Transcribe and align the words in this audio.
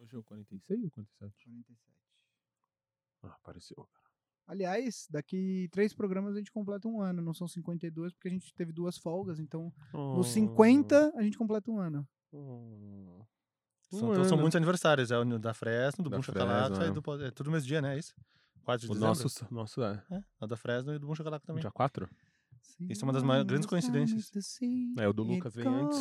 Hoje 0.00 0.14
é 0.16 0.18
o 0.18 0.22
46 0.24 0.84
ou 0.84 0.90
47? 0.90 1.44
47. 1.44 1.78
Ah, 3.22 3.28
apareceu, 3.28 3.76
cara. 3.76 4.10
Aliás, 4.46 5.06
daqui 5.10 5.68
três 5.70 5.92
programas 5.94 6.34
a 6.34 6.38
gente 6.38 6.50
completa 6.50 6.88
um 6.88 7.00
ano. 7.00 7.22
Não 7.22 7.34
são 7.34 7.46
52, 7.46 8.12
porque 8.14 8.28
a 8.28 8.30
gente 8.30 8.52
teve 8.54 8.72
duas 8.72 8.96
folgas. 8.98 9.38
Então, 9.38 9.72
nos 9.92 10.28
50, 10.28 11.12
a 11.16 11.22
gente 11.22 11.36
completa 11.38 11.70
um 11.70 11.78
ano. 11.78 12.08
Oh. 12.32 13.24
São, 13.90 14.08
Um 14.08 14.12
então, 14.12 14.24
são 14.24 14.32
ano. 14.34 14.42
muitos 14.42 14.56
aniversários. 14.56 15.10
É 15.10 15.18
o 15.18 15.38
da 15.38 15.52
Fresno, 15.54 16.02
do 16.02 16.10
Da 16.10 16.16
Bom 16.16 16.22
Chocolate, 16.22 16.80
é. 16.82 16.90
do, 16.90 17.24
é 17.24 17.30
tudo 17.30 17.50
mesmo 17.50 17.68
dia, 17.68 17.80
né? 17.82 17.94
É 17.94 17.98
isso? 17.98 18.14
4 18.64 18.86
de 18.86 18.86
O 18.86 18.94
dezembro. 18.94 19.08
nosso, 19.08 19.54
nosso 19.54 19.82
é. 19.82 20.02
É, 20.10 20.24
o 20.40 20.46
da 20.46 20.56
Fresno 20.56 20.94
e 20.94 20.98
do 20.98 21.06
Bom 21.06 21.14
Chocolate 21.14 21.44
também. 21.44 21.60
Dia 21.60 21.70
4? 21.70 22.08
Isso 22.88 23.04
é 23.04 23.06
uma 23.06 23.12
das 23.12 23.22
maiores- 23.22 23.46
grandes 23.48 23.66
coincidências. 23.68 24.30
É, 24.98 25.06
o 25.06 25.12
do 25.12 25.22
Lucas 25.22 25.54
vem 25.54 25.66
antes. 25.66 25.98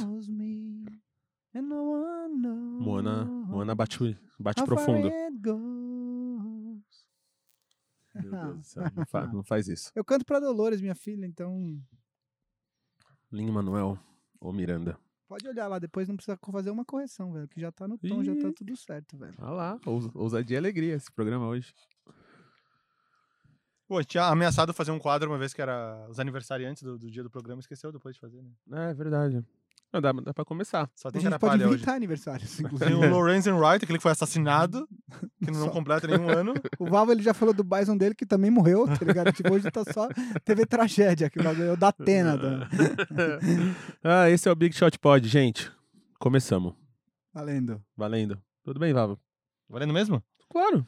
Moana, 1.53 3.25
Moana 3.25 3.75
bate, 3.75 4.17
bate 4.39 4.63
profundo. 4.63 5.09
Meu 8.15 8.31
Deus 8.31 8.57
do 8.57 8.63
céu, 8.63 8.83
não, 8.95 9.05
fa- 9.05 9.27
não 9.33 9.43
faz 9.43 9.67
isso. 9.67 9.91
Eu 9.95 10.03
canto 10.03 10.25
pra 10.25 10.39
Dolores, 10.39 10.81
minha 10.81 10.95
filha, 10.95 11.25
então 11.25 11.79
Lin 13.31 13.51
Manuel 13.51 13.97
ou 14.39 14.51
Miranda. 14.53 14.97
pode 15.27 15.47
olhar 15.47 15.67
lá, 15.67 15.79
depois 15.79 16.07
não 16.07 16.15
precisa 16.15 16.37
fazer 16.51 16.69
uma 16.71 16.83
correção, 16.85 17.31
velho, 17.33 17.47
que 17.47 17.59
já 17.61 17.71
tá 17.71 17.87
no 17.87 17.97
tom, 17.97 18.23
já 18.23 18.33
tá 18.35 18.47
Ih. 18.49 18.53
tudo 18.53 18.75
certo, 18.75 19.17
velho. 19.17 19.33
Ah 19.37 19.51
lá, 19.51 19.79
ous- 19.85 20.09
ousadia 20.15 20.55
e 20.55 20.57
alegria 20.57 20.95
esse 20.95 21.11
programa 21.11 21.47
hoje. 21.47 21.73
Pô, 23.87 24.03
tinha 24.03 24.25
ameaçado 24.25 24.71
fazer 24.73 24.91
um 24.91 24.99
quadro 24.99 25.31
uma 25.31 25.37
vez 25.39 25.51
que 25.53 25.61
era 25.61 26.07
os 26.09 26.19
aniversariantes 26.19 26.83
do, 26.83 26.97
do 26.97 27.09
dia 27.09 27.23
do 27.23 27.29
programa, 27.29 27.59
esqueceu 27.59 27.91
depois 27.91 28.15
de 28.15 28.21
fazer, 28.21 28.41
né? 28.67 28.89
É 28.91 28.93
verdade. 28.93 29.43
Não, 29.91 29.99
dá, 29.99 30.11
dá 30.11 30.33
pra 30.33 30.45
começar. 30.45 30.87
Só 30.95 31.07
A 31.07 31.11
tem 31.11 31.19
gente 31.21 31.39
pode 31.39 31.63
hoje. 31.63 31.73
inventar 31.73 31.95
aniversários, 31.95 32.55
Tem 32.57 32.65
inclusive. 32.65 32.93
o 32.93 33.09
Lorenzen 33.09 33.53
Wright, 33.53 33.83
aquele 33.83 33.97
que 33.97 34.03
foi 34.03 34.11
assassinado, 34.11 34.87
que 35.43 35.49
não 35.49 35.65
Só. 35.65 35.69
completa 35.71 36.05
nenhum 36.07 36.29
ano. 36.29 36.53
O 36.77 36.85
Valvo, 36.85 37.11
ele 37.11 37.23
já 37.23 37.33
falou 37.33 37.53
do 37.53 37.63
Bison 37.63 37.97
dele, 37.97 38.13
que 38.13 38.25
também 38.25 38.51
morreu, 38.51 38.85
tá 38.87 39.03
ligado? 39.03 39.31
Tipo, 39.31 39.51
hoje 39.53 39.69
tá 39.71 39.83
só... 39.91 40.07
Teve 40.45 40.63
tragédia, 40.65 41.27
que 41.29 41.39
o 41.39 41.43
bagulho 41.43 41.69
é 41.69 41.73
o 41.73 41.77
da 41.77 41.87
Atena. 41.87 42.37
Da... 42.37 42.67
ah, 44.03 44.29
esse 44.29 44.47
é 44.47 44.51
o 44.51 44.55
Big 44.55 44.75
Shot 44.75 44.97
Pod, 44.99 45.27
gente. 45.27 45.71
Começamos. 46.19 46.73
Valendo. 47.33 47.81
Valendo. 47.97 48.39
Tudo 48.63 48.79
bem, 48.79 48.93
Vava? 48.93 49.17
Valendo 49.67 49.93
mesmo? 49.93 50.21
Claro. 50.51 50.85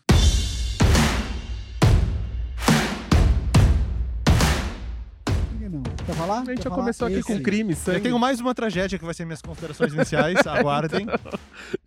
Quer 6.11 6.17
falar? 6.17 6.39
A 6.41 6.45
gente 6.45 6.57
Quer 6.57 6.63
já 6.63 6.69
falar? 6.69 6.75
começou 6.81 7.07
aqui 7.07 7.15
Esse 7.17 7.23
com 7.37 7.41
crime, 7.41 7.71
Eu 7.71 7.77
sangue. 7.77 8.01
tenho 8.01 8.19
mais 8.19 8.39
uma 8.41 8.53
tragédia 8.53 8.99
que 8.99 9.05
vai 9.05 9.13
ser 9.13 9.23
minhas 9.25 9.41
considerações 9.41 9.93
iniciais, 9.93 10.35
aguardem. 10.45 11.05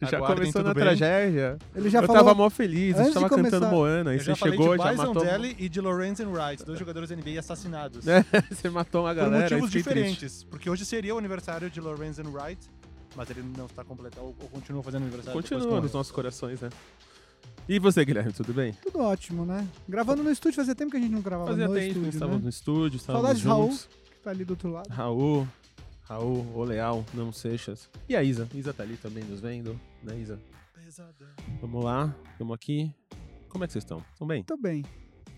Já 0.00 0.16
Aguardem, 0.16 0.36
começou 0.38 0.62
na 0.62 0.72
bem. 0.72 0.82
tragédia. 0.82 1.58
Ele 1.74 1.90
já 1.90 1.98
eu 2.00 2.06
falou... 2.06 2.22
tava 2.24 2.34
mó 2.34 2.48
feliz, 2.48 2.96
gente 2.96 3.12
tava 3.12 3.28
de 3.28 3.34
cantando 3.34 3.50
começar- 3.50 3.70
Moana, 3.70 4.10
aí 4.12 4.16
Eu 4.16 4.20
você 4.20 4.26
já 4.30 4.36
falei 4.36 4.58
chegou, 4.58 4.76
de 4.78 4.82
já 4.82 4.90
Bison 4.92 5.06
matou, 5.08 5.24
Dele 5.24 5.56
e 5.58 5.68
de 5.68 5.80
Lorenzen 5.80 6.26
Wright, 6.26 6.64
dois 6.64 6.78
jogadores 6.78 7.10
NBA 7.10 7.38
assassinados. 7.38 8.04
É, 8.14 8.24
você 8.50 8.70
matou 8.70 9.02
uma 9.02 9.10
Por 9.10 9.16
galera. 9.16 9.42
motivos 9.42 9.62
eu 9.64 9.68
fiquei 9.68 9.82
triste. 9.82 10.10
diferentes. 10.14 10.44
Porque 10.44 10.70
hoje 10.70 10.84
seria 10.86 11.14
o 11.14 11.18
aniversário 11.18 11.68
de 11.68 11.80
Lorenzen 11.80 12.26
Wright, 12.28 12.60
mas 13.16 13.28
ele 13.28 13.42
não 13.56 13.66
está 13.66 13.84
completado, 13.84 14.24
ou, 14.24 14.34
ou 14.40 14.48
continua 14.48 14.82
fazendo 14.82 15.02
aniversário 15.02 15.32
Continua 15.38 15.66
com 15.66 15.80
nos 15.80 15.92
nossos 15.92 16.12
corações, 16.12 16.60
né? 16.60 16.70
E 17.68 17.78
você, 17.78 18.04
Guilherme, 18.04 18.32
tudo 18.32 18.52
bem? 18.52 18.72
Tudo 18.82 19.00
ótimo, 19.00 19.44
né? 19.46 19.66
Gravando 19.88 20.22
no 20.22 20.30
estúdio, 20.30 20.56
fazia 20.56 20.74
tempo 20.74 20.90
que 20.90 20.96
a 20.98 21.00
gente 21.00 21.12
não 21.12 21.20
gravava 21.22 21.50
Fazia 21.50 21.66
no 21.66 21.74
tempo, 21.74 21.86
estúdio, 21.88 22.08
estávamos 22.10 22.38
né? 22.38 22.44
no 22.44 22.48
estúdio, 22.50 22.96
estávamos 22.96 23.22
Saudades 23.26 23.42
de 23.42 23.48
Raul. 23.48 23.78
Tá 24.24 24.30
ali 24.30 24.44
do 24.44 24.52
outro 24.52 24.70
lado. 24.70 24.88
Raul, 24.88 25.46
Raul, 26.04 26.46
o 26.56 26.64
Leal, 26.64 27.04
não 27.12 27.30
Seixas. 27.30 27.90
E 28.08 28.16
a 28.16 28.22
Isa. 28.22 28.48
Isa 28.54 28.72
tá 28.72 28.82
ali 28.82 28.96
também 28.96 29.22
nos 29.22 29.40
vendo, 29.40 29.78
né, 30.02 30.18
Isa? 30.18 30.40
Pesadão. 30.74 31.28
Vamos 31.60 31.84
lá, 31.84 32.16
estamos 32.32 32.54
aqui. 32.54 32.90
Como 33.50 33.62
é 33.62 33.66
que 33.66 33.74
vocês 33.74 33.84
estão? 33.84 34.02
Estão 34.12 34.26
bem? 34.26 34.42
Tô 34.42 34.56
bem. 34.56 34.82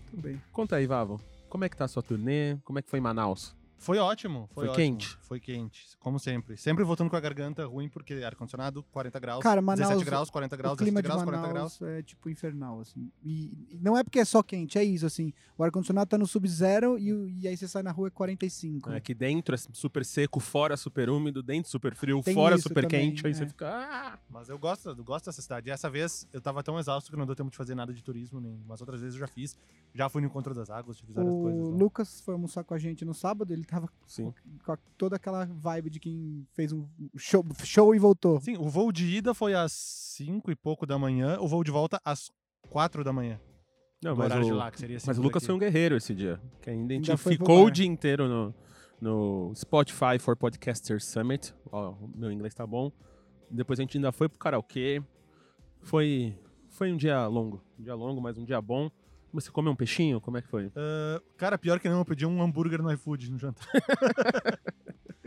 Tô 0.09 0.21
bem. 0.21 0.41
Conta 0.53 0.77
aí, 0.77 0.87
Vavo. 0.87 1.19
Como 1.49 1.65
é 1.65 1.69
que 1.69 1.75
tá 1.75 1.83
a 1.83 1.87
sua 1.87 2.01
turnê? 2.01 2.57
Como 2.63 2.79
é 2.79 2.81
que 2.81 2.89
foi 2.89 2.99
em 2.99 3.01
Manaus? 3.01 3.53
Foi 3.77 3.97
ótimo. 3.99 4.49
Foi, 4.53 4.65
Foi 4.65 4.73
ótimo. 4.73 4.75
quente? 4.97 5.17
Foi 5.21 5.39
quente, 5.39 5.85
como 5.99 6.19
sempre. 6.19 6.57
Sempre 6.57 6.83
voltando 6.83 7.09
com 7.09 7.15
a 7.15 7.19
garganta 7.19 7.65
ruim, 7.65 7.87
porque 7.87 8.13
ar-condicionado, 8.15 8.83
40 8.91 9.19
graus. 9.19 9.43
Cara, 9.43 9.61
Manaus- 9.61 9.87
17 9.89 10.05
graus, 10.05 10.29
40 10.29 10.57
graus, 10.57 10.73
o 10.73 10.77
clima 10.77 11.01
17 11.01 11.03
de 11.03 11.07
graus, 11.07 11.23
40 11.41 11.53
Manaus 11.53 11.77
graus. 11.79 11.93
é 11.99 12.01
tipo 12.01 12.29
infernal, 12.29 12.79
assim. 12.81 13.11
E, 13.23 13.67
e 13.71 13.79
não 13.81 13.97
é 13.97 14.03
porque 14.03 14.19
é 14.19 14.25
só 14.25 14.41
quente, 14.41 14.77
é 14.77 14.83
isso, 14.83 15.05
assim. 15.05 15.31
O 15.57 15.63
ar-condicionado 15.63 16.09
tá 16.09 16.17
no 16.17 16.25
sub-zero 16.25 16.97
e, 16.97 17.13
o- 17.13 17.27
e 17.29 17.47
aí 17.47 17.55
você 17.55 17.67
sai 17.67 17.83
na 17.83 17.91
rua 17.91 18.07
é 18.07 18.11
45. 18.11 18.89
É 18.91 18.99
que 18.99 19.13
dentro 19.13 19.53
é 19.53 19.57
super 19.57 20.03
seco, 20.03 20.39
fora 20.39 20.75
super 20.75 21.09
úmido, 21.09 21.43
dentro 21.43 21.69
super 21.69 21.93
frio, 21.93 22.21
Tem 22.23 22.33
fora 22.33 22.57
super 22.57 22.83
também, 22.85 23.09
quente. 23.11 23.25
Aí 23.25 23.31
é. 23.31 23.35
você 23.35 23.45
fica. 23.47 23.67
Ah! 23.69 24.17
Mas 24.29 24.49
eu 24.49 24.57
gosto, 24.57 24.89
eu 24.89 25.03
gosto 25.03 25.25
dessa 25.25 25.41
cidade. 25.41 25.69
E 25.69 25.71
essa 25.71 25.89
vez 25.89 26.27
eu 26.33 26.41
tava 26.41 26.63
tão 26.63 26.79
exausto 26.79 27.11
que 27.11 27.17
não 27.17 27.25
deu 27.25 27.35
tempo 27.35 27.51
de 27.51 27.57
fazer 27.57 27.75
nada 27.75 27.93
de 27.93 28.03
turismo, 28.03 28.39
nem... 28.41 28.59
mas 28.67 28.81
outras 28.81 29.01
vezes 29.01 29.15
eu 29.15 29.19
já 29.19 29.27
fiz. 29.27 29.55
Já 29.93 30.09
fui 30.09 30.21
no 30.21 30.27
Encontro 30.27 30.53
das 30.53 30.69
Águas, 30.69 30.99
fiz 30.99 31.09
várias 31.13 31.33
O 31.33 31.41
coisas. 31.41 31.61
lá. 31.69 31.75
Lucas 31.77 32.21
foi 32.21 32.33
almoçar 32.33 32.63
com 32.63 32.73
a 32.73 32.77
gente 32.79 33.03
no 33.05 33.13
sábado, 33.13 33.51
ele 33.53 33.63
tava 33.67 33.89
Sim. 34.05 34.33
com 34.65 34.71
a- 34.71 34.77
toda 34.97 35.15
aquela 35.15 35.45
vibe 35.45 35.89
de 35.89 35.99
quem 35.99 36.47
fez 36.53 36.71
um 36.73 36.87
show, 37.15 37.45
show 37.63 37.93
e 37.93 37.99
voltou. 37.99 38.39
Sim, 38.41 38.57
o 38.57 38.69
voo 38.69 38.91
de 38.91 39.05
ida 39.05 39.33
foi 39.33 39.53
às 39.53 39.71
5 39.71 40.49
e 40.51 40.55
pouco 40.55 40.85
da 40.85 40.97
manhã, 40.97 41.37
o 41.39 41.47
voo 41.47 41.63
de 41.63 41.71
volta 41.71 41.99
às 42.03 42.29
4 42.69 43.03
da 43.03 43.13
manhã. 43.13 43.39
Não, 44.03 44.15
mas 44.15 44.31
o, 44.31 44.53
lá, 44.53 44.69
que 44.71 44.79
seria 44.79 44.97
mas 45.07 45.17
o 45.17 45.21
Lucas 45.21 45.43
foi 45.45 45.55
um 45.55 45.57
guerreiro 45.59 45.95
esse 45.95 46.13
dia. 46.13 46.39
Que 46.61 46.69
ainda 46.69 46.93
a 46.93 46.97
gente 46.97 47.09
Ainda 47.11 47.17
ficou 47.17 47.61
o 47.61 47.65
bar. 47.65 47.71
dia 47.71 47.85
inteiro 47.87 48.27
no, 48.27 48.53
no 49.01 49.53
Spotify 49.55 50.19
for 50.19 50.35
Podcasters 50.37 51.03
Summit. 51.05 51.53
Ó, 51.71 51.91
o 51.93 52.11
meu 52.15 52.31
inglês 52.31 52.53
tá 52.53 52.65
bom. 52.65 52.91
Depois 53.49 53.79
a 53.79 53.81
gente 53.83 53.97
ainda 53.97 54.11
foi 54.11 54.29
pro 54.29 54.37
karaokê. 54.37 55.01
Foi, 55.81 56.37
foi 56.69 56.91
um 56.91 56.97
dia 56.97 57.25
longo. 57.27 57.61
Um 57.79 57.83
dia 57.83 57.95
longo, 57.95 58.21
mas 58.21 58.37
um 58.37 58.45
dia 58.45 58.61
bom. 58.61 58.89
Você 59.33 59.51
comeu 59.51 59.71
um 59.71 59.75
peixinho? 59.75 60.19
Como 60.21 60.37
é 60.37 60.41
que 60.41 60.47
foi? 60.47 60.71
Ah, 60.75 61.21
cara, 61.37 61.57
pior 61.57 61.79
que 61.79 61.89
não, 61.89 61.99
eu 61.99 62.05
pedi 62.05 62.25
um 62.25 62.41
hambúrguer 62.41 62.81
no 62.81 62.91
iFood 62.91 63.31
no 63.31 63.37
jantar. 63.37 63.67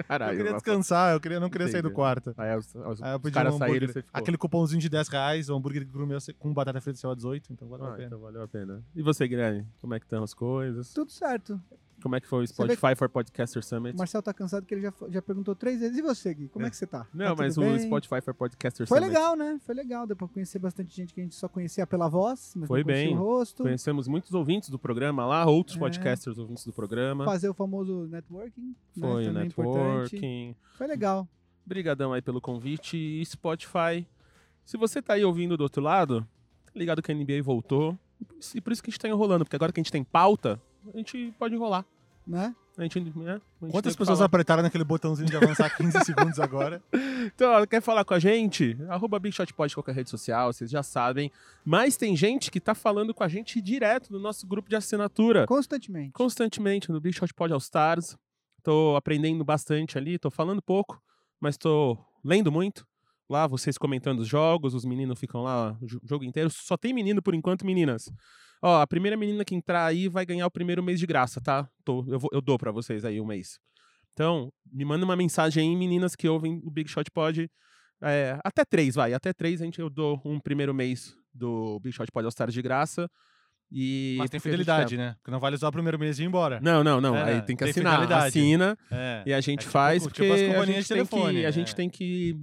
Caralho. 0.09 0.33
eu 0.33 0.37
queria 0.39 0.53
descansar, 0.55 1.13
eu 1.13 1.21
queria, 1.21 1.39
não 1.39 1.51
queria 1.51 1.69
sair 1.69 1.83
do 1.83 1.89
Entendi. 1.89 1.95
quarto. 1.95 2.35
Aí 2.37 2.57
os, 2.57 2.75
os, 2.75 3.03
Aí 3.03 3.13
eu 3.13 3.21
pedi 3.21 3.39
um 3.39 3.41
saíram 3.43 3.57
hambúrguer. 3.57 3.89
ficou. 3.93 4.11
Aquele 4.13 4.37
cupomzinho 4.39 4.81
de 4.81 4.89
10 4.89 5.09
reais, 5.09 5.49
o 5.51 5.55
hambúrguer 5.55 5.87
gourmet 5.87 6.17
com 6.39 6.53
batata 6.53 6.81
frita 6.81 6.99
saiu 6.99 7.13
a 7.13 7.15
18, 7.15 7.53
então 7.53 7.69
valeu 7.69 7.87
a 7.87 7.91
Ah, 7.91 7.93
pena. 7.95 8.07
então 8.07 8.19
valeu 8.19 8.43
a 8.43 8.49
pena. 8.49 8.83
E 8.95 9.03
você, 9.03 9.29
Guilherme? 9.29 9.67
Como 9.81 9.95
é 9.95 10.01
que 10.01 10.07
estão 10.07 10.23
as 10.25 10.35
coisas? 10.35 10.93
Tudo 10.93 11.13
certo. 11.13 11.61
Como 12.03 12.17
é 12.17 12.21
que 12.21 12.27
foi 12.27 12.43
o 12.43 12.47
Spotify 12.47 12.95
for 12.97 13.09
Podcasters 13.09 13.67
Summit? 13.67 13.95
O 13.95 13.99
Marcel 13.99 14.23
tá 14.23 14.33
cansado 14.33 14.65
que 14.65 14.75
ele 14.75 14.83
já, 14.83 14.93
já 15.11 15.21
perguntou 15.21 15.55
três 15.55 15.81
vezes. 15.81 15.99
E 15.99 16.03
você, 16.03 16.33
Gui? 16.35 16.49
Como 16.49 16.65
é, 16.67 16.71
que 16.71 16.77
você 16.77 16.87
tá? 16.87 17.07
Não, 17.13 17.35
Tá 17.37 17.43
mas 17.43 17.59
o 17.59 17.61
bem? 17.61 17.79
Spotify 17.79 18.21
for 18.21 18.35
Podcasters 18.35 18.89
Foi 18.89 18.99
Summit. 18.99 19.13
legal, 19.15 19.37
né? 19.37 19.61
Foi 19.65 19.75
legal. 19.75 20.07
Deu 20.07 20.17
pra 20.17 20.27
conhecer 20.29 20.59
bastante 20.59 20.95
gente 20.97 21.13
que 21.13 21.21
a 21.21 21.23
gente 21.25 21.35
só 21.35 21.49
conhecia 21.49 21.87
pela 21.87 22.09
voz, 22.09 22.55
mas 22.57 22.67
Foi 22.69 22.83
bem. 22.83 23.15
o 23.15 23.19
rosto. 23.19 23.63
Conhecemos 23.63 24.09
muitos 24.09 24.33
ouvintes 24.33 24.71
do 24.71 24.79
programa 24.79 25.27
lá, 25.27 25.45
outros 25.47 25.77
É. 25.77 25.81
podcasters 25.81 26.39
ouvintes 26.39 26.65
do 26.65 26.73
programa. 26.73 27.25
Fazer 27.25 27.49
o 27.49 27.55
famoso 27.55 28.07
networking. 28.07 28.69
né? 28.69 28.75
Foi 28.99 29.23
o 29.25 29.27
Também 29.27 29.47
importante. 29.47 30.15
networking. 30.15 30.57
Foi 30.77 30.87
legal. 30.87 31.29
Brigadão 31.67 32.13
aí 32.13 32.23
pelo 32.23 32.41
convite. 32.41 32.97
E 32.97 33.25
Spotify. 33.27 34.07
Se 34.65 34.77
você 34.77 35.03
tá 35.03 35.15
aí 35.15 35.25
ouvindo 35.25 35.57
do 35.57 35.63
outro 35.63 35.83
lado, 35.83 36.27
tá 36.67 36.73
ligado 36.75 37.03
que 37.03 37.11
a 37.13 37.15
NBA 37.15 37.43
voltou. 37.43 37.99
E 38.55 38.61
por 38.61 38.73
isso 38.73 38.83
que 38.83 38.91
a 38.91 38.93
gente 38.93 39.01
tá 39.01 39.09
enrolando, 39.09 39.45
porque 39.45 39.57
agora 39.57 39.73
que 39.73 39.81
a 39.81 39.83
gente 39.83 39.91
tem 39.93 40.05
pauta, 40.05 40.61
a 40.93 40.97
gente 40.97 41.35
pode 41.39 41.55
enrolar. 41.55 41.85
Né? 42.27 42.55
A 42.79 42.83
gente, 42.83 43.01
né? 43.01 43.41
A 43.61 43.65
gente 43.65 43.73
Quantas 43.73 43.97
pessoas 43.97 44.19
falar. 44.19 44.27
apertaram 44.27 44.63
naquele 44.63 44.85
botãozinho 44.85 45.29
de 45.29 45.37
avançar 45.37 45.69
15 45.77 46.05
segundos 46.05 46.39
agora? 46.39 46.83
Então, 46.93 47.51
ó, 47.53 47.67
quer 47.67 47.81
falar 47.83 48.05
com 48.05 48.15
a 48.15 48.19
gente? 48.19 48.77
Arroba 48.89 49.19
Big 49.19 49.35
Shot 49.35 49.53
Pod 49.53 49.75
qualquer 49.75 49.95
rede 49.95 50.11
social, 50.11 50.53
vocês 50.53 50.71
já 50.71 50.83
sabem. 50.83 51.31
Mas 51.65 51.97
tem 51.97 52.15
gente 52.17 52.51
que 52.51 52.61
tá 52.61 52.75
falando 52.75 53.13
com 53.13 53.25
a 53.25 53.29
gente 53.29 53.61
direto 53.61 54.13
no 54.13 54.19
nosso 54.21 54.47
grupo 54.47 54.69
de 54.69 54.77
assinatura. 54.77 55.47
Constantemente. 55.47 56.13
constantemente 56.13 56.91
no 56.93 57.01
Big 57.01 57.17
Shot 57.17 57.35
Pod 57.35 57.53
All 57.53 57.59
Stars. 57.59 58.17
Tô 58.63 58.95
aprendendo 58.97 59.45
bastante 59.45 59.99
ali, 59.99 60.19
tô 60.19 60.31
falando 60.31 60.63
pouco, 60.63 61.03
mas 61.41 61.57
tô 61.57 61.99
lendo 62.23 62.53
muito. 62.53 62.87
Lá, 63.31 63.47
vocês 63.47 63.79
comentando 63.79 64.19
os 64.21 64.29
jogos, 64.29 64.75
os 64.75 64.85
meninos 64.85 65.19
ficam 65.19 65.43
lá 65.43 65.77
o 65.81 65.87
jo- 65.87 66.01
jogo 66.05 66.25
inteiro. 66.25 66.51
Só 66.51 66.77
tem 66.77 66.93
menino 66.93 67.23
por 67.23 67.35
enquanto, 67.35 67.65
meninas. 67.65 68.11
Ó, 68.61 68.81
a 68.81 68.87
primeira 68.87 69.17
menina 69.17 69.45
que 69.45 69.55
entrar 69.55 69.87
aí 69.87 70.09
vai 70.09 70.27
ganhar 70.27 70.47
o 70.47 70.51
primeiro 70.51 70.83
mês 70.83 70.99
de 70.99 71.07
graça, 71.07 71.41
tá? 71.41 71.69
Tô, 71.85 72.05
eu, 72.09 72.19
vou- 72.19 72.31
eu 72.33 72.41
dou 72.41 72.59
pra 72.59 72.73
vocês 72.73 73.05
aí 73.05 73.21
um 73.21 73.25
mês. 73.27 73.59
Então, 74.13 74.53
me 74.71 74.85
manda 74.85 75.05
uma 75.05 75.15
mensagem 75.17 75.71
aí, 75.71 75.77
meninas 75.77 76.17
que 76.17 76.29
ouvem 76.29 76.61
o 76.65 76.71
Big 76.71 76.91
Shot 76.91 77.09
Pod. 77.13 77.49
É, 78.03 78.39
até 78.45 78.65
três, 78.65 78.97
vai. 78.97 79.15
Até 79.15 79.33
três 79.33 79.63
a 79.63 79.65
gente, 79.65 79.79
eu 79.79 79.89
dou 79.89 80.21
um 80.25 80.41
primeiro 80.41 80.75
mês 80.75 81.15
do 81.33 81.79
Big 81.81 81.95
Shot 81.95 82.11
Pod 82.13 82.25
All 82.27 82.31
Stars 82.31 82.53
de 82.53 82.61
graça. 82.61 83.09
E 83.73 84.17
Mas 84.19 84.29
tem 84.29 84.39
a 84.39 84.41
fidelidade, 84.41 84.97
né? 84.97 85.15
Porque 85.19 85.31
não 85.31 85.39
vale 85.39 85.55
usar 85.55 85.69
o 85.69 85.73
primeiro 85.73 85.97
mês 85.97 86.19
e 86.19 86.25
ir 86.25 86.27
embora. 86.27 86.59
não, 86.61 86.83
não, 86.83 87.01
não. 87.01 87.17
É, 87.17 87.35
aí 87.35 87.43
tem 87.43 87.55
que 87.55 87.63
tem 87.63 87.71
assinar. 87.71 87.93
fidelidade. 87.93 88.27
Assina 88.27 88.77
É. 88.91 89.23
e 89.27 89.33
a 89.33 89.41
gente 89.41 89.61
É 89.61 89.63
tipo- 89.63 89.71
faz 89.71 90.03
tipo 90.03 90.15
porque 90.17 90.27
as 90.33 90.41
a 90.41 90.47
companhias 90.49 90.67
gente, 90.69 90.83
de 90.83 90.89
telefone, 90.89 91.41
que, 91.41 91.47
a 91.47 91.51
gente 91.53 91.77
tem 91.77 91.89
que, 91.89 92.37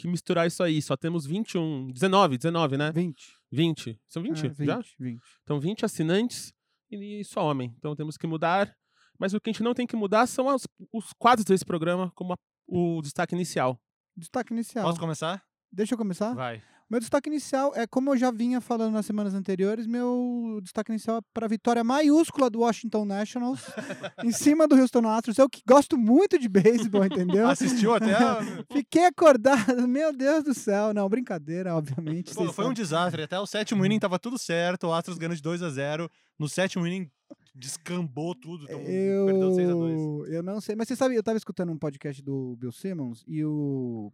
que 0.00 0.08
misturar 0.08 0.46
isso 0.46 0.62
aí. 0.62 0.80
Só 0.82 0.96
temos 0.96 1.26
21, 1.26 1.88
19, 1.92 2.36
19, 2.38 2.76
né? 2.76 2.90
20. 2.92 3.34
20. 3.52 4.00
São 4.08 4.22
20, 4.22 4.46
É, 4.46 4.48
20, 4.48 4.66
já? 4.66 4.80
20. 4.98 5.20
Então 5.42 5.60
20 5.60 5.84
assinantes 5.84 6.52
e 6.90 7.22
só 7.24 7.44
homem. 7.48 7.74
Então 7.78 7.94
temos 7.94 8.16
que 8.16 8.26
mudar. 8.26 8.74
Mas 9.18 9.34
o 9.34 9.40
que 9.40 9.50
a 9.50 9.52
gente 9.52 9.62
não 9.62 9.74
tem 9.74 9.86
que 9.86 9.94
mudar 9.96 10.26
são 10.26 10.48
as- 10.48 10.66
os 10.92 11.12
quadros 11.18 11.44
desse 11.44 11.64
programa, 11.64 12.10
como 12.14 12.32
a- 12.32 12.36
o 12.66 13.00
destaque 13.02 13.34
inicial. 13.34 13.78
Destaque 14.16 14.52
inicial. 14.52 14.84
Posso 14.86 14.98
começar? 15.00 15.42
Deixa 15.72 15.94
eu 15.94 15.98
começar. 15.98 16.34
Vai. 16.34 16.62
Meu 16.90 16.98
destaque 16.98 17.28
inicial 17.30 17.72
é, 17.76 17.86
como 17.86 18.10
eu 18.10 18.16
já 18.16 18.32
vinha 18.32 18.60
falando 18.60 18.92
nas 18.94 19.06
semanas 19.06 19.32
anteriores, 19.32 19.86
meu 19.86 20.58
destaque 20.60 20.90
inicial 20.90 21.18
é 21.18 21.20
para 21.32 21.46
a 21.46 21.48
vitória 21.48 21.84
maiúscula 21.84 22.50
do 22.50 22.60
Washington 22.60 23.04
Nationals 23.04 23.60
em 24.24 24.32
cima 24.32 24.66
do 24.66 24.74
Houston 24.74 25.06
Astros. 25.08 25.38
Eu 25.38 25.48
que 25.48 25.62
gosto 25.64 25.96
muito 25.96 26.36
de 26.36 26.48
beisebol, 26.48 27.04
entendeu? 27.04 27.48
Assistiu 27.48 27.94
até. 27.94 28.12
a- 28.14 28.40
Fiquei 28.72 29.06
acordado, 29.06 29.86
meu 29.86 30.12
Deus 30.12 30.42
do 30.42 30.52
céu. 30.52 30.92
Não, 30.92 31.08
brincadeira, 31.08 31.76
obviamente. 31.76 32.34
Pô, 32.34 32.52
foi 32.52 32.66
um 32.66 32.72
desastre. 32.74 33.22
Até 33.22 33.38
o 33.38 33.46
sétimo 33.46 33.86
inning 33.86 34.00
tava 34.00 34.18
tudo 34.18 34.36
certo. 34.36 34.88
O 34.88 34.92
Astros 34.92 35.16
ganhou 35.16 35.34
de 35.36 35.42
2 35.42 35.62
a 35.62 35.70
0 35.70 36.10
No 36.38 36.48
sétimo 36.48 36.84
inning, 36.88 37.08
descambou 37.54 38.34
tudo. 38.34 38.64
Então 38.64 38.80
perdeu 39.26 39.52
6 39.54 39.70
a 39.70 39.72
2 39.74 39.92
Eu, 40.00 40.26
eu 40.26 40.42
não 40.42 40.60
sei, 40.60 40.74
mas 40.74 40.88
você 40.88 40.96
sabe, 40.96 41.14
eu 41.14 41.22
tava 41.22 41.38
escutando 41.38 41.70
um 41.70 41.78
podcast 41.78 42.20
do 42.20 42.56
Bill 42.56 42.72
Simmons 42.72 43.22
e 43.28 43.44
o 43.44 44.12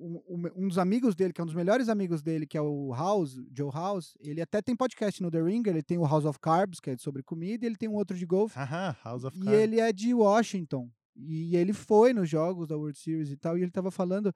um, 0.00 0.20
um- 0.56 0.68
dos 0.68 0.78
amigos 0.78 1.14
dele, 1.14 1.32
que 1.32 1.40
é 1.40 1.44
um 1.44 1.46
dos 1.46 1.54
melhores 1.54 1.88
amigos 1.88 2.22
dele, 2.22 2.46
que 2.46 2.56
é 2.56 2.60
o 2.62 2.92
House, 2.94 3.38
Joe 3.54 3.70
House, 3.72 4.16
ele 4.20 4.40
até 4.40 4.62
tem 4.62 4.74
podcast 4.74 5.22
no 5.22 5.30
The 5.30 5.42
Ringer, 5.42 5.72
ele 5.74 5.82
tem 5.82 5.98
o 5.98 6.06
House 6.06 6.24
of 6.24 6.38
Carbs, 6.40 6.80
que 6.80 6.90
é 6.90 6.96
sobre 6.96 7.22
comida, 7.22 7.64
e 7.64 7.68
ele 7.68 7.76
tem 7.76 7.88
um 7.88 7.94
outro 7.94 8.16
de 8.16 8.24
golfe, 8.26 8.58
Aham, 8.58 8.96
House 9.04 9.24
of 9.24 9.36
e 9.36 9.44
Cards. 9.44 9.60
ele 9.60 9.78
é 9.80 9.92
de 9.92 10.12
Washington. 10.14 10.90
E 11.16 11.54
ele 11.56 11.72
foi 11.74 12.14
nos 12.14 12.28
jogos 12.30 12.66
da 12.66 12.76
World 12.76 12.98
Series 12.98 13.30
e 13.30 13.36
tal, 13.36 13.58
e 13.58 13.62
ele 13.62 13.70
tava 13.70 13.90
falando, 13.90 14.32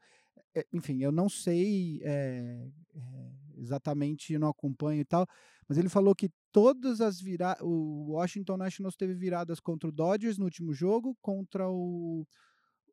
é, 0.54 0.66
enfim, 0.72 1.02
eu 1.02 1.10
não 1.10 1.28
sei 1.28 2.00
é, 2.02 2.68
é, 2.94 3.30
exatamente, 3.56 4.32
eu 4.34 4.40
não 4.40 4.48
acompanho 4.48 5.00
e 5.00 5.04
tal, 5.04 5.26
mas 5.68 5.78
ele 5.78 5.88
falou 5.88 6.14
que 6.14 6.28
todas 6.52 7.00
as 7.00 7.20
viradas. 7.20 7.62
O 7.62 8.12
Washington 8.12 8.56
Nationals 8.58 8.96
teve 8.96 9.14
viradas 9.14 9.58
contra 9.60 9.88
o 9.88 9.92
Dodgers 9.92 10.36
no 10.36 10.44
último 10.44 10.74
jogo, 10.74 11.16
contra 11.22 11.68
o. 11.70 12.26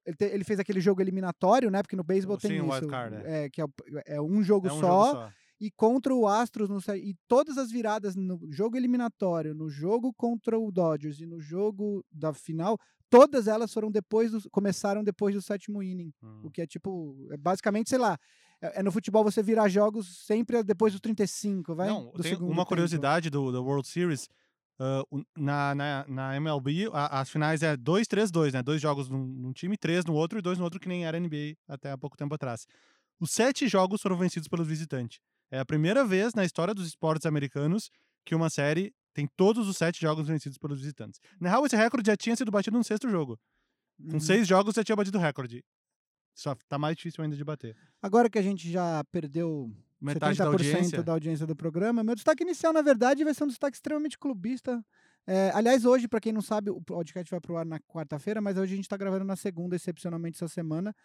Ele, 0.05 0.15
te- 0.15 0.25
ele 0.25 0.43
fez 0.43 0.59
aquele 0.59 0.81
jogo 0.81 1.01
eliminatório, 1.01 1.69
né? 1.69 1.81
Porque 1.81 1.95
no 1.95 2.03
beisebol 2.03 2.37
tem 2.37 2.59
Sim, 2.59 2.67
isso. 2.67 2.87
card, 2.87 3.15
é. 3.23 3.49
que 3.49 3.61
é, 3.61 3.65
é 4.07 4.21
um 4.21 4.43
jogo, 4.43 4.67
É 4.67 4.73
um 4.73 4.79
só, 4.79 5.05
jogo 5.05 5.19
só. 5.19 5.31
E 5.59 5.69
contra 5.69 6.13
o 6.13 6.27
Astros 6.27 6.69
no 6.69 6.79
E 6.95 7.15
todas 7.27 7.55
as 7.57 7.71
viradas 7.71 8.15
no 8.15 8.39
jogo 8.49 8.75
eliminatório, 8.75 9.53
no 9.53 9.69
jogo 9.69 10.11
contra 10.11 10.57
o 10.57 10.71
Dodgers 10.71 11.21
e 11.21 11.27
no 11.27 11.39
jogo 11.39 12.03
da 12.11 12.33
final, 12.33 12.79
todas 13.11 13.47
elas 13.47 13.71
foram 13.71 13.91
depois 13.91 14.31
do, 14.31 14.49
começaram 14.49 15.03
depois 15.03 15.35
do 15.35 15.41
sétimo 15.41 15.83
inning. 15.83 16.11
Hum. 16.23 16.41
O 16.45 16.49
que 16.49 16.63
é 16.63 16.65
tipo, 16.65 17.27
é 17.29 17.37
basicamente, 17.37 17.91
sei 17.91 17.99
lá, 17.99 18.17
é, 18.59 18.79
é 18.79 18.83
no 18.83 18.91
futebol 18.91 19.23
você 19.23 19.43
virar 19.43 19.67
jogos 19.69 20.25
sempre 20.25 20.63
depois 20.63 20.93
dos 20.93 21.01
35, 21.01 21.75
vai? 21.75 21.89
Não, 21.89 22.11
tem 22.13 22.35
uma 22.37 22.49
tempo. 22.55 22.65
curiosidade 22.65 23.29
do, 23.29 23.51
do 23.51 23.63
World 23.63 23.87
Series. 23.87 24.27
O- 25.11 25.23
na, 25.37 25.75
na, 25.75 26.05
na 26.07 26.35
MLB, 26.37 26.89
a- 26.93 27.19
as 27.21 27.29
finais 27.29 27.61
é 27.61 27.75
2, 27.77 28.07
3, 28.07 28.31
2, 28.31 28.53
né? 28.53 28.63
Dois 28.63 28.81
jogos 28.81 29.09
num, 29.09 29.25
num 29.25 29.53
time, 29.53 29.77
três 29.77 30.05
no 30.05 30.13
outro 30.13 30.39
e 30.39 30.41
dois 30.41 30.57
no 30.57 30.63
outro, 30.63 30.79
que 30.79 30.87
nem 30.87 31.05
era 31.05 31.17
NBA 31.19 31.55
até 31.67 31.91
há 31.91 31.97
pouco 31.97 32.17
tempo 32.17 32.33
atrás. 32.33 32.65
Os 33.19 33.31
sete 33.31 33.67
jogos 33.67 34.01
foram 34.01 34.17
vencidos 34.17 34.47
pelos 34.47 34.67
visitantes. 34.67 35.19
É 35.51 35.59
a 35.59 35.65
primeira 35.65 36.03
vez 36.05 36.33
na 36.33 36.43
história 36.45 36.73
dos 36.73 36.87
esportes 36.87 37.25
americanos 37.25 37.91
que 38.25 38.33
uma 38.33 38.49
série 38.49 38.93
tem 39.13 39.27
todos 39.35 39.67
os 39.67 39.77
sete 39.77 39.99
jogos 40.01 40.27
vencidos 40.27 40.57
pelos 40.57 40.79
visitantes. 40.79 41.19
Na 41.39 41.49
real, 41.49 41.65
esse 41.65 41.75
recorde 41.75 42.07
já 42.07 42.15
tinha 42.15 42.35
sido 42.35 42.49
batido 42.49 42.77
no 42.77 42.83
sexto 42.83 43.09
jogo. 43.09 43.37
Com 44.07 44.13
Uhum. 44.13 44.19
seis 44.19 44.47
jogos 44.47 44.73
já 44.75 44.83
tinha 44.83 44.95
batido 44.95 45.17
o 45.17 45.21
recorde. 45.21 45.63
Só 46.33 46.55
tá 46.67 46.79
mais 46.79 46.95
difícil 46.95 47.23
ainda 47.23 47.35
de 47.35 47.43
bater. 47.43 47.75
Agora 48.01 48.29
que 48.29 48.39
a 48.39 48.41
gente 48.41 48.71
já 48.71 49.03
perdeu 49.11 49.69
Metade 50.01 50.37
70% 50.37 50.41
da 50.41 50.45
audiência. 50.47 51.03
da 51.03 51.11
audiência 51.13 51.45
do 51.47 51.55
programa, 51.55 52.03
meu 52.03 52.15
destaque 52.15 52.43
inicial, 52.43 52.73
na 52.73 52.81
verdade, 52.81 53.23
vai 53.23 53.33
ser 53.33 53.43
um 53.43 53.47
destaque 53.47 53.77
extremamente 53.77 54.17
clubista. 54.17 54.83
É, 55.27 55.51
aliás, 55.53 55.85
hoje, 55.85 56.07
para 56.07 56.19
quem 56.19 56.33
não 56.33 56.41
sabe, 56.41 56.71
o 56.71 56.81
podcast 56.81 57.29
vai 57.29 57.39
pro 57.39 57.55
ar 57.57 57.65
na 57.65 57.79
quarta-feira, 57.79 58.41
mas 58.41 58.57
hoje 58.57 58.73
a 58.73 58.75
gente 58.75 58.85
está 58.85 58.97
gravando 58.97 59.23
na 59.23 59.35
segunda, 59.35 59.75
excepcionalmente 59.75 60.37
essa 60.37 60.47
semana. 60.47 60.95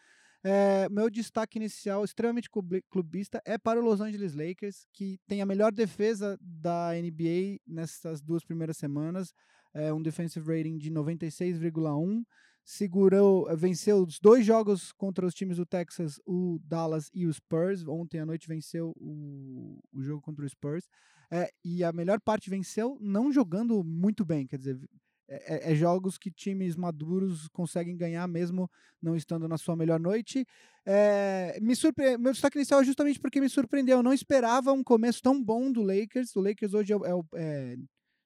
É, 0.43 0.89
meu 0.89 1.11
destaque 1.11 1.59
inicial, 1.59 2.05
extremamente 2.05 2.49
clubi- 2.49 2.83
clubista, 2.91 3.43
é 3.45 3.59
para 3.59 3.81
o 3.81 3.83
Los 3.85 4.01
Angeles 4.01 4.35
Lakers, 4.35 4.87
que 4.93 5.19
tem 5.27 5.43
a 5.43 5.47
melhor 5.47 5.73
defesa 5.73 6.39
da 6.41 6.93
NBA 6.95 7.59
nessas 7.67 8.23
duas 8.23 8.45
primeiras 8.45 8.77
semanas, 8.77 9.35
é 9.75 9.93
um 9.93 10.01
defensive 10.01 10.47
rating 10.47 10.79
de 10.79 10.91
96,1. 10.91 12.23
Segurou, 12.69 13.47
venceu 13.57 14.03
os 14.03 14.19
dois 14.19 14.45
jogos 14.45 14.91
contra 14.91 15.25
os 15.25 15.33
times 15.33 15.57
do 15.57 15.65
Texas, 15.65 16.21
o 16.27 16.59
Dallas 16.65 17.09
e 17.15 17.25
o 17.25 17.33
Spurs. 17.33 17.87
Ontem 17.87 18.19
à 18.19 18.27
noite 18.27 18.49
venceu 18.49 18.93
o, 18.97 19.79
o 19.93 20.03
jogo 20.03 20.21
contra 20.21 20.45
o 20.45 20.49
Spurs. 20.49 20.89
É, 21.31 21.49
e 21.65 21.85
a 21.85 21.93
melhor 21.93 22.21
parte 22.21 22.51
venceu 22.51 22.99
não 23.01 23.33
jogando 23.33 23.85
muito 23.85 24.25
bem, 24.25 24.49
quer 24.49 24.59
dizer, 24.59 24.81
é, 25.29 25.69
é- 25.69 25.73
é 25.73 25.75
jogos 25.77 26.19
que 26.19 26.29
times 26.29 26.75
maduros 26.75 27.47
conseguem 27.49 27.97
ganhar 27.97 28.27
mesmo 28.27 28.69
não 29.01 29.15
estando 29.15 29.47
na 29.47 29.57
sua 29.57 29.77
melhor 29.77 30.01
noite. 30.01 30.45
É, 30.85 31.57
me 31.63 31.77
surpre... 31.77 32.19
Meu 32.19 32.33
destaque 32.33 32.59
inicial 32.59 32.81
é 32.81 32.85
justamente 32.85 33.21
porque 33.21 33.41
me 33.41 33.49
surpreendeu. 33.49 33.99
Eu 33.99 34.03
não 34.03 34.13
esperava 34.13 34.73
um 34.73 34.83
começo 34.83 35.23
tão 35.23 35.41
bom 35.41 35.71
do 35.71 35.83
Lakers. 35.83 36.35
O 36.35 36.41
Lakers 36.41 36.75
hoje 36.75 36.93
é, 36.93 36.97
é 36.97 37.73
é, 37.75 37.77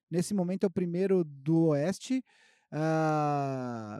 nesse 0.09 0.33
momento 0.33 0.63
é 0.63 0.67
o 0.67 0.71
primeiro 0.71 1.23
do 1.23 1.67
Oeste. 1.67 2.23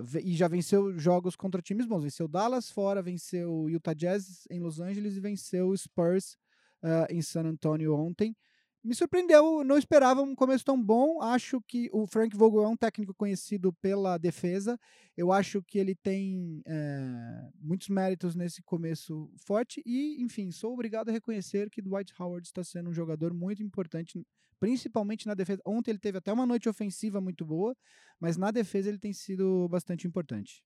Ve- 0.04 0.22
e 0.22 0.36
já 0.36 0.48
venceu 0.48 0.98
jogos 0.98 1.36
contra 1.36 1.62
times 1.62 1.86
bons. 1.86 2.04
Venceu 2.04 2.28
Dallas 2.28 2.70
fora, 2.72 3.02
venceu 3.02 3.70
Utah 3.70 3.94
Jazz 3.94 4.46
em 4.50 4.60
Los 4.60 4.80
Angeles 4.80 5.16
e 5.16 5.20
venceu 5.20 5.76
Spurs 5.76 6.38
ah, 6.82 7.08
em 7.10 7.22
San 7.22 7.46
Antonio 7.46 7.96
ontem. 7.96 8.36
Me 8.84 8.96
surpreendeu, 8.96 9.64
não 9.64 9.78
esperava 9.78 10.24
um 10.24 10.34
começo 10.34 10.66
tão 10.66 10.82
bom. 10.82 11.22
Acho 11.22 11.62
que 11.62 11.88
o 11.94 12.08
Frank 12.08 12.36
Vogel 12.36 12.64
é 12.64 12.68
um 12.68 12.76
técnico 12.76 13.14
conhecido 13.14 13.72
pela 13.74 14.18
defesa. 14.18 14.80
Eu 15.16 15.32
acho 15.32 15.62
que 15.62 15.78
ele 15.78 15.94
tem 15.94 16.64
eh, 16.66 17.50
muitos 17.60 17.90
méritos 17.90 18.36
nesse 18.36 18.64
começo 18.64 19.32
forte. 19.38 19.84
E, 19.86 20.20
enfim, 20.24 20.52
sou 20.52 20.74
obrigado 20.74 21.10
a 21.10 21.12
reconhecer 21.12 21.70
que 21.70 21.80
Dwight 21.80 22.12
Howard 22.20 22.48
está 22.48 22.64
sendo 22.64 22.90
um 22.90 22.94
jogador 22.94 23.36
muito 23.36 23.62
importante, 23.62 24.26
principalmente 24.60 25.28
na 25.28 25.36
defesa. 25.36 25.62
Ontem 25.64 25.92
ele 25.92 26.00
teve 26.00 26.18
até 26.18 26.34
uma 26.34 26.48
noite 26.48 26.68
ofensiva 26.68 27.22
muito 27.22 27.46
boa, 27.46 27.78
mas 28.20 28.36
na 28.36 28.50
defesa 28.50 28.90
ele 28.90 28.98
tem 28.98 29.14
sido 29.14 29.70
bastante 29.70 30.08
importante. 30.08 30.64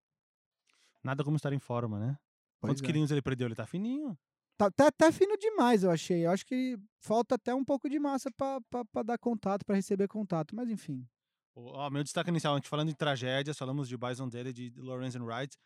Nada 1.03 1.21
como 1.21 1.35
estar 1.35 1.51
em 1.51 1.59
forma, 1.59 1.99
né? 1.99 2.17
Pois 2.61 2.71
Quantos 2.71 2.81
é. 2.81 2.85
quilinhos 2.85 3.11
ele 3.11 3.21
perdeu? 3.21 3.47
Ele 3.49 3.55
tá 3.55 3.65
fininho. 3.65 4.17
Tá, 4.57 4.71
tá, 4.71 4.89
tá 4.91 5.11
fino 5.11 5.37
demais, 5.37 5.83
eu 5.83 5.91
achei. 5.91 6.25
Eu 6.25 6.31
acho 6.31 6.45
que 6.45 6.77
falta 6.99 7.35
até 7.35 7.53
um 7.53 7.63
pouco 7.63 7.89
de 7.89 7.99
massa 7.99 8.29
para 8.31 9.03
dar 9.03 9.17
contato, 9.17 9.65
para 9.65 9.75
receber 9.75 10.07
contato. 10.07 10.55
Mas 10.55 10.69
enfim. 10.69 11.05
O- 11.55 11.71
Ó, 11.77 11.89
meu 11.89 12.03
destaque 12.03 12.29
inicial, 12.29 12.53
a 12.53 12.57
gente 12.57 12.69
falando 12.69 12.89
em 12.89 12.93
tragédias, 12.93 13.57
falamos 13.57 13.87
de 13.89 13.97
Bison 13.97 14.29
Dele 14.29 14.53
de 14.53 14.71
Lawrence 14.77 15.17
and 15.17 15.23
Wright. 15.23 15.57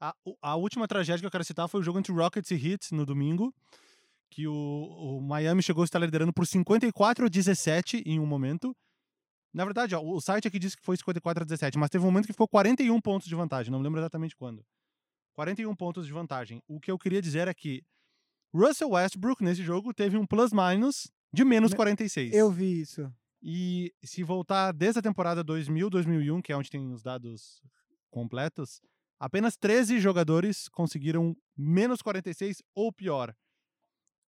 A, 0.00 0.14
a 0.40 0.56
última 0.56 0.86
tragédia 0.88 1.20
que 1.20 1.26
eu 1.26 1.30
quero 1.30 1.44
citar 1.44 1.68
foi 1.68 1.80
o 1.80 1.82
jogo 1.82 1.98
entre 1.98 2.12
Rockets 2.12 2.50
e 2.50 2.54
Heat 2.54 2.94
no 2.94 3.04
domingo, 3.04 3.52
que 4.30 4.46
o, 4.46 4.54
o 4.54 5.20
Miami 5.20 5.62
chegou 5.62 5.82
a 5.82 5.84
estar 5.84 5.98
liderando 5.98 6.32
por 6.32 6.46
54 6.46 7.26
a 7.26 7.28
17 7.28 8.02
em 8.06 8.18
um 8.20 8.26
momento. 8.26 8.74
Na 9.52 9.64
verdade, 9.64 9.94
ó, 9.94 10.02
o 10.02 10.20
site 10.20 10.46
aqui 10.46 10.58
diz 10.58 10.74
que 10.74 10.82
foi 10.84 10.96
54 10.96 11.42
a 11.42 11.44
17, 11.46 11.76
mas 11.78 11.90
teve 11.90 12.04
um 12.04 12.08
momento 12.08 12.26
que 12.26 12.32
ficou 12.32 12.46
41 12.46 13.00
pontos 13.00 13.26
de 13.26 13.34
vantagem, 13.34 13.72
não 13.72 13.80
lembro 13.80 13.98
exatamente 14.00 14.36
quando. 14.36 14.64
41 15.34 15.74
pontos 15.74 16.06
de 16.06 16.12
vantagem. 16.12 16.62
O 16.68 16.78
que 16.78 16.90
eu 16.90 16.98
queria 16.98 17.20
dizer 17.22 17.48
é 17.48 17.54
que 17.54 17.82
Russell 18.54 18.90
Westbrook 18.90 19.42
nesse 19.42 19.62
jogo 19.62 19.92
teve 19.92 20.16
um 20.16 20.26
plus-minus 20.26 21.10
de 21.32 21.44
menos 21.44 21.70
Me- 21.72 21.76
46. 21.76 22.34
Eu 22.34 22.50
vi 22.50 22.80
isso. 22.80 23.12
E 23.42 23.92
se 24.02 24.22
voltar 24.22 24.72
desde 24.72 24.98
a 24.98 25.02
temporada 25.02 25.44
2000-2001, 25.44 26.42
que 26.42 26.52
é 26.52 26.56
onde 26.56 26.70
tem 26.70 26.90
os 26.92 27.02
dados 27.02 27.62
completos, 28.10 28.80
apenas 29.20 29.56
13 29.56 30.00
jogadores 30.00 30.68
conseguiram 30.68 31.36
menos 31.56 32.00
46 32.02 32.62
ou 32.74 32.92
pior. 32.92 33.34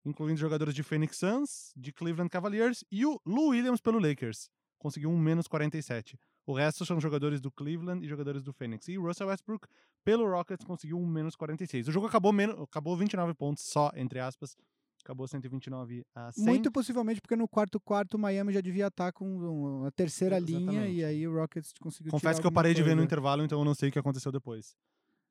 Incluindo 0.05 0.39
jogadores 0.41 0.75
de 0.75 0.83
Phoenix 0.83 1.17
Suns, 1.19 1.73
de 1.77 1.93
Cleveland 1.93 2.31
Cavaliers 2.31 2.85
e 2.91 3.05
o 3.05 3.21
Lou 3.27 3.49
Williams 3.49 3.81
pelo 3.81 3.99
Lakers. 3.99 4.49
Conseguiu 4.79 5.11
um 5.11 5.19
menos 5.19 5.47
47. 5.47 6.19
O 6.51 6.55
resto 6.55 6.85
são 6.85 7.01
jogadores 7.01 7.41
do 7.41 7.51
Cleveland 7.51 8.05
e 8.05 8.09
jogadores 8.09 8.43
do 8.43 8.53
Phoenix. 8.53 8.89
E 8.89 8.97
Russell 8.97 9.29
Westbrook, 9.29 9.69
pelo 10.05 10.29
Rockets, 10.29 10.65
conseguiu 10.67 10.99
um 10.99 11.07
menos 11.07 11.37
46. 11.37 11.87
O 11.89 11.93
jogo 11.93 12.07
acabou, 12.09 12.33
menos, 12.33 12.59
acabou 12.61 12.97
29 12.97 13.35
pontos 13.35 13.63
só, 13.65 13.91
entre 13.95 14.19
aspas. 14.19 14.57
Acabou 15.05 15.29
129 15.29 16.05
a 16.15 16.33
100. 16.33 16.45
Muito 16.45 16.71
possivelmente 16.73 17.21
porque 17.21 17.37
no 17.37 17.49
quarto 17.49 17.79
quarto 17.81 18.15
o 18.15 18.19
Miami 18.19 18.53
já 18.53 18.61
devia 18.61 18.89
estar 18.89 19.13
com 19.13 19.85
a 19.87 19.91
terceira 19.93 20.39
linha 20.39 20.87
e 20.89 21.03
aí 21.05 21.27
o 21.27 21.35
Rockets 21.35 21.73
conseguiu 21.81 22.11
Confesso 22.11 22.41
que 22.41 22.47
eu 22.47 22.53
parei 22.53 22.75
de 22.75 22.83
ver 22.83 22.91
no 22.91 22.97
coisa. 22.97 23.07
intervalo, 23.07 23.43
então 23.45 23.59
eu 23.61 23.65
não 23.65 23.75
sei 23.75 23.89
o 23.89 23.93
que 23.93 23.99
aconteceu 23.99 24.31
depois. 24.33 24.75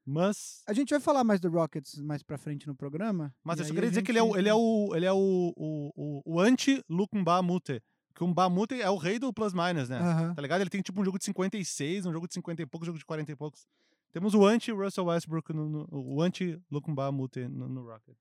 Mas. 0.05 0.63
A 0.67 0.73
gente 0.73 0.89
vai 0.89 0.99
falar 0.99 1.23
mais 1.23 1.39
do 1.39 1.49
Rockets 1.49 1.99
mais 2.01 2.23
pra 2.23 2.37
frente 2.37 2.65
no 2.65 2.73
programa. 2.75 3.33
Mas 3.43 3.59
eu 3.59 3.65
só 3.65 3.73
queria 3.73 3.89
dizer 3.89 4.01
que 4.01 4.11
ele 4.11 4.19
é 4.19 4.23
gente- 4.23 4.33
o, 4.33 4.37
ele 4.39 4.49
é 4.49 4.53
o, 4.55 4.91
ele 4.95 5.05
é 5.05 5.11
o, 5.13 5.53
o, 5.55 5.91
o, 5.95 6.21
o 6.35 6.39
anti-Lukumba 6.39 7.41
Mute. 7.43 7.81
Que 8.19 8.23
o 8.25 8.27
Mbamute 8.27 8.81
é 8.81 8.89
o 8.89 8.97
rei 8.97 9.17
do 9.17 9.31
plus-minus, 9.31 9.87
né? 9.87 9.97
Aham. 9.97 10.33
Tá 10.35 10.41
ligado? 10.41 10.59
Ele 10.59 10.69
tem 10.69 10.81
tipo 10.81 10.99
um 10.99 11.05
jogo 11.05 11.17
de 11.17 11.23
56, 11.23 12.05
um 12.05 12.11
jogo 12.11 12.27
de 12.27 12.33
50 12.33 12.61
e 12.61 12.65
poucos, 12.65 12.85
um 12.85 12.91
jogo 12.91 12.99
de 12.99 13.05
40 13.05 13.31
e 13.31 13.35
poucos. 13.37 13.65
Temos 14.11 14.33
o 14.33 14.45
anti-Russell 14.45 15.05
Westbrook, 15.05 15.53
no, 15.53 15.69
no- 15.69 15.87
o 15.89 16.21
anti-Lukumba 16.21 17.09
Mute 17.13 17.47
no, 17.47 17.69
no 17.69 17.85
Rockets. 17.85 18.19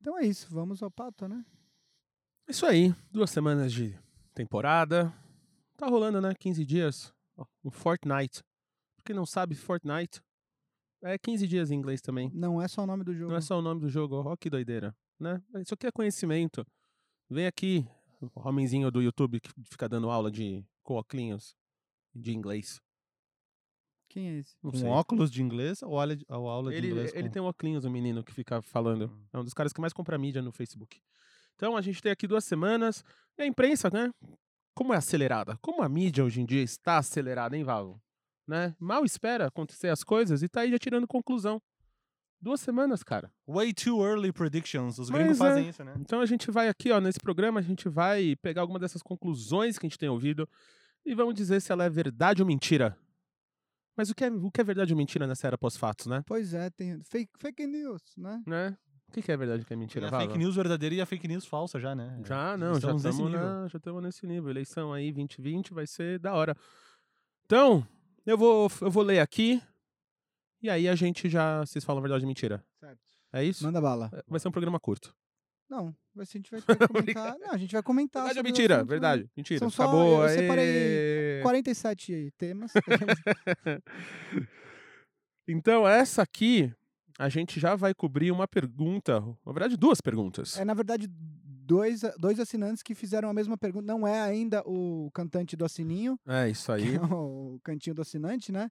Então 0.00 0.16
é 0.16 0.24
isso, 0.24 0.46
vamos 0.50 0.80
ao 0.84 0.90
pato, 0.90 1.26
né? 1.26 1.44
Isso 2.48 2.64
aí, 2.64 2.94
duas 3.10 3.28
semanas 3.30 3.72
de 3.72 3.98
temporada. 4.34 5.12
Tá 5.76 5.86
rolando, 5.88 6.20
né? 6.20 6.32
15 6.38 6.64
dias. 6.64 7.12
Ó, 7.36 7.44
O 7.64 7.70
Fortnite. 7.72 8.44
Pra 8.96 9.04
quem 9.04 9.16
não 9.16 9.26
sabe, 9.26 9.54
Fortnite 9.56 10.20
é 11.02 11.18
15 11.18 11.48
dias 11.48 11.70
em 11.72 11.74
inglês 11.74 12.00
também. 12.00 12.30
Não 12.34 12.62
é 12.62 12.68
só 12.68 12.82
o 12.84 12.86
nome 12.86 13.02
do 13.02 13.12
jogo. 13.14 13.30
Não 13.30 13.36
é 13.38 13.40
só 13.40 13.58
o 13.58 13.62
nome 13.62 13.80
do 13.80 13.88
jogo, 13.88 14.14
ó, 14.16 14.32
ó 14.32 14.36
que 14.36 14.48
doideira. 14.48 14.94
né? 15.18 15.42
Isso 15.56 15.74
aqui 15.74 15.86
é 15.88 15.90
conhecimento. 15.90 16.64
Vem 17.28 17.46
aqui, 17.46 17.84
o 18.20 18.48
homenzinho 18.48 18.90
do 18.90 19.00
YouTube 19.02 19.40
que 19.40 19.50
fica 19.70 19.88
dando 19.88 20.10
aula 20.10 20.30
de 20.30 20.64
com 20.82 20.94
óculos 20.94 21.54
de 22.14 22.32
inglês. 22.32 22.80
Quem 24.08 24.28
é 24.28 24.38
esse? 24.38 24.56
Não 24.62 24.72
Com 24.72 24.78
sei. 24.78 24.88
óculos 24.88 25.30
de 25.30 25.40
inglês 25.42 25.82
ou 25.82 25.98
aula 25.98 26.16
de, 26.16 26.24
ou 26.28 26.48
aula 26.48 26.70
de 26.72 26.76
Ele, 26.76 26.88
inglês? 26.90 27.14
ele 27.14 27.28
com- 27.28 27.32
tem 27.32 27.42
um 27.42 27.44
óculos, 27.46 27.84
o 27.84 27.90
menino 27.90 28.24
que 28.24 28.32
fica 28.32 28.60
falando. 28.60 29.06
Hum. 29.06 29.26
É 29.32 29.38
um 29.38 29.44
dos 29.44 29.54
caras 29.54 29.72
que 29.72 29.80
mais 29.80 29.92
compra 29.92 30.18
mídia 30.18 30.42
no 30.42 30.50
Facebook. 30.52 31.00
Então 31.54 31.76
a 31.76 31.80
gente 31.80 32.02
tem 32.02 32.10
aqui 32.10 32.26
duas 32.26 32.44
semanas. 32.44 33.04
E 33.38 33.42
a 33.42 33.46
imprensa, 33.46 33.88
né? 33.92 34.10
Como 34.74 34.92
é 34.92 34.96
acelerada? 34.96 35.56
Como 35.62 35.82
a 35.82 35.88
mídia 35.88 36.24
hoje 36.24 36.40
em 36.40 36.46
dia 36.46 36.62
está 36.62 36.98
acelerada, 36.98 37.56
hein, 37.56 37.62
Vavo? 37.62 38.00
Né? 38.48 38.74
Mal 38.80 39.04
espera 39.04 39.46
acontecer 39.46 39.88
as 39.88 40.02
coisas 40.02 40.42
e 40.42 40.48
tá 40.48 40.62
aí 40.62 40.70
já 40.72 40.78
tirando 40.78 41.06
conclusão. 41.06 41.62
Duas 42.40 42.60
semanas, 42.60 43.02
cara. 43.02 43.30
Way 43.46 43.74
too 43.74 44.02
early 44.04 44.32
predictions. 44.32 44.98
Os 44.98 45.10
Mas 45.10 45.20
gringos 45.20 45.40
é. 45.40 45.44
fazem 45.44 45.68
isso, 45.68 45.84
né? 45.84 45.94
Então 45.98 46.20
a 46.20 46.26
gente 46.26 46.50
vai 46.50 46.68
aqui, 46.68 46.90
ó, 46.90 47.00
nesse 47.00 47.20
programa, 47.20 47.60
a 47.60 47.62
gente 47.62 47.88
vai 47.88 48.34
pegar 48.36 48.62
alguma 48.62 48.78
dessas 48.78 49.02
conclusões 49.02 49.78
que 49.78 49.86
a 49.86 49.88
gente 49.88 49.98
tem 49.98 50.08
ouvido 50.08 50.48
e 51.04 51.14
vamos 51.14 51.34
dizer 51.34 51.60
se 51.60 51.70
ela 51.70 51.84
é 51.84 51.90
verdade 51.90 52.40
ou 52.40 52.48
mentira. 52.48 52.96
Mas 53.96 54.08
o 54.08 54.14
que 54.14 54.24
é, 54.24 54.30
o 54.30 54.50
que 54.50 54.60
é 54.60 54.64
verdade 54.64 54.92
ou 54.92 54.96
mentira 54.96 55.26
nessa 55.26 55.46
era 55.46 55.58
pós-fatos, 55.58 56.06
né? 56.06 56.22
Pois 56.26 56.54
é, 56.54 56.70
tem 56.70 57.02
fake, 57.02 57.32
fake 57.38 57.66
news, 57.66 58.02
né? 58.16 58.42
né? 58.46 58.76
O 59.08 59.12
que, 59.12 59.20
que 59.20 59.32
é 59.32 59.36
verdade 59.36 59.60
e 59.60 59.64
o 59.64 59.66
que 59.66 59.72
é 59.72 59.76
Tem 59.76 59.80
mentira? 59.80 60.06
a 60.06 60.20
fake 60.20 60.38
news 60.38 60.54
verdadeira 60.54 60.94
e 60.94 61.00
a 61.00 61.06
fake 61.06 61.26
news 61.26 61.44
falsa 61.44 61.80
já, 61.80 61.96
né? 61.96 62.16
Já, 62.24 62.56
não, 62.56 62.78
já 62.80 62.94
Estamos 62.94 63.18
nível. 63.18 63.68
já 63.68 63.76
estamos 63.76 64.02
nesse 64.02 64.24
nível. 64.24 64.50
Eleição 64.50 64.92
aí 64.92 65.12
2020 65.12 65.74
vai 65.74 65.86
ser 65.86 66.20
da 66.20 66.32
hora. 66.32 66.56
Então, 67.44 67.84
eu 68.24 68.38
vou, 68.38 68.70
eu 68.80 68.90
vou 68.90 69.02
ler 69.02 69.18
aqui 69.18 69.60
e 70.62 70.68
aí 70.70 70.88
a 70.88 70.94
gente 70.94 71.28
já. 71.28 71.60
Vocês 71.60 71.84
falam 71.84 72.02
verdade 72.02 72.24
ou 72.24 72.28
mentira. 72.28 72.64
Certo. 72.78 73.00
É 73.32 73.44
isso? 73.44 73.64
Manda 73.64 73.80
bala. 73.80 74.10
É, 74.12 74.22
Vai 74.28 74.40
ser 74.40 74.48
um 74.48 74.52
programa 74.52 74.78
curto. 74.80 75.14
Não, 75.68 75.94
a 76.18 76.24
gente 76.24 76.50
vai 76.50 76.60
comentar. 76.88 77.38
não, 77.38 77.52
a 77.52 77.56
gente 77.56 77.72
vai 77.72 77.82
comentar. 77.82 78.24
Verdade 78.24 78.38
ou 78.40 78.44
mentira? 78.44 78.74
assunto, 78.76 78.86
né? 78.88 78.90
Verdade. 78.92 79.30
Mentira. 79.36 79.58
São 79.60 79.70
só- 79.70 79.84
Acabou. 79.84 80.22
eu 80.24 80.28
separei 80.28 81.36
aê! 81.38 81.42
47 81.42 82.32
temas. 82.36 82.72
Então, 85.48 85.86
essa 85.88 86.22
aqui, 86.22 86.72
a 87.18 87.28
gente 87.28 87.58
já 87.58 87.74
vai 87.74 87.92
cobrir 87.94 88.30
uma 88.30 88.46
pergunta. 88.46 89.20
Na 89.44 89.52
verdade, 89.52 89.76
duas 89.76 90.00
perguntas. 90.00 90.56
é, 90.58 90.64
na 90.64 90.74
verdade, 90.74 91.08
dois, 91.10 92.02
dois 92.18 92.38
assinantes 92.38 92.82
que 92.82 92.94
fizeram 92.94 93.28
a 93.28 93.34
mesma 93.34 93.58
pergunta. 93.58 93.84
Não 93.86 94.06
é 94.06 94.20
ainda 94.20 94.62
o 94.64 95.10
cantante 95.12 95.56
do 95.56 95.64
assininho, 95.64 96.18
É, 96.26 96.48
isso 96.48 96.66
que 96.66 96.72
aí. 96.72 96.94
é 96.94 97.00
o 97.00 97.58
cantinho 97.64 97.94
do 97.94 98.02
assinante, 98.02 98.52
né? 98.52 98.70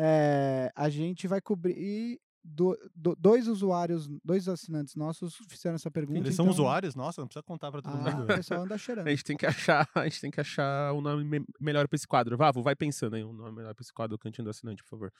É, 0.00 0.70
a 0.76 0.88
gente 0.88 1.26
vai 1.26 1.40
cobrir. 1.40 2.20
do- 2.50 2.78
do- 2.94 3.14
dois 3.16 3.46
usuários, 3.46 4.08
dois 4.24 4.48
assinantes 4.48 4.94
nossos 4.94 5.34
fizeram 5.50 5.74
essa 5.74 5.90
pergunta. 5.90 6.20
Eles 6.20 6.34
são 6.34 6.46
então- 6.46 6.54
usuários? 6.54 6.94
Nossa, 6.94 7.20
não 7.20 7.28
precisa 7.28 7.42
contar 7.42 7.70
pra 7.70 7.82
todo 7.82 7.94
Ah, 7.94 8.10
o 8.14 8.16
mundo. 8.20 8.26
pessoal 8.26 8.62
anda 8.62 8.78
cheirando. 8.78 9.06
A 9.06 9.10
gente 9.10 9.24
tem 9.24 9.36
que 9.36 9.44
achar, 9.44 9.86
a 9.94 10.04
gente 10.04 10.20
tem 10.20 10.30
que 10.30 10.40
achar 10.40 10.94
um 10.94 11.02
nome 11.02 11.24
me- 11.24 11.44
melhor 11.60 11.86
pra 11.86 11.96
esse 11.96 12.06
quadro. 12.06 12.38
Vavo, 12.38 12.62
vai 12.62 12.74
pensando 12.74 13.16
aí 13.16 13.24
um 13.24 13.34
nome 13.34 13.54
melhor 13.56 13.74
pra 13.74 13.82
esse 13.82 13.92
quadro 13.92 14.16
do 14.16 14.20
Cantinho 14.20 14.44
do 14.44 14.50
Assinante, 14.50 14.82
por 14.82 14.88
favor. 14.88 15.12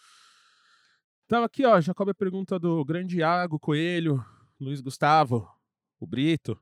Então 1.27 1.43
aqui, 1.43 1.67
ó, 1.67 1.79
já 1.83 1.93
cobre 1.93 2.13
a 2.13 2.15
pergunta 2.15 2.59
do 2.59 2.83
grande 2.85 3.19
Iago 3.19 3.59
Coelho, 3.59 4.25
Luiz 4.59 4.81
Gustavo, 4.81 5.47
o 6.01 6.07
Brito, 6.07 6.59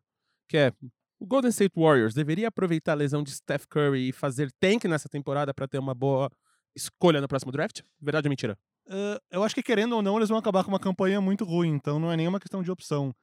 que 0.49 0.57
é 0.57 0.73
o 1.21 1.27
Golden 1.27 1.51
State 1.51 1.75
Warriors 1.79 2.13
deveria 2.15 2.49
aproveitar 2.49 2.93
a 2.93 2.97
lesão 2.97 3.23
de 3.23 3.31
Steph 3.31 3.67
Curry 3.67 4.09
e 4.09 4.13
fazer 4.13 4.51
tank 4.59 4.85
nessa 4.89 5.09
temporada 5.09 5.55
pra 5.55 5.69
ter 5.69 5.79
uma 5.79 5.95
boa 5.95 6.29
escolha 6.77 7.21
no 7.21 7.27
próximo 7.29 7.51
draft? 7.51 7.81
Verdade 8.01 8.29
ou 8.29 8.31
mentira? 8.31 8.59
Ah, 8.89 9.21
eu 9.31 9.43
acho 9.43 9.55
que 9.55 9.63
querendo 9.63 9.95
ou 9.97 10.03
não, 10.03 10.17
eles 10.17 10.29
vão 10.29 10.39
acabar 10.39 10.63
com 10.63 10.71
uma 10.71 10.79
campanha 10.79 11.21
muito 11.21 11.45
ruim, 11.45 11.71
então 11.71 11.99
não 11.99 12.13
é 12.13 12.17
nenhuma 12.17 12.39
questão 12.39 12.63
de 12.63 12.71
opção. 12.71 13.15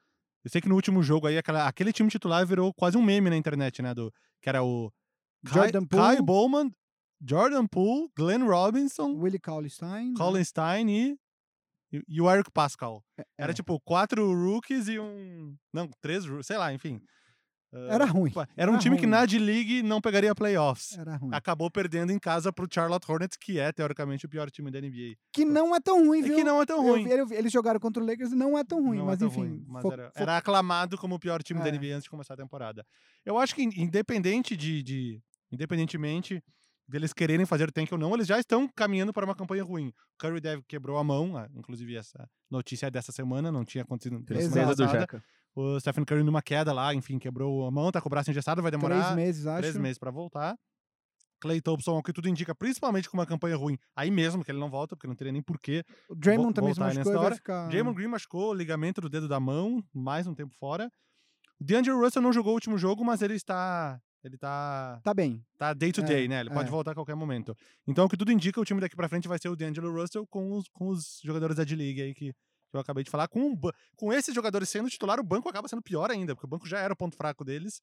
Eu 0.43 0.49
sei 0.49 0.59
que 0.59 0.67
no 0.67 0.75
último 0.75 1.01
jogo 1.01 1.27
aí, 1.27 1.37
aquela- 1.37 1.67
aquele 1.67 1.93
time 1.93 2.09
titular 2.09 2.45
virou 2.45 2.73
quase 2.73 2.97
um 2.97 3.01
meme 3.01 3.29
na 3.29 3.37
internet, 3.37 3.81
né? 3.81 3.93
Do, 3.93 4.11
que 4.41 4.49
era 4.49 4.61
o 4.63 4.91
Kai, 5.45 5.53
Jordan 5.53 5.85
Kai 5.85 6.15
Poole. 6.17 6.21
Bowman, 6.25 6.71
Jordan 7.25 7.65
Poole, 7.67 8.09
Glenn 8.17 8.45
Robinson, 8.45 9.13
Willie 9.15 9.39
Cauley 9.39 9.69
Stein. 9.69 10.09
né? 10.09 10.15
Colin 10.17 10.43
Stein 10.43 10.89
e, 10.89 11.17
e, 12.09 12.19
o 12.21 12.29
Eric 12.29 12.51
Pascal. 12.51 13.01
Era 13.37 13.51
é. 13.51 13.55
tipo 13.55 13.79
quatro 13.81 14.33
rookies 14.33 14.89
e 14.89 14.99
um. 14.99 15.55
Não, 15.71 15.89
três 16.01 16.25
rookies, 16.25 16.47
sei 16.47 16.57
lá, 16.57 16.73
enfim. 16.73 16.99
Ah, 17.73 17.93
Era 17.95 18.05
ruim. 18.05 18.31
Era 18.55 18.69
um 18.69 18.75
Era 18.75 18.81
time 18.83 18.95
que 18.97 19.01
ruim. 19.03 19.11
na 19.11 19.25
D-League 19.25 19.81
não 19.81 19.99
pegaria 19.99 20.35
playoffs. 20.35 20.97
Era 20.97 21.15
ruim. 21.15 21.31
Acabou 21.33 21.71
perdendo 21.71 22.11
em 22.11 22.19
casa 22.19 22.53
pro 22.53 22.67
Charlotte 22.71 23.09
Hornets, 23.11 23.35
que 23.35 23.57
é, 23.59 23.71
teoricamente, 23.71 24.25
o 24.25 24.29
pior 24.29 24.51
time 24.51 24.69
da 24.69 24.79
NBA. 24.79 25.15
Que 25.31 25.43
não 25.43 25.75
é 25.75 25.79
tão 25.79 26.05
ruim, 26.05 26.19
É 26.19 26.21
viu? 26.23 26.35
que 26.35 26.43
não 26.43 26.61
é 26.61 26.65
tão 26.65 26.81
ruim. 26.83 27.07
eu 27.07 27.27
eles 27.31 27.51
jogaram 27.51 27.79
contra 27.79 28.01
o 28.03 28.05
Lakers 28.05 28.31
e 28.31 28.35
não 28.35 28.57
é 28.57 28.63
tão 28.63 28.83
ruim, 28.85 28.97
Não 28.97 29.05
é 29.05 29.07
mas 29.07 29.19
tão 29.19 29.27
enfim. 29.27 29.39
ruim, 29.39 29.65
mas 29.67 29.85
era, 29.85 30.11
era 30.15 30.37
aclamado 30.37 30.97
como 30.97 31.15
o 31.15 31.19
pior 31.19 31.41
time 31.41 31.59
da 31.61 31.69
É. 31.69 31.71
NBA 31.71 31.87
antes 31.95 32.03
de 32.03 32.09
começar 32.09 32.35
a 32.35 32.37
temporada. 32.37 32.85
Eu 33.25 33.37
acho 33.39 33.55
que, 33.55 33.63
in- 33.63 33.71
independente 33.75 34.55
de, 34.55 34.83
de- 34.83 35.21
Independentemente 35.51 36.43
deles 36.87 37.13
quererem 37.13 37.45
fazer 37.45 37.71
tank 37.71 37.89
ou 37.91 37.97
não, 37.97 38.13
eles 38.13 38.27
já 38.27 38.37
estão 38.37 38.67
caminhando 38.75 39.13
para 39.13 39.23
uma 39.25 39.33
campanha 39.33 39.63
ruim. 39.63 39.87
O 39.87 39.93
Curry 40.19 40.41
deve 40.41 40.61
quebrou 40.67 40.97
a 40.97 41.03
mão, 41.03 41.37
ah, 41.37 41.47
inclusive 41.55 41.95
essa 41.95 42.29
notícia 42.51 42.87
é 42.87 42.91
dessa 42.91 43.11
semana, 43.11 43.51
não 43.51 43.63
tinha 43.63 43.83
acontecido 43.83 44.19
na 44.19 44.25
semana 44.25 44.41
Tristeza 44.49 44.75
do. 44.75 44.87
Jeca. 44.91 45.23
O 45.55 45.79
Stephen 45.79 46.03
Curry 46.03 46.23
numa 46.23 46.41
queda 46.41 46.73
lá, 46.73 46.93
enfim, 46.93 47.19
quebrou 47.19 47.67
a 47.67 47.71
mão, 47.71 47.91
tá 47.91 48.01
com 48.01 48.07
o 48.07 48.09
braço 48.09 48.31
engessado, 48.31 48.61
vai 48.61 48.71
demorar 48.71 48.99
Três 49.01 49.15
meses, 49.15 49.45
acho. 49.45 49.61
três 49.61 49.77
meses 49.77 49.97
para 49.99 50.09
voltar. 50.11 50.57
Clay 51.39 51.61
Thompson, 51.61 51.97
o 51.97 52.01
que 52.01 52.13
tudo 52.13 52.29
indica, 52.29 52.55
principalmente 52.55 53.09
com 53.09 53.17
uma 53.17 53.25
campanha 53.25 53.57
ruim, 53.57 53.77
aí 53.95 54.09
mesmo 54.09 54.43
que 54.45 54.49
ele 54.51 54.59
não 54.59 54.69
volta, 54.69 54.95
porque 54.95 55.07
não 55.07 55.15
teria 55.15 55.33
nem 55.33 55.41
porquê. 55.43 55.83
O 56.09 56.15
Draymond 56.15 56.53
também 56.53 56.73
se 56.73 56.79
machucou 56.79 57.17
hora. 57.17 57.35
ficar... 57.35 57.67
Draymond 57.67 57.95
Green 57.95 58.07
machucou 58.07 58.51
o 58.51 58.53
ligamento 58.53 59.01
do 59.01 59.09
dedo 59.09 59.27
da 59.27 59.39
mão, 59.41 59.83
mais 59.93 60.25
um 60.25 60.33
tempo 60.33 60.55
fora. 60.55 60.89
O 61.59 61.63
DeAndre 61.63 61.91
Russell 61.91 62.21
não 62.21 62.33
jogou 62.33 62.51
o 62.51 62.55
último 62.55 62.77
jogo, 62.77 63.03
mas 63.05 63.21
ele 63.21 63.35
está. 63.35 63.99
Ele 64.23 64.37
tá. 64.37 65.01
Tá 65.03 65.13
bem. 65.13 65.45
Tá 65.57 65.73
day 65.73 65.91
to 65.91 66.01
É, 66.01 66.03
day, 66.05 66.27
né? 66.29 66.39
Ele 66.39 66.49
pode 66.49 66.67
é. 66.69 66.71
voltar 66.71 66.91
a 66.91 66.95
qualquer 66.95 67.15
momento. 67.15 67.55
Então, 67.85 68.05
o 68.05 68.09
que 68.09 68.15
tudo 68.17 68.31
indica, 68.31 68.59
o 68.59 68.65
time 68.65 68.79
daqui 68.79 68.95
pra 68.95 69.09
frente 69.09 69.27
vai 69.27 69.37
ser 69.37 69.49
o 69.49 69.55
DeAngelo 69.55 69.93
Russell 69.93 70.25
com 70.27 70.51
os, 70.53 70.67
com 70.69 70.87
os 70.87 71.19
jogadores 71.23 71.57
da 71.57 71.63
D-League 71.65 72.01
aí 72.01 72.13
que, 72.13 72.33
que 72.73 72.77
eu 72.77 72.81
acabei 72.81 73.03
de 73.03 73.11
falar. 73.11 73.27
Com, 73.27 73.55
com 73.95 74.11
esses 74.11 74.33
jogadores 74.33 74.67
sendo 74.67 74.89
titular, 74.89 75.19
o 75.19 75.23
banco 75.23 75.47
acaba 75.47 75.67
sendo 75.67 75.81
pior 75.81 76.09
ainda, 76.09 76.35
porque 76.35 76.47
o 76.47 76.49
banco 76.49 76.67
já 76.67 76.79
era 76.79 76.91
o 76.91 76.97
ponto 76.97 77.15
fraco 77.15 77.45
deles, 77.45 77.81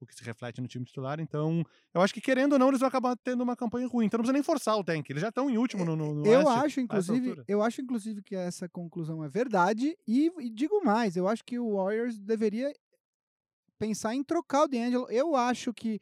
o 0.00 0.06
que 0.06 0.14
se 0.14 0.24
reflete 0.24 0.62
no 0.62 0.66
time 0.66 0.82
titular. 0.84 1.20
Então, 1.20 1.62
eu 1.92 2.00
acho 2.00 2.14
que 2.14 2.22
querendo 2.22 2.54
ou 2.54 2.58
não, 2.58 2.68
eles 2.68 2.80
vão 2.80 2.88
acabar 2.88 3.14
tendo 3.22 3.42
uma 3.42 3.54
campanha 3.54 3.86
ruim. 3.86 4.06
Então, 4.06 4.16
não 4.16 4.22
precisa 4.22 4.32
nem 4.32 4.42
forçar 4.42 4.78
o 4.78 4.82
tank. 4.82 5.08
Eles 5.10 5.20
já 5.20 5.28
estão 5.28 5.50
em 5.50 5.58
último 5.58 5.84
no, 5.84 5.94
no, 5.94 6.14
no 6.14 6.26
Eu 6.26 6.46
Oeste. 6.46 6.64
acho, 6.64 6.80
inclusive, 6.80 7.42
eu 7.46 7.62
acho, 7.62 7.82
inclusive, 7.82 8.22
que 8.22 8.34
essa 8.34 8.66
conclusão 8.66 9.22
é 9.22 9.28
verdade. 9.28 9.94
E, 10.08 10.32
e 10.40 10.48
digo 10.48 10.82
mais, 10.82 11.16
eu 11.16 11.28
acho 11.28 11.44
que 11.44 11.58
o 11.58 11.76
Warriors 11.76 12.18
deveria 12.18 12.72
pensar 13.78 14.14
em 14.14 14.24
trocar 14.24 14.62
o 14.64 14.68
D'Angelo. 14.68 15.06
Eu 15.10 15.36
acho 15.36 15.72
que. 15.74 16.00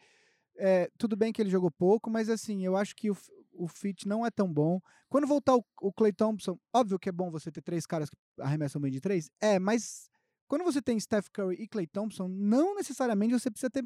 é, 0.57 0.89
tudo 0.97 1.17
bem 1.17 1.33
que 1.33 1.43
ele 1.43 1.51
jogou 1.51 1.71
pouco, 1.71 2.09
mas 2.09 2.29
assim, 2.29 2.65
eu 2.65 2.77
acho 2.77 2.95
que 2.95 3.11
o, 3.11 3.17
o 3.59 3.69
fit 3.69 4.07
não 4.07 4.25
é 4.25 4.31
tão 4.31 4.53
bom. 4.53 4.81
Quando 5.09 5.27
voltar 5.27 5.57
o, 5.57 5.65
o 5.83 5.93
Clay 5.93 6.13
Thompson, 6.13 6.59
óbvio 6.73 6.99
que 6.99 7.09
é 7.09 7.13
bom 7.13 7.31
você 7.31 7.51
ter 7.51 7.63
três 7.63 7.85
caras 7.87 8.09
que 8.11 8.17
arremessam 8.41 8.81
bem 8.81 8.91
de 8.93 9.01
três. 9.01 9.31
É, 9.41 9.59
mas 9.59 10.09
quando 10.47 10.65
você 10.65 10.81
tem 10.81 10.99
Steph 11.01 11.29
Curry 11.33 11.57
e 11.61 11.67
Clay 11.69 11.87
Thompson, 11.87 12.29
não 12.29 12.75
necessariamente 12.75 13.33
você 13.33 13.51
precisa 13.51 13.71
ter 13.71 13.85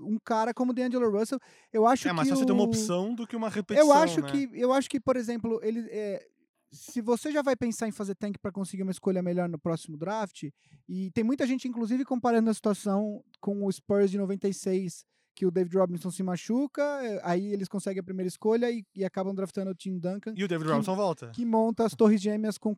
um 0.00 0.18
cara 0.24 0.52
como 0.52 0.72
o 0.72 0.74
D'Angelo 0.74 1.10
Russell. 1.10 1.38
Eu 1.72 1.86
acho 1.86 2.08
É 2.08 2.12
mais 2.12 2.26
que 2.28 2.32
fácil 2.34 2.46
ter 2.46 2.52
uma 2.52 2.62
o- 2.62 2.66
opção 2.66 3.14
do 3.14 3.26
que 3.26 3.36
uma 3.36 3.48
repetição. 3.48 3.86
eu 3.88 3.92
acho 3.92 4.20
né? 4.20 4.30
que 4.30 4.50
eu 4.52 4.72
acho 4.72 4.88
que, 4.90 4.98
por 5.00 5.16
exemplo, 5.16 5.60
ele 5.62 5.86
é, 5.90 6.26
se 6.72 7.00
você 7.02 7.30
já 7.30 7.42
vai 7.42 7.54
pensar 7.54 7.86
em 7.86 7.92
fazer 7.92 8.14
tank 8.14 8.36
para 8.40 8.50
conseguir 8.50 8.82
uma 8.82 8.90
escolha 8.92 9.22
melhor 9.22 9.48
no 9.48 9.58
próximo 9.58 9.96
draft, 9.96 10.44
e 10.88 11.10
tem 11.12 11.22
muita 11.22 11.46
gente 11.46 11.68
inclusive 11.68 12.04
comparando 12.04 12.48
a 12.50 12.54
situação 12.54 13.22
com 13.40 13.64
o 13.64 13.70
Spurs 13.70 14.10
de 14.10 14.16
96, 14.18 15.04
que 15.34 15.46
o 15.46 15.50
David 15.50 15.76
Robinson 15.76 16.10
se 16.10 16.22
machuca, 16.22 16.82
eh, 17.04 17.20
aí 17.24 17.46
eles 17.52 17.68
conseguem 17.68 18.00
a 18.00 18.04
primeira 18.04 18.28
escolha 18.28 18.70
e, 18.70 18.84
e 18.94 19.04
acabam 19.04 19.34
draftando 19.34 19.70
o 19.70 19.74
Tim 19.74 19.98
Duncan, 19.98 20.34
E 20.36 20.44
o 20.44 20.48
David 20.48 20.66
que- 20.66 20.72
Robinson 20.72 20.94
volta. 20.94 21.30
que 21.34 21.44
monta 21.44 21.84
as 21.86 21.94
torres 21.94 22.20
gêmeas 22.20 22.58
com 22.58 22.74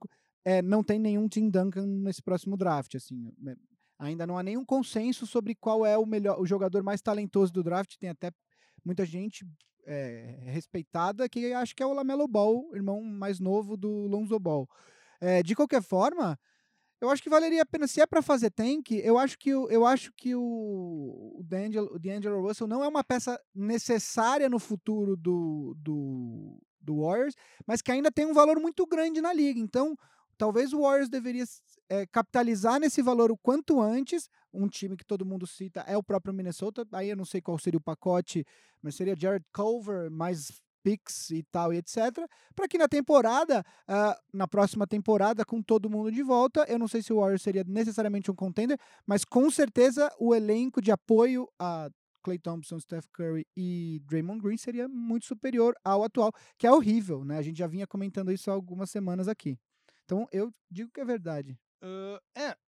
é, 0.46 0.61
não 0.61 0.84
tem 0.84 0.99
nenhum 0.99 1.26
Tim 1.28 1.49
Duncan 1.50 1.87
nesse 1.87 2.23
próximo 2.23 2.56
draft, 2.56 2.94
assim. 2.96 3.32
né, 3.38 3.56
Ainda 3.99 4.26
não 4.26 4.37
há 4.37 4.42
nenhum 4.42 4.64
consenso 4.64 5.26
sobre 5.26 5.54
qual 5.54 5.87
é 5.87 5.96
o 5.96 6.04
melhor, 6.04 6.38
o 6.40 6.44
jogador 6.46 6.82
mais 6.82 7.00
talentoso 7.00 7.52
do 7.52 7.62
draft. 7.62 7.94
Tem 7.99 8.11
até 8.11 8.30
muita 8.84 9.06
gente 9.06 9.46
é, 9.87 10.40
respeitada 10.46 11.28
que 11.28 11.52
acha 11.54 11.75
que 11.75 11.82
é 11.82 11.87
o 11.87 11.92
Lamelo 11.94 12.26
Ball, 12.28 12.75
irmão 12.75 13.02
mais 13.02 13.38
novo 13.40 13.76
do 13.76 13.88
Lonzo 14.06 14.38
Ball. 14.38 14.68
É, 15.20 15.42
de 15.42 15.54
qualquer 15.54 15.82
forma, 15.82 16.38
eu 17.00 17.10
acho 17.10 17.22
que 17.22 17.28
valeria 17.28 17.62
a 17.62 17.66
pena. 17.66 17.86
Se 17.86 18.00
é 18.00 18.06
para 18.06 18.22
fazer 18.22 18.50
tank, 18.50 18.92
eu 18.92 19.18
acho 19.18 19.38
que 19.38 19.54
o, 19.54 19.68
eu 19.68 19.84
acho 19.84 20.12
que 20.16 20.34
o, 20.34 21.40
D'Angelo, 21.44 21.94
o 21.94 21.98
D'Angelo 21.98 22.40
Russell 22.40 22.66
não 22.66 22.82
é 22.82 22.88
uma 22.88 23.04
peça 23.04 23.38
necessária 23.54 24.48
no 24.48 24.58
futuro 24.58 25.16
do, 25.16 25.76
do, 25.78 26.58
do 26.80 27.02
Warriors, 27.02 27.34
mas 27.66 27.82
que 27.82 27.92
ainda 27.92 28.10
tem 28.10 28.26
um 28.26 28.32
valor 28.32 28.58
muito 28.58 28.86
grande 28.86 29.20
na 29.20 29.32
liga. 29.32 29.60
Então, 29.60 29.96
talvez 30.38 30.72
o 30.72 30.80
Warriors 30.80 31.08
deveria 31.08 31.44
é, 31.88 32.06
capitalizar 32.06 32.80
nesse 32.80 33.02
valor 33.02 33.30
o 33.30 33.36
quanto 33.36 33.80
antes. 33.80 34.28
Um 34.52 34.68
time 34.68 34.96
que 34.96 35.04
todo 35.04 35.26
mundo 35.26 35.46
cita 35.46 35.80
é 35.86 35.96
o 35.96 36.02
próprio 36.02 36.32
Minnesota. 36.32 36.86
Aí 36.92 37.10
eu 37.10 37.16
não 37.16 37.24
sei 37.24 37.40
qual 37.40 37.58
seria 37.58 37.78
o 37.78 37.82
pacote, 37.82 38.46
mas 38.80 38.94
seria 38.94 39.16
Jared 39.16 39.44
Culver 39.52 40.10
mais 40.10 40.62
picks 40.84 41.30
e 41.30 41.42
tal 41.42 41.72
e 41.72 41.78
etc. 41.78 41.96
Para 42.54 42.68
que 42.68 42.76
na 42.76 42.86
temporada, 42.86 43.64
ah, 43.88 44.16
na 44.32 44.46
próxima 44.46 44.86
temporada, 44.86 45.44
com 45.44 45.62
todo 45.62 45.88
mundo 45.88 46.12
de 46.12 46.22
volta, 46.22 46.64
eu 46.68 46.78
não 46.78 46.86
sei 46.86 47.02
se 47.02 47.12
o 47.12 47.16
Warriors 47.16 47.42
seria 47.42 47.64
necessariamente 47.66 48.30
um 48.30 48.34
contender, 48.34 48.78
mas 49.06 49.24
com 49.24 49.50
certeza 49.50 50.08
o 50.20 50.34
elenco 50.34 50.82
de 50.82 50.92
apoio 50.92 51.48
a 51.58 51.90
Clay 52.22 52.38
Thompson, 52.38 52.78
Steph 52.78 53.06
Curry 53.12 53.46
e 53.56 54.00
Draymond 54.06 54.40
Green 54.40 54.56
seria 54.56 54.88
muito 54.88 55.26
superior 55.26 55.74
ao 55.84 56.04
atual, 56.04 56.32
que 56.58 56.66
é 56.66 56.72
horrível, 56.72 57.24
né? 57.24 57.38
A 57.38 57.42
gente 57.42 57.58
já 57.58 57.66
vinha 57.66 57.86
comentando 57.86 58.30
isso 58.30 58.50
há 58.50 58.54
algumas 58.54 58.90
semanas 58.90 59.28
aqui. 59.28 59.58
Então 60.04 60.26
eu 60.32 60.50
digo 60.70 60.90
que 60.90 61.00
é 61.00 61.04
verdade. 61.04 61.58
Ah, 61.82 62.20
é. 62.34 62.63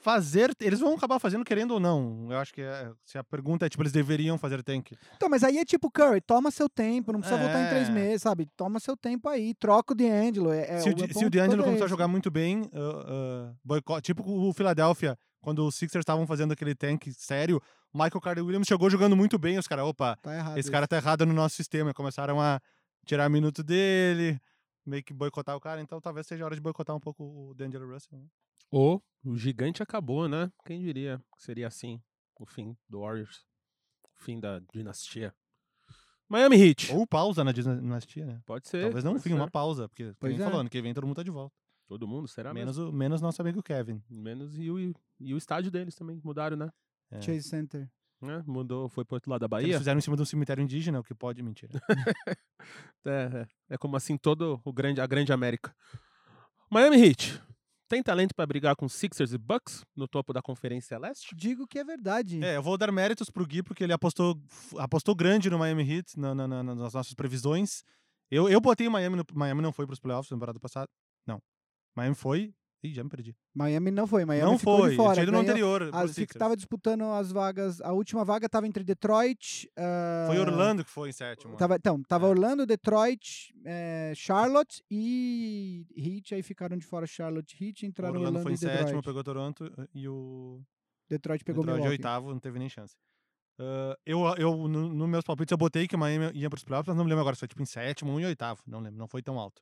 Fazer. 0.00 0.54
Eles 0.60 0.80
vão 0.80 0.94
acabar 0.94 1.18
fazendo 1.18 1.44
querendo 1.44 1.72
ou 1.72 1.80
não. 1.80 2.28
Eu 2.30 2.38
acho 2.38 2.52
que 2.52 2.60
é- 2.60 2.90
se 3.04 3.16
a 3.18 3.24
pergunta 3.24 3.66
é 3.66 3.68
tipo, 3.68 3.82
eles 3.82 3.92
deveriam 3.92 4.36
fazer 4.38 4.62
tank. 4.62 4.92
Então, 5.16 5.28
mas 5.28 5.42
aí 5.42 5.58
é 5.58 5.64
tipo, 5.64 5.90
Curry, 5.90 6.20
toma 6.20 6.50
seu 6.50 6.68
tempo, 6.68 7.12
não 7.12 7.20
precisa 7.20 7.40
voltar 7.40 7.64
em 7.64 7.68
três 7.68 7.88
É. 7.88 7.92
meses, 7.92 8.22
sabe? 8.22 8.46
Toma 8.56 8.78
seu 8.80 8.96
tempo 8.96 9.28
aí, 9.28 9.54
troca 9.54 9.92
o 9.92 9.96
D'Angelo. 9.96 10.52
É, 10.52 10.74
é 10.74 10.78
se, 10.80 10.90
o, 10.90 10.92
o 10.92 10.96
meu 10.98 11.08
se 11.08 11.24
o 11.24 11.30
D'Angelo 11.30 11.62
é 11.62 11.64
começar 11.64 11.86
a 11.86 11.88
jogar 11.88 12.06
muito 12.08 12.30
bem, 12.30 12.68
ah, 12.74 13.52
boicote. 13.64 14.06
Tipo 14.06 14.22
o 14.28 14.52
Philadelphia, 14.52 15.18
quando 15.40 15.66
os 15.66 15.74
Sixers 15.74 16.02
estavam 16.02 16.26
fazendo 16.26 16.52
aquele 16.52 16.74
tank 16.74 17.06
sério, 17.12 17.60
o 17.92 17.96
Michael 17.98 18.20
Carter 18.20 18.44
Williams 18.44 18.66
chegou 18.68 18.90
jogando 18.90 19.16
muito 19.16 19.38
bem. 19.38 19.58
Os 19.58 19.66
caras, 19.66 19.86
opa, 19.86 20.16
Tá 20.22 20.50
esse 20.52 20.60
isso. 20.60 20.70
cara 20.70 20.86
tá 20.86 20.96
errado 20.96 21.24
no 21.24 21.32
nosso 21.32 21.56
sistema. 21.56 21.94
Começaram 21.94 22.40
a 22.40 22.60
tirar 23.06 23.28
minuto 23.30 23.62
dele, 23.62 24.38
meio 24.88 25.02
que 25.02 25.12
boicotar 25.12 25.56
o 25.56 25.60
cara. 25.60 25.80
Então 25.80 26.00
talvez 26.00 26.26
seja 26.26 26.44
hora 26.44 26.54
de 26.54 26.60
boicotar 26.60 26.96
um 26.96 27.00
pouco 27.00 27.22
o 27.24 27.54
D'Angelo 27.54 27.92
Russell. 27.92 28.18
né? 28.18 28.26
Ou 28.70 29.02
o 29.24 29.36
gigante 29.36 29.82
acabou, 29.82 30.28
né? 30.28 30.50
Quem 30.64 30.80
diria 30.80 31.22
que 31.36 31.42
seria 31.42 31.66
assim 31.66 32.02
o 32.36 32.46
fim 32.46 32.76
do 32.88 33.00
Warriors? 33.00 33.46
O 34.16 34.22
fim 34.24 34.40
da 34.40 34.60
dinastia. 34.72 35.34
Miami 36.28 36.56
Heat. 36.56 36.92
Ou 36.92 37.06
pausa 37.06 37.42
na 37.42 37.52
dinastia, 37.52 38.26
né? 38.26 38.42
Pode 38.44 38.68
ser. 38.68 38.82
Talvez 38.82 39.02
não 39.04 39.14
um 39.14 39.18
fim, 39.18 39.30
ser. 39.30 39.34
uma 39.34 39.50
pausa. 39.50 39.88
Porque, 39.88 40.14
Pois 40.18 40.34
quem 40.34 40.42
é. 40.42 40.44
falou, 40.44 40.60
ano 40.60 40.68
que 40.68 40.82
vem 40.82 40.92
todo 40.92 41.06
mundo 41.06 41.16
tá 41.16 41.22
de 41.22 41.30
volta. 41.30 41.56
Todo 41.86 42.06
mundo, 42.06 42.28
será 42.28 42.52
mesmo? 42.52 42.66
Menos, 42.66 42.78
o, 42.78 42.92
menos 42.92 43.20
nosso 43.22 43.40
amigo 43.40 43.62
Kevin. 43.62 44.02
Menos 44.10 44.58
e 44.58 44.70
o, 44.70 44.94
e 45.18 45.32
o 45.32 45.38
estádio 45.38 45.70
deles 45.70 45.94
também. 45.94 46.20
Mudaram, 46.22 46.56
né? 46.56 46.70
É. 47.10 47.22
Chase 47.22 47.44
Center. 47.44 47.90
Né? 48.20 48.42
Mudou, 48.46 48.88
foi 48.88 49.04
pro 49.04 49.16
outro 49.16 49.30
lado 49.30 49.40
da 49.40 49.48
Que 49.48 49.54
Eles 49.56 49.66
Bahia. 49.68 49.78
fizeram 49.78 49.98
em 49.98 50.00
cima 50.02 50.16
de 50.16 50.22
um 50.22 50.26
cemitério 50.26 50.62
indígena, 50.62 51.00
o 51.00 51.04
que 51.04 51.14
pode, 51.14 51.42
mentira. 51.42 51.72
É, 53.06 53.46
é, 53.70 53.74
é 53.74 53.78
como 53.78 53.96
assim 53.96 54.16
todo 54.18 54.60
o 54.64 54.72
grande, 54.72 55.00
a 55.00 55.06
grande 55.06 55.32
América. 55.32 55.74
Miami 56.70 56.96
Heat. 57.00 57.40
Tem 57.88 58.02
talento 58.02 58.34
pra 58.34 58.44
brigar 58.44 58.76
com 58.76 58.86
Sixers 58.86 59.32
e 59.32 59.38
Bucks 59.38 59.82
no 59.96 60.06
topo 60.06 60.32
da 60.34 60.42
Conferência 60.42 60.98
Leste? 60.98 61.34
Digo 61.34 61.66
que 61.66 61.78
é 61.78 61.84
verdade. 61.84 62.44
É, 62.44 62.56
eu 62.56 62.62
vou 62.62 62.76
dar 62.76 62.92
méritos 62.92 63.30
pro 63.30 63.46
Gui, 63.46 63.62
porque 63.62 63.82
ele 63.82 63.94
apostou, 63.94 64.38
apostou 64.76 65.14
grande 65.14 65.48
no 65.48 65.58
Miami 65.58 65.90
Heat, 65.90 66.18
na- 66.20 66.34
na- 66.34 66.46
na- 66.46 66.62
nas 66.62 66.92
nossas 66.92 67.14
previsões. 67.14 67.82
Eu, 68.30 68.46
eu 68.50 68.60
botei 68.60 68.86
o 68.86 68.90
Miami, 68.90 69.16
no, 69.16 69.24
Miami 69.32 69.62
não 69.62 69.72
foi 69.72 69.86
pros 69.86 69.98
playoffs 70.00 70.30
na 70.30 70.36
temporada 70.36 70.60
passada. 70.60 70.88
Não. 71.26 71.40
Miami 71.96 72.14
foi. 72.14 72.52
Ih, 72.82 72.94
já 72.94 73.02
me 73.02 73.10
perdi. 73.10 73.34
Miami 73.52 73.90
não 73.90 74.06
foi, 74.06 74.24
Miami 74.24 74.50
não 74.50 74.58
foi. 74.58 74.90
de 74.90 74.96
fora. 74.96 75.14
tinha 75.14 75.24
ido 75.24 75.32
no 75.32 75.38
anterior. 75.38 75.90
As, 75.92 76.12
Sixers. 76.12 76.38
tava 76.38 76.56
disputando 76.56 77.02
as 77.04 77.32
vagas. 77.32 77.80
A 77.80 77.92
última 77.92 78.24
vaga 78.24 78.46
estava 78.46 78.68
entre 78.68 78.84
Detroit. 78.84 79.68
Foi 80.26 80.36
ah, 80.36 80.40
Orlando 80.40 80.84
que 80.84 80.90
foi 80.90 81.08
em 81.08 81.12
sétimo. 81.12 81.56
Tava, 81.56 81.76
então, 81.76 82.00
tava 82.02 82.26
É. 82.26 82.30
Orlando, 82.30 82.64
Detroit, 82.64 83.52
eh, 83.64 84.12
Charlotte 84.14 84.82
e 84.88 85.86
Heat. 85.96 86.36
Aí 86.36 86.42
ficaram 86.42 86.76
de 86.76 86.86
fora 86.86 87.06
Charlotte 87.06 87.56
Heat, 87.60 87.84
entraram 87.84 88.14
Orlando, 88.14 88.38
Orlando, 88.38 88.42
foi 88.44 88.52
em 88.52 88.54
e 88.54 88.58
sétimo, 88.58 89.02
pegou 89.02 89.24
Toronto 89.24 89.72
e 89.92 90.06
o 90.08 90.60
Detroit 91.08 91.44
pegou 91.44 91.64
Detroit 91.64 91.78
de 91.78 91.82
Milwaukee. 91.82 92.00
oitavo, 92.00 92.30
não 92.30 92.38
teve 92.38 92.60
nem 92.60 92.68
chance. 92.68 92.94
Ah, 93.58 93.96
eu, 94.06 94.20
eu 94.36 94.68
no, 94.68 94.88
no 94.88 95.08
meus 95.08 95.24
palpites, 95.24 95.50
eu 95.50 95.58
botei 95.58 95.88
que 95.88 95.96
o 95.96 95.98
Miami 95.98 96.30
ia 96.38 96.48
pros 96.48 96.62
playoffs, 96.62 96.86
mas 96.88 96.96
não 96.96 97.04
me 97.04 97.10
lembro 97.10 97.22
agora 97.22 97.34
se 97.34 97.40
foi 97.40 97.48
tipo 97.48 97.62
em 97.62 97.66
sétimo 97.66 98.12
ou 98.12 98.20
em 98.20 98.24
oitavo. 98.24 98.62
Não 98.66 98.80
lembro, 98.80 98.98
não 98.98 99.08
foi 99.08 99.22
tão 99.22 99.38
alto. 99.38 99.60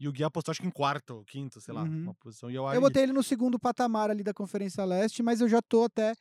E 0.00 0.08
o 0.08 0.12
Gui 0.12 0.24
apostou 0.24 0.50
acho 0.50 0.62
que 0.62 0.66
em 0.66 0.70
quarto 0.70 1.10
ou 1.16 1.24
quinto, 1.24 1.60
sei 1.60 1.74
lá, 1.74 1.82
Uhum. 1.82 2.04
uma 2.04 2.14
posição. 2.14 2.50
E 2.50 2.54
eu, 2.54 2.66
Eu 2.72 2.80
botei 2.80 3.02
ele 3.02 3.12
no 3.12 3.22
segundo 3.22 3.58
patamar 3.58 4.10
ali 4.10 4.24
da 4.24 4.32
Conferência 4.32 4.82
Leste, 4.84 5.22
mas 5.22 5.42
eu 5.42 5.48
já 5.48 5.60
tô 5.60 5.84
até 5.84 6.14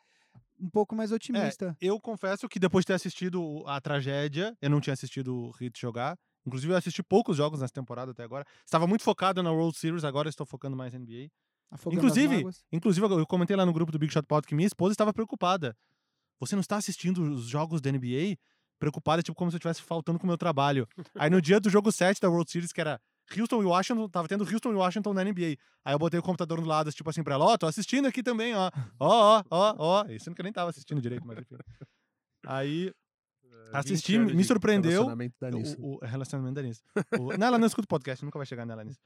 um 0.59 0.69
pouco 0.69 0.93
É, 0.93 0.97
mais 0.97 1.13
otimista. 1.13 1.75
Eu 1.79 1.97
confesso 2.01 2.49
que 2.49 2.59
depois 2.59 2.83
de 2.83 2.87
ter 2.87 2.93
assistido 2.93 3.63
a 3.65 3.79
tragédia, 3.79 4.53
eu 4.61 4.69
não 4.69 4.81
tinha 4.81 4.93
assistido 4.93 5.33
o 5.33 5.51
Heat 5.59 5.79
jogar. 5.79 6.17
Inclusive, 6.45 6.73
eu 6.73 6.77
assisti 6.77 7.01
poucos 7.01 7.37
jogos 7.37 7.61
nessa 7.61 7.73
temporada 7.73 8.11
até 8.11 8.23
agora. 8.23 8.45
Estava 8.65 8.85
muito 8.85 9.03
focado 9.03 9.41
na 9.41 9.51
World 9.51 9.77
Series, 9.77 10.03
agora 10.03 10.27
estou 10.27 10.45
focando 10.45 10.75
mais 10.75 10.91
na 10.91 10.99
NBA. 10.99 11.29
Afogando 11.71 11.99
Inclusive, 12.05 12.43
inclusive, 12.71 13.05
eu 13.05 13.25
comentei 13.27 13.55
lá 13.55 13.65
no 13.65 13.71
grupo 13.71 13.91
do 13.91 13.99
Big 13.99 14.11
Shot 14.11 14.25
Pod 14.27 14.45
que 14.45 14.55
minha 14.55 14.67
esposa 14.67 14.93
estava 14.93 15.13
preocupada. 15.13 15.77
Você 16.39 16.55
não 16.55 16.61
está 16.61 16.77
assistindo 16.77 17.21
os 17.21 17.45
jogos 17.47 17.79
da 17.79 17.89
NBA? 17.91 18.37
Preocupada, 18.79 19.21
tipo, 19.21 19.35
como 19.35 19.51
se 19.51 19.55
eu 19.55 19.59
estivesse 19.59 19.81
faltando 19.81 20.17
com 20.17 20.23
o 20.25 20.27
meu 20.27 20.37
trabalho. 20.37 20.87
Aí 21.15 21.29
no 21.29 21.41
dia 21.41 21.59
do 21.59 21.69
jogo 21.69 21.91
7 21.91 22.19
da 22.19 22.29
World 22.29 22.49
Series, 22.49 22.71
que 22.71 22.79
era 22.81 22.99
Houston 23.37 23.61
e 23.61 23.65
Washington, 23.65 24.09
tava 24.09 24.27
tendo 24.27 24.43
Houston 24.43 24.71
e 24.71 24.75
Washington 24.75 25.13
na 25.13 25.23
NBA. 25.23 25.57
Aí 25.85 25.93
eu 25.93 25.99
botei 25.99 26.19
o 26.19 26.23
computador 26.23 26.61
do 26.61 26.67
lado, 26.67 26.91
tipo 26.91 27.09
assim, 27.09 27.23
pra 27.23 27.35
ela, 27.35 27.45
ó, 27.45 27.57
tô 27.57 27.65
assistindo 27.67 28.07
aqui 28.07 28.23
também, 28.23 28.55
ó. 28.55 28.69
Ó, 28.99 29.39
ó, 29.39 29.43
ó, 29.49 29.75
ó. 29.77 30.05
Isso 30.09 30.33
que 30.33 30.41
eu 30.41 30.43
nem 30.43 30.53
tava 30.53 30.69
assistindo 30.69 31.01
direito, 31.01 31.25
mas 31.25 31.37
enfim. 31.39 31.55
Aí 32.45 32.91
Assisti, 33.71 34.13
20 34.13 34.21
anos 34.21 34.33
me 34.33 34.41
de 34.41 34.47
surpreendeu 34.47 34.91
relacionamento 34.91 35.35
nisso. 35.51 35.75
o, 35.79 35.95
o 35.95 36.05
relacionamento 36.05 36.55
da 36.55 36.61
nisso. 36.63 36.81
O- 37.19 37.33
não, 37.37 37.47
ela 37.47 37.57
não 37.57 37.67
escuta 37.67 37.87
podcast, 37.87 38.23
nunca 38.25 38.39
vai 38.39 38.45
chegar 38.45 38.65
nela 38.65 38.83
nisso. 38.83 38.99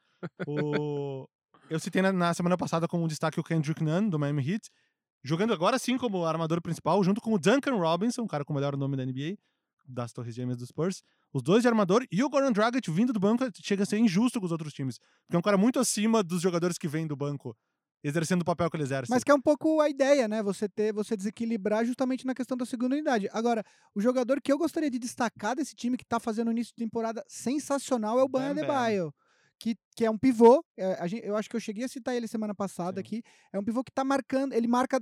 O, 0.47 1.27
eu 1.69 1.79
citei 1.79 2.01
na, 2.01 2.13
na 2.13 2.33
semana 2.33 2.57
passada 2.57 2.87
como 2.87 3.07
destaque 3.07 3.39
o 3.39 3.43
Kendrick 3.43 3.83
Nunn, 3.83 4.09
do 4.09 4.17
Miami 4.17 4.47
Heat, 4.47 4.69
jogando 5.23 5.53
agora 5.53 5.77
sim 5.77 5.97
como 5.97 6.25
armador 6.25 6.61
principal, 6.61 7.03
junto 7.03 7.19
com 7.19 7.33
o 7.33 7.39
Duncan 7.39 7.75
Robinson, 7.75 8.21
o 8.23 8.27
cara 8.27 8.45
com 8.45 8.53
o 8.53 8.55
melhor 8.55 8.77
nome 8.77 8.95
da 8.95 9.05
NBA, 9.05 9.37
das 9.85 10.11
Torres 10.11 10.35
Gêmeas 10.35 10.57
dos 10.57 10.69
Spurs. 10.69 11.03
Os 11.31 11.41
dois 11.41 11.61
de 11.61 11.67
armador 11.67 12.05
e 12.11 12.23
o 12.23 12.29
Goran 12.29 12.51
Dragic 12.51 12.89
vindo 12.91 13.11
do 13.11 13.19
banco 13.19 13.43
chega 13.61 13.83
a 13.83 13.85
ser 13.85 13.97
injusto 13.97 14.39
com 14.39 14.45
os 14.45 14.51
outros 14.51 14.73
times. 14.73 14.99
Porque 15.25 15.35
é 15.35 15.39
um 15.39 15.41
cara 15.41 15.57
muito 15.57 15.79
acima 15.79 16.23
dos 16.23 16.41
jogadores 16.41 16.77
que 16.77 16.87
vêm 16.87 17.07
do 17.07 17.15
banco, 17.15 17.55
exercendo 18.03 18.41
o 18.41 18.45
papel 18.45 18.69
que 18.69 18.77
ele 18.77 18.83
exerce. 18.83 19.09
Mas 19.09 19.23
que 19.23 19.31
é 19.31 19.33
um 19.33 19.41
pouco 19.41 19.81
a 19.81 19.89
ideia, 19.89 20.27
né? 20.27 20.43
Você 20.43 20.69
ter, 20.69 20.93
você 20.93 21.17
desequilibrar 21.17 21.85
justamente 21.85 22.25
na 22.25 22.35
questão 22.35 22.55
da 22.55 22.65
segunda 22.65 22.95
unidade. 22.95 23.27
Agora, 23.31 23.63
o 23.95 24.01
jogador 24.01 24.41
que 24.41 24.51
eu 24.51 24.57
gostaria 24.57 24.91
de 24.91 24.99
destacar 24.99 25.55
desse 25.55 25.75
time 25.75 25.97
que 25.97 26.05
tá 26.05 26.19
fazendo 26.19 26.49
um 26.49 26.51
início 26.51 26.73
de 26.77 26.83
temporada 26.83 27.23
sensacional 27.27 28.19
é 28.19 28.23
o 28.23 28.27
Ban. 28.27 28.51
Adebayo. 28.51 29.13
Que, 29.59 29.75
que 29.95 30.03
é 30.05 30.11
um 30.11 30.17
pivô, 30.17 30.61
é, 30.77 30.93
a 30.99 31.07
gen- 31.07 31.21
eu 31.23 31.37
acho 31.37 31.49
que 31.49 31.55
eu 31.55 31.59
cheguei 31.59 31.85
a 31.85 31.87
citar 31.87 32.13
ele 32.13 32.27
semana 32.27 32.53
passada 32.53 32.99
Sim. 32.99 32.99
aqui. 32.99 33.23
É 33.53 33.57
um 33.57 33.63
pivô 33.63 33.81
que 33.81 33.91
tá 33.93 34.03
marcando, 34.03 34.51
ele 34.51 34.67
marca, 34.67 34.99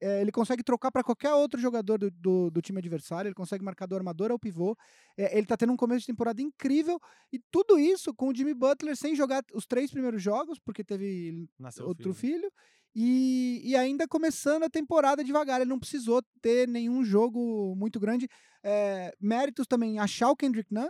é, 0.00 0.20
ele 0.20 0.32
consegue 0.32 0.62
trocar 0.62 0.90
para 0.90 1.04
qualquer 1.04 1.32
outro 1.34 1.60
jogador 1.60 1.98
do, 1.98 2.10
do, 2.10 2.50
do 2.50 2.62
time 2.62 2.78
adversário, 2.78 3.28
ele 3.28 3.34
consegue 3.34 3.64
marcar 3.64 3.86
do 3.86 3.94
armador 3.94 4.30
ao 4.30 4.38
pivô. 4.38 4.76
É, 5.16 5.36
ele 5.36 5.46
tá 5.46 5.56
tendo 5.56 5.72
um 5.72 5.76
começo 5.76 6.00
de 6.00 6.06
temporada 6.06 6.40
incrível 6.40 6.98
e 7.32 7.38
tudo 7.50 7.78
isso 7.78 8.14
com 8.14 8.28
o 8.28 8.34
Jimmy 8.34 8.54
Butler 8.54 8.96
sem 8.96 9.14
jogar 9.14 9.44
os 9.52 9.66
três 9.66 9.90
primeiros 9.90 10.22
jogos, 10.22 10.58
porque 10.58 10.82
teve 10.82 11.48
Nasceu 11.58 11.86
outro 11.86 12.14
filho. 12.14 12.40
filho. 12.40 12.52
E, 12.94 13.60
e 13.64 13.76
ainda 13.76 14.08
começando 14.08 14.64
a 14.64 14.70
temporada 14.70 15.22
devagar. 15.22 15.60
Ele 15.60 15.70
não 15.70 15.78
precisou 15.78 16.22
ter 16.40 16.66
nenhum 16.66 17.04
jogo 17.04 17.74
muito 17.76 18.00
grande. 18.00 18.28
É, 18.64 19.14
méritos 19.20 19.66
também 19.66 19.98
achar 19.98 20.30
o 20.30 20.36
Kendrick 20.36 20.72
Nunn. 20.72 20.88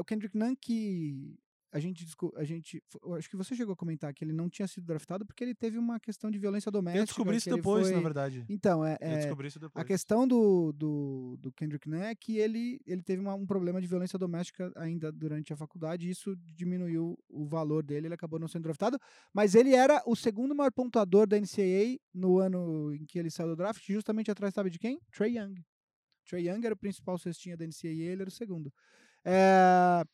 O 0.00 0.04
Kendrick 0.04 0.36
Nunn 0.36 0.56
que 0.60 1.36
a 1.72 1.78
gente, 1.78 2.04
a 2.36 2.44
gente, 2.44 2.82
eu 3.02 3.14
acho 3.14 3.30
que 3.30 3.36
você 3.36 3.54
chegou 3.54 3.72
a 3.74 3.76
comentar 3.76 4.12
que 4.12 4.24
ele 4.24 4.32
não 4.32 4.48
tinha 4.48 4.66
sido 4.66 4.84
draftado 4.84 5.24
porque 5.24 5.44
ele 5.44 5.54
teve 5.54 5.78
uma 5.78 6.00
questão 6.00 6.30
de 6.30 6.38
violência 6.38 6.70
doméstica. 6.70 7.00
Eu 7.00 7.06
descobri 7.06 7.36
isso 7.36 7.48
depois, 7.48 7.86
foi- 7.86 7.96
na 7.96 8.02
verdade. 8.02 8.44
Então, 8.48 8.84
é, 8.84 8.94
Eu 9.00 9.08
é, 9.08 9.16
descobri 9.18 9.46
isso 9.48 9.60
depois. 9.60 9.80
a 9.84 9.86
questão 9.86 10.26
do, 10.26 10.72
do, 10.72 11.36
do 11.38 11.52
Kendrick 11.52 11.88
Nunn 11.88 12.02
é 12.02 12.14
que 12.14 12.38
ele, 12.38 12.80
ele 12.86 13.02
teve 13.02 13.20
uma- 13.22 13.34
um 13.34 13.46
problema 13.46 13.80
de 13.80 13.86
violência 13.86 14.18
doméstica 14.18 14.72
ainda 14.74 15.12
durante 15.12 15.52
a 15.52 15.56
faculdade 15.56 16.08
e 16.08 16.10
isso 16.10 16.34
diminuiu 16.36 17.16
o 17.28 17.46
valor 17.46 17.84
dele, 17.84 18.08
ele 18.08 18.14
acabou 18.14 18.38
não 18.40 18.48
sendo 18.48 18.62
draftado, 18.64 18.98
mas 19.32 19.54
ele 19.54 19.72
era 19.74 20.02
o 20.06 20.16
segundo 20.16 20.54
maior 20.54 20.72
pontuador 20.72 21.26
da 21.26 21.36
NCAA 21.38 21.98
no 22.12 22.38
ano 22.38 22.92
em 22.94 23.04
que 23.04 23.18
ele 23.18 23.30
saiu 23.30 23.50
do 23.50 23.56
draft, 23.56 23.84
justamente 23.86 24.30
atrás, 24.30 24.52
sabe 24.54 24.70
de 24.70 24.78
quem? 24.78 25.00
Trey 25.12 25.38
Young. 25.38 25.54
Trey 26.28 26.48
Young 26.48 26.64
era 26.64 26.74
o 26.74 26.78
principal 26.78 27.16
cestinha 27.18 27.56
da 27.56 27.64
NCAA, 27.64 27.90
ele 28.12 28.22
era 28.22 28.28
o 28.28 28.32
segundo. 28.32 28.72
É, 29.24 30.04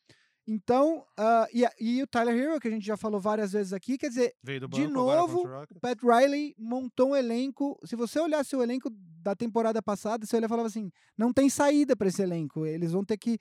então, 0.49 1.05
ah, 1.17 1.49
e, 1.53 1.67
e 1.81 2.03
o 2.03 2.07
Tyler 2.07 2.37
Hero, 2.37 2.61
que 2.61 2.69
a 2.69 2.71
gente 2.71 2.87
já 2.87 2.97
falou 2.97 3.21
várias 3.21 3.53
vezes 3.53 3.73
aqui, 3.73 3.99
quer 3.99 4.09
dizer, 4.09 4.33
de 4.45 4.61
banco 4.61 5.01
agora 5.01 5.21
novo, 5.21 5.43
o 5.43 5.81
Pat 5.81 5.99
Riley 6.01 6.55
montou 6.57 7.11
um 7.11 7.17
elenco. 7.17 7.77
Se 7.85 7.97
você 7.97 8.21
olhasse 8.21 8.55
o 8.55 8.63
elenco 8.63 8.89
da 9.21 9.35
temporada 9.35 9.83
passada, 9.83 10.25
você 10.25 10.37
olhava 10.37 10.47
e 10.47 10.55
falava 10.55 10.69
assim: 10.69 10.93
não 11.19 11.33
tem 11.33 11.51
saída 11.51 11.97
para 11.97 12.07
esse 12.07 12.23
elenco. 12.23 12.65
Eles 12.65 12.93
vão 12.93 13.05
ter 13.05 13.17
que 13.17 13.41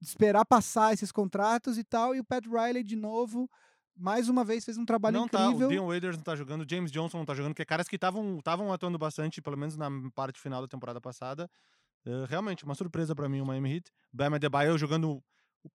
esperar 0.00 0.44
passar 0.44 0.94
esses 0.94 1.10
contratos 1.10 1.78
e 1.78 1.84
tal. 1.84 2.14
E 2.14 2.20
o 2.20 2.24
Pat 2.24 2.46
Riley, 2.46 2.84
de 2.84 2.94
novo, 2.94 3.50
mais 3.96 4.28
uma 4.28 4.44
vez, 4.44 4.64
fez 4.64 4.78
um 4.78 4.84
trabalho 4.84 5.18
não 5.18 5.26
tá, 5.26 5.46
incrível. 5.46 5.66
o 5.66 5.70
Dion 5.70 5.86
Waiters 5.88 6.16
não 6.16 6.22
tá 6.22 6.36
jogando, 6.36 6.62
o 6.62 6.66
James 6.68 6.92
Johnson 6.92 7.18
não 7.18 7.24
tá 7.24 7.34
jogando, 7.34 7.54
que 7.54 7.62
é 7.62 7.64
caras 7.64 7.88
que 7.88 7.96
estavam 7.96 8.72
atuando 8.72 8.98
bastante, 8.98 9.42
pelo 9.42 9.56
menos 9.56 9.76
na 9.76 9.90
parte 10.14 10.38
final 10.38 10.62
da 10.62 10.68
temporada 10.68 11.00
passada. 11.00 11.50
Eh, 12.04 12.24
realmente, 12.28 12.64
uma 12.64 12.76
surpresa 12.76 13.16
pra 13.16 13.28
mim 13.28 13.40
o 13.40 13.46
Miami 13.46 13.74
Heat. 13.74 13.90
Bam 14.12 14.36
Adebayo 14.36 14.78
jogando 14.78 15.20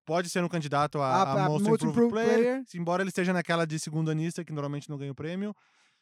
pode 0.04 0.28
ser 0.30 0.42
um 0.44 0.48
candidato 0.48 0.98
a, 1.00 1.06
A- 1.06 1.22
a 1.22 1.44
a 1.44 1.48
Most 1.48 1.68
Most 1.68 1.84
Improved 1.84 1.86
Improved 1.86 2.10
Player, 2.12 2.34
Player. 2.44 2.62
se 2.66 2.78
embora 2.78 3.02
ele 3.02 3.08
esteja 3.10 3.32
naquela 3.32 3.66
de 3.66 3.78
segundo 3.78 4.10
anista, 4.10 4.44
que 4.44 4.52
normalmente 4.52 4.88
não 4.88 4.98
ganha 4.98 5.12
o 5.12 5.14
prêmio. 5.14 5.54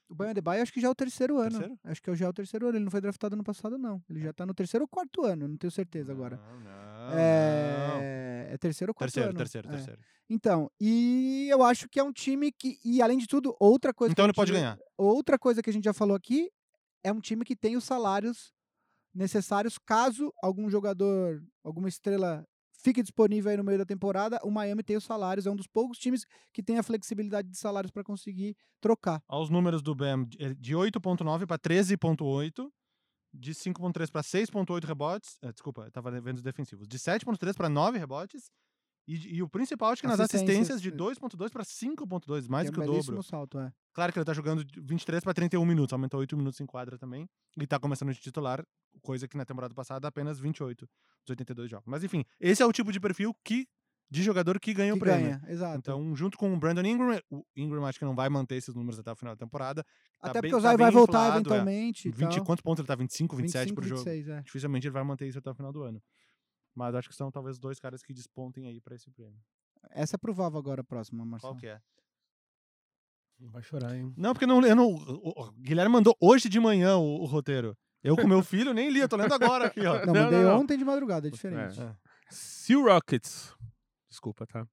O 0.08 0.14
Banho 0.14 0.30
Adebayo 0.32 0.60
acho 0.60 0.72
que 0.72 0.80
já 0.80 0.88
é 0.88 0.90
o 0.90 0.94
terceiro 0.94 1.38
ano. 1.38 1.50
Terceiro? 1.50 1.78
Acho 1.84 2.02
que 2.02 2.16
já 2.16 2.26
é 2.26 2.28
o 2.28 2.32
terceiro 2.32 2.66
ano. 2.66 2.76
Ele 2.78 2.84
não 2.84 2.90
foi 2.90 3.00
draftado 3.00 3.34
ano 3.36 3.44
passado, 3.44 3.78
não. 3.78 4.02
Ele 4.10 4.20
já 4.20 4.32
tá 4.32 4.44
no 4.44 4.52
terceiro 4.52 4.82
ou 4.82 4.88
quarto 4.88 5.24
ano, 5.24 5.46
não 5.46 5.56
tenho 5.56 5.70
certeza 5.70 6.10
agora. 6.10 6.36
Não, 6.36 6.60
não, 6.60 6.64
não. 6.64 7.12
É, 7.16 8.48
é 8.52 8.58
terceiro 8.58 8.90
ou 8.90 8.94
quarto 8.94 9.12
Terceiro, 9.12 9.30
ano. 9.30 9.38
terceiro, 9.38 9.68
É. 9.68 9.70
terceiro. 9.70 10.00
Então, 10.28 10.68
e 10.80 11.46
eu 11.48 11.62
acho 11.62 11.88
que 11.88 12.00
é 12.00 12.02
um 12.02 12.12
time 12.12 12.50
que. 12.50 12.78
E 12.84 13.00
além 13.00 13.18
de 13.18 13.26
tudo, 13.28 13.54
outra 13.60 13.94
coisa. 13.94 14.10
Então 14.12 14.24
ele 14.24 14.32
pode 14.32 14.50
ganhar. 14.52 14.76
Outra 14.98 15.38
coisa 15.38 15.62
que 15.62 15.70
a 15.70 15.72
gente 15.72 15.84
já 15.84 15.92
falou 15.92 16.16
aqui 16.16 16.50
é 17.04 17.12
um 17.12 17.20
time 17.20 17.44
que 17.44 17.54
tem 17.54 17.76
os 17.76 17.84
salários 17.84 18.52
necessários 19.14 19.78
caso 19.78 20.32
algum 20.42 20.68
jogador, 20.70 21.42
alguma 21.64 21.88
estrela 21.88 22.44
fique 22.82 23.02
disponível 23.02 23.50
aí 23.50 23.56
no 23.56 23.64
meio 23.64 23.78
da 23.78 23.84
temporada, 23.84 24.38
o 24.42 24.50
Miami 24.50 24.82
tem 24.82 24.96
os 24.96 25.04
salários, 25.04 25.46
é 25.46 25.50
um 25.50 25.56
dos 25.56 25.66
poucos 25.66 25.98
times 25.98 26.24
que 26.52 26.62
tem 26.62 26.78
a 26.78 26.82
flexibilidade 26.82 27.48
de 27.48 27.56
salários 27.58 27.90
para 27.90 28.02
conseguir 28.04 28.56
trocar. 28.80 29.22
Olha 29.28 29.42
os 29.42 29.50
números 29.50 29.82
do 29.82 29.94
Bam, 29.94 30.24
de- 30.24 30.42
eh, 30.42 30.54
de 30.54 30.74
8.9 30.74 31.46
para 31.46 31.58
13.8, 31.58 32.70
de 33.32 33.54
5.3 33.54 34.10
para 34.10 34.22
6.8 34.22 34.84
rebotes, 34.84 35.38
eh, 35.42 35.52
desculpa, 35.52 35.82
eu 35.82 35.90
tava 35.92 36.10
vendo 36.20 36.36
os 36.38 36.42
defensivos, 36.42 36.88
de 36.88 36.98
7.3 36.98 37.56
para 37.56 37.68
9 37.68 37.98
rebotes, 37.98 38.50
e, 39.14 39.36
e 39.36 39.42
o 39.42 39.48
principal, 39.48 39.90
acho 39.92 40.02
que 40.02 40.08
nas 40.08 40.20
Assistências, 40.20 40.80
de 40.80 40.88
eh, 40.88 40.92
2.2 40.92 41.50
para 41.50 41.64
5.2, 41.64 42.48
mais 42.48 42.68
que 42.68 42.74
do 42.76 42.80
que 42.80 42.86
é 42.86 42.90
o 42.90 42.94
um 42.94 43.00
dobro. 43.00 43.22
salto, 43.22 43.58
é. 43.58 43.72
Claro 43.92 44.12
que 44.12 44.18
ele 44.18 44.24
tá 44.24 44.32
jogando 44.32 44.64
de 44.64 44.80
23 44.80 45.24
para 45.24 45.34
31 45.34 45.64
minutos, 45.64 45.92
aumentou 45.92 46.20
8 46.20 46.36
minutos 46.36 46.60
em 46.60 46.66
quadra 46.66 46.96
também. 46.98 47.28
E 47.60 47.66
tá 47.66 47.78
começando 47.78 48.12
de 48.12 48.20
titular, 48.20 48.64
coisa 49.02 49.26
que 49.26 49.36
na 49.36 49.44
temporada 49.44 49.74
passada 49.74 50.06
apenas 50.06 50.38
28 50.38 50.86
dos 50.86 51.30
82 51.30 51.70
jogos. 51.70 51.86
Mas 51.88 52.04
enfim, 52.04 52.24
esse 52.38 52.62
é 52.62 52.66
o 52.66 52.72
tipo 52.72 52.92
de 52.92 53.00
perfil 53.00 53.34
que 53.44 53.66
de 54.12 54.24
jogador 54.24 54.58
que 54.58 54.74
ganha 54.74 54.92
Que 54.92 54.98
o 54.98 55.00
prêmio. 55.00 55.38
ganha, 55.38 55.42
exato. 55.48 55.78
Então, 55.78 56.16
junto 56.16 56.36
com 56.36 56.52
o 56.52 56.56
Brandon 56.58 56.82
Ingram, 56.84 57.20
o 57.30 57.44
Ingram 57.56 57.86
acho 57.86 57.96
que 57.96 58.04
não 58.04 58.14
vai 58.16 58.28
manter 58.28 58.56
esses 58.56 58.74
números 58.74 58.98
até 58.98 59.12
o 59.12 59.14
final 59.14 59.36
da 59.36 59.38
temporada. 59.38 59.84
tá 60.20 60.30
Até 60.30 60.40
bem- 60.42 60.50
porque 60.50 60.60
o 60.60 60.62
tá 60.62 60.68
Zay 60.70 60.76
vai 60.76 60.86
bem 60.90 60.94
voltar 60.98 61.18
inflado, 61.18 61.32
é. 61.32 61.36
eventualmente. 61.36 62.08
e 62.08 62.10
20, 62.10 62.34
tal. 62.34 62.44
quantos 62.44 62.60
pontos 62.60 62.80
ele 62.80 62.88
tá? 62.88 62.96
25, 62.96 63.36
27 63.36 63.60
25, 63.68 63.74
por 63.80 63.84
jogo. 63.88 64.02
26, 64.04 64.28
é. 64.28 64.42
Dificilmente 64.42 64.86
ele 64.88 64.92
vai 64.92 65.04
manter 65.04 65.28
isso 65.28 65.38
até 65.38 65.48
o 65.48 65.54
final 65.54 65.72
do 65.72 65.82
ano. 65.84 66.02
Mas 66.74 66.94
acho 66.94 67.08
que 67.08 67.14
são 67.14 67.30
talvez 67.30 67.58
dois 67.58 67.78
caras 67.78 68.02
que 68.02 68.12
despontem 68.12 68.66
aí 68.66 68.80
pra 68.80 68.94
esse 68.94 69.10
prêmio. 69.10 69.40
Essa 69.90 70.16
é 70.16 70.18
provável 70.18 70.58
agora, 70.58 70.82
a 70.82 70.84
próxima, 70.84 71.24
Marcelo. 71.24 71.54
Qual 71.54 71.60
que 71.60 71.66
é? 71.66 71.80
Vai 73.38 73.62
chorar, 73.62 73.96
hein? 73.96 74.12
Não, 74.16 74.34
porque 74.34 74.46
não, 74.46 74.60
eu 74.66 74.76
não, 74.76 74.86
o, 74.86 75.30
o 75.46 75.52
Guilherme 75.52 75.90
mandou 75.92 76.14
hoje 76.20 76.48
de 76.48 76.60
manhã 76.60 76.96
o, 76.98 77.22
o 77.22 77.24
roteiro. 77.24 77.76
Eu 78.02 78.14
com 78.16 78.26
meu 78.26 78.42
filho 78.42 78.72
nem 78.74 78.90
li, 78.90 79.00
eu 79.00 79.08
tô 79.08 79.16
lendo 79.16 79.32
agora 79.34 79.66
aqui, 79.66 79.80
ó. 79.80 79.94
Não, 80.06 80.12
Não, 80.14 80.22
mandei 80.24 80.42
não, 80.42 80.50
não. 80.52 80.60
ontem 80.60 80.76
de 80.78 80.84
madrugada, 80.84 81.28
é 81.28 81.30
diferente. 81.30 81.80
É. 81.80 81.96
Se 82.30 82.74
o 82.76 82.84
Rockets, 82.84 83.54
desculpa, 84.08 84.46
tá? 84.46 84.66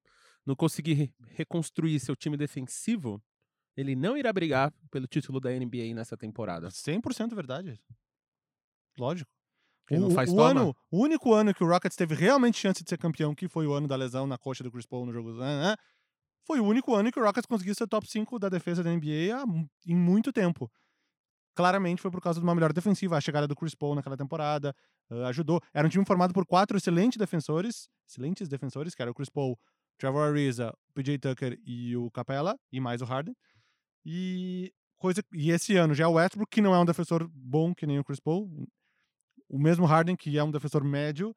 Não 0.45 0.55
conseguir 0.55 0.93
re- 0.93 1.13
reconstruir 1.27 1.99
seu 1.99 2.15
time 2.15 2.37
defensivo, 2.37 3.21
ele 3.75 3.95
não 3.95 4.15
irá 4.17 4.31
brigar 4.31 4.73
pelo 4.91 5.07
título 5.07 5.39
da 5.41 5.49
NBA 5.51 5.93
nessa 5.93 6.15
temporada. 6.17 6.67
100% 6.69 7.33
verdade. 7.35 7.79
Lógico. 8.97 9.29
Não 9.91 10.07
o, 10.07 10.11
faz 10.11 10.31
o 10.31 10.35
toma. 10.35 10.49
ano, 10.49 10.75
o 10.91 10.99
único 10.99 11.33
ano 11.33 11.53
que 11.53 11.63
o 11.63 11.67
Rockets 11.67 11.95
teve 11.95 12.13
realmente 12.15 12.57
chance 12.57 12.83
de 12.83 12.89
ser 12.89 12.97
campeão, 12.97 13.33
que 13.33 13.47
foi 13.47 13.65
o 13.65 13.73
ano 13.73 13.87
da 13.87 13.95
lesão 13.95 14.27
na 14.27 14.37
coxa 14.37 14.63
do 14.63 14.71
Chris 14.71 14.85
Paul 14.85 15.05
no 15.05 15.13
jogo, 15.13 15.31
né, 15.33 15.69
né, 15.69 15.75
foi 16.47 16.61
o 16.61 16.65
único 16.65 16.95
ano 16.95 17.11
que 17.11 17.19
o 17.19 17.23
Rockets 17.23 17.45
conseguiu 17.45 17.75
ser 17.75 17.87
top 17.87 18.09
5 18.09 18.39
da 18.39 18.47
defesa 18.47 18.81
da 18.81 18.89
NBA 18.89 19.35
há 19.35 19.43
em 19.85 19.95
muito 19.95 20.31
tempo. 20.31 20.71
Claramente 21.53 22.01
foi 22.01 22.09
por 22.09 22.21
causa 22.21 22.39
de 22.39 22.45
uma 22.45 22.55
melhor 22.55 22.71
defensiva, 22.71 23.17
a 23.17 23.21
chegada 23.21 23.47
do 23.47 23.55
Chris 23.55 23.75
Paul 23.75 23.95
naquela 23.95 24.15
temporada 24.15 24.73
eh, 25.11 25.25
ajudou. 25.25 25.59
Era 25.73 25.85
um 25.85 25.89
time 25.89 26.05
formado 26.05 26.33
por 26.33 26.45
quatro 26.45 26.77
excelentes 26.77 27.17
defensores, 27.17 27.89
excelentes 28.07 28.47
defensores, 28.47 28.95
que 28.95 29.01
era 29.01 29.11
o 29.11 29.13
Chris 29.13 29.29
Paul, 29.29 29.59
Trevor 29.97 30.29
Ariza, 30.29 30.73
o 30.89 30.93
PJ 30.93 31.17
Tucker 31.17 31.59
e 31.65 31.97
o 31.97 32.09
Capella, 32.11 32.57
e 32.71 32.79
mais 32.79 33.01
o 33.01 33.05
Harden. 33.05 33.35
E 34.05 34.71
coisa 34.97 35.21
e 35.33 35.51
esse 35.51 35.75
ano 35.75 35.93
já 35.93 36.05
é 36.05 36.07
o 36.07 36.13
Westbrook, 36.13 36.49
que 36.49 36.61
não 36.61 36.73
é 36.73 36.79
um 36.79 36.85
defensor 36.85 37.27
bom 37.33 37.73
que 37.75 37.85
nem 37.85 37.99
o 37.99 38.03
Chris 38.05 38.21
Paul. 38.21 38.49
O 39.49 39.57
mesmo 39.59 39.85
Harden, 39.85 40.15
que 40.15 40.37
é 40.37 40.43
um 40.43 40.51
defensor 40.51 40.83
médio. 40.83 41.35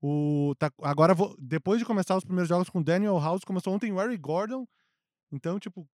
O, 0.00 0.54
tá, 0.58 0.70
agora, 0.82 1.14
vou- 1.14 1.34
depois 1.38 1.78
de 1.78 1.84
começar 1.84 2.16
os 2.16 2.24
primeiros 2.24 2.48
jogos 2.48 2.68
com 2.68 2.80
o 2.80 2.84
Daniel 2.84 3.18
House, 3.20 3.44
começou 3.44 3.72
ontem 3.72 3.92
o 3.92 3.96
Harry 3.96 4.16
Gordon. 4.16 4.66
Então, 5.30 5.58
tipo, 5.60 5.86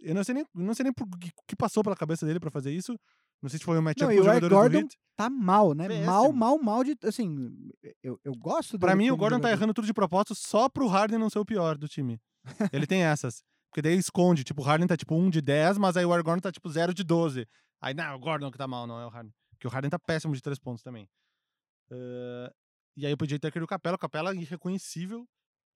eu 0.00 0.14
não 0.14 0.24
sei 0.24 0.34
nem, 0.34 0.46
não 0.54 0.74
sei 0.74 0.84
nem 0.84 0.92
por 0.92 1.06
que, 1.18 1.30
que 1.46 1.56
passou 1.56 1.82
pela 1.82 1.94
cabeça 1.96 2.24
dele 2.24 2.40
pra 2.40 2.50
fazer 2.50 2.72
isso. 2.72 2.98
Não 3.42 3.48
sei 3.48 3.58
se 3.58 3.64
foi 3.64 3.78
um 3.78 3.82
matchup 3.82 4.12
com 4.14 4.20
o 4.20 4.40
do 4.40 4.48
Gordon 4.48 4.78
Heat. 4.78 4.96
Tá 5.16 5.28
mal, 5.30 5.74
né? 5.74 5.88
Mal, 6.04 6.22
Péssimo. 6.24 6.38
mal, 6.38 6.58
mal 6.58 6.82
de. 6.84 6.96
Assim, 7.04 7.70
eu, 8.02 8.18
eu 8.24 8.32
gosto 8.36 8.78
Pra 8.78 8.92
dele 8.92 9.04
mim, 9.04 9.10
o 9.10 9.16
Gordon 9.16 9.36
tá 9.36 9.42
jogador. 9.48 9.56
errando 9.58 9.74
tudo 9.74 9.86
de 9.86 9.92
propósito 9.92 10.34
só 10.34 10.68
pro 10.68 10.86
Harden 10.88 11.18
não 11.18 11.28
ser 11.30 11.38
o 11.38 11.44
pior 11.44 11.76
do 11.76 11.86
time. 11.86 12.18
Ele 12.72 12.86
tem 12.86 13.02
essas. 13.04 13.42
Porque 13.70 13.82
daí 13.82 13.96
esconde. 13.96 14.42
Tipo, 14.42 14.62
o 14.62 14.64
Harden 14.64 14.86
tá 14.88 14.96
tipo 14.96 15.14
1 15.14 15.28
de 15.30 15.40
10, 15.42 15.76
mas 15.78 15.96
aí 15.96 16.04
o 16.04 16.12
Eric 16.14 16.24
Gordon 16.24 16.40
tá 16.40 16.50
tipo 16.50 16.68
0 16.70 16.94
de 16.94 17.04
12. 17.04 17.46
Aí, 17.80 17.94
não, 17.94 18.04
é 18.04 18.14
o 18.14 18.18
Gordon 18.18 18.50
que 18.50 18.58
tá 18.58 18.66
mal, 18.66 18.86
não 18.86 18.98
é 19.00 19.06
o 19.06 19.10
Harden. 19.10 19.32
Porque 19.58 19.66
o 19.66 19.70
Harden 19.70 19.90
tá 19.90 19.98
péssimo 19.98 20.34
de 20.34 20.40
3 20.40 20.58
pontos 20.60 20.82
também. 20.84 21.08
Eh, 21.90 22.52
e 22.96 23.06
aí 23.06 23.12
o 23.12 23.16
PJ 23.16 23.38
Tucker 23.40 23.60
e 23.60 23.64
o 23.64 23.68
Capela. 23.68 23.96
O 23.96 23.98
Capela 23.98 24.34
irreconhecível. 24.34 25.26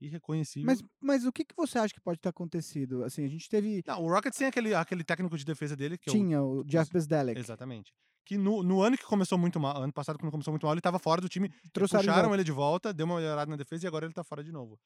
Irreconhecível. 0.01 0.66
Mas, 0.66 0.83
mas 1.01 1.25
o 1.27 1.33
que, 1.33 1.45
que 1.45 1.55
você 1.57 1.79
acha 1.79 1.95
que 1.95 2.01
pode 2.01 2.18
ter 2.18 2.29
acontecido? 2.29 3.05
Assim, 3.05 3.25
a 3.25 3.29
gente 3.29 3.49
teve. 3.49 3.83
Não, 3.87 4.03
o 4.03 4.09
Rockets 4.09 4.38
tem 4.38 4.49
aquele, 4.49 4.75
aquele 4.75 5.05
técnico 5.05 5.37
de 5.37 5.45
defesa 5.45 5.77
dele, 5.77 5.97
que 5.99 6.11
é 6.11 6.12
Tinha 6.12 6.42
o 6.42 6.64
Jeff 6.64 6.90
Bezdelek. 6.92 7.38
Exatamente. 7.38 7.92
Que 8.25 8.37
no, 8.37 8.62
no 8.62 8.83
ano 8.83 8.97
que 8.97 9.05
começou 9.05 9.37
muito 9.37 9.59
mal, 9.59 9.83
ano 9.83 9.92
passado, 9.92 10.16
quando 10.18 10.31
começou 10.31 10.53
muito 10.53 10.64
mal, 10.64 10.75
ele 10.75 10.81
tava 10.81 10.99
fora 10.99 11.21
do 11.21 11.29
time. 11.29 11.49
Trouxeram 11.73 12.03
puxaram 12.05 12.23
volta. 12.23 12.37
ele 12.37 12.45
de 12.45 12.53
volta, 12.53 12.92
deu 12.92 13.07
uma 13.07 13.16
melhorada 13.16 13.51
na 13.51 13.57
defesa 13.57 13.85
e 13.85 13.88
agora 13.88 14.05
ele 14.07 14.14
tá 14.14 14.23
fora 14.23 14.45
de 14.45 14.53
novo. 14.53 14.79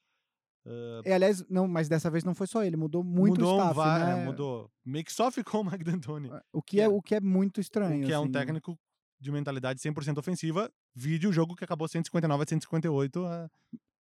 Eh, 0.65 1.01
E, 1.05 1.11
aliás, 1.11 1.43
não, 1.49 1.67
mas 1.67 1.87
dessa 1.87 2.09
vez 2.09 2.23
não 2.23 2.33
foi 2.35 2.47
só 2.47 2.63
ele, 2.63 2.75
mudou 2.75 3.03
muito 3.03 3.39
mudou 3.39 3.59
o 3.59 3.63
um 3.63 3.71
staff, 3.71 3.79
é, 4.01 4.15
né? 4.15 4.25
mudou. 4.25 4.71
Meio 4.83 5.05
que 5.05 5.13
só 5.13 5.29
ficou 5.31 5.61
o 5.61 5.65
Mike 5.65 5.83
D'Antoni. 5.83 6.29
O 6.51 6.61
que 6.61 6.79
é, 6.81 6.85
É. 6.85 6.87
o 6.89 7.01
que 7.01 7.15
é 7.15 7.21
muito 7.21 7.61
estranho. 7.61 8.03
o 8.03 8.05
que 8.07 8.13
é 8.13 8.19
um 8.19 8.23
assim. 8.23 8.31
técnico 8.31 8.77
de 9.19 9.31
mentalidade 9.31 9.79
100% 9.81 10.17
ofensiva. 10.17 10.71
Vídeo 10.95 11.29
o 11.29 11.33
jogo 11.33 11.55
que 11.55 11.63
acabou 11.63 11.87
159 11.87 12.43
a 12.43 12.47
158 12.47 13.25
ah, 13.25 13.49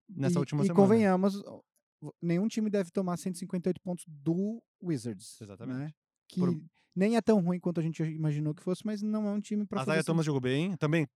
nessa 0.10 0.38
e, 0.38 0.39
última 0.39 0.63
e 0.63 0.67
semana. 0.67 0.82
convenhamos, 0.84 1.36
o- 1.36 2.13
nenhum 2.21 2.47
time 2.47 2.69
deve 2.69 2.91
tomar 2.91 3.17
158 3.17 3.80
pontos 3.82 4.06
do 4.08 4.62
Wizards. 4.82 5.39
Exatamente. 5.41 5.78
Né? 5.78 5.91
Que 6.28 6.39
Por- 6.39 6.62
nem 6.95 7.15
é 7.17 7.21
tão 7.21 7.39
ruim 7.41 7.60
quanto 7.60 7.80
a 7.80 7.84
gente 7.84 8.01
imaginou 8.04 8.54
que 8.54 8.63
fosse, 8.63 8.86
mas 8.86 9.01
não 9.01 9.28
é 9.28 9.32
um 9.32 9.41
time 9.41 9.65
pra 9.65 9.82
A 9.82 9.86
fazer 9.86 9.99
esse- 9.99 10.06
Thomas 10.08 10.25
jogou 10.25 10.41
bem. 10.41 10.75
Também, 10.78 11.08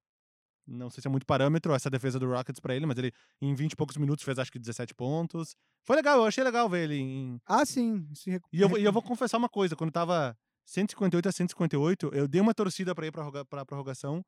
não 0.67 0.89
sei 0.89 1.01
se 1.01 1.07
é 1.07 1.11
muito 1.11 1.25
parâmetro 1.25 1.73
essa 1.73 1.89
defesa 1.89 2.19
do 2.19 2.27
Rockets 2.29 2.59
pra 2.59 2.75
ele, 2.75 2.85
mas 2.85 2.97
ele 2.97 3.11
em 3.41 3.53
20 3.55 3.71
e 3.73 3.75
poucos 3.75 3.97
minutos 3.97 4.23
fez 4.23 4.37
acho 4.37 4.51
que 4.51 4.59
17 4.59 4.93
pontos. 4.93 5.55
Foi 5.85 5.95
legal, 5.95 6.17
eu 6.19 6.25
achei 6.25 6.43
legal 6.43 6.69
ver 6.69 6.83
ele 6.83 6.95
em, 6.99 7.41
Ah, 7.45 7.65
sim. 7.65 8.07
se 8.13 8.29
recu- 8.29 8.47
E 8.53 8.61
eu, 8.61 8.69
vou- 8.69 8.77
e 8.77 8.83
eu 8.83 8.91
vou 8.93 9.01
confessar 9.01 9.37
uma 9.37 9.49
coisa, 9.49 9.75
quando 9.75 9.91
tava 9.91 10.37
158 10.69 11.27
a 11.27 11.31
158, 11.31 12.11
eu 12.13 12.27
dei 12.27 12.39
uma 12.39 12.53
torcida 12.53 12.93
pra 12.93 13.07
ir 13.07 13.11
pra, 13.11 13.43
pra 13.43 13.65
prorrogação, 13.65 14.23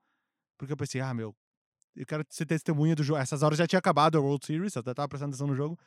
porque 0.57 0.73
eu 0.73 0.77
pensei, 0.77 0.99
ah, 0.99 1.13
meu, 1.13 1.35
eu 1.95 2.05
quero 2.05 2.25
ser 2.29 2.47
testemunha 2.47 2.95
do 2.95 3.03
jogo. 3.03 3.19
Essas 3.19 3.43
horas 3.43 3.59
já 3.59 3.67
tinha 3.67 3.77
acabado 3.77 4.17
a 4.17 4.21
World 4.21 4.43
Series, 4.43 4.75
eu 4.75 4.83
tava 4.83 5.07
prestando 5.07 5.29
atenção 5.29 5.45
no 5.45 5.55
jogo. 5.55 5.77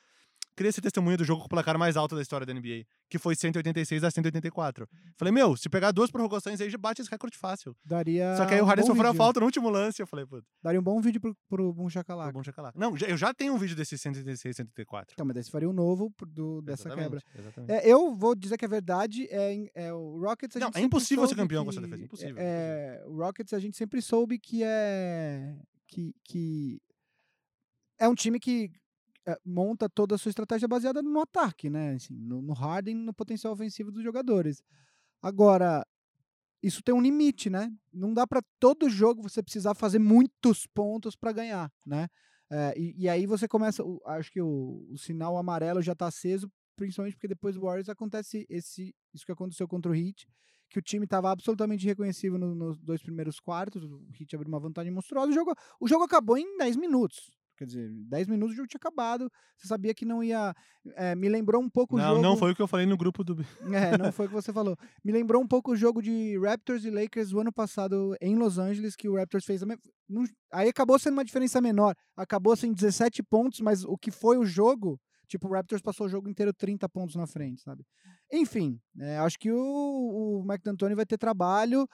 Queria 0.57 0.71
ser 0.71 0.81
testemunha 0.81 1.17
do 1.17 1.25
jogo 1.25 1.41
com 1.41 1.47
o 1.47 1.49
placar 1.49 1.77
mais 1.77 1.97
alto 1.97 2.15
da 2.15 2.23
história 2.23 2.47
da 2.47 2.55
NBA, 2.55 2.85
que 3.11 3.19
foi 3.19 3.35
186 3.35 4.05
a 4.05 4.11
184. 4.11 4.89
Falei, 5.17 5.33
meu, 5.33 5.57
se 5.57 5.69
pegar 5.69 5.91
duas 5.91 6.11
prorrogações 6.11 6.61
aí, 6.61 6.71
já 6.71 6.79
bate 6.79 7.03
esse 7.03 7.11
recorde 7.11 7.37
fácil. 7.37 7.77
daria. 7.85 8.37
Só 8.37 8.47
que 8.47 8.55
aí 8.55 8.61
o 8.61 8.65
um 8.65 8.67
Harden 8.67 8.85
bom 8.87 8.93
sofreu 8.93 9.11
a 9.11 9.15
falta 9.15 9.41
no 9.41 9.47
último 9.47 9.69
lance, 9.69 10.01
eu 10.01 10.07
falei, 10.07 10.25
pô, 10.27 10.41
Daria 10.63 10.79
um 10.79 10.83
bom 10.83 11.01
vídeo 11.01 11.21
pro, 11.21 11.37
pro 11.49 11.73
foi 11.75 11.91
Chacalaca. 11.91 12.33
bom 12.33 12.43
lá. 12.59 12.73
Não, 12.77 12.97
eu 12.97 13.17
já 13.17 13.35
tenho 13.35 13.53
um 13.55 13.59
vídeo 13.59 13.75
desse 13.75 13.99
186 13.99 14.57
184. 14.57 15.15
Então, 15.15 15.27
mas 15.27 15.35
daí 15.35 15.43
você 15.45 15.51
faria 15.51 15.69
um 15.69 15.73
novo 15.73 16.13
do, 16.27 16.63
dessa 16.63 16.89
quebra. 16.89 17.19
Exatamente, 17.19 17.39
exatamente. 17.39 17.73
É, 17.73 17.93
eu 17.93 18.15
vou 18.15 18.35
dizer 18.35 18.57
que 18.57 18.65
é 18.65 18.69
verdade. 18.69 19.27
É, 19.31 19.71
é 19.75 19.93
o 19.93 20.21
Rockets. 20.21 20.57
A 20.57 20.61
Não, 20.61 20.71
é 20.75 20.81
impossível 20.81 21.27
ser 21.27 21.35
campeão 21.35 21.65
com 21.65 21.71
essa 21.71 21.81
que- 21.81 21.87
defesa, 21.87 22.05
impossível, 22.05 22.37
É, 22.39 23.03
o 23.07 23.17
Rockets 23.17 23.53
a 23.53 23.59
gente 23.59 23.77
sempre 23.77 24.01
soube 24.01 24.39
que 24.39 24.63
é 24.63 25.57
que, 25.89 26.15
que 26.25 26.81
é 27.99 28.09
um 28.09 28.15
time 28.15 28.39
que 28.41 28.71
é, 28.71 28.84
monta 29.45 29.89
toda 29.89 30.15
a 30.15 30.19
sua 30.19 30.31
estratégia 30.31 30.69
baseada 30.69 31.03
no 31.03 31.21
ataque, 31.21 31.71
né? 31.71 31.95
Assim, 31.95 32.15
no, 32.15 32.43
no 32.43 32.53
Harden, 32.53 32.95
no 32.97 33.15
potencial 33.15 33.53
ofensivo 33.53 33.91
dos 33.93 34.03
jogadores. 34.03 34.63
Agora, 35.23 35.87
isso 36.63 36.83
tem 36.83 36.95
um 36.95 37.01
limite, 37.01 37.51
né? 37.51 37.71
Não 37.93 38.15
dá 38.15 38.27
para 38.27 38.41
todo 38.59 38.89
jogo 38.89 39.23
você 39.23 39.43
precisar 39.43 39.75
fazer 39.75 39.99
muitos 39.99 40.67
pontos 40.67 41.15
para 41.17 41.33
ganhar, 41.33 41.71
né? 41.87 42.09
É, 42.51 42.75
e, 42.79 42.95
e 43.05 43.09
aí 43.09 43.27
você 43.27 43.49
começa, 43.49 43.83
acho 44.07 44.31
que 44.33 44.41
o, 44.41 44.87
o 44.91 44.99
sinal 44.99 45.37
amarelo 45.37 45.83
já 45.83 45.95
tá 45.95 46.07
aceso, 46.07 46.51
principalmente 46.77 47.15
porque 47.17 47.29
depois 47.29 47.55
do 47.55 47.63
Warriors 47.63 47.89
acontece 47.89 48.47
esse, 48.49 48.95
isso 49.13 49.27
que 49.27 49.33
aconteceu 49.33 49.67
contra 49.69 49.91
o 49.91 49.95
Heat, 49.95 50.27
que 50.71 50.79
o 50.79 50.83
time 50.83 51.05
estava 51.05 51.31
absolutamente 51.31 51.85
irreconhecível 51.85 52.39
no- 52.39 52.55
nos 52.55 52.81
dois 52.81 53.03
primeiros 53.03 53.39
quartos, 53.41 53.85
o 53.85 54.07
Heat 54.19 54.35
abriu 54.35 54.49
uma 54.49 54.61
vantagem 54.61 54.93
monstruosa, 54.93 55.31
o 55.31 55.35
jogo, 55.35 55.55
o 55.81 55.89
jogo 55.89 56.05
acabou 56.05 56.37
em 56.39 56.57
10 56.57 56.77
minutos. 56.77 57.31
Quer 57.57 57.67
dizer, 57.67 57.89
10 58.09 58.27
minutos 58.27 58.53
o 58.53 58.57
jogo 58.57 58.67
tinha 58.69 58.79
acabado, 58.79 59.31
você 59.57 59.69
sabia 59.69 59.95
que 59.95 60.05
não 60.05 60.23
ia. 60.25 60.53
é, 60.97 61.15
me 61.15 61.29
lembrou 61.29 61.63
um 61.63 61.71
pouco 61.71 61.95
o 61.95 61.99
Não, 61.99 62.09
jogo. 62.11 62.23
não 62.23 62.37
foi 62.37 62.51
o 62.53 62.55
que 62.57 62.61
eu 62.63 62.67
falei 62.67 62.85
no 62.87 62.97
grupo 62.97 63.23
do. 63.23 63.37
É, 63.95 63.97
não 63.97 64.11
foi 64.13 64.27
o 64.27 64.29
que 64.29 64.35
você 64.35 64.53
falou. 64.53 64.77
Me 65.05 65.13
lembrou 65.13 65.41
um 65.43 65.47
pouco 65.47 65.73
o 65.73 65.77
jogo 65.77 66.03
de 66.03 66.37
Raptors 66.39 66.85
e 66.85 66.91
Lakers 66.91 67.31
do 67.31 67.41
ano 67.41 67.53
passado 67.53 68.17
em 68.21 68.35
Los 68.37 68.59
Angeles, 68.59 68.97
que 68.97 69.09
o 69.09 69.15
Raptors 69.17 69.45
fez. 69.45 69.63
me- 69.63 69.79
Aí 70.53 70.69
acabou 70.69 70.99
sendo 70.99 71.15
uma 71.15 71.25
diferença 71.25 71.61
menor. 71.61 71.95
Acabou 72.17 72.57
sendo 72.57 72.75
17 72.75 73.23
pontos, 73.23 73.61
mas 73.61 73.85
o 73.85 73.97
que 73.97 74.11
foi 74.11 74.37
o 74.37 74.45
jogo, 74.45 75.01
tipo, 75.29 75.47
o 75.49 75.53
Raptors 75.53 75.81
passou 75.81 76.07
o 76.07 76.11
jogo 76.11 76.29
inteiro 76.29 76.53
30 76.53 76.89
pontos 76.89 77.15
na 77.15 77.27
frente, 77.27 77.63
sabe? 77.63 77.85
Enfim, 78.33 78.81
é, 78.99 79.19
acho 79.19 79.39
que 79.39 79.51
o, 79.53 79.57
o 80.41 80.45
Mike 80.47 80.65
D'Antoni 80.65 80.95
vai 80.97 81.07
ter 81.07 81.17
trabalho. 81.19 81.89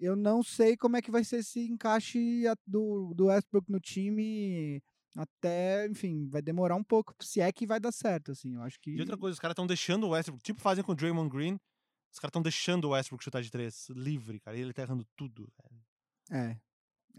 Eu 0.00 0.14
não 0.14 0.44
sei 0.44 0.76
como 0.76 0.96
é 0.96 1.02
que 1.02 1.10
vai 1.10 1.24
ser 1.24 1.38
esse 1.38 1.58
encaixe 1.68 2.44
do, 2.64 3.12
do 3.16 3.26
Westbrook 3.26 3.68
no 3.68 3.80
time. 3.80 4.80
Até, 5.20 5.86
enfim, 5.88 6.28
vai 6.28 6.40
demorar 6.40 6.76
um 6.76 6.84
pouco, 6.84 7.12
se 7.20 7.40
é 7.40 7.50
que 7.50 7.66
vai 7.66 7.80
dar 7.80 7.90
certo, 7.90 8.30
assim. 8.30 8.54
Eu 8.54 8.62
acho 8.62 8.78
que. 8.78 8.90
E 8.92 9.00
outra 9.00 9.16
coisa, 9.16 9.32
os 9.34 9.40
caras 9.40 9.52
estão 9.54 9.66
deixando 9.66 10.04
o 10.06 10.10
Westbrook, 10.10 10.44
tipo 10.44 10.60
fazem 10.60 10.84
com 10.84 10.92
o 10.92 10.94
Draymond 10.94 11.28
Green, 11.28 11.54
os 12.12 12.20
caras 12.20 12.30
estão 12.30 12.40
deixando 12.42 12.84
o 12.84 12.90
Westbrook 12.90 13.24
chutar 13.24 13.42
de 13.42 13.50
três 13.50 13.88
livre, 13.90 14.38
cara. 14.38 14.56
E 14.56 14.60
ele 14.60 14.72
tá 14.72 14.82
errando 14.82 15.04
tudo. 15.16 15.48
Cara. 15.56 16.48
É. 16.48 16.56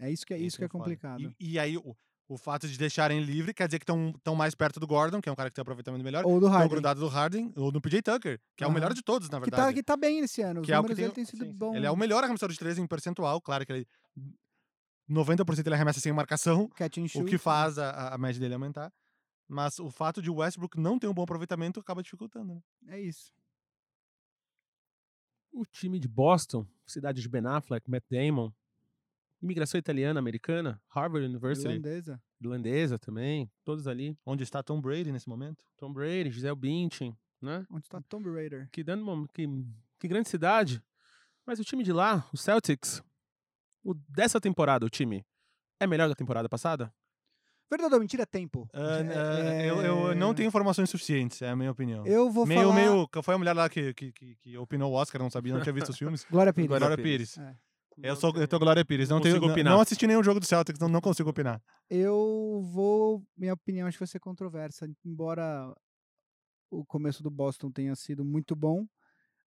É 0.06 0.10
isso 0.10 0.24
que 0.24 0.32
é, 0.32 0.38
isso 0.38 0.56
que 0.56 0.64
é 0.64 0.68
foda. 0.68 0.78
complicado. 0.84 1.34
E, 1.38 1.52
e 1.52 1.58
aí, 1.58 1.76
o, 1.76 1.94
o 2.26 2.38
fato 2.38 2.66
de 2.66 2.78
deixarem 2.78 3.20
livre 3.22 3.52
quer 3.52 3.68
dizer 3.68 3.78
que 3.78 3.84
estão 3.84 4.34
mais 4.34 4.54
perto 4.54 4.80
do 4.80 4.86
Gordon, 4.86 5.20
que 5.20 5.28
é 5.28 5.32
um 5.32 5.36
cara 5.36 5.50
que 5.50 5.54
tem 5.54 5.60
aproveitamento 5.60 6.02
melhor. 6.02 6.24
Ou 6.24 6.40
do 6.40 6.46
Harden. 6.46 6.68
grudado 6.70 7.00
do 7.00 7.08
Harden, 7.08 7.52
ou 7.54 7.70
do 7.70 7.82
PJ 7.82 8.00
Tucker, 8.00 8.40
que 8.56 8.64
é 8.64 8.66
o 8.66 8.72
melhor 8.72 8.94
de 8.94 9.02
todos, 9.02 9.28
na 9.28 9.40
Que 9.42 9.50
tá, 9.50 9.56
verdade. 9.58 9.74
que 9.76 9.82
tá 9.82 9.94
bem 9.98 10.20
esse 10.20 10.40
ano. 10.40 10.60
Os 10.62 10.66
Que 10.66 10.72
é 10.72 10.78
o 10.78 10.82
que 10.84 10.88
tem- 10.94 10.96
dele 10.96 11.12
têm 11.12 11.24
sido 11.26 11.44
sim, 11.44 11.52
bons. 11.52 11.74
Ele 11.74 11.84
é 11.84 11.90
o 11.90 11.96
melhor 11.98 12.24
arremessador 12.24 12.52
de 12.54 12.58
três 12.58 12.78
em 12.78 12.86
percentual, 12.86 13.42
claro 13.42 13.66
que 13.66 13.72
ele 13.72 13.86
90% 15.10 15.66
ele 15.66 15.74
arremessa 15.74 16.00
sem 16.00 16.12
marcação, 16.12 16.68
Catch 16.68 16.98
and 16.98 17.20
o 17.20 17.24
que 17.24 17.36
faz 17.36 17.78
a, 17.78 18.14
a 18.14 18.18
média 18.18 18.40
dele 18.40 18.54
aumentar. 18.54 18.92
Mas 19.48 19.78
o 19.80 19.90
fato 19.90 20.22
de 20.22 20.30
o 20.30 20.36
Westbrook 20.36 20.78
não 20.78 20.98
ter 20.98 21.08
um 21.08 21.14
bom 21.14 21.22
aproveitamento 21.22 21.80
acaba 21.80 22.02
dificultando, 22.02 22.54
né? 22.54 22.62
É 22.88 23.00
isso. 23.00 23.32
O 25.52 25.66
time 25.66 25.98
de 25.98 26.06
Boston, 26.06 26.64
cidade 26.86 27.20
de 27.20 27.28
Ben 27.28 27.44
Affleck, 27.44 27.90
Matt 27.90 28.04
Damon, 28.08 28.52
imigração 29.42 29.78
italiana, 29.78 30.20
americana, 30.20 30.80
Harvard 30.88 31.26
University, 31.26 31.66
Irlandesa. 31.66 32.22
irlandesa 32.40 32.98
também, 32.98 33.50
todos 33.64 33.88
ali. 33.88 34.16
Onde 34.24 34.44
está 34.44 34.62
Tom 34.62 34.80
Brady 34.80 35.10
nesse 35.10 35.28
momento? 35.28 35.64
Tom 35.76 35.92
Brady, 35.92 36.30
Gisele 36.30 36.54
Bündchen, 36.54 37.18
né? 37.40 37.66
Onde 37.70 37.86
está 37.86 38.00
Tomb 38.02 38.28
Raider? 38.30 38.68
Que 38.70 38.84
dando 38.84 39.02
uma, 39.02 39.26
que, 39.28 39.48
que 39.98 40.06
grande 40.06 40.28
cidade. 40.28 40.82
Mas 41.46 41.58
o 41.58 41.64
time 41.64 41.82
de 41.82 41.92
lá, 41.92 42.28
o 42.32 42.36
Celtics, 42.36 43.02
o, 43.82 43.94
dessa 44.08 44.40
temporada, 44.40 44.84
o 44.86 44.90
time 44.90 45.24
é 45.78 45.86
melhor 45.86 46.08
da 46.08 46.14
temporada 46.14 46.48
passada? 46.48 46.92
Verdade 47.70 47.94
ou 47.94 48.00
mentira? 48.00 48.26
Tempo. 48.26 48.68
Ah, 48.72 48.98
É- 48.98 49.70
eu, 49.70 49.80
eu 49.80 50.14
não 50.16 50.32
é- 50.32 50.34
tenho 50.34 50.48
informações 50.48 50.90
suficientes, 50.90 51.40
é 51.40 51.50
a 51.50 51.56
minha 51.56 51.70
opinião. 51.70 52.04
Eu 52.04 52.28
vou 52.30 52.44
meio, 52.44 52.62
falar... 52.62 52.74
meio. 52.74 53.08
Foi 53.22 53.34
a 53.34 53.38
mulher 53.38 53.52
lá 53.52 53.68
que, 53.68 53.94
que, 53.94 54.12
que, 54.12 54.34
que 54.36 54.58
opinou 54.58 54.90
o 54.92 54.94
Oscar, 54.96 55.22
não 55.22 55.30
sabia, 55.30 55.54
não 55.54 55.62
tinha 55.62 55.72
visto 55.72 55.90
os 55.90 55.96
filmes. 55.98 56.26
Glória 56.30 56.52
Pires. 56.52 56.68
Glória 56.68 56.86
Glória 56.88 57.02
Pires. 57.04 57.34
Pires. 57.34 57.48
É. 57.48 58.10
Eu 58.10 58.16
sou 58.16 58.34
eu 58.36 58.48
tô 58.48 58.58
Glória 58.58 58.84
Pires, 58.84 59.08
não, 59.08 59.18
Não 59.18 59.22
tenho, 59.22 59.36
opinar. 59.44 59.72
não 59.74 59.80
assisti 59.80 60.06
nenhum 60.06 60.22
jogo 60.22 60.40
do 60.40 60.46
Celtics, 60.46 60.80
não, 60.80 60.88
não 60.88 61.00
consigo 61.00 61.28
opinar. 61.30 61.62
Eu 61.88 62.62
vou. 62.72 63.22
Minha 63.36 63.52
opinião 63.52 63.86
acho 63.86 63.96
que 63.98 64.00
vai 64.00 64.08
ser 64.08 64.18
controversa. 64.20 64.88
Embora 65.04 65.72
o 66.70 66.84
começo 66.84 67.22
do 67.22 67.30
Boston 67.30 67.70
tenha 67.70 67.94
sido 67.94 68.24
muito 68.24 68.56
bom, 68.56 68.86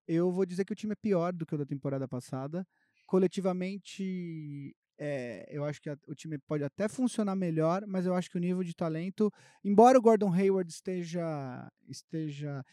eu 0.08 0.32
vou 0.32 0.46
dizer 0.46 0.66
que 0.66 0.74
o 0.74 0.76
time 0.76 0.94
é 0.94 0.96
pior 0.96 1.32
do 1.34 1.46
que 1.46 1.56
o 1.56 1.58
da 1.58 1.66
temporada 1.66 2.08
passada. 2.08 2.68
Coletivamente, 3.12 4.74
é, 4.98 5.46
eu 5.50 5.66
acho 5.66 5.82
que 5.82 5.90
a- 5.90 5.98
o 6.08 6.16
time 6.16 6.38
pode 6.38 6.64
até 6.64 6.88
funcionar 6.88 7.36
melhor, 7.36 7.86
mas 7.86 8.06
eu 8.06 8.14
acho 8.14 8.30
que 8.32 8.38
o 8.38 8.40
nível 8.40 8.64
de 8.64 8.74
talento, 8.74 9.30
embora 9.66 10.00
o 10.00 10.02
Gordon 10.02 10.32
Hayward 10.34 10.72
esteja. 10.72 11.70
esteja 11.90 12.64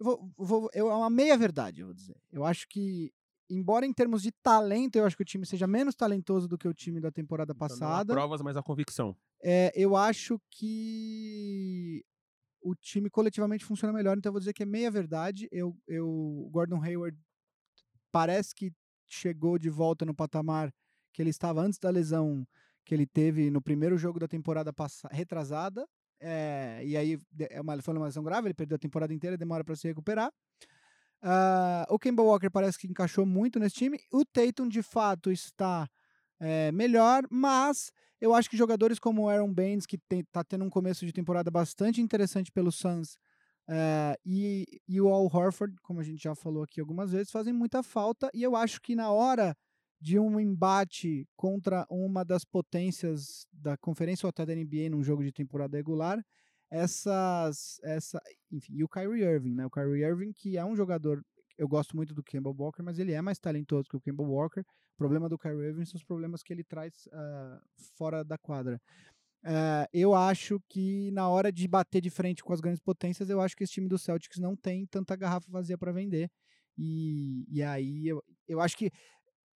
eu 0.00 0.04
vou, 0.06 0.30
vou- 0.38 0.70
eu, 0.72 0.90
é 0.90 0.94
uma 0.96 1.10
meia 1.10 1.36
verdade, 1.36 1.82
eu 1.82 1.88
vou 1.88 1.94
dizer. 1.94 2.16
Eu 2.32 2.46
acho 2.46 2.66
que, 2.66 3.12
embora 3.50 3.84
em 3.84 3.92
termos 3.92 4.22
de 4.22 4.32
talento, 4.32 4.96
eu 4.96 5.04
acho 5.04 5.16
que 5.18 5.22
o 5.22 5.26
time 5.26 5.44
seja 5.44 5.66
menos 5.66 5.94
talentoso 5.94 6.48
do 6.48 6.56
que 6.56 6.66
o 6.66 6.72
time 6.72 6.98
da 6.98 7.10
temporada 7.12 7.52
Então, 7.54 7.66
não 7.68 7.86
há 7.88 7.90
passada. 7.90 8.14
provas, 8.14 8.40
mas 8.40 8.56
a 8.56 8.62
convicção. 8.62 9.14
É, 9.42 9.70
eu 9.74 9.94
acho 9.94 10.40
que 10.50 12.02
o 12.62 12.74
time 12.74 13.10
coletivamente 13.10 13.66
funciona 13.66 13.92
melhor, 13.92 14.16
então 14.16 14.30
eu 14.30 14.32
vou 14.32 14.40
dizer 14.40 14.54
que 14.54 14.62
é 14.62 14.66
meia 14.66 14.90
verdade. 14.90 15.46
Eu, 15.52 15.76
eu, 15.86 16.08
o 16.08 16.48
Gordon 16.50 16.82
Hayward 16.82 17.18
parece 18.10 18.54
que 18.54 18.72
chegou 19.06 19.58
de 19.58 19.70
volta 19.70 20.04
no 20.04 20.14
patamar 20.14 20.72
que 21.12 21.22
ele 21.22 21.30
estava 21.30 21.60
antes 21.60 21.78
da 21.78 21.90
lesão 21.90 22.46
que 22.84 22.94
ele 22.94 23.06
teve 23.06 23.50
no 23.50 23.62
primeiro 23.62 23.96
jogo 23.96 24.18
da 24.18 24.28
temporada 24.28 24.72
retrasada. 25.10 25.86
É, 26.20 26.80
e 26.84 26.96
aí 26.96 27.18
é 27.50 27.60
uma, 27.60 27.80
foi 27.80 27.94
uma 27.94 28.06
lesão 28.06 28.22
grave, 28.22 28.48
ele 28.48 28.54
perdeu 28.54 28.76
a 28.76 28.78
temporada 28.78 29.12
inteira, 29.12 29.36
demora 29.36 29.64
para 29.64 29.76
se 29.76 29.86
recuperar. 29.88 30.32
Ah, 31.22 31.86
o 31.88 31.98
Kemba 31.98 32.22
Walker 32.22 32.50
parece 32.50 32.78
que 32.78 32.86
encaixou 32.86 33.24
muito 33.24 33.58
nesse 33.58 33.76
time. 33.76 33.98
O 34.12 34.24
Tatum, 34.24 34.68
de 34.68 34.82
fato, 34.82 35.30
está 35.30 35.88
é, 36.38 36.70
melhor, 36.72 37.24
mas 37.30 37.90
eu 38.20 38.34
acho 38.34 38.50
que 38.50 38.56
jogadores 38.56 38.98
como 38.98 39.22
o 39.22 39.28
Aaron 39.28 39.52
Baines, 39.52 39.86
que 39.86 39.98
está 40.10 40.44
tendo 40.44 40.64
um 40.64 40.70
começo 40.70 41.06
de 41.06 41.12
temporada 41.12 41.50
bastante 41.50 42.00
interessante 42.00 42.52
pelo 42.52 42.70
Suns, 42.70 43.16
eh, 43.68 44.18
e, 44.24 44.80
e 44.86 45.00
o 45.00 45.08
Al 45.08 45.24
Horford, 45.24 45.74
como 45.82 46.00
a 46.00 46.02
gente 46.02 46.22
já 46.22 46.34
falou 46.34 46.62
aqui 46.62 46.80
algumas 46.80 47.12
vezes, 47.12 47.30
fazem 47.30 47.52
muita 47.52 47.82
falta. 47.82 48.30
E 48.34 48.42
eu 48.42 48.54
acho 48.56 48.80
que 48.80 48.94
na 48.94 49.10
hora 49.10 49.56
de 50.00 50.18
um 50.18 50.38
embate 50.38 51.26
contra 51.34 51.86
uma 51.88 52.24
das 52.24 52.44
potências 52.44 53.46
da 53.52 53.76
conferência 53.76 54.26
ou 54.26 54.28
até 54.28 54.44
da 54.44 54.54
NBA 54.54 54.90
num 54.90 55.02
jogo 55.02 55.24
de 55.24 55.32
temporada 55.32 55.76
regular, 55.76 56.22
essas, 56.70 57.78
essa, 57.82 58.20
enfim, 58.50 58.74
e 58.74 58.84
o 58.84 58.88
Kyrie 58.88 59.22
Irving, 59.22 59.54
né? 59.54 59.64
O 59.64 59.70
Kyrie 59.70 60.04
Irving 60.04 60.32
que 60.32 60.58
é 60.58 60.64
um 60.64 60.76
jogador, 60.76 61.24
eu 61.56 61.68
gosto 61.68 61.96
muito 61.96 62.12
do 62.12 62.22
Kemba 62.22 62.50
Walker, 62.50 62.82
mas 62.82 62.98
ele 62.98 63.12
é 63.12 63.22
mais 63.22 63.38
talentoso 63.38 63.88
que 63.88 63.96
o 63.96 64.00
Kemba 64.00 64.22
Walker. 64.22 64.60
O 64.60 64.96
problema 64.96 65.28
do 65.28 65.38
Kyrie 65.38 65.68
Irving 65.68 65.84
são 65.84 65.96
os 65.96 66.04
problemas 66.04 66.42
que 66.42 66.52
ele 66.52 66.64
traz 66.64 67.08
ah, 67.12 67.60
fora 67.96 68.22
da 68.22 68.36
quadra. 68.36 68.80
Ah, 69.46 69.86
eu 69.92 70.14
acho 70.14 70.58
que 70.68 71.10
na 71.10 71.28
hora 71.28 71.52
de 71.52 71.68
bater 71.68 72.00
de 72.00 72.08
frente 72.08 72.42
com 72.42 72.52
as 72.52 72.60
grandes 72.60 72.80
potências, 72.80 73.28
eu 73.28 73.40
acho 73.40 73.54
que 73.54 73.64
esse 73.64 73.74
time 73.74 73.88
do 73.88 73.98
Celtics 73.98 74.38
não 74.38 74.56
tem 74.56 74.86
tanta 74.86 75.14
garrafa 75.14 75.46
vazia 75.50 75.76
para 75.76 75.92
vender. 75.92 76.30
E, 76.78 77.44
e 77.48 77.62
aí 77.62 78.08
eu, 78.08 78.22
eu 78.48 78.60
acho 78.60 78.76
que 78.76 78.90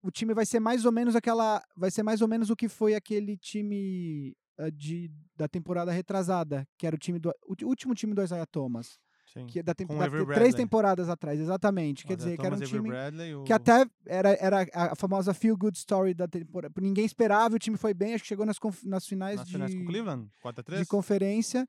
o 0.03 0.11
time 0.11 0.35
vai 0.35 0.46
ser 0.46 0.61
mais 0.61 0.85
ou 0.85 0.92
menos 0.92 1.16
aquela. 1.16 1.62
Vai 1.77 1.90
ser 1.90 2.03
mais 2.03 2.20
ou 2.20 2.29
menos 2.29 2.51
o 2.51 2.57
que 2.57 2.68
foi 2.68 2.94
aquele 2.94 3.37
time 3.37 4.37
ah, 4.59 4.70
de, 4.70 5.11
da 5.35 5.48
temporada 5.48 5.90
retrasada, 5.90 6.66
que 6.79 6.87
era 6.87 6.94
o 6.94 6.98
time 6.98 7.18
do. 7.18 7.31
O 7.46 7.55
último 7.66 7.94
time 7.94 8.14
do 8.14 8.22
Isaiah 8.22 8.46
Thomas. 8.46 8.98
Sim. 9.32 9.46
Que 9.46 9.58
é 9.58 9.62
da, 9.62 9.74
tempo, 9.74 9.94
da 9.94 10.08
três 10.34 10.54
temporadas 10.54 11.08
atrás, 11.08 11.38
exatamente. 11.38 12.06
Quer 12.06 12.14
Mas 12.14 12.22
é 12.22 12.24
dizer, 12.24 12.38
que 12.38 12.46
era 12.46 12.54
um 12.56 12.60
time 12.60 12.88
Bradley, 12.88 13.44
que 13.44 13.52
até 13.52 13.86
era, 14.06 14.30
era 14.40 14.66
a 14.72 14.94
famosa 14.94 15.34
feel 15.34 15.56
good 15.56 15.76
story 15.76 16.14
da 16.14 16.26
temporada. 16.26 16.72
Ninguém 16.80 17.04
esperava, 17.04 17.56
o 17.56 17.58
time 17.58 17.76
foi 17.76 17.92
bem, 17.92 18.14
acho 18.14 18.24
que 18.24 18.28
chegou 18.28 18.46
nas, 18.46 18.56
nas 18.84 19.06
finais, 19.06 19.36
nas 19.36 19.46
de, 19.46 19.52
finais 19.52 19.74
com 19.74 19.84
Cleveland, 19.84 20.30
4x3. 20.42 20.78
de 20.78 20.86
conferência 20.86 21.68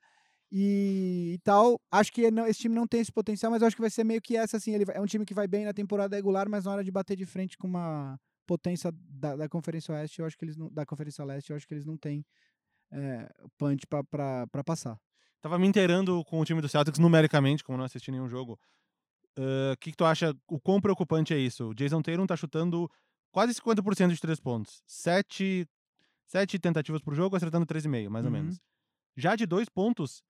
e, 0.51 1.33
e 1.35 1.39
tal. 1.43 1.79
Acho 1.91 2.11
que 2.13 2.31
não- 2.31 2.47
esse 2.47 2.59
time 2.59 2.73
não 2.75 2.87
tem 2.87 3.01
esse 3.01 3.11
potencial, 3.11 3.51
mas 3.51 3.61
acho 3.61 3.75
que 3.75 3.81
vai 3.81 3.89
ser 3.91 4.03
meio 4.03 4.21
que 4.21 4.37
essa, 4.37 4.57
assim. 4.57 4.73
Ele 4.73 4.85
vai- 4.85 4.95
é 4.95 5.01
um 5.01 5.05
time 5.05 5.25
que 5.25 5.33
vai 5.33 5.47
bem 5.47 5.65
na 5.65 5.73
temporada 5.73 6.15
regular, 6.15 6.47
mas 6.49 6.65
na 6.65 6.71
hora 6.71 6.83
de 6.83 6.91
bater 6.91 7.17
de 7.17 7.25
frente 7.25 7.57
com 7.57 7.67
uma 7.67 8.17
potência 8.47 8.91
da, 8.95 9.35
da 9.35 9.49
Conferência 9.49 9.93
Oeste, 9.93 10.19
eu 10.19 10.25
acho 10.25 10.37
que 10.37 10.45
eles 10.45 10.57
não, 10.57 10.71
da 10.71 10.85
Conferência 10.85 11.23
Leste, 11.23 11.51
eu 11.51 11.55
acho 11.55 11.67
que 11.67 11.73
eles 11.73 11.85
não 11.85 11.97
têm 11.97 12.25
é, 12.91 13.29
punch 13.57 13.85
pra 13.85 14.63
passar. 14.65 14.97
Tava 15.41 15.57
me 15.57 15.67
inteirando 15.67 16.23
com 16.25 16.39
o 16.39 16.45
time 16.45 16.61
do 16.61 16.67
Celtics 16.67 16.99
numericamente, 16.99 17.63
como 17.63 17.77
não 17.77 17.85
assisti 17.85 18.11
nenhum 18.11 18.27
jogo. 18.27 18.59
O 19.37 19.77
que, 19.79 19.91
que 19.91 19.97
tu 19.97 20.03
acha? 20.03 20.35
O 20.47 20.59
quão 20.59 20.81
preocupante 20.81 21.33
é 21.33 21.37
isso? 21.37 21.69
O 21.69 21.73
Jason 21.73 22.01
Tatum 22.01 22.25
tá 22.27 22.35
chutando 22.35 22.89
quase 23.31 23.53
50% 23.53 24.09
de 24.13 24.19
três 24.19 24.39
pontos. 24.39 24.81
Sete, 24.85 25.65
sete 26.25 26.59
tentativas 26.59 27.01
por 27.01 27.13
jogo, 27.15 27.37
acertando 27.37 27.65
3,5, 27.65 28.09
mais 28.09 28.25
ou 28.25 28.31
Uhum. 28.31 28.37
menos. 28.37 28.59
Já 29.15 29.35
de 29.37 29.45
dois 29.45 29.69
pontos, 29.69 30.21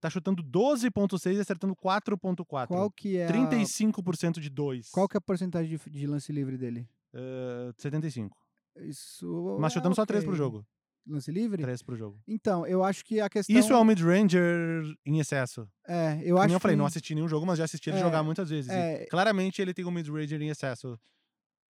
tá 0.00 0.08
chutando 0.08 0.42
12,6 0.42 1.36
e 1.36 1.40
acertando 1.40 1.74
4,4. 1.74 2.68
Qual 2.68 2.90
que 2.92 3.16
é 3.16 3.26
a, 3.26 3.32
35% 3.32 4.38
de 4.40 4.50
dois. 4.50 4.88
qual 4.90 5.08
que 5.08 5.16
é 5.16 5.18
a 5.18 5.20
porcentagem 5.20 5.76
de, 5.76 5.90
de 5.90 6.06
lance 6.06 6.32
livre 6.32 6.56
dele? 6.56 6.88
Uh, 7.12 7.72
75. 7.76 8.36
Isso 8.80 9.56
Mas 9.58 9.72
é 9.72 9.74
chutando 9.74 9.94
só 9.96 10.04
três 10.06 10.24
pro 10.24 10.34
jogo. 10.36 10.64
Lance 11.06 11.30
livre? 11.30 11.62
3 11.62 11.82
pro 11.82 11.96
jogo. 11.96 12.18
Então, 12.26 12.66
eu 12.66 12.82
acho 12.82 13.04
que 13.04 13.20
a 13.20 13.28
questão 13.28 13.54
Isso 13.58 13.72
é 13.72 13.78
um 13.78 13.84
mid-ranger 13.84 14.84
em 15.04 15.18
excesso. 15.18 15.68
é, 15.86 16.20
eu 16.24 16.38
acho 16.38 16.54
eu 16.54 16.60
falei, 16.60 16.74
que, 16.74 16.78
não 16.78 16.86
assisti 16.86 17.14
nenhum 17.14 17.28
jogo, 17.28 17.44
mas 17.44 17.58
já 17.58 17.64
assisti 17.64 17.90
ele 17.90 17.98
É, 17.98 18.00
jogar 18.00 18.22
muitas 18.22 18.48
vezes. 18.48 18.70
É, 18.70 19.04
claramente 19.06 19.60
ele 19.60 19.74
tem 19.74 19.84
um 19.84 19.90
mid-ranger 19.90 20.40
em 20.40 20.48
excesso. 20.48 20.98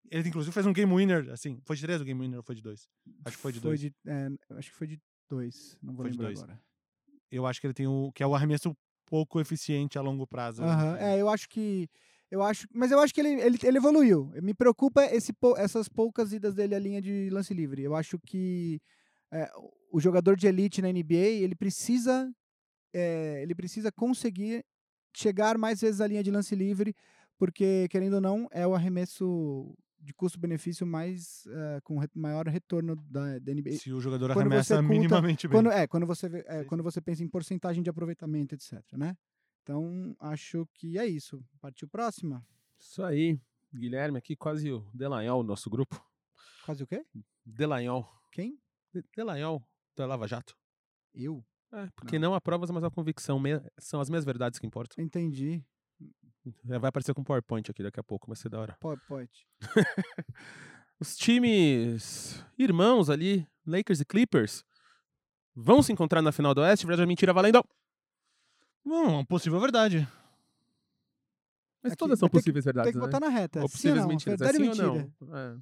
Ele 0.09 0.27
inclusive 0.27 0.53
fez 0.53 0.65
um 0.65 0.73
game 0.73 0.93
winner, 0.93 1.29
assim. 1.31 1.59
Foi 1.63 1.75
de 1.75 1.81
3 1.83 2.01
o 2.01 2.03
game 2.03 2.19
winner 2.19 2.37
ou 2.37 2.43
foi 2.43 2.55
de 2.55 2.61
2? 2.61 2.89
Acho 3.25 3.37
que 3.37 3.41
foi 3.41 3.53
de 3.53 3.59
2. 3.61 3.85
é, 3.85 4.27
acho 4.57 4.69
que 4.69 4.75
foi 4.75 4.87
de 4.87 4.99
dois, 5.29 5.77
não 5.81 5.93
vou 5.93 6.03
Foi 6.03 6.11
de 6.11 6.17
lembrar 6.17 6.27
dois. 6.33 6.43
agora. 6.43 6.59
Eu 7.31 7.45
acho 7.45 7.61
que 7.61 7.67
ele 7.67 7.73
tem 7.73 7.87
o 7.87 8.11
que 8.13 8.21
é 8.21 8.27
o 8.27 8.35
arremesso 8.35 8.75
pouco 9.05 9.39
eficiente 9.39 9.97
a 9.97 10.01
longo 10.01 10.27
prazo. 10.27 10.61
Enfim. 10.63 10.97
É, 10.99 11.21
eu 11.21 11.29
acho 11.29 11.47
que. 11.47 11.87
Eu 12.29 12.41
acho, 12.43 12.65
mas 12.73 12.91
eu 12.91 12.99
acho 12.99 13.13
que 13.13 13.19
ele, 13.19 13.41
ele, 13.41 13.57
ele 13.63 13.77
evoluiu. 13.77 14.31
Me 14.41 14.53
preocupa 14.53 15.03
esse, 15.05 15.33
essas 15.57 15.89
poucas 15.89 16.31
idas 16.31 16.53
dele 16.55 16.75
à 16.75 16.79
linha 16.79 17.01
de 17.01 17.29
lance 17.29 17.53
livre. 17.53 17.81
Eu 17.83 17.93
acho 17.93 18.17
que 18.19 18.81
é, 19.31 19.49
o 19.91 19.99
jogador 19.99 20.35
de 20.35 20.47
elite 20.47 20.81
na 20.81 20.89
NBA 20.91 21.15
ele 21.43 21.55
precisa 21.55 22.31
é, 22.93 23.41
ele 23.41 23.55
precisa 23.55 23.91
conseguir 23.91 24.65
chegar 25.15 25.57
mais 25.57 25.81
vezes 25.81 26.01
à 26.01 26.07
linha 26.07 26.23
de 26.23 26.31
lance 26.31 26.55
livre, 26.55 26.93
porque 27.37 27.87
querendo 27.89 28.15
ou 28.15 28.21
não 28.21 28.47
é 28.51 28.65
o 28.67 28.73
arremesso 28.75 29.73
de 29.99 30.13
custo-benefício 30.13 30.85
mais 30.85 31.45
é, 31.47 31.79
com 31.83 31.97
re- 31.99 32.09
maior 32.15 32.47
retorno 32.47 32.95
da, 32.95 33.37
da 33.39 33.53
NBA. 33.53 33.73
Se 33.73 33.93
o 33.93 33.99
jogador 34.01 34.33
Quando 34.33 34.47
você 34.49 34.73
arremessa 34.73 34.75
conta- 34.77 34.89
minimamente 34.89 35.47
bem. 35.47 35.57
Quando, 35.57 35.71
é, 35.71 35.85
quando 35.87 36.07
você, 36.07 36.27
vê- 36.27 36.43
é, 36.47 36.63
quando 36.63 36.83
você 36.83 36.99
pensa 36.99 37.23
em 37.23 37.27
porcentagem 37.27 37.83
de 37.83 37.89
aproveitamento, 37.89 38.55
etc, 38.55 38.81
né? 38.93 39.15
Então, 39.61 40.15
acho 40.19 40.67
que 40.73 40.97
é 40.97 41.05
isso. 41.05 41.43
Partiu 41.61 41.87
próxima? 41.87 42.43
Isso 42.79 43.03
aí. 43.03 43.39
Guilherme 43.73 44.17
aqui, 44.17 44.35
quase 44.35 44.71
o 44.71 44.79
Delanhol, 44.93 45.43
nosso 45.43 45.69
grupo. 45.69 46.03
Quase 46.65 46.81
o 46.83 46.87
quê? 46.87 47.05
Delanhol. 47.45 48.09
Quem? 48.31 48.57
De- 48.93 49.03
Delanhol, 49.15 49.61
da 49.95 50.05
Lava 50.05 50.27
Jato. 50.27 50.55
Eu? 51.13 51.43
É, 51.73 51.87
porque 51.95 52.19
não. 52.19 52.33
há 52.33 52.41
provas, 52.41 52.69
mas 52.69 52.83
a 52.83 52.89
convicção. 52.91 53.39
Me- 53.39 53.61
São 53.77 53.99
as 54.01 54.09
minhas 54.09 54.25
verdades 54.25 54.59
que 54.59 54.67
importam. 54.67 55.03
Entendi. 55.03 55.63
Já 56.65 56.79
vai 56.79 56.89
aparecer 56.89 57.13
com 57.13 57.23
PowerPoint 57.23 57.69
aqui 57.69 57.83
daqui 57.83 57.99
a 57.99 58.03
pouco, 58.03 58.27
vai 58.27 58.35
ser 58.35 58.49
da 58.49 58.59
hora. 58.59 58.77
PowerPoint. 58.79 59.31
Os 60.99 61.15
times 61.15 62.43
irmãos 62.57 63.09
ali, 63.09 63.47
Lakers 63.65 64.01
e 64.01 64.05
Clippers, 64.05 64.63
vão 65.55 65.81
se 65.81 65.91
encontrar 65.91 66.21
na 66.21 66.31
final 66.31 66.53
do 66.53 66.61
Oeste. 66.61 66.85
Verdade 66.85 67.03
ou 67.03 67.07
mentira 67.07 67.33
valendo? 67.33 67.63
Bom, 68.83 69.07
uma 69.19 69.25
possível 69.25 69.59
verdade. 69.59 70.07
Mas 71.83 71.93
Aqui, 71.93 71.99
todas 71.99 72.19
são 72.19 72.27
ter 72.27 72.33
que- 72.33 72.37
possíveis 72.39 72.63
Tem 72.65 72.73
verdades, 72.73 72.91
que 72.91 72.97
né? 72.99 73.05
botar 73.05 73.19
na 73.19 73.29
reta. 73.29 73.61
Ou 73.61 73.67
sim 73.67 73.71
possíveis 73.73 73.97
ou 73.97 74.01
não? 74.03 74.09
mentiras. 74.09 74.41
É 74.41 74.43
Verdade 74.45 74.67
ou 74.69 74.75
sim 74.75 74.81
ou 74.83 74.93
mentira? 74.95 75.13
não? 75.21 75.37
É. 75.37 75.57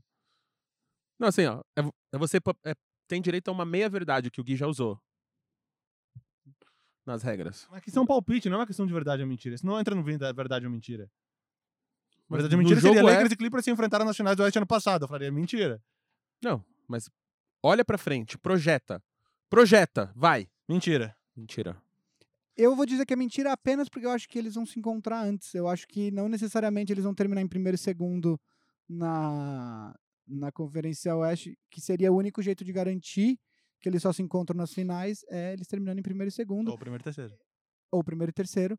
Não, 1.20 1.28
assim, 1.28 1.46
ó. 1.46 1.62
É, 1.76 1.82
vo- 1.82 1.94
é 2.13 2.18
você 2.18 2.38
é, 2.65 2.76
tem 3.10 3.19
direito 3.19 3.50
a 3.50 3.52
uma 3.52 3.65
meia-verdade 3.65 4.30
que 4.30 4.39
o 4.39 4.43
Gui 4.43 4.56
já 4.56 4.67
usou. 4.67 5.02
Nas 7.06 7.24
regras. 7.24 7.67
Mas 7.72 7.84
que 7.84 7.98
é 7.98 8.00
um 8.00 8.06
palpite, 8.06 8.48
não 8.48 8.58
é 8.58 8.60
uma 8.60 8.67
questão 8.67 8.86
de 8.86 8.93
verdade 8.93 9.24
ou 9.24 9.28
mentira. 9.28 9.56
Isso 9.56 9.65
não 9.65 9.80
entra 9.80 9.95
no 9.95 10.04
verdade 10.04 10.65
ou 10.65 10.72
mentira. 10.72 11.12
Mas 12.30 12.41
Verdade 12.43 12.56
ou 12.56 12.60
mentira 12.60 12.80
seria 12.80 13.00
é- 13.00 13.04
Lakers 13.04 13.32
e 13.32 13.36
Clippers 13.36 13.65
se 13.65 13.72
enfrentaram 13.72 14.06
nas 14.06 14.15
finais 14.15 14.38
do 14.38 14.43
Oeste 14.43 14.60
ano 14.60 14.67
passado. 14.67 15.04
Eu 15.04 15.08
falaria 15.08 15.32
mentira. 15.32 15.82
Não, 16.43 16.63
mas 16.88 17.10
olha 17.63 17.84
pra 17.84 17.98
frente, 17.98 18.38
projeta. 18.38 19.04
Projeta, 19.50 20.13
vai. 20.15 20.48
Mentira. 20.67 21.17
Mentira. 21.36 21.82
Eu 22.56 22.76
vou 22.76 22.86
dizer 22.86 23.08
que 23.08 23.13
é 23.13 23.15
mentira 23.15 23.52
apenas 23.52 23.89
porque 23.89 24.06
eu 24.06 24.12
acho 24.12 24.30
que 24.30 24.38
eles 24.38 24.54
vão 24.54 24.65
se 24.67 24.78
encontrar 24.78 25.24
antes. 25.24 25.56
Eu 25.56 25.67
acho 25.67 25.88
que 25.88 26.12
não 26.12 26.30
necessariamente 26.30 26.93
eles 26.93 27.04
vão 27.04 27.15
terminar 27.15 27.41
em 27.41 27.48
primeiro 27.48 27.76
e 27.76 27.80
segundo 27.80 28.39
na, 28.88 29.95
na 30.30 30.52
Conferência 30.52 31.15
Oeste, 31.15 31.58
que 31.70 31.82
seria 31.82 32.12
o 32.12 32.15
único 32.18 32.42
jeito 32.42 32.63
de 32.63 32.72
garantir 32.72 33.38
que 33.82 33.88
eles 33.89 34.02
só 34.02 34.12
se 34.13 34.22
encontram 34.22 34.58
nas 34.58 34.74
finais, 34.74 35.20
é 35.30 35.54
eles 35.54 35.68
terminando 35.68 36.00
em 36.00 36.04
primeiro 36.04 36.30
e 36.30 36.32
segundo, 36.32 36.70
Ou 36.70 36.78
primeiro 36.78 37.02
e 37.02 37.04
terceiro. 37.06 37.34
ou 37.92 38.04
primeiro 38.04 38.30
e 38.30 38.34
terceiro. 38.34 38.78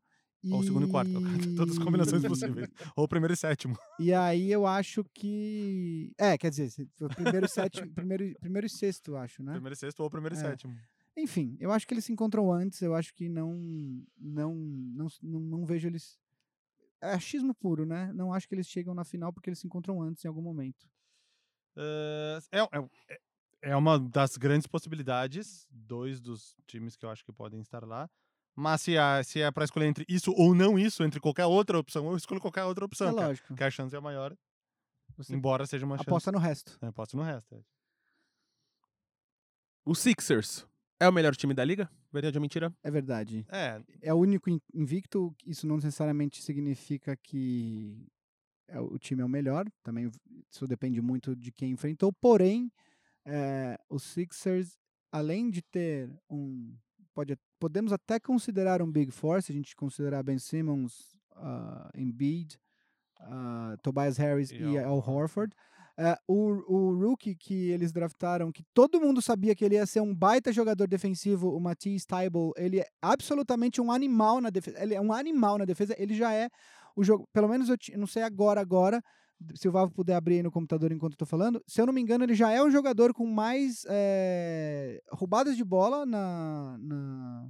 Ou 0.50 0.62
segundo 0.62 0.86
e 0.86 0.90
quarto. 0.90 1.12
Todas 1.56 1.76
as 1.76 1.82
combinações 1.84 2.24
possíveis. 2.24 2.68
Ou 2.96 3.06
primeiro 3.06 3.34
e 3.34 3.36
sétimo. 3.36 3.76
E 3.98 4.10
aí 4.12 4.50
eu 4.50 4.66
acho 4.66 5.04
que. 5.14 6.12
É, 6.18 6.38
quer 6.38 6.48
dizer, 6.50 6.70
primeiro 7.14 7.44
e 7.44 7.48
sétimo, 7.48 7.92
primeiro, 7.94 8.24
e- 8.24 8.34
primeiro 8.40 8.66
e 8.66 8.70
sexto, 8.70 9.16
acho, 9.16 9.42
né? 9.42 9.52
Primeiro 9.52 9.74
e 9.74 9.76
sexto 9.78 10.00
ou 10.00 10.08
primeiro 10.08 10.34
e 10.34 10.38
É. 10.38 10.40
sétimo. 10.40 10.74
Enfim, 11.16 11.56
eu 11.60 11.70
acho 11.72 11.86
que 11.86 11.92
eles 11.92 12.04
se 12.06 12.12
encontram 12.12 12.50
antes, 12.50 12.80
eu 12.80 12.94
acho 12.94 13.12
que 13.14 13.28
não 13.28 13.54
não 14.18 14.54
não, 14.54 15.06
não, 15.22 15.40
não 15.40 15.66
vejo 15.66 15.88
eles 15.88 16.18
é 17.02 17.12
achismo 17.12 17.54
puro, 17.54 17.84
né? 17.84 18.10
Não 18.14 18.32
acho 18.32 18.46
que 18.48 18.54
eles 18.54 18.66
chegam 18.68 18.94
na 18.94 19.04
final 19.04 19.32
porque 19.32 19.50
eles 19.50 19.58
se 19.58 19.66
encontram 19.66 20.00
antes 20.00 20.24
em 20.24 20.28
algum 20.28 20.40
momento. 20.42 20.86
Eh, 21.76 22.38
é, 22.52 22.60
é, 22.60 23.20
é 23.72 23.76
uma 23.76 23.98
das 23.98 24.36
grandes 24.36 24.66
possibilidades. 24.66 25.66
Dois 25.70 26.20
dos 26.20 26.54
times 26.66 26.96
que 26.96 27.04
eu 27.04 27.10
acho 27.10 27.24
que 27.24 27.32
podem 27.32 27.60
estar 27.60 27.84
lá. 27.84 28.08
Mas 28.56 28.82
se, 28.82 28.98
há, 28.98 29.22
se 29.22 29.40
é 29.40 29.50
para 29.50 29.64
escolher 29.64 29.86
entre 29.86 30.04
isso 30.08 30.32
ou 30.36 30.54
não 30.54 30.78
isso, 30.78 31.02
entre 31.04 31.20
qualquer 31.20 31.46
outra 31.46 31.78
opção, 31.78 32.10
eu 32.10 32.16
escolho 32.16 32.40
qualquer 32.40 32.64
outra 32.64 32.84
opção. 32.84 33.08
é 33.08 33.12
que 33.14 33.18
a- 33.20 33.26
lógico. 33.28 33.54
Que 33.54 33.64
a 33.64 33.70
chance 33.70 33.94
é 33.94 34.00
maior, 34.00 34.36
Você 35.16 35.34
embora 35.34 35.66
seja 35.66 35.86
uma 35.86 35.96
chance. 35.96 36.08
aposta 36.08 36.32
no 36.32 36.38
resto. 36.38 36.76
É, 36.82 36.86
aposto 36.88 37.16
no 37.16 37.22
resto. 37.22 37.54
é. 37.54 37.60
O 39.84 39.94
Sixers 39.94 40.66
é 40.98 41.08
o 41.08 41.12
melhor 41.12 41.34
time 41.34 41.54
da 41.54 41.64
liga? 41.64 41.90
Verdade 42.12 42.36
ou 42.36 42.42
mentira? 42.42 42.74
É 42.82 42.90
verdade. 42.90 43.46
É, 43.48 43.82
É 44.02 44.12
o 44.12 44.18
único 44.18 44.50
in- 44.50 44.60
invicto, 44.74 45.34
isso 45.46 45.66
não 45.66 45.76
necessariamente 45.76 46.42
significa 46.42 47.16
que 47.16 48.06
é 48.70 48.80
o 48.80 48.98
time 48.98 49.22
é 49.22 49.24
o 49.24 49.28
melhor, 49.28 49.66
também 49.82 50.10
isso 50.50 50.66
depende 50.66 51.00
muito 51.00 51.34
de 51.34 51.52
quem 51.52 51.72
enfrentou, 51.72 52.12
porém, 52.12 52.70
é, 53.24 53.78
os 53.88 54.02
Sixers, 54.02 54.78
além 55.12 55.50
de 55.50 55.60
ter 55.62 56.10
um, 56.30 56.74
pode, 57.12 57.36
podemos 57.58 57.92
até 57.92 58.18
considerar 58.18 58.80
um 58.80 58.90
Big 58.90 59.10
Four, 59.10 59.42
se 59.42 59.52
a 59.52 59.54
gente 59.54 59.74
considerar 59.76 60.22
Ben 60.22 60.38
Simmons, 60.38 61.18
uh, 61.36 61.90
Embiid, 61.94 62.58
uh, 63.20 63.76
Tobias 63.82 64.16
Harris 64.16 64.50
E 64.50 64.56
e, 64.56 64.78
Al 64.78 64.98
Horford, 64.98 65.54
é, 66.02 66.16
o, 66.26 66.62
o 66.66 66.98
rookie 66.98 67.34
que 67.34 67.68
eles 67.68 67.92
draftaram, 67.92 68.50
que 68.50 68.62
todo 68.72 68.98
mundo 68.98 69.20
sabia 69.20 69.54
que 69.54 69.62
ele 69.62 69.74
ia 69.74 69.84
ser 69.84 70.00
um 70.00 70.14
baita 70.14 70.50
jogador 70.50 70.88
defensivo, 70.88 71.54
o 71.54 71.60
Matisse 71.60 72.06
Tybal, 72.06 72.54
ele 72.56 72.80
é 72.80 72.86
absolutamente 73.02 73.82
um 73.82 73.92
animal 73.92 74.40
na 74.40 74.48
defesa. 74.48 74.82
Ele 74.82 74.94
é 74.94 75.00
um 75.00 75.12
animal 75.12 75.58
na 75.58 75.66
defesa. 75.66 75.94
Ele 75.98 76.14
já 76.14 76.32
é 76.32 76.48
o 77.00 77.04
jogo. 77.04 77.28
Pelo 77.32 77.48
menos 77.48 77.68
eu 77.68 77.76
não 77.96 78.06
sei 78.06 78.22
agora, 78.22 78.60
agora. 78.60 79.02
Se 79.54 79.66
o 79.66 79.72
Vavo 79.72 79.90
puder 79.90 80.14
abrir 80.14 80.34
aí 80.36 80.42
no 80.42 80.50
computador 80.50 80.92
enquanto 80.92 81.14
eu 81.14 81.18
tô 81.18 81.24
falando. 81.26 81.62
Se 81.66 81.80
eu 81.80 81.86
não 81.86 81.94
me 81.94 82.00
engano, 82.00 82.24
ele 82.24 82.34
já 82.34 82.50
é 82.52 82.62
um 82.62 82.70
jogador 82.70 83.14
com 83.14 83.26
mais 83.26 83.84
é, 83.88 85.00
roubadas 85.10 85.56
de 85.56 85.64
bola 85.64 86.04
na, 86.04 86.76
na, 86.78 87.48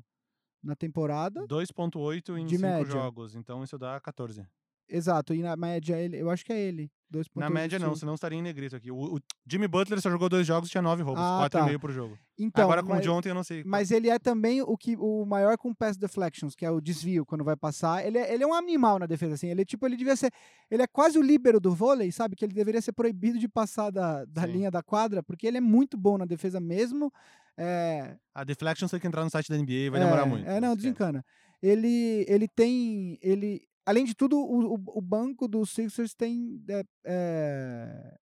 na 0.62 0.76
temporada. 0.76 1.44
2.8 1.48 2.38
em 2.38 2.46
De 2.46 2.56
5 2.58 2.62
média. 2.62 2.92
jogos, 2.92 3.34
então 3.34 3.64
isso 3.64 3.76
dá 3.76 3.98
14. 4.00 4.46
Exato. 4.90 5.32
E 5.34 5.42
na 5.42 5.56
média, 5.56 5.96
ele, 5.98 6.16
eu 6.18 6.28
acho 6.30 6.44
que 6.44 6.52
é 6.52 6.58
ele. 6.60 6.90
2.8 7.12 7.24
Na 7.40 7.50
média 7.50 7.76
não, 7.78 7.92
sim. 7.94 8.00
senão 8.00 8.14
estaria 8.14 8.38
em 8.38 8.42
negrito 8.42 8.76
aqui. 8.76 8.88
O, 8.90 9.16
o 9.16 9.20
Jimmy 9.44 9.66
Butler 9.66 10.00
só 10.00 10.08
jogou 10.08 10.28
dois 10.28 10.46
jogos 10.46 10.68
e 10.68 10.70
tinha 10.70 10.80
9 10.82 11.02
roubos, 11.02 11.20
Ah, 11.20 11.48
4,5 11.50 11.72
tá. 11.72 11.78
por 11.80 11.90
jogo. 11.90 12.16
Então, 12.38 12.62
Agora 12.64 12.82
com 12.84 12.90
mas- 12.90 13.04
o 13.04 13.12
ontem 13.12 13.30
eu 13.30 13.34
não 13.34 13.42
sei. 13.42 13.64
Mas 13.64 13.90
ele 13.90 14.08
é 14.08 14.16
também 14.16 14.62
o 14.62 14.76
que 14.76 14.94
o 14.96 15.24
maior 15.26 15.58
com 15.58 15.74
pass 15.74 15.96
deflections, 15.96 16.54
que 16.54 16.64
é 16.64 16.70
o 16.70 16.80
desvio 16.80 17.26
quando 17.26 17.42
vai 17.42 17.56
passar. 17.56 18.06
Ele 18.06 18.16
é, 18.16 18.32
ele 18.32 18.44
é 18.44 18.46
um 18.46 18.54
animal 18.54 19.00
na 19.00 19.06
defesa, 19.06 19.34
assim. 19.34 19.48
Ele, 19.48 19.64
tipo, 19.64 19.84
ele 19.86 19.96
devia 19.96 20.14
ser. 20.14 20.30
Ele 20.70 20.82
é 20.82 20.86
quase 20.86 21.18
o 21.18 21.22
líbero 21.22 21.58
do 21.58 21.74
vôlei, 21.74 22.12
sabe? 22.12 22.36
Que 22.36 22.44
ele 22.44 22.54
deveria 22.54 22.80
ser 22.80 22.92
proibido 22.92 23.40
de 23.40 23.48
passar 23.48 23.90
da, 23.90 24.24
da 24.26 24.42
Sim. 24.42 24.52
linha 24.52 24.70
da 24.70 24.80
quadra, 24.82 25.20
porque 25.20 25.48
ele 25.48 25.56
é 25.56 25.60
muito 25.60 25.96
bom 25.98 26.16
na 26.16 26.24
defesa 26.24 26.60
mesmo. 26.60 27.12
É, 27.58 28.16
A 28.34 28.44
Deflection 28.44 28.86
você 28.86 28.92
tem 28.92 29.00
que 29.00 29.06
entrar 29.08 29.24
no 29.24 29.30
site 29.30 29.48
da 29.50 29.56
NBA 29.58 29.72
e 29.72 29.90
vai 29.90 30.00
demorar 30.00 30.22
é, 30.22 30.26
muito. 30.26 30.48
É, 30.48 30.60
não, 30.60 30.76
desencana. 30.76 31.24
Ele, 31.62 32.24
ele 32.28 32.46
tem. 32.48 33.18
Ele, 33.20 33.60
além 33.86 34.04
de 34.04 34.14
tudo, 34.14 34.36
o, 34.38 34.74
o, 34.74 35.00
banco 35.00 35.48
dos 35.48 35.70
Sixers 35.70 36.14
tem 36.14 36.62
é, 36.68 36.84
é, 37.04 38.18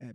é, 0.00 0.14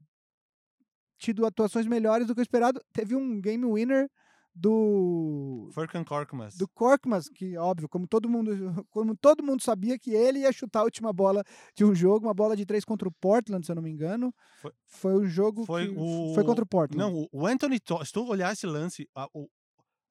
tido 1.18 1.46
atuações 1.46 1.86
melhores 1.88 2.28
do 2.28 2.34
que 2.36 2.42
o 2.42 2.44
esperado. 2.44 2.82
Teve 2.94 3.16
um 3.16 3.40
game 3.42 3.66
winner 3.66 4.10
do 4.54 5.70
Furkan 5.74 6.04
Korkmaz. 6.04 6.58
do 6.58 6.68
Korkmaz, 6.68 7.30
que 7.30 7.58
óbvio, 7.58 7.88
como 7.88 8.06
todo 8.06 8.28
mundo, 8.28 8.52
como 8.92 9.16
todo 9.16 9.44
mundo 9.44 9.62
sabia 9.64 9.98
que 9.98 10.12
ele 10.14 10.40
ia 10.40 10.52
chutar 10.52 10.82
a 10.82 10.84
última 10.84 11.14
bola 11.14 11.44
de 11.76 11.86
um 11.86 11.96
jogo, 11.96 12.28
uma 12.28 12.34
bola 12.34 12.56
de 12.56 12.66
três 12.66 12.84
contra 12.84 13.08
o 13.08 13.12
Portland, 13.14 13.66
se 13.66 13.72
eu 13.72 13.76
não 13.76 13.82
me 13.84 13.90
engano. 13.90 14.34
Foi- 14.62 14.74
Foi 14.86 15.14
um 15.16 15.26
jogo 15.26 15.66
Foi 15.66 15.88
que 15.88 15.96
o- 15.98 16.34
foi 16.36 16.44
contra 16.44 16.64
o 16.64 16.68
Portland. 16.68 16.98
Não, 17.02 17.28
o- 17.32 17.48
Anthony 17.48 17.80
To- 17.80 18.04
se 18.06 18.12
tu 18.12 18.26
olhar 18.28 18.52
esse 18.52 18.68
lance, 18.68 19.08
a, 19.16 19.26
o- 19.34 19.50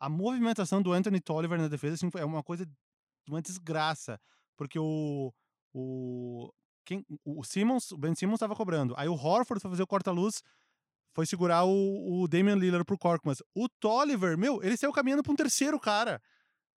a 0.00 0.08
movimentação 0.08 0.80
do 0.80 0.92
Anthony 0.92 1.20
Tolliver 1.20 1.58
na 1.60 1.68
defesa 1.68 1.94
assim, 1.96 2.08
é 2.16 2.24
uma 2.24 2.42
coisa, 2.42 2.66
uma 3.28 3.42
desgraça. 3.42 4.18
Porque 4.60 4.78
o. 4.78 5.32
O, 5.72 6.52
quem, 6.84 7.06
o 7.24 7.42
Simmons, 7.44 7.92
o 7.92 7.96
Ben 7.96 8.14
Simmons 8.14 8.34
estava 8.34 8.54
cobrando. 8.54 8.92
Aí 8.98 9.08
o 9.08 9.14
Horford 9.14 9.60
foi 9.62 9.70
fazer 9.70 9.82
o 9.82 9.86
corta-luz, 9.86 10.42
foi 11.14 11.24
segurar 11.24 11.64
o, 11.64 12.22
o 12.22 12.28
Damian 12.28 12.56
Lillard 12.56 12.84
pro 12.84 12.98
Korkmaz. 12.98 13.38
O 13.54 13.68
Tolliver, 13.68 14.36
meu, 14.36 14.62
ele 14.62 14.76
saiu 14.76 14.92
caminhando 14.92 15.22
pra 15.22 15.32
um 15.32 15.36
terceiro 15.36 15.78
cara. 15.80 16.20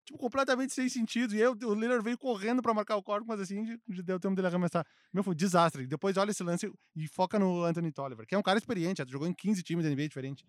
Tipo, 0.04 0.18
completamente 0.18 0.74
sem 0.74 0.88
sentido. 0.88 1.34
E 1.34 1.42
aí 1.42 1.48
o, 1.48 1.74
Lillard 1.74 2.04
veio 2.04 2.18
correndo 2.18 2.62
pra 2.62 2.74
marcar 2.74 2.96
o 2.96 3.02
Korkmaz, 3.02 3.40
assim, 3.40 3.64
de, 3.64 3.80
de 3.88 4.02
deu 4.02 4.20
tempo 4.20 4.36
dele 4.36 4.48
arremessar. 4.48 4.86
Meu, 5.12 5.24
foi 5.24 5.32
um 5.32 5.36
desastre. 5.36 5.86
Depois 5.86 6.16
olha 6.16 6.30
esse 6.30 6.44
lance 6.44 6.70
e 6.94 7.08
foca 7.08 7.38
no 7.38 7.64
Anthony 7.64 7.90
Tolliver, 7.90 8.26
que 8.26 8.34
é 8.34 8.38
um 8.38 8.42
cara 8.42 8.58
experiente, 8.58 9.02
jogou 9.08 9.26
em 9.26 9.34
15 9.34 9.62
times 9.62 9.84
da 9.84 9.90
NBA 9.90 10.08
diferente. 10.08 10.44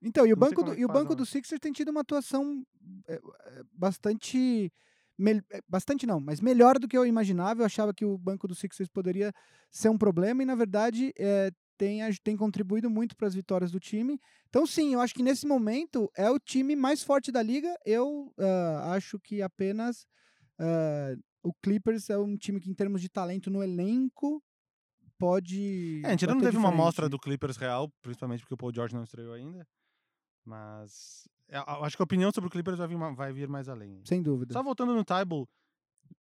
Então, 0.00 0.26
e 0.26 0.32
o 0.32 0.36
banco, 0.36 0.62
do, 0.62 0.72
é 0.72 0.74
que 0.76 0.80
e 0.80 0.84
o 0.84 0.88
banco 0.88 1.14
do 1.14 1.26
Sixers 1.26 1.60
tem 1.60 1.72
tido 1.72 1.90
uma 1.90 2.00
atuação 2.00 2.64
é, 3.06 3.14
é, 3.14 3.62
bastante. 3.72 4.72
É, 5.50 5.60
Bastante 5.68 6.06
não, 6.06 6.20
mas 6.20 6.40
melhor 6.40 6.78
do 6.78 6.88
que 6.88 6.96
eu 6.96 7.06
imaginava. 7.06 7.62
Eu 7.62 7.66
achava 7.66 7.92
que 7.92 8.04
o 8.04 8.16
banco 8.16 8.48
do 8.48 8.54
Sixers 8.54 8.88
poderia 8.88 9.32
ser 9.70 9.88
um 9.88 9.98
problema 9.98 10.42
e, 10.42 10.46
na 10.46 10.54
verdade, 10.54 11.12
é, 11.18 11.50
tem, 11.76 12.00
tem 12.22 12.36
contribuído 12.36 12.90
muito 12.90 13.16
para 13.16 13.26
as 13.26 13.34
vitórias 13.34 13.70
do 13.70 13.80
time. 13.80 14.20
Então, 14.48 14.66
sim, 14.66 14.94
eu 14.94 15.00
acho 15.00 15.14
que 15.14 15.22
nesse 15.22 15.46
momento 15.46 16.10
é 16.16 16.30
o 16.30 16.38
time 16.38 16.76
mais 16.76 17.02
forte 17.02 17.32
da 17.32 17.42
liga. 17.42 17.74
Eu 17.86 18.32
ah, 18.38 18.92
acho 18.94 19.18
que 19.18 19.40
apenas 19.40 20.06
ah, 20.58 21.14
o 21.42 21.54
Clippers 21.62 22.10
é 22.10 22.18
um 22.18 22.36
time 22.36 22.60
que, 22.60 22.70
em 22.70 22.74
termos 22.74 23.00
de 23.00 23.08
talento 23.08 23.50
no 23.50 23.62
elenco, 23.62 24.42
pode. 25.18 26.02
É, 26.04 26.08
a 26.08 26.10
gente 26.10 26.24
ainda 26.24 26.34
não 26.34 26.42
teve 26.42 26.58
uma 26.58 26.68
de 26.68 26.74
amostra 26.74 27.08
do 27.08 27.18
Clippers 27.18 27.56
real, 27.56 27.90
principalmente 28.02 28.40
porque 28.40 28.54
o 28.54 28.58
Paul 28.58 28.74
George 28.74 28.94
não 28.94 29.04
estreou 29.04 29.32
ainda. 29.32 29.66
Mas 30.44 31.28
acho 31.52 31.96
que 31.96 32.02
a 32.02 32.04
opinião 32.04 32.30
sobre 32.34 32.48
o 32.48 32.50
Clippers 32.50 32.78
vai 32.78 32.86
vir, 32.88 32.96
vai 33.14 33.32
vir 33.32 33.48
mais 33.48 33.68
além. 33.68 34.00
Sem 34.04 34.22
dúvida. 34.22 34.52
Só 34.52 34.62
voltando 34.62 34.94
no 34.94 35.04
Tybal, 35.04 35.48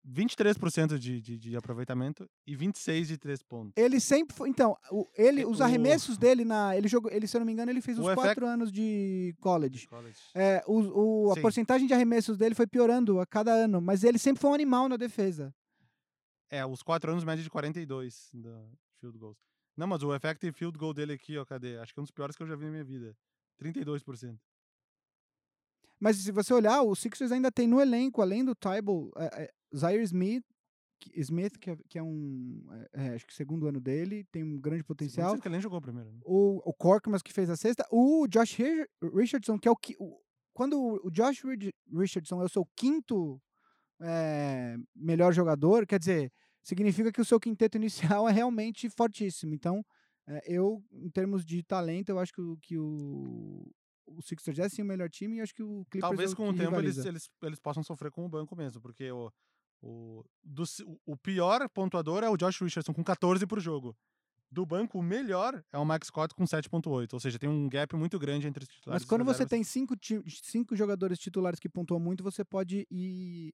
23% 0.05 0.97
de, 0.97 1.21
de, 1.21 1.37
de 1.37 1.55
aproveitamento 1.57 2.29
e 2.45 2.55
26 2.55 3.07
de 3.09 3.17
3 3.17 3.43
pontos. 3.43 3.73
Ele 3.75 3.99
sempre 3.99 4.35
foi. 4.35 4.49
Então, 4.49 4.77
o- 4.91 5.05
ele, 5.17 5.41
É, 5.41 5.45
os 5.47 5.59
o- 5.59 5.63
arremessos 5.63 6.17
dele 6.17 6.45
na. 6.45 6.75
Ele 6.77 6.87
jogou. 6.87 7.11
Ele, 7.11 7.27
se 7.27 7.35
eu 7.35 7.39
não 7.39 7.45
me 7.45 7.51
engano, 7.51 7.71
ele 7.71 7.81
fez 7.81 7.97
O 7.97 8.01
os 8.01 8.07
efect- 8.07 8.21
quatro 8.25 8.45
anos 8.45 8.71
de 8.71 9.35
college. 9.39 9.87
College. 9.87 10.17
É, 10.33 10.63
o, 10.67 11.27
o- 11.27 11.31
a 11.31 11.35
Sim. 11.35 11.41
porcentagem 11.41 11.87
de 11.87 11.93
arremessos 11.93 12.37
dele 12.37 12.55
foi 12.55 12.67
piorando 12.67 13.19
a 13.19 13.25
cada 13.25 13.51
ano, 13.51 13.81
mas 13.81 14.03
ele 14.03 14.17
sempre 14.17 14.41
foi 14.41 14.49
um 14.51 14.53
animal 14.53 14.87
na 14.89 14.97
defesa. 14.97 15.53
É, 16.49 16.65
os 16.65 16.81
4 16.81 17.11
anos 17.11 17.23
média 17.25 17.43
de 17.43 17.49
42 17.49 18.29
da 18.33 18.65
field 19.01 19.17
goals. 19.17 19.37
Não, 19.75 19.85
mas 19.87 20.01
o 20.01 20.15
effective 20.15 20.53
field 20.57 20.77
goal 20.77 20.93
dele 20.93 21.13
aqui, 21.13 21.37
ó, 21.37 21.45
cadê? 21.45 21.77
Acho 21.77 21.93
que 21.93 21.99
é 21.99 22.01
um 22.01 22.05
dos 22.05 22.11
piores 22.11 22.35
que 22.35 22.41
eu 22.43 22.47
já 22.47 22.55
vi 22.55 22.65
na 22.65 22.71
minha 22.71 22.83
vida. 22.85 23.15
32%. 23.61 24.39
Mas 25.99 26.17
se 26.17 26.31
você 26.31 26.53
olhar, 26.53 26.81
o 26.83 26.95
Sixers 26.95 27.31
ainda 27.31 27.51
tem 27.51 27.67
no 27.67 27.81
elenco, 27.81 28.21
além 28.21 28.43
do 28.45 28.53
Tybal, 28.55 29.09
é, 29.17 29.43
é, 29.43 29.49
Zaire 29.75 30.03
Smith, 30.03 30.43
que- 30.99 31.19
Smith, 31.21 31.57
que 31.59 31.71
é, 31.71 31.77
que 31.89 31.97
é 31.99 32.03
um, 32.03 32.61
é, 32.93 33.07
é, 33.07 33.15
acho 33.15 33.25
que 33.25 33.33
segundo 33.33 33.67
ano 33.67 33.79
dele, 33.79 34.23
tem 34.31 34.43
um 34.43 34.59
grande 34.59 34.83
potencial. 34.83 35.31
Sei 35.31 35.41
que 35.41 35.47
ele 35.47 35.53
nem 35.53 35.61
jogou 35.61 35.81
primeiro. 35.81 36.11
né? 36.11 36.19
o, 36.25 36.61
o 36.69 36.73
Corkmas 36.73 37.21
que 37.21 37.33
fez 37.33 37.49
a 37.49 37.55
sexta, 37.55 37.85
o 37.91 38.27
Josh 38.27 38.53
Ri- 38.55 38.87
Richardson, 39.13 39.57
que 39.59 39.67
é 39.67 39.71
o 39.71 39.75
que. 39.75 39.95
o- 39.99 40.19
Quando 40.53 40.99
o 41.03 41.11
Josh 41.11 41.43
Richardson 41.91 42.41
é 42.41 42.45
o 42.45 42.49
seu 42.49 42.65
quinto 42.75 43.39
eh, 44.01 44.75
melhor 44.95 45.33
jogador, 45.33 45.85
quer 45.87 45.99
dizer, 45.99 46.31
significa 46.63 47.11
que 47.11 47.21
o 47.21 47.25
seu 47.25 47.39
quinteto 47.39 47.77
inicial 48.21 48.27
é 48.29 48.31
realmente 48.31 48.89
fortíssimo. 48.89 49.53
Então, 49.53 49.83
eh, 50.27 50.41
eu, 50.45 50.83
em 50.91 51.09
termos 51.09 51.45
de 51.45 51.63
talento, 51.63 52.09
eu 52.09 52.19
acho 52.19 52.31
que, 52.33 52.41
o- 52.41 52.57
que 52.61 52.77
o, 52.77 53.71
o 54.07 54.21
Sixers 54.21 54.59
é 54.59 54.69
sim 54.69 54.81
o 54.81 54.85
melhor 54.85 55.09
time 55.09 55.37
e 55.37 55.41
acho 55.41 55.53
que 55.53 55.63
o 55.63 55.85
Clippers 55.91 56.01
Talvez 56.09 56.31
é 56.31 56.33
o 56.33 56.37
com 56.37 56.49
o 56.49 56.53
tempo 56.53 56.61
eles, 56.75 56.95
rivaliza. 56.97 57.07
eles, 57.07 57.29
eles 57.43 57.59
possam 57.59 57.83
sofrer 57.83 58.11
com 58.11 58.25
o 58.25 58.29
banco 58.29 58.55
mesmo, 58.55 58.81
porque 58.81 59.11
o, 59.11 59.31
o, 59.81 60.23
do 60.43 60.63
o- 61.05 61.17
pior 61.17 61.67
pontuador 61.69 62.23
é 62.23 62.29
o 62.29 62.37
Josh 62.37 62.61
Richardson 62.61 62.93
com 62.93 63.03
14 63.03 63.45
por 63.45 63.59
jogo. 63.59 63.95
Do 64.49 64.65
banco, 64.65 64.97
o 64.97 65.03
melhor 65.03 65.61
é 65.73 65.77
o 65.77 65.83
Max 65.83 66.07
Scott 66.07 66.33
com 66.33 66.45
7.8, 66.45 67.11
ou 67.11 67.19
seja, 67.19 67.37
tem 67.37 67.49
um 67.49 67.67
gap 67.67 67.93
muito 67.97 68.17
grande 68.17 68.47
entre 68.47 68.63
os 68.63 68.69
titulares 68.69 69.01
Mas 69.03 69.09
quando 69.09 69.25
você 69.25 69.45
tem 69.45 69.61
cinco, 69.61 69.93
cinco 70.41 70.73
jogadores 70.73 71.19
titulares 71.19 71.59
que 71.59 71.67
pontuam 71.67 71.99
muito, 71.99 72.23
você 72.23 72.45
pode 72.45 72.87
ir 72.89 73.51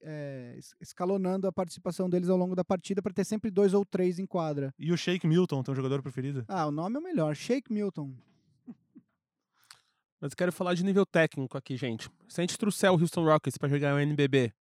es- 0.56 0.76
escalonando 0.80 1.47
a 1.47 1.51
participação 1.51 2.08
deles 2.08 2.30
ao 2.30 2.38
longo 2.38 2.56
da 2.56 2.64
partida 2.64 3.01
para 3.01 3.12
ter 3.12 3.26
sempre 3.26 3.49
dois 3.49 3.74
ou 3.74 3.84
três 3.84 4.20
em 4.20 4.26
quadra. 4.28 4.72
E 4.78 4.91
o 4.91 4.97
Shake 4.97 5.26
Milton, 5.26 5.64
teu 5.64 5.74
jogador 5.74 6.04
preferido? 6.04 6.45
Ah, 6.47 6.68
o 6.68 6.72
nome 6.72 6.95
é 6.97 6.99
o 6.99 7.04
melhor. 7.04 7.36
Shake 7.36 7.74
Milton. 7.74 8.14
Mas 10.24 10.32
eu 10.32 10.38
quero 10.38 10.54
falar 10.54 10.74
de 10.74 10.86
nível 10.86 11.06
técnico 11.06 11.58
aqui, 11.58 11.76
gente. 11.76 12.10
Se 12.30 12.40
a 12.40 12.44
gente 12.44 12.58
trouxer 12.58 12.90
o 12.90 12.94
Houston 12.94 13.26
Rockets 13.26 13.58
pra 13.58 13.68
jogar 13.68 13.94
o 13.94 14.00
NBB, 14.00 14.54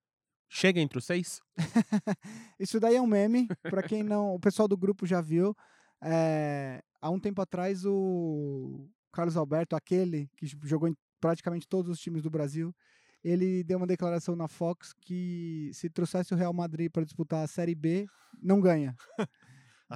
chega 0.49 0.81
entre 0.81 0.99
os 0.99 1.05
seis? 1.05 1.41
Isso 2.59 2.81
daí 2.81 2.97
é 2.97 3.01
um 3.01 3.07
meme, 3.07 3.47
para 3.63 3.81
quem 3.81 4.03
não. 4.03 4.35
O 4.35 4.41
pessoal 4.41 4.67
do 4.67 4.77
grupo 4.77 5.07
já 5.07 5.21
viu. 5.21 5.55
É, 6.03 6.83
há 7.01 7.09
um 7.11 7.21
tempo 7.21 7.41
atrás, 7.41 7.87
o 7.87 8.89
Carlos 9.13 9.37
Alberto, 9.37 9.77
aquele 9.77 10.29
que 10.37 10.49
jogou 10.65 10.89
em 10.89 10.97
praticamente 11.21 11.69
todos 11.69 11.93
os 11.93 12.01
times 12.01 12.25
do 12.25 12.31
Brasil, 12.31 12.75
ele 13.23 13.63
deu 13.63 13.79
uma 13.79 13.87
declaração 13.87 14.35
na 14.35 14.49
Fox 14.49 14.93
que 15.01 15.71
se 15.73 15.89
trouxesse 15.89 16.35
o 16.35 16.37
Real 16.37 16.53
Madrid 16.53 16.91
para 16.91 17.05
disputar 17.05 17.45
a 17.45 17.47
Série 17.47 17.77
B, 17.77 18.05
não 18.43 18.61
ganha. 18.61 18.97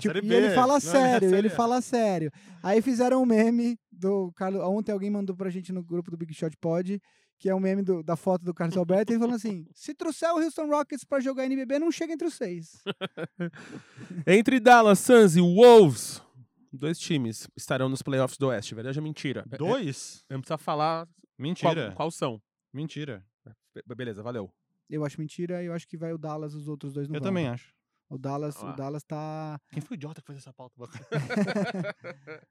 Tipo, 0.01 0.15
Série 0.15 0.27
e 0.27 0.33
ele 0.35 0.51
fala 0.51 0.69
não 0.69 0.77
é 0.77 0.81
sério, 0.81 1.35
ele 1.35 1.49
fala 1.49 1.81
sério. 1.81 2.31
Aí 2.63 2.81
fizeram 2.83 3.23
um 3.23 3.27
meme 3.27 3.79
do 3.91 4.33
Carlos. 4.33 4.61
Ontem 4.63 4.93
alguém 4.93 5.11
mandou 5.11 5.35
pra 5.37 5.51
gente 5.51 5.73
no 5.73 5.83
grupo 5.83 6.11
do 6.11 6.17
Big 6.17 6.33
Shot 6.35 6.57
Pod, 6.59 7.01
que 7.39 7.49
é 7.51 7.55
um 7.55 7.61
meme 7.61 7.83
do- 7.83 8.03
da 8.03 8.17
foto 8.17 8.45
do 8.45 8.55
Carlos 8.55 8.77
Alberto, 8.77 9.13
e 9.13 9.15
ele 9.15 9.21
falando 9.21 9.37
assim: 9.37 9.67
se 9.75 9.95
trouxer 9.95 10.31
o 10.33 10.39
Houston 10.43 10.67
Rockets 10.69 11.05
pra 11.05 11.21
jogar 11.21 11.45
NBB, 11.45 11.79
não 11.79 11.91
chega 11.91 12.13
entre 12.13 12.27
os 12.27 12.35
seis. 12.35 12.83
Entre 14.27 14.61
Dallas, 14.61 14.99
Suns 14.99 15.37
e 15.37 15.41
Wolves, 15.41 16.23
dois 16.73 16.99
times 16.99 17.49
estarão 17.57 17.89
nos 17.89 18.03
playoffs 18.03 18.39
do 18.39 18.49
Oeste. 18.49 18.75
Verdade 18.75 18.99
ou 18.99 19.03
mentira? 19.05 19.45
É- 19.51 19.57
Dois? 19.57 20.25
é- 20.29 20.35
Não 20.35 20.41
precisa 20.41 20.59
falar 20.59 21.07
qual, 21.07 21.15
Mentira. 21.39 21.93
qual 21.95 22.11
são. 22.11 22.41
Mentira. 22.73 23.25
Be- 23.87 23.95
Beleza, 23.95 24.23
valeu. 24.23 24.51
Eu 24.89 25.05
acho 25.05 25.21
mentira 25.21 25.63
e 25.63 25.67
eu 25.67 25.73
acho 25.73 25.87
que 25.89 25.97
vai 25.97 26.13
o 26.13 26.19
Dallas, 26.19 26.55
os 26.55 26.69
outros 26.69 26.93
dois 26.93 27.09
não 27.09 27.17
Eu 27.17 27.21
vão. 27.21 27.29
também 27.29 27.49
acho. 27.49 27.75
O 28.09 28.17
Dallas, 28.17 28.57
Ah. 28.63 28.71
o 28.71 28.77
Dallas 28.77 29.03
tá. 29.03 29.61
Quem 29.73 29.83
foi 29.83 29.97
o 29.97 29.99
idiota 29.99 30.21
que 30.21 30.27
fez 30.29 30.39
essa 30.39 30.53
pauta? 30.53 30.77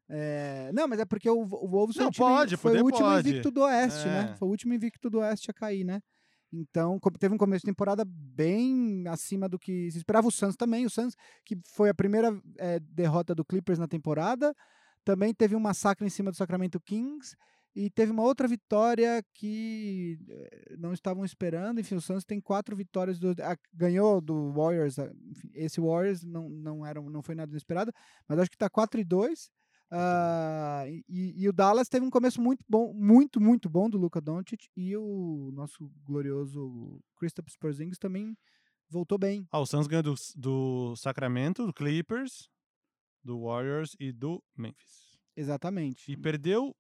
é, 0.10 0.70
Não, 0.74 0.88
mas 0.88 1.00
é 1.00 1.06
porque 1.06 1.30
o, 1.30 1.40
o 1.42 1.68
Wolves 1.68 1.96
foi, 1.96 2.04
Não, 2.04 2.10
o 2.10 2.12
time- 2.12 2.26
pode, 2.28 2.58
foi 2.58 2.72
poder 2.72 2.82
o 2.82 2.86
último 2.86 3.06
pode. 3.08 3.30
invicto 3.30 3.52
do 3.52 3.62
Oeste, 3.62 4.06
né? 4.08 4.32
É. 4.32 4.36
Foi 4.36 4.48
o 4.48 4.52
último 4.52 4.74
invicto 4.74 5.10
do 5.10 5.20
Oeste 5.20 5.50
a 5.52 5.54
cair, 5.54 5.84
né? 5.84 6.02
Então, 6.52 7.00
teve 7.20 7.34
um 7.34 7.38
começo 7.38 7.62
de 7.66 7.72
temporada 7.72 8.04
bem 8.08 9.04
acima 9.08 9.50
do 9.50 9.60
que 9.60 9.90
se 9.92 9.98
esperava. 9.98 10.28
O 10.28 10.32
Suns 10.32 10.56
também. 10.56 10.86
O 10.86 10.90
Suns, 10.90 11.14
que 11.44 11.58
foi 11.74 11.90
a 11.90 11.94
primeira 11.94 12.38
eh, 12.58 12.80
derrota 12.80 13.36
do 13.36 13.44
Clippers 13.44 13.78
na 13.80 13.88
temporada, 13.88 14.54
também 15.04 15.34
teve 15.34 15.56
um 15.56 15.60
massacre 15.60 16.06
em 16.06 16.10
cima 16.10 16.32
do 16.32 16.38
Sacramento 16.38 16.80
Kings. 16.80 17.36
E 17.76 17.90
teve 17.90 18.12
uma 18.12 18.24
outra 18.24 18.48
vitória 18.48 19.22
que 19.34 20.18
eh, 20.30 20.76
não 20.78 20.94
estavam 20.94 21.26
esperando. 21.26 21.82
Enfim, 21.82 21.96
o 21.96 22.02
Suns 22.02 22.24
tem 22.24 22.40
quatro 22.40 22.74
vitórias. 22.74 23.20
Do, 23.20 23.36
ah, 23.42 23.58
ganhou 23.74 24.22
do 24.22 24.54
Warriors. 24.54 24.98
enfim, 24.98 25.50
esse 25.54 25.82
Warriors 25.82 26.24
não, 26.24 26.48
não, 26.48 26.86
era, 26.86 27.02
não 27.02 27.22
foi 27.22 27.36
nada 27.36 27.52
inesperado. 27.52 27.92
Mas 28.30 28.40
acho 28.40 28.50
que 28.50 28.58
tá 28.58 28.70
4 28.70 29.02
e 29.02 29.04
2. 29.04 29.52
Ah, 29.92 30.86
e, 30.88 31.34
e 31.36 31.50
o 31.50 31.54
Dallas 31.54 31.90
teve 31.90 32.06
um 32.06 32.10
começo 32.10 32.42
muito 32.42 32.64
bom, 32.68 32.94
muito, 32.94 33.42
muito 33.42 33.70
bom 33.70 33.90
do 33.90 33.98
Luka 33.98 34.22
Doncic. 34.22 34.68
E 34.78 34.96
o 34.96 35.52
nosso 35.54 35.92
glorioso 36.06 37.02
Kristaps 37.18 37.58
Porzingis 37.58 38.00
também 38.00 38.38
voltou 38.90 39.18
bem. 39.18 39.46
Ah, 39.52 39.60
o 39.60 39.66
Suns 39.66 39.88
ganhou 39.88 40.04
do, 40.04 40.16
do 40.38 40.96
Sacramento, 40.96 41.66
do 41.66 41.74
Clippers, 41.74 42.50
do 43.22 43.42
Warriors 43.44 43.98
e 44.00 44.14
do 44.14 44.42
Memphis. 44.56 45.20
Exatamente. 45.36 46.10
E 46.10 46.16
perdeu 46.16 46.74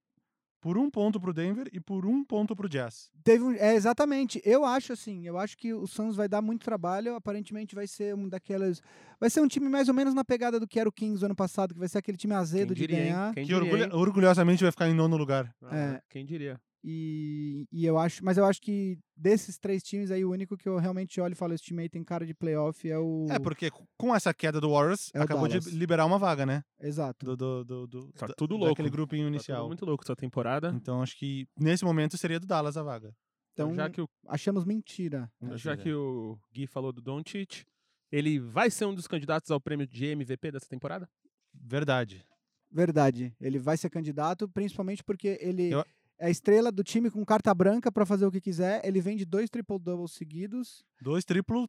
por 0.66 0.80
um 0.80 0.89
ponto 0.89 1.20
pro 1.20 1.32
Denver 1.32 1.70
e 1.72 1.80
por 1.80 2.07
um 2.07 2.24
ponto 2.24 2.55
pro 2.55 2.68
Jazz. 2.68 3.11
Teve 3.24 3.43
um, 3.43 3.51
é, 3.51 3.76
exatamente. 3.76 4.41
Eu 4.43 4.66
acho 4.66 4.93
assim, 4.93 5.24
eu 5.28 5.38
acho 5.38 5.55
que 5.55 5.72
o 5.72 5.86
Suns 5.86 6.16
vai 6.16 6.28
dar 6.28 6.41
muito 6.41 6.63
trabalho. 6.66 7.13
Aparentemente 7.13 7.76
vai 7.76 7.86
ser 7.86 8.16
um 8.16 8.28
daquelas. 8.28 8.82
Vai 9.20 9.30
ser 9.30 9.41
um 9.41 9.47
time 9.47 9.70
mais 9.70 9.89
ou 9.89 9.93
menos 9.93 10.16
na 10.16 10.26
pegada 10.26 10.59
do 10.59 10.68
que 10.68 10.80
era 10.80 10.89
o 10.89 10.91
Kings 10.91 11.24
ano 11.24 11.36
passado, 11.36 11.72
que 11.76 11.80
vai 11.80 11.88
ser 11.88 11.99
aquele 11.99 12.18
time 12.18 12.34
azedo 12.34 12.74
de 12.74 12.82
diria, 12.82 12.97
hein? 12.97 13.03
ganhar. 13.11 13.34
Quem 13.36 13.43
Que 13.45 13.53
diria, 13.53 13.61
orgulha- 13.63 13.86
hein? 13.86 13.91
orgulhosamente 13.93 14.63
vai 14.63 14.72
ficar 14.72 14.89
em 14.89 14.95
nono 14.95 15.16
lugar. 15.16 15.53
Ah, 15.61 15.78
É. 15.78 16.01
Quem 16.09 16.26
diria? 16.26 16.59
E, 16.88 17.66
e 17.72 17.84
eu 17.84 17.98
acho, 17.98 18.24
mas 18.24 18.38
eu 18.38 18.46
acho 18.46 18.62
que 18.62 19.00
desses 19.18 19.58
três 19.58 19.82
times 19.82 20.12
aí, 20.12 20.24
o 20.24 20.30
único 20.32 20.56
que 20.56 20.70
eu 20.70 20.78
realmente 20.78 21.20
olho 21.20 21.32
e 21.34 21.36
falo, 21.36 21.54
esse 21.56 21.64
time 21.64 21.82
aí 21.82 21.90
tem 21.90 22.04
cara 22.04 22.28
de 22.28 22.34
playoff 22.36 22.88
é 22.88 23.00
o. 23.00 23.26
É, 23.28 23.40
porque 23.40 23.72
com 23.98 24.16
essa 24.16 24.32
queda 24.32 24.62
do 24.62 24.70
Warriors, 24.70 25.10
É 25.14 25.20
acabou 25.20 25.48
Dallas. 25.48 25.66
de 25.66 25.72
liberar 25.76 26.06
uma 26.06 26.20
vaga, 26.20 26.46
né? 26.46 26.62
Exato. 26.80 27.26
Do, 27.26 27.36
do, 27.36 27.64
do, 27.66 27.88
do- 27.88 28.14
Tá 28.14 28.28
tudo 28.38 28.56
louco. 28.56 28.74
Daquele 28.76 28.92
grupinho 28.92 29.24
Tá 29.24 29.30
tudo 29.30 29.36
inicial. 29.36 29.68
muito 29.68 29.84
louco 29.84 30.04
essa 30.04 30.16
temporada. 30.16 30.72
Então 30.76 31.02
acho 31.02 31.18
que 31.18 31.48
nesse 31.60 31.84
momento 31.84 32.18
seria 32.20 32.40
do 32.40 32.46
Dallas 32.46 32.78
a 32.78 32.84
vaga. 32.84 33.12
Então, 33.54 33.74
já 33.74 33.90
que 33.90 34.02
o 34.02 34.08
achamos 34.28 34.64
mentira. 34.64 35.28
Já 35.56 35.76
que 35.76 35.92
o 35.92 36.38
Gui 36.54 36.68
falou 36.68 36.92
do 36.94 37.02
Doncic, 37.02 37.64
ele 38.12 38.38
vai 38.38 38.70
ser 38.70 38.86
um 38.86 38.94
dos 38.94 39.08
candidatos 39.08 39.50
ao 39.50 39.60
prêmio 39.62 39.88
de 39.88 40.06
MVP 40.08 40.52
dessa 40.52 40.68
temporada? 40.68 41.08
Verdade. 41.54 42.24
Verdade. 42.72 43.34
Ele 43.40 43.58
vai 43.58 43.78
ser 43.78 43.90
candidato, 43.90 44.48
principalmente 44.50 45.04
porque 45.04 45.38
ele 45.42 45.72
Eu- 45.72 45.86
é 46.20 46.28
a 46.28 46.30
estrela 46.30 46.72
do 46.72 46.84
time 46.84 47.09
com 47.09 47.26
carta 47.26 47.53
branca 47.53 47.91
pra 47.91 48.05
fazer 48.05 48.26
o 48.26 48.32
que 48.32 48.41
quiser. 48.41 48.82
Ele 48.86 49.01
vem 49.01 49.18
de 49.18 49.26
dois 49.26 49.49
triple-doubles 49.49 50.11
seguidos. 50.13 50.84
Dois 51.01 51.26
triplo 51.26 51.68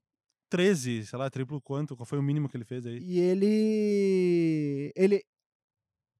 13, 0.48 1.06
sei 1.06 1.18
lá, 1.18 1.28
triplo 1.28 1.60
quanto? 1.60 1.96
Qual 1.96 2.06
foi 2.06 2.18
o 2.18 2.22
mínimo 2.22 2.48
que 2.48 2.56
ele 2.56 2.64
fez 2.64 2.86
aí? 2.86 2.98
E 2.98 3.18
ele. 3.18 4.92
Ele. 4.94 5.22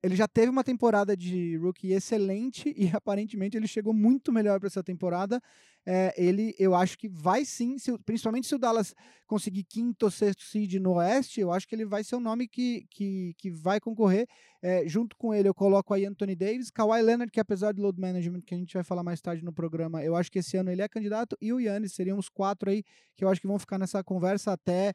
Ele 0.02 0.14
já 0.14 0.28
teve 0.28 0.50
uma 0.50 0.62
temporada 0.62 1.16
de 1.16 1.56
rookie 1.56 1.92
excelente 1.92 2.72
e 2.76 2.88
aparentemente 2.94 3.56
ele 3.56 3.66
chegou 3.66 3.92
muito 3.92 4.32
melhor 4.32 4.58
para 4.60 4.68
essa 4.68 4.82
temporada. 4.82 5.40
É, 5.88 6.12
ele, 6.16 6.52
eu 6.58 6.74
acho 6.74 6.98
que 6.98 7.08
vai 7.08 7.44
sim, 7.44 7.78
se 7.78 7.96
principalmente 7.98 8.48
se 8.48 8.54
o 8.56 8.58
Dallas 8.58 8.92
conseguir 9.24 9.62
quinto 9.62 10.06
ou 10.06 10.10
sexto 10.10 10.42
seed 10.42 10.74
no 10.74 10.94
Oeste, 10.94 11.40
eu 11.40 11.52
acho 11.52 11.66
que 11.68 11.76
ele 11.76 11.84
vai 11.84 12.02
ser 12.02 12.16
um 12.16 12.20
nome 12.20 12.48
que, 12.48 12.84
que, 12.90 13.34
que 13.38 13.52
vai 13.52 13.78
concorrer. 13.78 14.26
É, 14.60 14.82
junto 14.88 15.16
com 15.16 15.32
ele, 15.32 15.48
eu 15.48 15.54
coloco 15.54 15.94
aí 15.94 16.04
Anthony 16.04 16.34
Davis, 16.34 16.70
Kawhi 16.70 17.02
Leonard, 17.02 17.30
que 17.30 17.38
apesar 17.38 17.72
do 17.72 17.82
load 17.82 18.00
management, 18.00 18.40
que 18.40 18.54
a 18.54 18.58
gente 18.58 18.74
vai 18.74 18.82
falar 18.82 19.04
mais 19.04 19.20
tarde 19.20 19.44
no 19.44 19.52
programa, 19.52 20.02
eu 20.02 20.16
acho 20.16 20.30
que 20.30 20.40
esse 20.40 20.56
ano 20.56 20.72
ele 20.72 20.82
é 20.82 20.88
candidato, 20.88 21.36
e 21.40 21.52
o 21.52 21.60
Yannis 21.60 21.92
seriam 21.92 22.18
os 22.18 22.28
quatro 22.28 22.68
aí 22.68 22.82
que 23.14 23.24
eu 23.24 23.28
acho 23.28 23.40
que 23.40 23.46
vão 23.46 23.58
ficar 23.58 23.78
nessa 23.78 24.02
conversa 24.02 24.52
até 24.52 24.92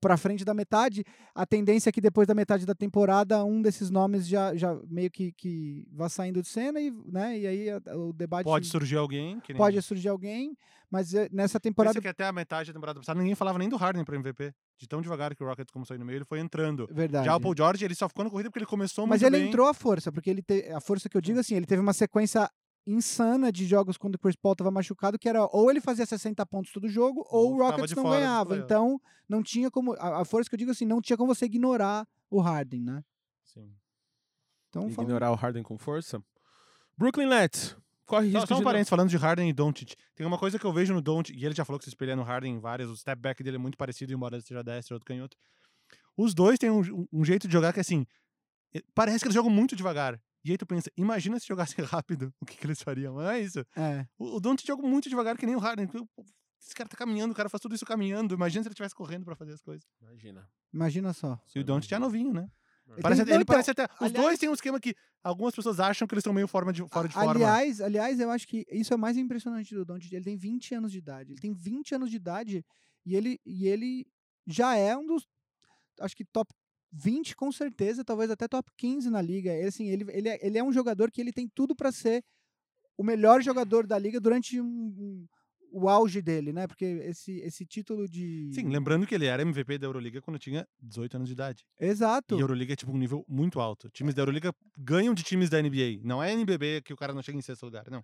para 0.00 0.16
frente 0.16 0.44
da 0.44 0.54
metade. 0.54 1.04
A 1.34 1.44
tendência 1.46 1.88
é 1.88 1.92
que 1.92 2.00
depois 2.00 2.26
da 2.28 2.34
metade 2.34 2.64
da 2.66 2.74
temporada, 2.74 3.44
um 3.44 3.60
desses 3.62 3.90
nomes 3.90 4.26
já, 4.26 4.54
já 4.56 4.74
meio 4.88 5.10
que, 5.10 5.32
que 5.32 5.86
vá 5.92 6.08
saindo 6.08 6.40
de 6.42 6.48
cena 6.48 6.80
e, 6.80 6.90
né, 7.06 7.38
e 7.38 7.46
aí 7.46 7.70
a- 7.70 7.80
o 7.96 8.12
debate 8.12 8.44
Pode 8.44 8.66
surgir 8.66 8.96
alguém. 8.96 9.40
Que 9.40 9.52
nem... 9.52 9.58
pode 9.58 9.80
surgir 9.82 10.08
alguém, 10.08 10.56
mas 10.90 11.14
eh, 11.14 11.28
nessa 11.32 11.58
temporada 11.60 11.94
Pensa 11.94 12.02
que 12.02 12.08
até 12.08 12.24
a 12.26 12.32
metade 12.32 12.68
da 12.70 12.74
temporada 12.74 13.00
passada 13.00 13.18
ninguém 13.18 13.34
falava 13.34 13.58
nem 13.58 13.68
do 13.68 13.76
Harden 13.76 14.04
pro 14.04 14.14
MVP. 14.16 14.52
De 14.78 14.86
tão 14.86 15.00
devagar 15.00 15.34
que 15.34 15.42
o 15.42 15.46
Rockets 15.46 15.72
começou 15.72 15.94
aí 15.94 15.98
no 15.98 16.04
meio, 16.04 16.18
ele 16.18 16.24
foi 16.24 16.38
entrando. 16.38 16.86
verdade. 16.92 17.24
Já 17.26 17.34
o 17.34 17.40
Paul 17.40 17.54
George, 17.56 17.84
ele 17.84 17.94
só 17.94 18.08
ficou 18.08 18.24
na 18.24 18.30
corrida 18.30 18.50
porque 18.50 18.58
ele 18.58 18.66
começou 18.66 19.06
mas 19.06 19.22
ele 19.22 19.38
bem. 19.38 19.48
entrou 19.48 19.66
à 19.68 19.72
força, 19.74 20.12
porque 20.12 20.28
ele 20.28 20.42
te, 20.42 20.70
a 20.70 20.80
força 20.80 21.08
que 21.08 21.16
eu 21.16 21.20
digo 21.20 21.38
assim, 21.40 21.54
ele 21.54 21.64
teve 21.66 21.80
uma 21.80 21.94
sequência 21.94 22.50
insana 22.86 23.50
de 23.50 23.66
jogos 23.66 23.96
quando 23.96 24.14
o 24.14 24.18
Chris 24.18 24.36
Paul 24.36 24.52
estava 24.52 24.70
machucado, 24.70 25.18
que 25.18 25.28
era 25.28 25.44
ou 25.46 25.70
ele 25.70 25.80
fazia 25.80 26.06
60 26.06 26.44
pontos 26.46 26.72
todo 26.72 26.88
jogo, 26.88 27.26
ou, 27.28 27.50
Ou 27.50 27.54
o 27.54 27.58
Rockets 27.58 27.94
não 27.96 28.04
ganhava. 28.04 28.56
Então, 28.56 29.00
não 29.28 29.42
tinha 29.42 29.70
como. 29.70 29.94
A, 29.94 30.22
a 30.22 30.24
força 30.24 30.48
que 30.48 30.54
eu 30.54 30.58
digo 30.58 30.70
assim, 30.70 30.84
não 30.84 31.00
tinha 31.00 31.16
como 31.16 31.34
você 31.34 31.46
ignorar 31.46 32.06
o 32.30 32.40
Harden, 32.40 32.82
né? 32.82 33.04
Sim. 33.44 33.72
Então, 34.68 34.88
Ignorar 34.88 35.32
o 35.32 35.34
Harden 35.34 35.62
com 35.62 35.78
força. 35.78 36.22
Brooklyn 36.96 37.26
Nets. 37.26 37.76
Corre 38.04 38.30
Só, 38.30 38.38
risco 38.38 38.48
só 38.48 38.54
um 38.54 38.58
de... 38.58 38.64
parênteses, 38.64 38.88
falando 38.88 39.08
de 39.08 39.16
Harden 39.16 39.48
e 39.48 39.52
Doncic. 39.52 39.94
Tem 40.14 40.24
uma 40.24 40.38
coisa 40.38 40.58
que 40.58 40.64
eu 40.64 40.72
vejo 40.72 40.94
no 40.94 41.02
Doncic, 41.02 41.36
e 41.36 41.44
ele 41.44 41.54
já 41.54 41.64
falou 41.64 41.78
que 41.78 41.84
se 41.84 41.90
espelha 41.90 42.14
no 42.14 42.22
Harden 42.22 42.54
em 42.54 42.58
várias, 42.60 42.88
o 42.88 42.96
step 42.96 43.20
back 43.20 43.42
dele 43.42 43.56
é 43.56 43.58
muito 43.58 43.76
parecido, 43.76 44.12
embora 44.12 44.36
ele 44.36 44.44
seja 44.44 44.62
destro, 44.62 44.94
outro 44.94 45.06
canhoto. 45.06 45.36
Os 46.16 46.32
dois 46.32 46.56
têm 46.56 46.70
um, 46.70 47.08
um 47.12 47.24
jeito 47.24 47.48
de 47.48 47.52
jogar 47.52 47.72
que, 47.72 47.80
assim, 47.80 48.06
eh, 48.72 48.82
parece 48.94 49.20
que 49.20 49.26
eles 49.26 49.34
jogam 49.34 49.50
muito 49.50 49.74
devagar. 49.74 50.20
E 50.46 50.52
aí 50.52 50.56
tu 50.56 50.64
pensa, 50.64 50.88
imagina 50.96 51.40
se 51.40 51.46
jogasse 51.48 51.74
rápido, 51.82 52.32
o 52.40 52.46
que, 52.46 52.56
que 52.56 52.64
eles 52.64 52.80
fariam? 52.80 53.14
Não 53.14 53.28
é 53.28 53.40
isso. 53.40 53.58
É. 53.74 54.06
O, 54.16 54.36
o 54.36 54.40
Don't 54.40 54.64
joga 54.64 54.86
muito 54.86 55.08
devagar, 55.08 55.36
que 55.36 55.44
nem 55.44 55.56
o 55.56 55.58
Harden. 55.58 55.88
Esse 56.62 56.72
cara 56.72 56.88
tá 56.88 56.96
caminhando, 56.96 57.32
o 57.32 57.34
cara 57.34 57.48
faz 57.48 57.60
tudo 57.60 57.74
isso 57.74 57.84
caminhando. 57.84 58.32
Imagina 58.32 58.62
se 58.62 58.68
ele 58.68 58.72
estivesse 58.74 58.94
correndo 58.94 59.24
pra 59.24 59.34
fazer 59.34 59.52
as 59.54 59.60
coisas. 59.60 59.84
Imagina. 60.00 60.48
Imagina 60.72 61.12
só. 61.12 61.36
E 61.52 61.58
o 61.58 61.64
Don't 61.64 61.92
é 61.92 61.98
novinho, 61.98 62.32
né? 62.32 62.48
Ele 62.88 63.02
Parece, 63.02 63.24
tem- 63.24 63.34
ele 63.34 63.42
então, 63.42 63.52
parece 63.54 63.70
até. 63.72 63.84
Os 63.84 64.02
aliás- 64.02 64.24
dois 64.24 64.38
têm 64.38 64.48
um 64.48 64.54
esquema 64.54 64.78
que 64.78 64.94
algumas 65.20 65.52
pessoas 65.52 65.80
acham 65.80 66.06
que 66.06 66.14
eles 66.14 66.20
estão 66.20 66.32
meio 66.32 66.46
forma 66.46 66.72
de, 66.72 66.86
fora 66.88 67.08
de 67.08 67.14
forma. 67.14 67.32
Aliás, 67.32 67.80
aliás, 67.80 68.20
eu 68.20 68.30
acho 68.30 68.46
que 68.46 68.64
isso 68.70 68.92
é 68.92 68.96
o 68.96 68.98
mais 68.98 69.16
impressionante 69.16 69.74
do 69.74 69.84
Doncic. 69.84 70.12
Ele 70.12 70.24
tem 70.24 70.36
20 70.36 70.76
anos 70.76 70.92
de 70.92 70.98
idade. 70.98 71.32
Ele 71.32 71.40
tem 71.40 71.52
20 71.52 71.96
anos 71.96 72.08
de 72.08 72.16
idade 72.16 72.64
e 73.04 73.16
ele, 73.16 73.40
e 73.44 73.66
ele 73.66 74.06
já 74.46 74.76
é 74.76 74.96
um 74.96 75.04
dos, 75.04 75.26
acho 76.00 76.14
que 76.16 76.24
top 76.24 76.54
20 76.92 77.36
com 77.36 77.52
certeza, 77.52 78.04
talvez 78.04 78.30
até 78.30 78.48
top 78.48 78.70
15 78.76 79.10
na 79.10 79.20
liga. 79.22 79.52
Ele, 79.52 79.68
assim, 79.68 79.86
ele, 79.88 80.06
ele, 80.10 80.28
é, 80.28 80.38
ele 80.46 80.58
é 80.58 80.64
um 80.64 80.72
jogador 80.72 81.10
que 81.10 81.20
ele 81.20 81.32
tem 81.32 81.48
tudo 81.48 81.74
para 81.74 81.92
ser 81.92 82.24
o 82.96 83.04
melhor 83.04 83.42
jogador 83.42 83.86
da 83.86 83.98
liga 83.98 84.20
durante 84.20 84.60
um, 84.60 84.66
um- 84.66 85.26
o 85.72 85.88
auge 85.88 86.22
dele, 86.22 86.52
né? 86.52 86.66
Porque 86.66 86.84
esse, 86.84 87.40
esse 87.40 87.64
título 87.64 88.08
de... 88.08 88.50
Sim, 88.52 88.68
lembrando 88.68 89.06
que 89.06 89.14
ele 89.14 89.26
era 89.26 89.42
MVP 89.42 89.78
da 89.78 89.86
Euroliga 89.86 90.20
quando 90.20 90.38
tinha 90.38 90.66
18 90.80 91.16
anos 91.16 91.28
de 91.28 91.34
idade. 91.34 91.64
Exato. 91.80 92.34
E 92.34 92.38
a 92.38 92.40
Euroliga 92.40 92.72
é 92.72 92.76
tipo 92.76 92.92
um 92.92 92.96
nível 92.96 93.24
muito 93.28 93.60
alto. 93.60 93.88
Times 93.90 94.14
da 94.14 94.22
Euroliga 94.22 94.52
ganham 94.76 95.14
de 95.14 95.22
times 95.22 95.50
da 95.50 95.60
NBA. 95.60 96.00
Não 96.02 96.22
é 96.22 96.32
NBB 96.32 96.82
que 96.82 96.92
o 96.92 96.96
cara 96.96 97.12
não 97.12 97.22
chega 97.22 97.38
em 97.38 97.42
sexto 97.42 97.64
lugar, 97.64 97.84
não. 97.90 98.02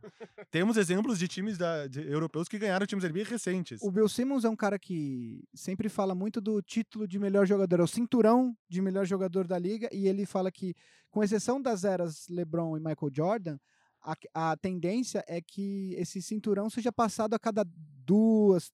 Temos 0.50 0.76
exemplos 0.76 1.18
de 1.18 1.28
times 1.28 1.56
da, 1.56 1.86
de 1.86 2.00
europeus 2.00 2.48
que 2.48 2.58
ganharam 2.58 2.86
times 2.86 3.02
da 3.02 3.08
NBA 3.08 3.24
recentes. 3.24 3.80
O 3.82 3.90
Bill 3.90 4.08
Simmons 4.08 4.44
é 4.44 4.48
um 4.48 4.56
cara 4.56 4.78
que 4.78 5.42
sempre 5.54 5.88
fala 5.88 6.14
muito 6.14 6.40
do 6.40 6.60
título 6.62 7.06
de 7.06 7.18
melhor 7.18 7.46
jogador, 7.46 7.80
é 7.80 7.82
o 7.82 7.86
cinturão 7.86 8.56
de 8.68 8.80
melhor 8.80 9.04
jogador 9.04 9.46
da 9.46 9.58
liga, 9.58 9.88
e 9.92 10.06
ele 10.08 10.26
fala 10.26 10.50
que, 10.50 10.74
com 11.10 11.22
exceção 11.22 11.60
das 11.60 11.84
eras 11.84 12.26
LeBron 12.28 12.76
e 12.76 12.80
Michael 12.80 13.12
Jordan, 13.14 13.58
a, 14.02 14.16
a 14.34 14.56
tendência 14.56 15.24
é 15.28 15.40
que 15.40 15.94
esse 15.96 16.20
cinturão 16.20 16.68
seja 16.68 16.92
passado 16.92 17.34
a 17.34 17.38
cada 17.38 17.64
duas, 18.04 18.72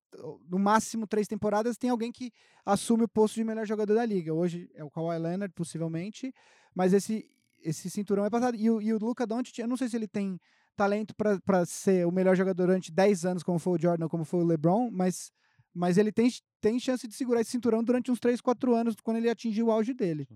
no 0.49 0.59
máximo 0.59 1.07
três 1.07 1.29
temporadas, 1.29 1.77
tem 1.77 1.91
alguém 1.91 2.11
que 2.11 2.33
assume 2.65 3.05
o 3.05 3.09
posto 3.09 3.35
de 3.35 3.45
melhor 3.45 3.67
jogador 3.67 3.95
da 3.95 4.05
liga. 4.05 4.33
Hoje 4.33 4.71
é 4.75 4.83
o 4.83 4.91
Kawhi 4.91 5.19
Leonard, 5.19 5.53
possivelmente, 5.55 6.35
mas 6.75 6.93
esse, 6.93 7.31
esse 7.63 7.91
cinturão 7.91 8.25
é 8.25 8.31
passado. 8.31 8.57
E 8.57 8.71
o, 8.71 8.81
e 8.81 8.93
o 8.93 8.99
Luka 8.99 9.27
Doncic, 9.27 9.59
eu 9.59 9.69
não 9.69 9.77
sei 9.77 9.89
se 9.89 9.97
ele 9.97 10.09
tem 10.09 10.41
talento 10.77 11.15
para 11.15 11.67
ser 11.67 12.07
o 12.07 12.13
melhor 12.13 12.37
jogador 12.37 12.67
durante 12.67 12.93
10 12.93 13.25
anos, 13.25 13.43
como 13.43 13.59
foi 13.59 13.75
o 13.75 13.81
Jordan, 13.81 14.09
como 14.09 14.25
foi 14.25 14.41
o 14.41 14.47
LeBron, 14.47 14.91
mas, 14.93 15.33
mas 15.75 15.99
ele 15.99 16.13
tem, 16.13 16.31
tem 16.61 16.79
chance 16.79 17.07
de 17.07 17.15
segurar 17.15 17.41
esse 17.41 17.51
cinturão 17.51 17.83
durante 17.83 18.11
uns 18.11 18.21
3, 18.21 18.41
4 18.41 18.75
anos, 18.75 18.95
quando 19.03 19.17
ele 19.17 19.29
atingir 19.29 19.63
o 19.63 19.71
auge 19.71 19.93
dele. 19.93 20.29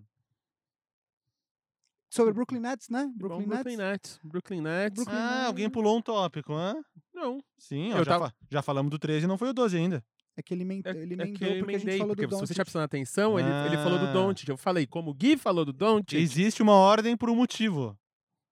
Sobre 2.15 2.35
Brooklyn 2.35 2.61
Nets, 2.61 2.91
né? 2.91 3.11
Brooklyn, 3.17 3.47
Brooklyn 3.47 3.47
Brooklyn 3.49 3.77
Nets. 3.79 4.03
Nets. 4.19 4.21
Brooklyn 4.23 4.61
Nets. 4.61 4.95
Brooklyn 4.97 5.19
Ah, 5.19 5.47
alguém 5.47 5.71
pulou 5.71 5.97
um 5.97 6.03
tópico, 6.03 6.53
hã? 6.53 6.75
Não. 7.15 7.39
Sim, 7.57 7.91
Eu 7.91 7.97
ó, 7.97 8.05
já, 8.05 8.05
tava- 8.05 8.35
já 8.51 8.61
falamos 8.61 8.91
do 8.91 8.99
13 8.99 9.25
e 9.25 9.29
não 9.29 9.39
foi 9.39 9.49
o 9.49 9.53
12 9.55 9.79
ainda. 9.79 10.05
É 10.37 10.43
que 10.43 10.53
ele, 10.53 10.63
men- 10.65 10.83
É, 10.85 10.91
ele 10.91 11.15
é 11.15 11.25
emendou 11.25 11.35
que 11.39 11.45
eu 11.45 11.59
porque 11.61 11.77
a 11.77 11.79
gente 11.79 11.99
falou 11.99 12.15
porque 12.15 12.27
do 12.27 12.35
se 12.37 12.41
você 12.47 12.55
já 12.55 12.65
prestando 12.65 12.85
atenção, 12.85 13.39
ele, 13.39 13.49
ele 13.67 13.77
falou 13.79 13.99
do 13.99 14.07
Ah. 14.07 14.13
Don't. 14.13 14.47
Eu 14.51 14.57
falei, 14.59 14.87
como 14.87 15.11
o 15.11 15.15
Gui 15.15 15.39
falou 15.39 15.65
do 15.65 15.73
Don't, 15.73 16.15
Existe 16.17 16.63
uma 16.63 16.75
ordem 16.75 17.17
por 17.17 17.31
um 17.31 17.35
motivo. 17.35 17.99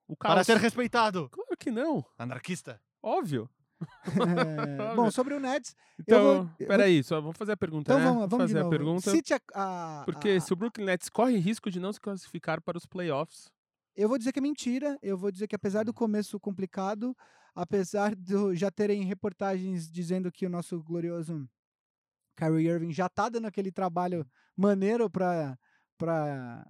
o 0.08 0.16
Para 0.16 0.36
caos. 0.36 0.46
ser 0.46 0.56
respeitado. 0.56 1.28
Claro 1.30 1.56
que 1.58 1.70
não. 1.70 2.02
Anarquista. 2.18 2.80
Óbvio. 3.02 3.48
É, 3.80 4.94
Bom, 4.96 5.10
sobre 5.10 5.34
o 5.34 5.40
Nets, 5.40 5.74
Então, 5.98 6.46
vou- 6.58 6.66
peraí, 6.66 7.02
só 7.02 7.20
vou 7.20 7.32
fazer 7.32 7.52
a 7.52 7.56
pergunta, 7.56 7.92
então 7.92 7.98
né? 7.98 8.04
vamos, 8.04 8.28
vamos 8.30 8.46
de 8.46 8.52
fazer 8.52 8.62
novo. 8.64 8.74
a 8.74 8.78
pergunta. 8.78 9.10
Cite 9.10 9.34
a, 9.34 9.40
a- 9.54 10.02
Porque 10.04 10.28
a- 10.30 10.40
se 10.40 10.52
o 10.52 10.56
Brooklyn 10.56 10.84
Nets 10.86 11.08
corre 11.08 11.36
risco 11.38 11.70
de 11.70 11.80
não 11.80 11.92
se 11.92 12.00
classificar 12.00 12.60
para 12.60 12.76
os 12.78 12.86
playoffs. 12.86 13.50
Eu 13.96 14.08
vou 14.08 14.16
dizer 14.18 14.32
que 14.32 14.38
é 14.38 14.42
mentira. 14.42 14.98
Eu 15.02 15.16
vou 15.18 15.30
dizer 15.30 15.46
que 15.48 15.54
apesar 15.56 15.82
Hum. 15.82 15.84
do 15.86 15.94
começo 15.94 16.38
complicado, 16.40 17.16
apesar 17.54 18.14
de 18.14 18.54
já 18.54 18.70
terem 18.70 19.02
reportagens 19.04 19.90
dizendo 19.90 20.30
que 20.30 20.46
o 20.46 20.50
nosso 20.50 20.82
glorioso 20.82 21.48
Kyrie 22.36 22.68
Irving 22.68 22.92
já 22.92 23.08
tá 23.08 23.28
dando 23.28 23.46
aquele 23.46 23.70
trabalho 23.72 24.26
maneiro 24.56 25.10
para 25.10 25.58
para 25.98 26.66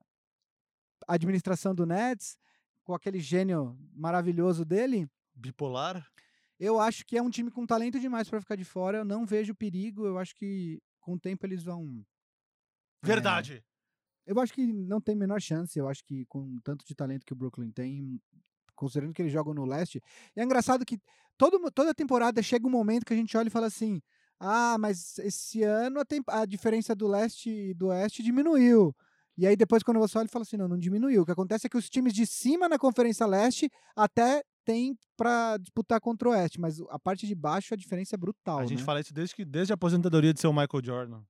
administração 1.07 1.73
do 1.75 1.87
Nets, 1.87 2.37
com 2.83 2.95
aquele 2.95 3.21
gênio 3.21 3.79
maravilhoso 3.95 4.65
dele, 4.65 5.09
Bipolar. 5.35 6.05
Eu 6.61 6.79
acho 6.79 7.07
que 7.07 7.17
é 7.17 7.23
um 7.23 7.31
time 7.31 7.51
com 7.51 7.67
talento 7.67 7.99
demais 7.99 8.29
para 8.29 8.41
ficar 8.41 8.55
de 8.55 8.65
fora. 8.65 8.99
Eu 8.99 9.05
não 9.05 9.25
vejo 9.25 9.55
perigo. 9.55 10.07
Eu 10.07 10.19
acho 10.19 10.35
que 10.35 10.79
com 11.01 11.15
o 11.15 11.19
tempo 11.19 11.47
eles 11.47 11.63
vão 11.65 12.05
É. 13.03 13.07
Verdade. 13.07 13.65
Eu 14.27 14.39
acho 14.39 14.53
que 14.53 14.67
não 14.67 15.01
tem 15.01 15.17
menor 15.17 15.41
chance. 15.41 15.79
Eu 15.79 15.89
acho 15.89 16.05
que 16.05 16.27
com 16.27 16.41
o 16.41 16.61
tanto 16.61 16.85
de 16.85 16.95
talento 16.95 17.25
que 17.25 17.33
o 17.33 17.37
Brooklyn 17.37 17.73
tem, 17.73 18.21
considerando 18.77 19.15
que 19.15 19.23
eles 19.23 19.33
jogam 19.33 19.55
no 19.55 19.65
leste. 19.65 20.03
E 20.37 20.41
é 20.41 20.45
engraçado 20.45 20.85
que 20.85 20.99
todo, 21.39 21.59
toda 21.71 21.95
temporada 21.95 22.43
chega 22.43 22.67
um 22.67 22.71
momento 22.71 23.07
que 23.07 23.15
a 23.15 23.17
gente 23.17 23.35
olha 23.39 23.49
e 23.49 23.51
fala 23.51 23.67
assim: 23.67 24.03
ah, 24.39 24.77
mas 24.79 25.19
esse 25.19 25.63
ano 25.63 26.01
a, 26.01 26.41
a 26.41 26.45
diferença 26.45 26.95
do 26.95 27.09
leste 27.09 27.51
e 27.51 27.75
do 27.75 27.87
oeste 27.87 28.23
diminuiu. 28.23 28.95
E 29.39 29.47
aí 29.47 29.57
depois, 29.57 29.83
quando 29.83 29.99
você 29.99 30.19
olha, 30.19 30.29
fala 30.29 30.43
assim: 30.43 30.59
não, 30.59 30.69
não 30.69 30.79
diminuiu. 30.79 31.23
O 31.23 31.25
que 31.25 31.33
acontece 31.33 31.67
é 31.67 31.71
que 31.71 31.79
os 31.79 31.89
times 31.89 32.13
de 32.13 32.27
cima 32.27 32.69
na 32.69 32.79
Conferência 32.79 33.27
Leste 33.27 33.71
até 33.97 34.43
tem 34.65 34.97
para 35.17 35.57
disputar 35.59 36.01
contra 36.01 36.29
o 36.29 36.33
oeste, 36.33 36.61
mas 36.61 36.81
a 36.89 36.99
parte 36.99 37.27
de 37.27 37.35
baixo 37.35 37.75
a 37.75 37.77
diferença 37.77 38.17
é 38.17 38.19
brutal. 38.19 38.59
A 38.59 38.67
gente 38.67 38.81
né? 38.81 38.85
fala 38.85 39.01
isso 39.01 39.13
desde, 39.13 39.35
que, 39.35 39.45
desde 39.45 39.73
a 39.73 39.75
aposentadoria 39.75 40.33
de 40.33 40.41
seu 40.41 40.53
Michael 40.53 40.85
Jordan. 40.85 41.23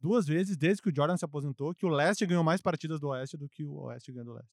Duas 0.00 0.26
vezes, 0.26 0.56
desde 0.56 0.82
que 0.82 0.90
o 0.90 0.94
Jordan 0.94 1.16
se 1.16 1.24
aposentou, 1.24 1.74
que 1.74 1.86
o 1.86 1.88
leste 1.88 2.26
ganhou 2.26 2.44
mais 2.44 2.60
partidas 2.60 3.00
do 3.00 3.08
oeste 3.08 3.36
do 3.36 3.48
que 3.48 3.64
o 3.64 3.84
oeste 3.84 4.12
ganhou 4.12 4.26
do 4.26 4.32
leste. 4.34 4.52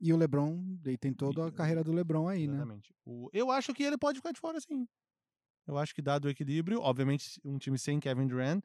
E 0.00 0.12
o 0.12 0.16
LeBron, 0.16 0.78
ele 0.84 0.98
tem 0.98 1.12
toda 1.12 1.46
a 1.46 1.52
carreira 1.52 1.82
do 1.84 1.92
LeBron 1.92 2.28
aí, 2.28 2.46
né? 2.46 2.54
Exatamente. 2.54 2.94
Eu 3.32 3.50
acho 3.50 3.72
que 3.72 3.82
ele 3.82 3.98
pode 3.98 4.18
ficar 4.18 4.32
de 4.32 4.40
fora, 4.40 4.60
sim. 4.60 4.86
Eu 5.66 5.78
acho 5.78 5.94
que 5.94 6.02
dado 6.02 6.24
o 6.26 6.28
equilíbrio, 6.28 6.80
obviamente 6.80 7.40
um 7.44 7.56
time 7.56 7.78
sem 7.78 8.00
Kevin 8.00 8.26
Durant, 8.26 8.64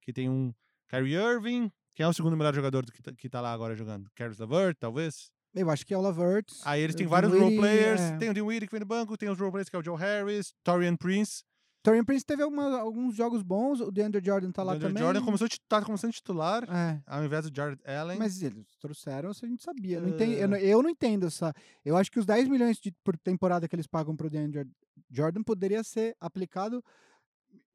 que 0.00 0.12
tem 0.12 0.28
um 0.30 0.52
Kyrie 0.88 1.14
Irving, 1.14 1.70
que 1.94 2.02
é 2.02 2.08
o 2.08 2.12
segundo 2.12 2.36
melhor 2.36 2.54
jogador 2.54 2.86
do 2.86 2.92
que, 2.92 3.02
tá, 3.02 3.12
que 3.12 3.28
tá 3.28 3.40
lá 3.40 3.52
agora 3.52 3.74
jogando. 3.74 4.10
Caris 4.14 4.38
LeVert, 4.38 4.76
talvez. 4.78 5.30
Eu 5.54 5.70
acho 5.70 5.84
que 5.86 5.92
é 5.94 5.98
o 5.98 6.00
Lavert. 6.00 6.46
Aí 6.64 6.80
eles 6.82 6.94
têm 6.94 7.06
vários 7.06 7.32
role 7.32 7.56
players. 7.56 8.00
é. 8.00 8.16
Tem 8.18 8.30
o 8.30 8.34
Dinwiddie 8.34 8.66
que 8.66 8.72
vem 8.72 8.80
do 8.80 8.86
banco, 8.86 9.16
tem 9.16 9.28
os 9.28 9.38
role 9.38 9.50
players 9.50 9.68
que 9.68 9.76
é 9.76 9.78
o 9.78 9.82
Joe 9.84 9.96
Harris, 9.98 10.52
Torian 10.62 10.96
Prince. 10.96 11.42
Torian 11.82 12.04
Prince 12.04 12.24
teve 12.26 12.42
alguma- 12.42 12.78
alguns 12.80 13.14
jogos 13.14 13.42
bons, 13.42 13.80
o 13.80 13.90
DeAndre 13.90 14.20
Jordan 14.22 14.50
tá 14.50 14.62
lá 14.62 14.72
DeAndre 14.72 14.88
também. 14.88 15.02
Jordan 15.02 15.24
começou, 15.24 15.48
tá 15.68 15.80
começando 15.80 16.12
titular, 16.12 16.64
É, 16.68 17.00
ao 17.06 17.24
invés 17.24 17.48
do 17.48 17.56
Jared 17.56 17.80
Allen. 17.86 18.18
mas 18.18 18.42
eles 18.42 18.66
trouxeram, 18.80 19.30
a 19.30 19.32
gente 19.32 19.62
sabia. 19.62 19.96
Eu 19.98 20.02
não 20.02 20.08
entendo, 20.10 20.32
eu, 20.32 20.44
É. 20.44 20.46
não, 20.48 20.56
eu 20.58 20.82
não 20.82 20.90
entendo 20.90 21.26
essa. 21.28 21.54
Eu 21.84 21.96
acho 21.96 22.10
que 22.10 22.18
os 22.18 22.26
10 22.26 22.48
milhões 22.48 22.78
de, 22.78 22.92
por 23.04 23.16
temporada 23.16 23.66
que 23.68 23.74
eles 23.74 23.86
pagam 23.86 24.14
pro 24.16 24.28
DeAndre 24.28 24.68
Jordan 25.10 25.42
poderia 25.42 25.82
ser 25.84 26.14
aplicado 26.20 26.84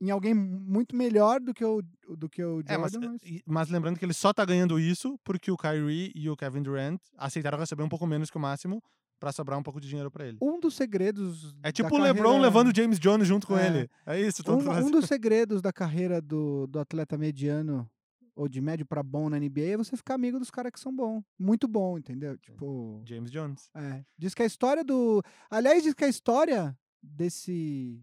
em 0.05 0.11
alguém 0.11 0.33
muito 0.33 0.95
melhor 0.95 1.39
do 1.39 1.53
que 1.53 1.63
o, 1.63 1.81
do 2.17 2.27
que 2.29 2.43
o 2.43 2.61
É, 2.67 2.77
mas, 2.77 2.91
Jordan. 2.91 3.11
mas- 3.21 3.41
mas 3.45 3.69
lembrando 3.69 3.97
que 3.97 4.05
ele 4.05 4.13
só 4.13 4.33
tá 4.33 4.43
ganhando 4.43 4.79
isso 4.79 5.17
porque 5.23 5.49
o 5.51 5.57
Kyrie 5.57 6.11
e 6.15 6.29
o 6.29 6.35
Kevin 6.35 6.61
Durant 6.63 6.99
aceitaram 7.17 7.57
receber 7.57 7.83
um 7.83 7.89
pouco 7.89 8.05
menos 8.05 8.29
que 8.29 8.37
o 8.37 8.39
máximo 8.39 8.83
pra 9.19 9.31
sobrar 9.31 9.57
um 9.57 9.63
pouco 9.63 9.79
de 9.79 9.87
dinheiro 9.87 10.11
pra 10.11 10.27
ele. 10.27 10.37
Um 10.41 10.59
dos 10.59 10.75
segredos. 10.75 11.55
É 11.63 11.71
tipo 11.71 11.95
o 11.95 11.97
LeBron 11.97 12.23
carreira- 12.23 12.41
levando 12.43 12.67
o 12.67 12.75
James 12.75 12.99
Jones 12.99 13.25
junto 13.27 13.47
com 13.47 13.57
É. 13.57 13.67
ele. 13.67 13.89
É 14.05 14.19
isso. 14.19 14.43
Um, 14.51 14.87
um 14.87 14.91
dos 14.91 15.05
segredos 15.05 15.61
da 15.61 15.71
carreira 15.71 16.21
do, 16.21 16.67
do 16.67 16.77
atleta 16.79 17.17
mediano 17.17 17.89
ou 18.35 18.49
de 18.49 18.59
médio 18.59 18.85
pra 18.85 19.01
bom 19.01 19.29
na 19.29 19.37
NBA 19.39 19.61
é 19.73 19.77
você 19.77 19.95
ficar 19.95 20.15
amigo 20.15 20.39
dos 20.39 20.51
caras 20.51 20.71
que 20.73 20.79
são 20.79 20.93
bons. 20.93 21.23
Muito 21.39 21.67
bom, 21.69 21.97
entendeu? 21.97 22.37
Tipo. 22.37 23.01
James 23.07 23.31
Jones. 23.31 23.69
É. 23.75 24.03
Diz 24.17 24.33
que 24.33 24.43
a 24.43 24.45
história 24.45 24.83
do. 24.83 25.21
Aliás, 25.49 25.83
diz 25.83 25.93
que 25.93 26.03
a 26.03 26.09
história 26.09 26.77
desse. 27.01 28.01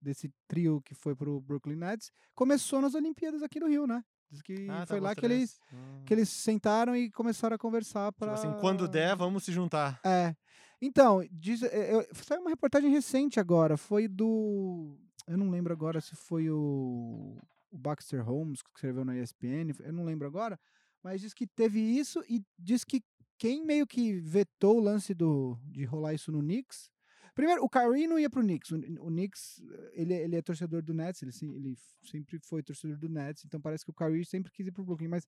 Desse 0.00 0.30
trio 0.46 0.80
que 0.82 0.94
foi 0.94 1.14
pro 1.14 1.40
Brooklyn 1.40 1.76
Nets 1.76 2.10
começou 2.34 2.80
nas 2.80 2.94
Olimpíadas 2.94 3.42
aqui 3.42 3.58
do 3.60 3.66
Rio, 3.68 3.86
né? 3.86 4.02
Diz 4.30 4.42
que 4.42 4.68
Ah, 4.68 4.86
foi 4.86 4.96
tava 4.96 5.00
lá 5.00 5.14
que 5.14 5.24
eles. 5.24 5.58
Hum. 5.72 6.02
que 6.04 6.12
eles 6.14 6.28
sentaram 6.28 6.94
e 6.94 7.10
começaram 7.10 7.54
a 7.56 7.58
conversar 7.58 8.12
Tipo 8.12 8.18
para. 8.20 8.32
assim, 8.34 8.52
quando 8.60 8.86
der, 8.86 9.16
vamos 9.16 9.44
se 9.44 9.52
juntar. 9.52 10.00
É. 10.04 10.34
Então, 10.80 11.26
diz, 11.32 11.62
é, 11.62 11.94
eu, 11.94 12.06
saiu 12.12 12.40
uma 12.42 12.50
reportagem 12.50 12.90
recente 12.90 13.40
agora. 13.40 13.76
Foi 13.76 14.06
do. 14.06 14.96
Eu 15.26 15.36
não 15.36 15.50
lembro 15.50 15.72
agora 15.72 16.00
se 16.00 16.14
foi 16.14 16.48
o, 16.50 17.36
o 17.70 17.78
Baxter 17.78 18.22
Holmes 18.22 18.62
que 18.62 18.70
escreveu 18.70 19.04
na 19.04 19.16
ESPN. 19.16 19.72
Eu 19.80 19.92
não 19.92 20.04
lembro 20.04 20.26
agora. 20.28 20.58
Mas 21.02 21.20
diz 21.20 21.32
que 21.34 21.46
teve 21.46 21.80
isso 21.80 22.22
e 22.28 22.42
diz 22.58 22.84
que 22.84 23.02
quem 23.38 23.64
meio 23.64 23.86
que 23.86 24.12
vetou 24.20 24.76
o 24.78 24.80
lance 24.80 25.14
do, 25.14 25.56
de 25.64 25.84
rolar 25.84 26.12
isso 26.14 26.30
no 26.30 26.40
Knicks. 26.40 26.90
Primeiro, 27.38 27.62
o 27.62 27.68
Kyrie 27.68 28.08
não 28.08 28.18
ia 28.18 28.28
pro 28.28 28.42
Knicks. 28.42 28.72
O, 28.72 28.78
o 28.78 29.06
Knicks, 29.06 29.62
ele, 29.92 30.12
ele 30.12 30.34
é 30.34 30.42
torcedor 30.42 30.82
do 30.82 30.92
Nets, 30.92 31.22
ele, 31.22 31.30
ele 31.54 31.78
sempre 32.02 32.36
foi 32.40 32.64
torcedor 32.64 32.98
do 32.98 33.08
Nets, 33.08 33.44
então 33.44 33.60
parece 33.60 33.84
que 33.84 33.92
o 33.92 33.94
Kyrie 33.94 34.24
sempre 34.24 34.50
quis 34.50 34.66
ir 34.66 34.72
pro 34.72 34.84
Brooklyn. 34.84 35.06
Mas, 35.06 35.24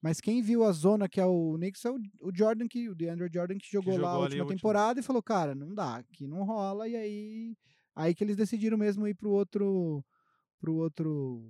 mas 0.00 0.22
quem 0.22 0.40
viu 0.40 0.64
a 0.64 0.72
zona 0.72 1.06
que 1.06 1.20
é 1.20 1.26
o 1.26 1.56
Knicks 1.58 1.84
é 1.84 1.90
o, 1.90 1.98
o 2.22 2.34
Jordan, 2.34 2.66
que, 2.66 2.88
o 2.88 2.94
DeAndre 2.94 3.28
Jordan, 3.30 3.58
que 3.58 3.70
jogou, 3.70 3.98
lá 3.98 4.08
a 4.08 4.12
jogou 4.12 4.22
última 4.22 4.40
a 4.40 4.44
última. 4.44 4.56
temporada 4.56 5.00
e 5.00 5.02
falou, 5.02 5.22
cara, 5.22 5.54
não 5.54 5.74
dá, 5.74 5.96
aqui 5.96 6.26
não 6.26 6.44
rola. 6.44 6.88
E 6.88 6.96
aí, 6.96 7.54
aí 7.94 8.14
que 8.14 8.24
eles 8.24 8.36
decidiram 8.36 8.78
mesmo 8.78 9.06
ir 9.06 9.14
pro 9.14 9.28
outro, 9.28 10.02
pro 10.58 10.76
outro, 10.76 11.44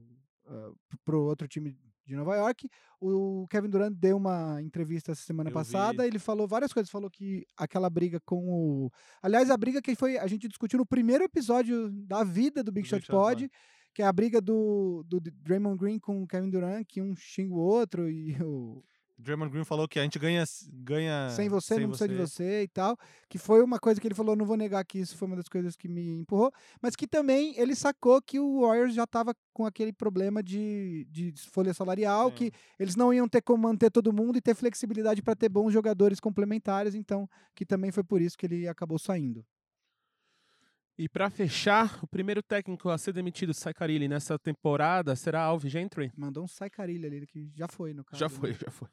ah, 0.44 0.72
pro 1.04 1.22
outro 1.22 1.46
time 1.46 1.78
de 2.10 2.16
Nova 2.16 2.36
York. 2.36 2.68
O 3.00 3.46
Kevin 3.48 3.70
Durant 3.70 3.94
deu 3.94 4.16
uma 4.16 4.60
entrevista 4.60 5.12
essa 5.12 5.22
semana 5.22 5.48
Eu 5.48 5.54
passada. 5.54 6.02
vi. 6.02 6.08
Ele 6.08 6.18
falou 6.18 6.46
várias 6.46 6.72
coisas. 6.72 6.90
Falou 6.90 7.08
que 7.08 7.46
aquela 7.56 7.88
briga 7.88 8.20
com 8.20 8.48
o. 8.48 8.92
Aliás, 9.22 9.50
a 9.50 9.56
briga 9.56 9.80
que 9.80 9.94
foi. 9.94 10.18
A 10.18 10.26
gente 10.26 10.48
discutiu 10.48 10.78
no 10.78 10.86
primeiro 10.86 11.24
episódio 11.24 11.90
da 11.90 12.22
vida 12.22 12.62
do 12.62 12.72
Big 12.72 12.86
Do 12.86 12.90
Shot 12.90 13.00
Big 13.00 13.06
Shot 13.06 13.12
Pod. 13.16 13.50
Que 13.92 14.02
é 14.02 14.06
a 14.06 14.12
briga 14.12 14.40
do, 14.40 15.04
do 15.08 15.20
Draymond 15.20 15.76
Green 15.76 15.98
com 15.98 16.22
o 16.22 16.26
Kevin 16.26 16.50
Durant, 16.50 16.84
que 16.86 17.02
um 17.02 17.16
xinga 17.16 17.54
o 17.54 17.58
outro 17.58 18.08
e 18.08 18.36
o, 18.42 18.84
Draymond 19.20 19.50
Green 19.50 19.64
falou 19.64 19.86
que 19.86 19.98
a 19.98 20.02
gente 20.02 20.18
ganha, 20.18 20.44
ganha 20.72 21.28
sem 21.30 21.48
você, 21.48 21.78
não 21.78 21.88
precisa 21.88 22.08
de 22.08 22.14
você. 22.14 22.44
você 22.44 22.62
e 22.62 22.68
tal. 22.68 22.96
Que 23.28 23.38
foi 23.38 23.62
uma 23.62 23.78
coisa 23.78 24.00
que 24.00 24.06
ele 24.06 24.14
falou, 24.14 24.34
não 24.34 24.44
vou 24.44 24.56
negar 24.56 24.84
que 24.84 24.98
isso 24.98 25.16
foi 25.16 25.26
uma 25.26 25.36
das 25.36 25.48
coisas 25.48 25.76
que 25.76 25.88
me 25.88 26.20
empurrou. 26.20 26.52
Mas 26.80 26.96
que 26.96 27.06
também 27.06 27.54
ele 27.56 27.74
sacou 27.74 28.20
que 28.20 28.40
o 28.40 28.62
Warriors 28.62 28.94
já 28.94 29.04
estava 29.04 29.34
com 29.52 29.66
aquele 29.66 29.92
problema 29.92 30.42
de, 30.42 31.06
de 31.10 31.32
folha 31.50 31.74
salarial, 31.74 32.32
que 32.32 32.50
eles 32.78 32.96
não 32.96 33.12
iam 33.12 33.28
ter 33.28 33.42
como 33.42 33.62
manter 33.62 33.90
todo 33.90 34.12
mundo 34.12 34.36
e 34.38 34.40
ter 34.40 34.54
flexibilidade 34.54 35.22
para 35.22 35.36
ter 35.36 35.48
bons 35.48 35.72
jogadores 35.72 36.18
complementares. 36.18 36.94
Então, 36.94 37.28
que 37.54 37.64
também 37.64 37.92
foi 37.92 38.02
por 38.02 38.20
isso 38.20 38.36
que 38.36 38.46
ele 38.46 38.66
acabou 38.66 38.98
saindo. 38.98 39.44
E 41.00 41.08
pra 41.08 41.30
fechar, 41.30 41.98
o 42.02 42.06
primeiro 42.06 42.42
técnico 42.42 42.90
a 42.90 42.98
ser 42.98 43.14
demitido, 43.14 43.54
Sai 43.54 43.72
Carilli, 43.72 44.06
nessa 44.06 44.38
temporada 44.38 45.16
será 45.16 45.40
Alvin 45.40 45.70
Gentry? 45.70 46.12
Mandou 46.14 46.44
um 46.44 46.46
sai 46.46 46.68
carilho 46.68 47.06
ali, 47.06 47.26
que 47.26 47.50
já 47.56 47.66
foi 47.66 47.94
no 47.94 48.04
caso. 48.04 48.20
Já 48.20 48.28
né? 48.28 48.34
foi, 48.34 48.52
já 48.52 48.70
foi. 48.70 48.88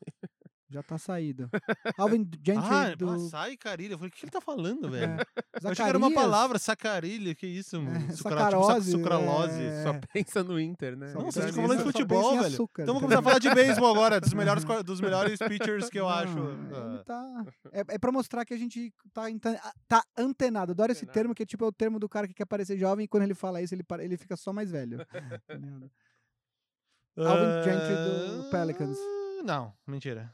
Já 0.70 0.84
tá 0.84 0.98
saído. 0.98 1.50
Alvin 1.98 2.30
Gentry 2.44 2.68
Ah, 2.70 2.94
do... 2.94 3.10
açaí 3.10 3.56
carilha. 3.56 3.94
Eu 3.94 3.98
falei, 3.98 4.10
o 4.10 4.12
que 4.14 4.26
ele 4.26 4.32
tá 4.32 4.42
falando, 4.42 4.90
velho? 4.90 5.14
é, 5.14 5.18
Eu 5.64 5.70
achei 5.72 5.86
que 5.86 5.90
era 5.90 5.98
uma 5.98 6.10
Zacarias, 6.10 6.32
palavra, 6.32 6.60
sacarilha, 6.60 7.34
que 7.36 7.48
isso, 7.48 7.82
mano? 7.82 7.96
É, 7.96 8.14
Sucra- 8.14 8.50
tipo, 8.50 8.82
sucralose. 8.92 9.64
é. 9.64 9.84
Só 9.84 9.94
pensa 10.14 10.44
no 10.44 10.60
Inter, 10.60 10.98
né? 10.98 11.08
Gente 11.08 11.34
tá 11.34 11.46
nisso. 11.46 11.54
falando 11.54 11.78
de 11.78 11.84
futebol, 11.84 12.32
velho. 12.36 12.46
açúcar. 12.48 12.84
Então 12.84 12.94
vamos 12.96 13.02
começar 13.04 13.20
a 13.22 13.24
falar 13.24 13.40
de 13.40 13.54
beisebol 13.56 13.92
agora, 13.92 14.20
dos 14.20 14.34
melhores, 14.34 14.66
dos 14.84 15.00
melhores 15.00 15.40
pitchers 15.40 15.90
que 15.90 16.00
eu 16.00 16.04
Não, 16.04 16.10
acho. 16.12 16.38
Ele 16.38 16.74
ah, 17.00 17.04
tá... 17.06 17.46
é, 17.72 17.80
é 17.88 17.98
pra 17.98 18.12
mostrar 18.12 18.44
que 18.44 18.54
a 18.54 18.58
gente 18.58 18.94
tá, 19.14 19.24
tá 19.88 20.04
antenado. 20.18 20.74
Adoro 20.74 20.92
esse 20.92 21.06
Antenado. 21.06 21.14
termo, 21.14 21.34
que 21.36 21.44
é 21.44 21.46
tipo 21.46 21.64
é 21.64 21.68
o 21.68 21.72
termo 21.72 21.98
do 21.98 22.10
cara 22.10 22.28
que 22.28 22.34
quer 22.34 22.46
parecer 22.46 22.78
jovem 22.78 23.06
e 23.06 23.08
quando 23.08 23.24
ele 23.24 23.34
fala 23.34 23.62
isso, 23.62 23.74
ele, 23.74 23.84
para- 23.84 24.04
ele 24.04 24.18
fica 24.18 24.36
só 24.36 24.52
mais 24.52 24.70
velho. 24.70 24.98
Alvin 27.18 27.64
Gentry 27.64 27.96
do 27.96 28.48
ah, 28.48 28.50
Pelicans. 28.52 28.98
Não, 29.44 29.74
mentira. 29.88 30.34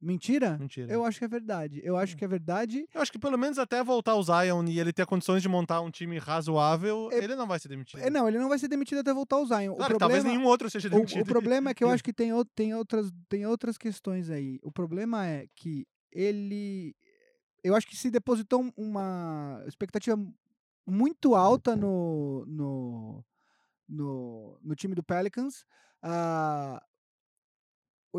Mentira? 0.00 0.58
Mentira. 0.58 0.92
Eu 0.92 1.04
acho 1.04 1.18
que 1.18 1.24
é 1.24 1.28
verdade. 1.28 1.80
Eu 1.82 1.96
acho 1.96 2.16
que 2.16 2.24
é 2.24 2.28
verdade. 2.28 2.86
Eu 2.94 3.00
acho 3.00 3.10
que 3.10 3.18
pelo 3.18 3.38
menos 3.38 3.58
até 3.58 3.82
voltar 3.82 4.14
o 4.14 4.22
Zion 4.22 4.64
e 4.68 4.78
ele 4.78 4.92
ter 4.92 5.06
condições 5.06 5.42
de 5.42 5.48
montar 5.48 5.80
um 5.80 5.90
time 5.90 6.18
razoável, 6.18 7.08
É- 7.10 7.24
ele 7.24 7.34
não 7.34 7.46
vai 7.46 7.58
ser 7.58 7.68
demitido. 7.68 8.00
É, 8.00 8.10
não, 8.10 8.28
ele 8.28 8.38
não 8.38 8.48
vai 8.48 8.58
ser 8.58 8.68
demitido 8.68 8.98
até 8.98 9.12
voltar 9.14 9.38
o 9.38 9.46
Zion. 9.46 9.74
Claro, 9.74 9.92
o 9.92 9.94
que 9.94 9.98
talvez 9.98 10.20
problema, 10.22 10.28
nenhum 10.38 10.44
outro 10.48 10.68
seja 10.70 10.88
o, 10.88 10.90
demitido. 10.90 11.22
o 11.22 11.24
problema 11.26 11.70
é 11.70 11.74
que 11.74 11.82
eu 11.82 11.88
acho 12.00 12.04
que 12.04 12.12
tem, 12.12 12.32
ou- 12.32 12.44
tem, 12.44 12.74
outras, 12.74 13.10
tem 13.28 13.46
outras 13.46 13.78
questões 13.78 14.28
aí. 14.30 14.58
O 14.62 14.70
problema 14.70 15.26
é 15.26 15.46
que 15.56 15.86
ele. 16.12 16.94
Eu 17.64 17.74
acho 17.74 17.86
que 17.86 17.96
se 17.96 18.10
depositou 18.10 18.62
um- 18.62 18.72
uma 18.76 19.62
expectativa 19.66 20.16
muito 20.86 21.34
alta 21.34 21.74
no, 21.74 22.44
no, 22.46 23.24
no, 23.88 24.58
no 24.62 24.74
time 24.76 24.94
do 24.94 25.02
Pelicans. 25.02 25.64
Ah, 26.02 26.80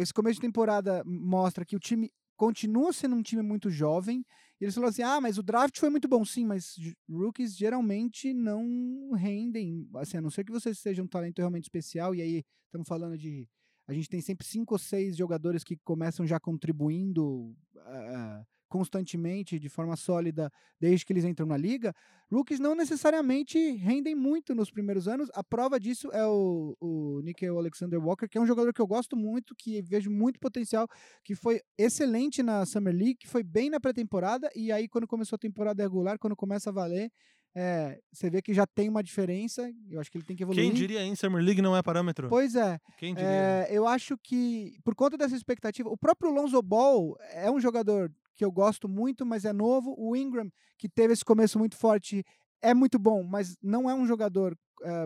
esse 0.02 0.14
começo 0.14 0.36
de 0.36 0.48
temporada 0.48 1.04
mostra 1.06 1.66
que 1.66 1.76
o 1.76 1.80
time 1.80 2.12
continua 2.38 2.94
sendo 2.94 3.16
um 3.16 3.22
time 3.22 3.42
muito 3.42 3.70
jovem. 3.70 4.24
E 4.60 4.64
eles 4.64 4.76
falaram 4.76 4.90
assim: 4.90 5.04
ah, 5.04 5.20
mas 5.20 5.38
o 5.38 5.44
draft 5.44 5.78
foi 5.78 5.90
muito 5.90 6.08
bom, 6.08 6.24
sim, 6.24 6.46
mas 6.46 6.76
rookies 7.10 7.56
geralmente 7.56 8.34
não 8.34 9.12
rendem. 9.14 9.88
Assim, 9.96 10.18
a 10.18 10.22
não 10.22 10.30
ser 10.30 10.44
que 10.44 10.52
você 10.52 10.74
seja 10.74 11.04
um 11.04 11.08
talento 11.08 11.40
realmente 11.40 11.64
especial, 11.64 12.16
e 12.16 12.22
aí 12.22 12.44
estamos 12.66 12.88
falando 12.88 13.18
de. 13.18 13.48
A 13.88 13.94
gente 13.94 14.10
tem 14.10 14.20
sempre 14.20 14.46
cinco 14.46 14.76
ou 14.76 14.80
seis 14.80 15.16
jogadores 15.16 15.64
que 15.64 15.78
começam 15.78 16.28
já 16.28 16.40
contribuindo 16.40 17.56
ah, 17.78 18.44
constantemente, 18.68 19.60
de 19.60 19.70
forma 19.70 19.96
sólida, 19.96 20.52
desde 20.80 21.06
que 21.06 21.14
eles 21.14 21.26
entram 21.26 21.48
na 21.48 21.58
liga. 21.58 21.94
Rookies 22.32 22.60
não 22.60 22.76
necessariamente 22.76 23.58
rendem 23.78 24.16
muito 24.16 24.54
nos 24.54 24.70
primeiros 24.70 25.08
anos. 25.08 25.30
A 25.34 25.44
prova 25.44 25.80
disso 25.80 26.10
é 26.12 26.26
o, 26.26 26.76
o 26.80 27.22
Nickel 27.22 27.58
Alexander 27.58 28.04
Walker, 28.04 28.28
que 28.28 28.38
é 28.38 28.42
um 28.42 28.46
jogador 28.46 28.74
que 28.74 28.82
eu 28.82 28.88
gosto 28.88 29.16
muito, 29.16 29.56
que 29.56 29.82
vejo 29.82 30.12
muito 30.12 30.40
potencial, 30.40 30.88
que 31.24 31.36
foi 31.36 31.62
excelente 31.78 32.44
na 32.44 32.66
Summer 32.66 32.94
League, 32.94 33.16
que 33.16 33.28
foi 33.28 33.44
bem 33.44 33.70
na 33.70 33.80
pré-temporada, 33.80 34.50
e 34.56 34.72
aí 34.72 34.88
quando 34.88 35.08
começou 35.08 35.38
a 35.38 35.40
temporada 35.40 35.82
regular, 35.82 36.20
quando 36.20 36.36
começa 36.36 36.70
a 36.70 36.74
valer, 36.74 37.12
é, 37.60 38.00
você 38.14 38.30
vê 38.30 38.40
que 38.40 38.54
já 38.54 38.68
tem 38.68 38.88
uma 38.88 39.02
diferença. 39.02 39.68
Eu 39.90 40.00
acho 40.00 40.12
que 40.12 40.18
ele 40.20 40.26
tem 40.26 40.36
que 40.36 40.44
evoluir. 40.44 40.64
Quem 40.64 40.72
diria 40.72 41.04
em 41.04 41.16
Summer 41.16 41.44
League 41.44 41.60
não 41.60 41.76
é 41.76 41.82
parâmetro? 41.82 42.30
Pois 42.30 42.54
é. 42.54 42.80
Quem 43.00 43.16
diria? 43.16 43.28
É, 43.28 43.68
eu 43.72 43.88
acho 43.88 44.16
que, 44.16 44.78
por 44.84 44.94
conta 44.94 45.18
dessa 45.18 45.36
expectativa, 45.36 45.90
o 45.90 45.98
próprio 45.98 46.30
Lonzo 46.30 46.62
Ball 46.62 47.18
é 47.32 47.50
um 47.50 47.60
jogador 47.60 48.12
que 48.36 48.46
eu 48.46 48.52
gosto 48.52 48.88
muito, 48.88 49.26
mas 49.26 49.44
é 49.44 49.52
novo. 49.52 49.96
O 49.98 50.16
Ingram, 50.16 50.52
que 50.78 50.88
teve 50.88 51.14
esse 51.14 51.26
começo 51.26 51.58
muito 51.58 51.76
forte, 51.76 52.24
é 52.62 52.74
muito 52.74 52.98
bom, 53.00 53.24
mas 53.24 53.56
não 53.62 53.90
é 53.90 53.94
um 53.94 54.06
jogador 54.06 54.58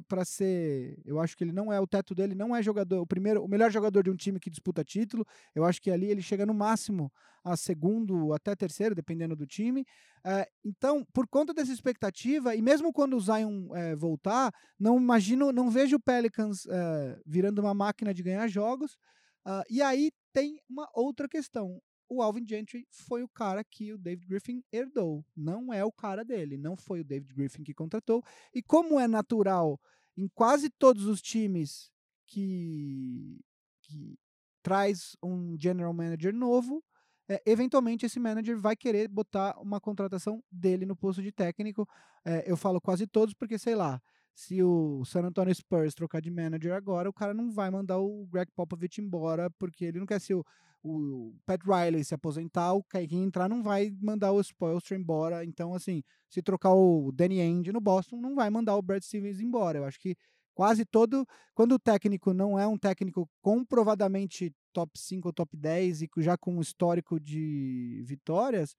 para 0.08 0.26
ser. 0.26 1.00
Eu 1.06 1.20
acho 1.20 1.36
que 1.38 1.44
ele 1.44 1.54
não 1.54 1.72
é 1.72 1.80
o 1.80 1.88
teto 1.88 2.14
dele, 2.14 2.36
não 2.36 2.56
é 2.56 2.62
jogador, 2.62 3.02
o 3.02 3.08
primeiro, 3.08 3.44
o 3.44 3.48
melhor 3.48 3.72
jogador 3.72 4.04
de 4.04 4.10
um 4.10 4.16
time 4.16 4.40
que 4.40 4.50
disputa 4.50 4.84
título. 4.84 5.26
Eu 5.56 5.64
acho 5.64 5.82
que 5.82 5.90
ali 5.90 6.08
ele 6.08 6.22
chega 6.22 6.46
no 6.46 6.54
máximo 6.54 7.12
a 7.44 7.56
segundo, 7.58 8.34
até 8.34 8.56
terceiro, 8.56 8.94
dependendo 8.94 9.36
do 9.36 9.48
time. 9.48 9.86
É, 10.24 10.48
então, 10.64 11.06
por 11.14 11.28
conta 11.28 11.54
dessa 11.54 11.72
expectativa, 11.72 12.56
e 12.56 12.62
mesmo 12.62 12.94
quando 12.94 13.16
o 13.16 13.20
Zion 13.20 13.76
é, 13.76 13.96
voltar, 13.96 14.54
não 14.80 14.98
imagino, 14.98 15.52
não 15.52 15.70
vejo 15.70 15.96
o 15.96 16.02
Pelicans 16.02 16.66
é, 16.68 17.20
virando 17.26 17.60
uma 17.60 17.74
máquina 17.74 18.14
de 18.14 18.22
ganhar 18.22 18.48
jogos. 18.48 18.98
Ah, 19.44 19.64
e 19.70 19.82
aí 19.82 20.12
tem 20.34 20.60
uma 20.70 20.88
outra 20.94 21.28
questão. 21.28 21.82
O 22.14 22.22
Alvin 22.22 22.46
Gentry 22.46 22.86
foi 22.90 23.24
o 23.24 23.30
cara 23.30 23.64
que 23.64 23.94
o 23.94 23.98
David 23.98 24.28
Griffin 24.28 24.62
herdou. 24.70 25.26
Não 25.34 25.74
é 25.74 25.86
o 25.86 25.92
cara 25.94 26.26
dele. 26.26 26.58
Não 26.58 26.76
foi 26.76 27.00
o 27.00 27.06
David 27.06 27.34
Griffin 27.34 27.64
que 27.64 27.74
contratou. 27.74 28.22
E 28.54 28.62
como 28.62 29.00
é 29.00 29.08
natural 29.08 29.80
em 30.18 30.28
quase 30.28 30.70
todos 30.70 31.06
os 31.06 31.22
times 31.22 31.90
que, 32.28 33.40
que 33.82 34.20
traz 34.62 35.16
um 35.24 35.56
general 35.58 35.94
manager 35.94 36.36
novo, 36.36 36.84
é, 37.30 37.42
eventualmente 37.46 38.06
esse 38.06 38.20
manager 38.20 38.60
vai 38.60 38.76
querer 38.76 39.08
botar 39.08 39.58
uma 39.58 39.80
contratação 39.80 40.44
dele 40.52 40.86
no 40.86 40.98
posto 40.98 41.24
de 41.24 41.32
técnico. 41.32 41.88
É, 42.26 42.44
eu 42.46 42.58
falo 42.58 42.82
quase 42.82 43.08
todos 43.08 43.34
porque, 43.34 43.58
sei 43.58 43.74
lá, 43.74 44.02
se 44.34 44.62
o 44.64 45.04
San 45.06 45.26
Antonio 45.26 45.54
Spurs 45.54 45.94
trocar 45.94 46.22
de 46.22 46.32
manager 46.32 46.74
agora, 46.74 47.10
o 47.10 47.14
cara 47.14 47.34
não 47.34 47.52
vai 47.52 47.70
mandar 47.70 48.00
o 48.00 48.26
Greg 48.28 48.52
Popovich 48.56 49.02
embora 49.02 49.50
porque 49.52 49.86
ele 49.86 50.00
não 50.00 50.06
quer 50.06 50.20
ser 50.20 50.36
o, 50.36 50.46
o 50.84 51.36
Pat 51.46 51.62
Riley 51.64 52.04
se 52.04 52.14
aposentar, 52.14 52.74
o 52.74 52.84
quem 52.84 53.24
entrar 53.24 53.48
não 53.48 53.62
vai 53.62 53.92
mandar 54.02 54.32
o 54.32 54.42
Spoelstra 54.42 54.98
embora. 54.98 55.46
Então, 55.46 55.74
assim, 55.74 56.04
se 56.30 56.42
trocar 56.42 56.74
o 56.74 57.12
Danny 57.12 57.40
Ainge 57.42 57.72
no 57.72 57.82
Boston, 57.82 58.18
não 58.18 58.36
vai 58.36 58.50
mandar 58.50 58.76
o 58.76 58.82
Brad 58.82 59.04
Stevens 59.04 59.40
embora. 59.40 59.80
Eu 59.80 59.86
acho 59.86 60.00
que 60.00 60.16
quase 60.54 60.86
todo. 60.86 61.26
Quando 61.54 61.74
o 61.74 61.80
técnico 61.80 62.34
não 62.34 62.58
é 62.58 62.66
um 62.68 62.78
técnico 62.78 63.30
comprovadamente 63.42 64.54
top 64.74 64.92
5 64.98 65.28
ou 65.28 65.34
top 65.34 65.56
10 65.56 66.04
e 66.04 66.10
já 66.18 66.38
com 66.38 66.56
um 66.56 66.62
histórico 66.62 67.20
de 67.20 68.02
vitórias, 68.06 68.76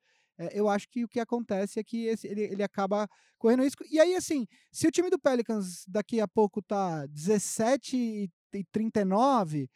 é, 0.47 0.59
eu 0.59 0.69
acho 0.69 0.89
que 0.89 1.05
o 1.05 1.09
que 1.09 1.21
acontece 1.21 1.79
é 1.81 1.85
que 1.85 2.07
esse, 2.07 2.27
ele, 2.27 2.43
ele 2.43 2.63
acaba 2.63 3.09
correndo 3.39 3.63
risco. 3.63 3.85
E 3.91 4.01
aí, 4.01 4.15
assim, 4.15 4.47
se 4.71 4.87
o 4.87 4.91
time 4.91 5.11
do 5.11 5.19
Pelicans 5.19 5.85
daqui 5.89 6.21
a 6.21 6.29
pouco 6.29 6.63
tá 6.63 7.07
17 7.07 7.97
e 7.97 8.31
e 8.55 8.65
39, 8.65 9.69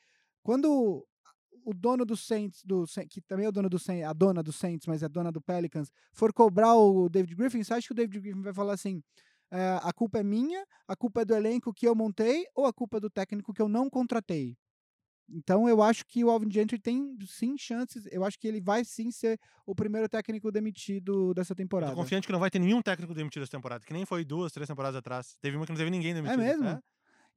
quando 0.42 1.04
o 1.64 1.74
dono 1.74 2.04
do 2.04 2.16
Saints, 2.16 2.62
do, 2.64 2.84
que 3.08 3.20
também 3.22 3.46
é 3.46 3.48
o 3.48 3.52
dono 3.52 3.68
do 3.68 3.78
Saints, 3.78 4.06
a 4.06 4.12
dona 4.12 4.42
do 4.42 4.52
Saints, 4.52 4.86
mas 4.86 5.02
é 5.02 5.08
dona 5.08 5.32
do 5.32 5.40
Pelicans, 5.40 5.90
for 6.12 6.32
cobrar 6.32 6.76
o 6.76 7.08
David 7.08 7.34
Griffin, 7.34 7.64
você 7.64 7.74
acha 7.74 7.86
que 7.88 7.92
o 7.92 7.96
David 7.96 8.20
Griffin 8.20 8.42
vai 8.42 8.54
falar 8.54 8.74
assim: 8.74 9.02
"É, 9.50 9.78
a 9.82 9.92
culpa 9.92 10.18
é 10.20 10.22
minha, 10.22 10.64
a 10.86 10.94
culpa 10.96 11.22
é 11.22 11.24
do 11.24 11.34
elenco 11.34 11.72
que 11.74 11.88
eu 11.88 11.94
montei 11.94 12.44
ou 12.54 12.66
a 12.66 12.72
culpa 12.72 12.98
é 12.98 13.00
do 13.00 13.10
técnico 13.10 13.52
que 13.52 13.62
eu 13.62 13.68
não 13.68 13.90
contratei? 13.90 14.56
Então 15.28 15.68
eu 15.68 15.82
acho 15.82 16.04
que 16.06 16.24
o 16.24 16.30
Alvin 16.30 16.50
Gentry 16.50 16.78
tem 16.78 17.16
sim 17.26 17.56
chances. 17.58 18.06
Eu 18.10 18.24
acho 18.24 18.38
que 18.38 18.46
ele 18.46 18.60
vai 18.60 18.84
sim 18.84 19.10
ser 19.10 19.38
o 19.64 19.74
primeiro 19.74 20.08
técnico 20.08 20.52
demitido 20.52 21.34
dessa 21.34 21.52
Eu 21.52 21.56
temporada. 21.56 21.92
tô 21.92 21.96
confiante 21.96 22.26
que 22.26 22.32
não 22.32 22.40
vai 22.40 22.50
ter 22.50 22.58
nenhum 22.58 22.80
técnico 22.80 23.14
demitido 23.14 23.42
essa 23.42 23.50
temporada, 23.50 23.84
que 23.84 23.92
nem 23.92 24.06
foi 24.06 24.24
duas, 24.24 24.52
três 24.52 24.68
temporadas 24.68 24.96
atrás. 24.96 25.36
Teve 25.40 25.56
uma 25.56 25.66
que 25.66 25.72
não 25.72 25.78
teve 25.78 25.90
ninguém 25.90 26.14
demitido. 26.14 26.40
É 26.40 26.44
mesmo? 26.44 26.66
É? 26.66 26.80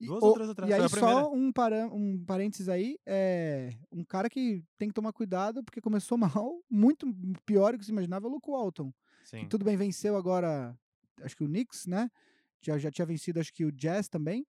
Duas 0.02 0.24
ou 0.24 0.34
três 0.34 0.50
atrás, 0.50 0.72
e 0.72 0.74
aí, 0.74 0.90
só 0.90 1.30
um, 1.34 1.52
parã, 1.52 1.88
um 1.88 2.24
parênteses 2.24 2.70
aí, 2.70 2.98
é 3.06 3.72
um 3.92 4.02
cara 4.06 4.30
que 4.30 4.64
tem 4.78 4.88
que 4.88 4.94
tomar 4.94 5.12
cuidado, 5.12 5.62
porque 5.62 5.82
começou 5.82 6.18
mal, 6.42 6.64
muito 6.70 7.06
pior 7.46 7.74
do 7.74 7.80
que 7.80 7.84
se 7.86 7.92
imaginava, 7.92 8.26
é 8.26 8.30
o 8.30 8.32
Luke 8.32 8.50
Walton. 8.50 8.94
Sim. 9.26 9.40
Que 9.40 9.48
tudo 9.48 9.66
bem, 9.66 9.76
venceu 9.76 10.16
agora, 10.16 10.74
acho 11.22 11.36
que 11.36 11.44
o 11.44 11.48
Knicks, 11.48 11.86
né? 11.86 12.10
Já, 12.62 12.78
já 12.78 12.90
tinha 12.90 13.06
vencido, 13.06 13.42
acho 13.42 13.54
que 13.54 13.66
o 13.66 13.72
Jazz 13.72 14.08
também. 14.08 14.46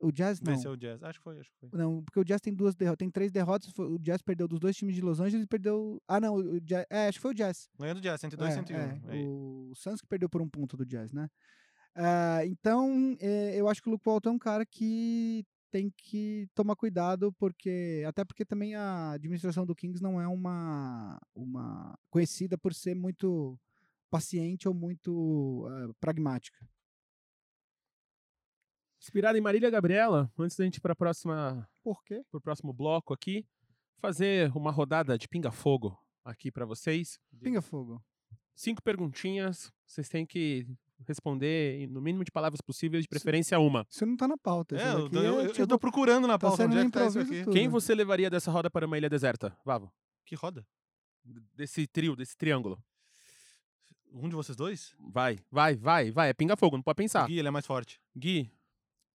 O 0.00 0.10
Jazz 0.10 0.40
não. 0.40 0.52
Venceu 0.52 0.72
o 0.72 0.76
Jazz. 0.76 1.02
Acho 1.02 1.18
que 1.20 1.22
foi, 1.24 1.38
acho 1.38 1.50
que 1.50 1.56
foi. 1.68 1.78
Não, 1.78 2.02
porque 2.02 2.18
o 2.18 2.24
Jazz 2.24 2.40
tem 2.40 2.52
duas 2.52 2.74
derrotas, 2.74 2.98
tem 2.98 3.10
três 3.10 3.30
derrotas. 3.30 3.72
O 3.78 3.98
Jazz 3.98 4.20
perdeu 4.20 4.48
dos 4.48 4.58
dois 4.58 4.76
times 4.76 4.94
de 4.96 5.00
Los 5.00 5.20
Angeles 5.20 5.44
e 5.44 5.46
perdeu. 5.48 6.02
Ah, 6.08 6.18
não, 6.18 6.34
o 6.34 6.60
Jazz, 6.60 6.84
é, 6.90 7.06
acho 7.08 7.18
que 7.18 7.22
foi 7.22 7.30
o 7.30 7.34
Jazz. 7.34 7.68
Ganhou 7.78 7.94
do 7.94 8.00
Jazz, 8.00 8.20
102, 8.20 8.50
É, 8.50 8.54
101. 8.54 8.76
é, 8.76 9.00
Aí. 9.08 9.24
o 9.24 9.72
Suns 9.76 10.00
que 10.00 10.06
perdeu 10.08 10.28
por 10.28 10.42
um 10.42 10.48
ponto 10.48 10.76
do 10.76 10.84
Jazz, 10.84 11.12
né? 11.12 11.28
Ah, 11.94 12.44
então, 12.46 13.16
eh, 13.20 13.54
eu 13.56 13.68
acho 13.68 13.80
que 13.82 13.88
o 13.88 13.92
Luke 13.92 14.04
Walton 14.08 14.30
é 14.30 14.32
um 14.32 14.38
cara 14.38 14.64
que 14.66 15.44
tem 15.70 15.92
que 15.96 16.48
tomar 16.54 16.74
cuidado, 16.74 17.32
porque 17.34 18.02
até 18.06 18.24
porque 18.24 18.44
também 18.44 18.74
a 18.74 19.12
administração 19.12 19.64
do 19.64 19.74
Kings 19.74 20.02
não 20.02 20.20
é 20.20 20.26
uma, 20.26 21.16
uma 21.34 21.96
conhecida 22.10 22.58
por 22.58 22.74
ser 22.74 22.94
muito 22.94 23.56
paciente 24.10 24.66
ou 24.66 24.74
muito 24.74 25.68
eh, 25.70 25.92
pragmática. 26.00 26.58
Inspirado 29.00 29.38
em 29.38 29.40
Marília 29.40 29.70
Gabriela, 29.70 30.30
antes 30.38 30.56
da 30.56 30.64
gente 30.64 30.76
ir 30.76 30.80
para 30.80 30.94
próxima 30.94 31.66
Por 31.82 32.02
quê? 32.04 32.22
pro 32.30 32.40
próximo 32.40 32.72
bloco 32.72 33.14
aqui, 33.14 33.46
fazer 33.98 34.54
uma 34.56 34.70
rodada 34.70 35.16
de 35.16 35.26
pinga-fogo 35.28 35.96
aqui 36.24 36.50
para 36.52 36.66
vocês. 36.66 37.18
Pinga 37.42 37.62
fogo. 37.62 38.02
Cinco 38.54 38.82
perguntinhas, 38.82 39.72
vocês 39.86 40.06
têm 40.08 40.26
que 40.26 40.66
responder 41.08 41.88
no 41.88 42.00
mínimo 42.02 42.22
de 42.24 42.30
palavras 42.30 42.60
possíveis, 42.60 43.04
de 43.04 43.08
preferência 43.08 43.58
uma. 43.58 43.86
Isso 43.88 44.04
não 44.04 44.16
tá 44.18 44.28
na 44.28 44.36
pauta. 44.36 44.76
isso 44.76 44.84
É, 44.84 44.92
eu, 44.92 45.08
eu- 45.10 45.40
eu 45.40 45.52
tipo, 45.52 45.66
tô 45.66 45.78
procurando 45.78 46.26
na 46.26 46.34
tá 46.34 46.40
pauta 46.48 46.58
sendo 46.64 46.72
onde 46.72 46.80
é 46.80 46.84
que 46.84 46.90
tá 46.90 47.06
isso 47.06 47.18
aqui. 47.18 47.42
tudo. 47.44 47.54
Quem 47.54 47.68
você 47.68 47.94
levaria 47.94 48.28
dessa 48.28 48.50
roda 48.50 48.68
para 48.70 48.86
uma 48.86 48.98
ilha 48.98 49.08
deserta? 49.08 49.56
Vavo. 49.64 49.90
Que 50.26 50.34
roda? 50.34 50.66
Desse 51.54 51.86
trio, 51.86 52.14
desse 52.14 52.36
triângulo. 52.36 52.78
Um 54.12 54.28
de 54.28 54.34
vocês 54.34 54.56
dois? 54.56 54.94
Vai, 54.98 55.38
vai, 55.50 55.74
vai, 55.76 56.10
vai. 56.10 56.28
É 56.28 56.34
pinga-fogo, 56.34 56.76
não 56.76 56.82
pode 56.82 56.96
O 56.96 57.02
pensar. 57.02 57.26
Gui, 57.26 57.38
ele 57.38 57.48
é 57.48 57.50
mais 57.50 57.64
forte. 57.66 57.98
Gui, 58.14 58.50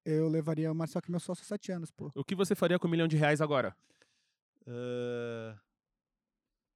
Eu 0.06 0.28
levaria 0.30 0.72
o 0.72 0.76
Marcel, 0.76 1.02
que 1.02 1.10
é 1.10 1.12
meu 1.12 1.20
sócio 1.20 1.42
há 1.44 1.46
sete 1.48 1.72
anos, 1.72 1.90
pô. 1.92 2.12
o 2.14 2.24
que 2.24 2.36
você 2.36 2.54
faria 2.54 2.78
com 2.78 2.88
um 2.88 2.92
milhão 2.92 3.08
de 3.08 3.18
reais 3.18 3.42
agora? 3.42 3.76
Ah, 4.68 5.58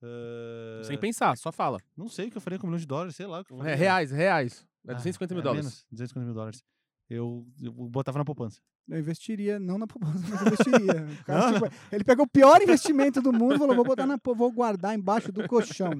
ah, 0.01 0.83
Sem 0.83 0.97
pensar, 0.97 1.37
só 1.37 1.51
fala. 1.51 1.79
Não 1.95 2.07
sei 2.09 2.27
o 2.27 2.31
que 2.31 2.37
eu 2.37 2.41
faria 2.41 2.57
com 2.57 2.65
um 2.65 2.69
milhão 2.69 2.79
de 2.79 2.87
dólares, 2.87 3.15
sei 3.15 3.27
lá. 3.27 3.41
O 3.41 3.45
que 3.45 3.53
eu 3.53 3.63
É 3.63 3.75
reais, 3.75 4.11
reais. 4.11 4.65
É 4.87 4.91
Ah, 4.91 4.95
250 4.95 5.33
mil 5.35 5.41
é 5.41 5.43
dólares. 5.43 5.65
menos, 5.65 5.85
250 5.91 6.25
mil 6.25 6.33
dólares. 6.33 6.63
Eu, 7.09 7.45
eu 7.61 7.71
botava 7.71 8.17
na 8.17 8.25
poupança. 8.25 8.61
Eu 8.87 8.97
investiria, 8.97 9.59
não 9.59 9.77
na 9.77 9.85
poupança, 9.85 10.19
mas 10.27 10.41
eu 10.41 10.47
investiria. 10.47 11.05
O 11.21 11.25
cara, 11.25 11.51
Não, 11.51 11.53
tipo, 11.53 11.75
Ele 11.91 12.03
pegou 12.03 12.25
o 12.25 12.29
pior 12.29 12.61
investimento 12.61 13.21
do 13.21 13.31
mundo 13.33 13.55
e 13.55 13.57
falou: 13.57 13.75
vou 13.75 13.85
botar 13.85 14.05
na 14.07 14.17
vou 14.23 14.51
guardar 14.51 14.95
embaixo 14.95 15.31
do 15.31 15.47
colchão. 15.47 15.91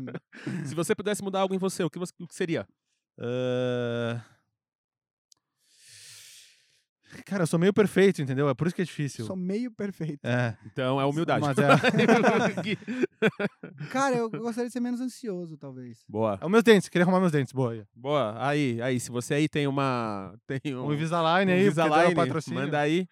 Se 0.66 0.74
você 0.74 0.96
pudesse 0.96 1.22
mudar 1.24 1.42
algo 1.42 1.54
em 1.54 1.58
você, 1.60 1.84
o 1.84 1.90
que, 1.90 2.00
você, 2.00 2.14
o 2.20 2.28
que 2.28 2.34
seria? 2.34 2.68
Ah, 3.20 4.24
Cara, 7.26 7.44
eu 7.44 7.48
sou 7.48 7.60
meio 7.60 7.74
perfeito, 7.74 8.22
entendeu? 8.22 8.48
É 8.50 8.54
por 8.54 8.68
isso 8.68 8.76
que 8.76 8.82
é 8.82 8.86
difícil. 8.86 9.26
Sou 9.26 9.36
meio 9.36 9.72
perfeito. 9.72 10.20
É, 10.24 10.58
Então 10.66 11.00
é 11.02 11.06
humildade. 11.06 11.46
mas 11.46 11.58
é. 11.58 11.68
Cara, 13.90 14.16
eu 14.16 14.30
gostaria 14.30 14.68
de 14.68 14.74
ser 14.74 14.80
menos 14.80 15.02
ansioso, 15.02 15.58
talvez. 15.58 16.04
Boa. 16.08 16.38
é 16.42 16.46
os 16.46 16.52
meus 16.52 16.64
dentes, 16.64 16.88
queria 16.90 17.04
arrumar 17.04 17.20
meus 17.20 17.32
dentes. 17.32 17.52
Boa. 17.52 17.88
Boa. 17.96 18.48
Aí, 18.48 18.82
aí, 18.82 19.00
se 19.00 19.12
você 19.12 19.34
aí 19.34 19.50
tem 19.50 19.68
uma. 19.68 20.36
Tem 20.46 20.76
um, 20.76 20.88
Um 20.88 20.94
Invisalign 20.94 21.52
um 21.52 21.56
aí, 21.56 21.62
o 21.62 21.66
Invisalign, 21.66 22.16
patrocínio. 22.16 22.60
manda 22.60 22.80
aí. 22.80 23.08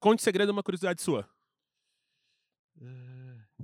Conte 0.00 0.22
segredo 0.22 0.50
uma 0.50 0.62
curiosidade 0.62 1.00
sua. 1.02 1.28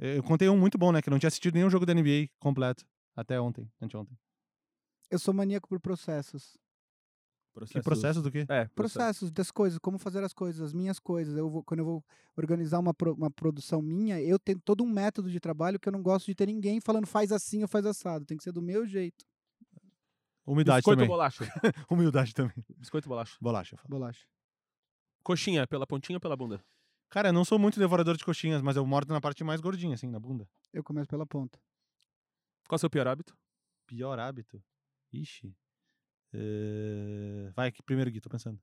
Eu 0.00 0.22
contei 0.22 0.48
um 0.48 0.58
muito 0.58 0.76
bom, 0.76 0.90
né? 0.90 1.00
Que 1.00 1.08
eu 1.08 1.12
não 1.12 1.18
tinha 1.18 1.28
assistido 1.28 1.54
nenhum 1.54 1.70
jogo 1.70 1.86
da 1.86 1.94
NBA 1.94 2.28
completo. 2.40 2.84
Até 3.16 3.40
ontem, 3.40 3.70
anteontem. 3.80 4.18
Eu 5.10 5.18
sou 5.18 5.32
maníaco 5.32 5.68
por 5.68 5.78
processos. 5.78 6.56
Que 7.70 7.80
processo 7.82 8.20
do 8.20 8.30
quê? 8.30 8.40
É, 8.48 8.64
processo. 8.66 8.72
Processos 8.74 9.30
das 9.30 9.50
coisas, 9.50 9.78
como 9.78 9.98
fazer 9.98 10.22
as 10.24 10.32
coisas, 10.32 10.60
as 10.60 10.72
minhas 10.72 10.98
coisas. 10.98 11.36
Eu 11.36 11.48
vou, 11.48 11.62
quando 11.62 11.80
eu 11.80 11.84
vou 11.84 12.04
organizar 12.36 12.78
uma, 12.80 12.92
pro- 12.92 13.14
uma 13.14 13.30
produção 13.30 13.80
minha, 13.80 14.20
eu 14.20 14.38
tenho 14.38 14.58
todo 14.60 14.82
um 14.82 14.88
método 14.88 15.30
de 15.30 15.38
trabalho 15.38 15.78
que 15.78 15.88
eu 15.88 15.92
não 15.92 16.02
gosto 16.02 16.26
de 16.26 16.34
ter 16.34 16.46
ninguém 16.46 16.80
falando 16.80 17.06
faz 17.06 17.30
assim 17.30 17.62
ou 17.62 17.68
faz 17.68 17.86
assado. 17.86 18.24
Tem 18.24 18.36
que 18.36 18.42
ser 18.42 18.52
do 18.52 18.60
meu 18.60 18.84
jeito. 18.86 19.24
Humildade 20.46 20.78
Biscoito 20.78 20.90
ou 20.90 20.96
também. 20.96 21.08
bolacha? 21.08 21.44
Humildade 21.90 22.34
também. 22.34 22.64
Biscoito 22.76 23.08
ou 23.08 23.10
bolacha? 23.10 23.36
Bolacha. 23.40 23.76
Bolacha. 23.88 24.26
Coxinha, 25.22 25.66
pela 25.66 25.86
pontinha 25.86 26.16
ou 26.16 26.20
pela 26.20 26.36
bunda? 26.36 26.62
Cara, 27.08 27.28
eu 27.28 27.32
não 27.32 27.44
sou 27.44 27.58
muito 27.58 27.78
devorador 27.78 28.16
de 28.16 28.24
coxinhas, 28.24 28.60
mas 28.60 28.76
eu 28.76 28.84
moro 28.84 29.06
na 29.08 29.20
parte 29.20 29.42
mais 29.44 29.60
gordinha, 29.60 29.94
assim, 29.94 30.10
na 30.10 30.18
bunda. 30.20 30.48
Eu 30.72 30.82
começo 30.82 31.08
pela 31.08 31.24
ponta. 31.24 31.58
Qual 32.68 32.74
é 32.74 32.76
o 32.76 32.78
seu 32.78 32.90
pior 32.90 33.06
hábito? 33.06 33.36
Pior 33.86 34.18
hábito? 34.18 34.62
Ixi. 35.12 35.54
Eh, 36.34 37.52
Vai, 37.54 37.70
que 37.70 37.82
primeiro, 37.82 38.10
Gui, 38.10 38.20
tô 38.20 38.28
pensando. 38.28 38.58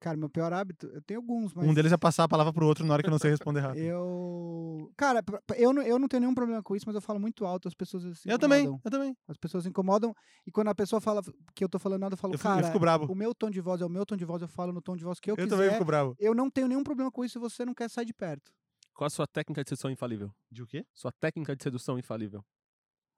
Cara, 0.00 0.18
meu 0.18 0.28
pior 0.28 0.52
hábito, 0.52 0.86
eu 0.88 1.00
tenho 1.00 1.18
alguns, 1.20 1.54
mas. 1.54 1.66
Um 1.66 1.72
deles 1.72 1.90
é 1.90 1.96
passar 1.96 2.24
a 2.24 2.28
palavra 2.28 2.52
pro 2.52 2.66
outro 2.66 2.84
na 2.84 2.92
hora 2.92 3.02
que 3.02 3.08
eu 3.08 3.10
não 3.10 3.18
sei 3.18 3.30
responder 3.30 3.60
rápido. 3.64 3.82
Eu. 3.82 4.92
Cara, 4.98 5.22
eu 5.56 5.72
não, 5.72 5.82
eu 5.82 5.98
não 5.98 6.06
tenho 6.06 6.20
nenhum 6.20 6.34
problema 6.34 6.62
com 6.62 6.76
isso, 6.76 6.84
mas 6.86 6.94
eu 6.94 7.00
falo 7.00 7.18
muito 7.18 7.46
alto, 7.46 7.68
as 7.68 7.74
pessoas 7.74 8.18
se 8.18 8.28
Eu 8.28 8.38
também, 8.38 8.66
eu 8.66 8.90
também. 8.90 9.16
As 9.26 9.38
pessoas 9.38 9.64
se 9.64 9.70
incomodam. 9.70 10.14
E 10.46 10.50
quando 10.52 10.68
a 10.68 10.74
pessoa 10.74 11.00
fala 11.00 11.22
que 11.54 11.64
eu 11.64 11.68
tô 11.70 11.78
falando 11.78 12.00
nada, 12.02 12.12
eu 12.12 12.18
falo, 12.18 12.34
Eu 12.34 12.38
fico, 12.38 12.48
eu 12.50 12.54
cara, 12.54 12.66
fico 12.66 12.78
bravo. 12.78 13.10
o 13.10 13.14
meu 13.14 13.34
tom 13.34 13.48
de 13.48 13.62
voz 13.62 13.80
é 13.80 13.86
o 13.86 13.88
meu 13.88 14.04
tom 14.04 14.14
de 14.14 14.26
voz, 14.26 14.42
eu 14.42 14.48
falo 14.48 14.74
no 14.74 14.82
tom 14.82 14.94
de 14.94 15.04
voz 15.04 15.18
que 15.18 15.30
eu, 15.30 15.36
Eu, 15.38 15.44
quiser. 15.44 15.56
também 15.56 15.70
fico 15.72 15.84
bravo. 15.86 16.14
Eu 16.18 16.34
não 16.34 16.50
tenho 16.50 16.68
nenhum 16.68 16.84
problema 16.84 17.10
com 17.10 17.24
isso 17.24 17.32
se 17.34 17.38
você 17.38 17.64
não 17.64 17.72
quer 17.72 17.88
sair 17.88 18.04
de 18.04 18.12
perto. 18.12 18.52
Qual 18.92 19.06
a 19.06 19.10
sua 19.10 19.26
técnica 19.26 19.64
de 19.64 19.70
sedução 19.70 19.90
infalível? 19.90 20.30
De 20.50 20.62
o 20.62 20.66
quê? 20.66 20.84
Sua 20.92 21.10
técnica 21.12 21.56
de 21.56 21.62
sedução 21.62 21.98
infalível. 21.98 22.44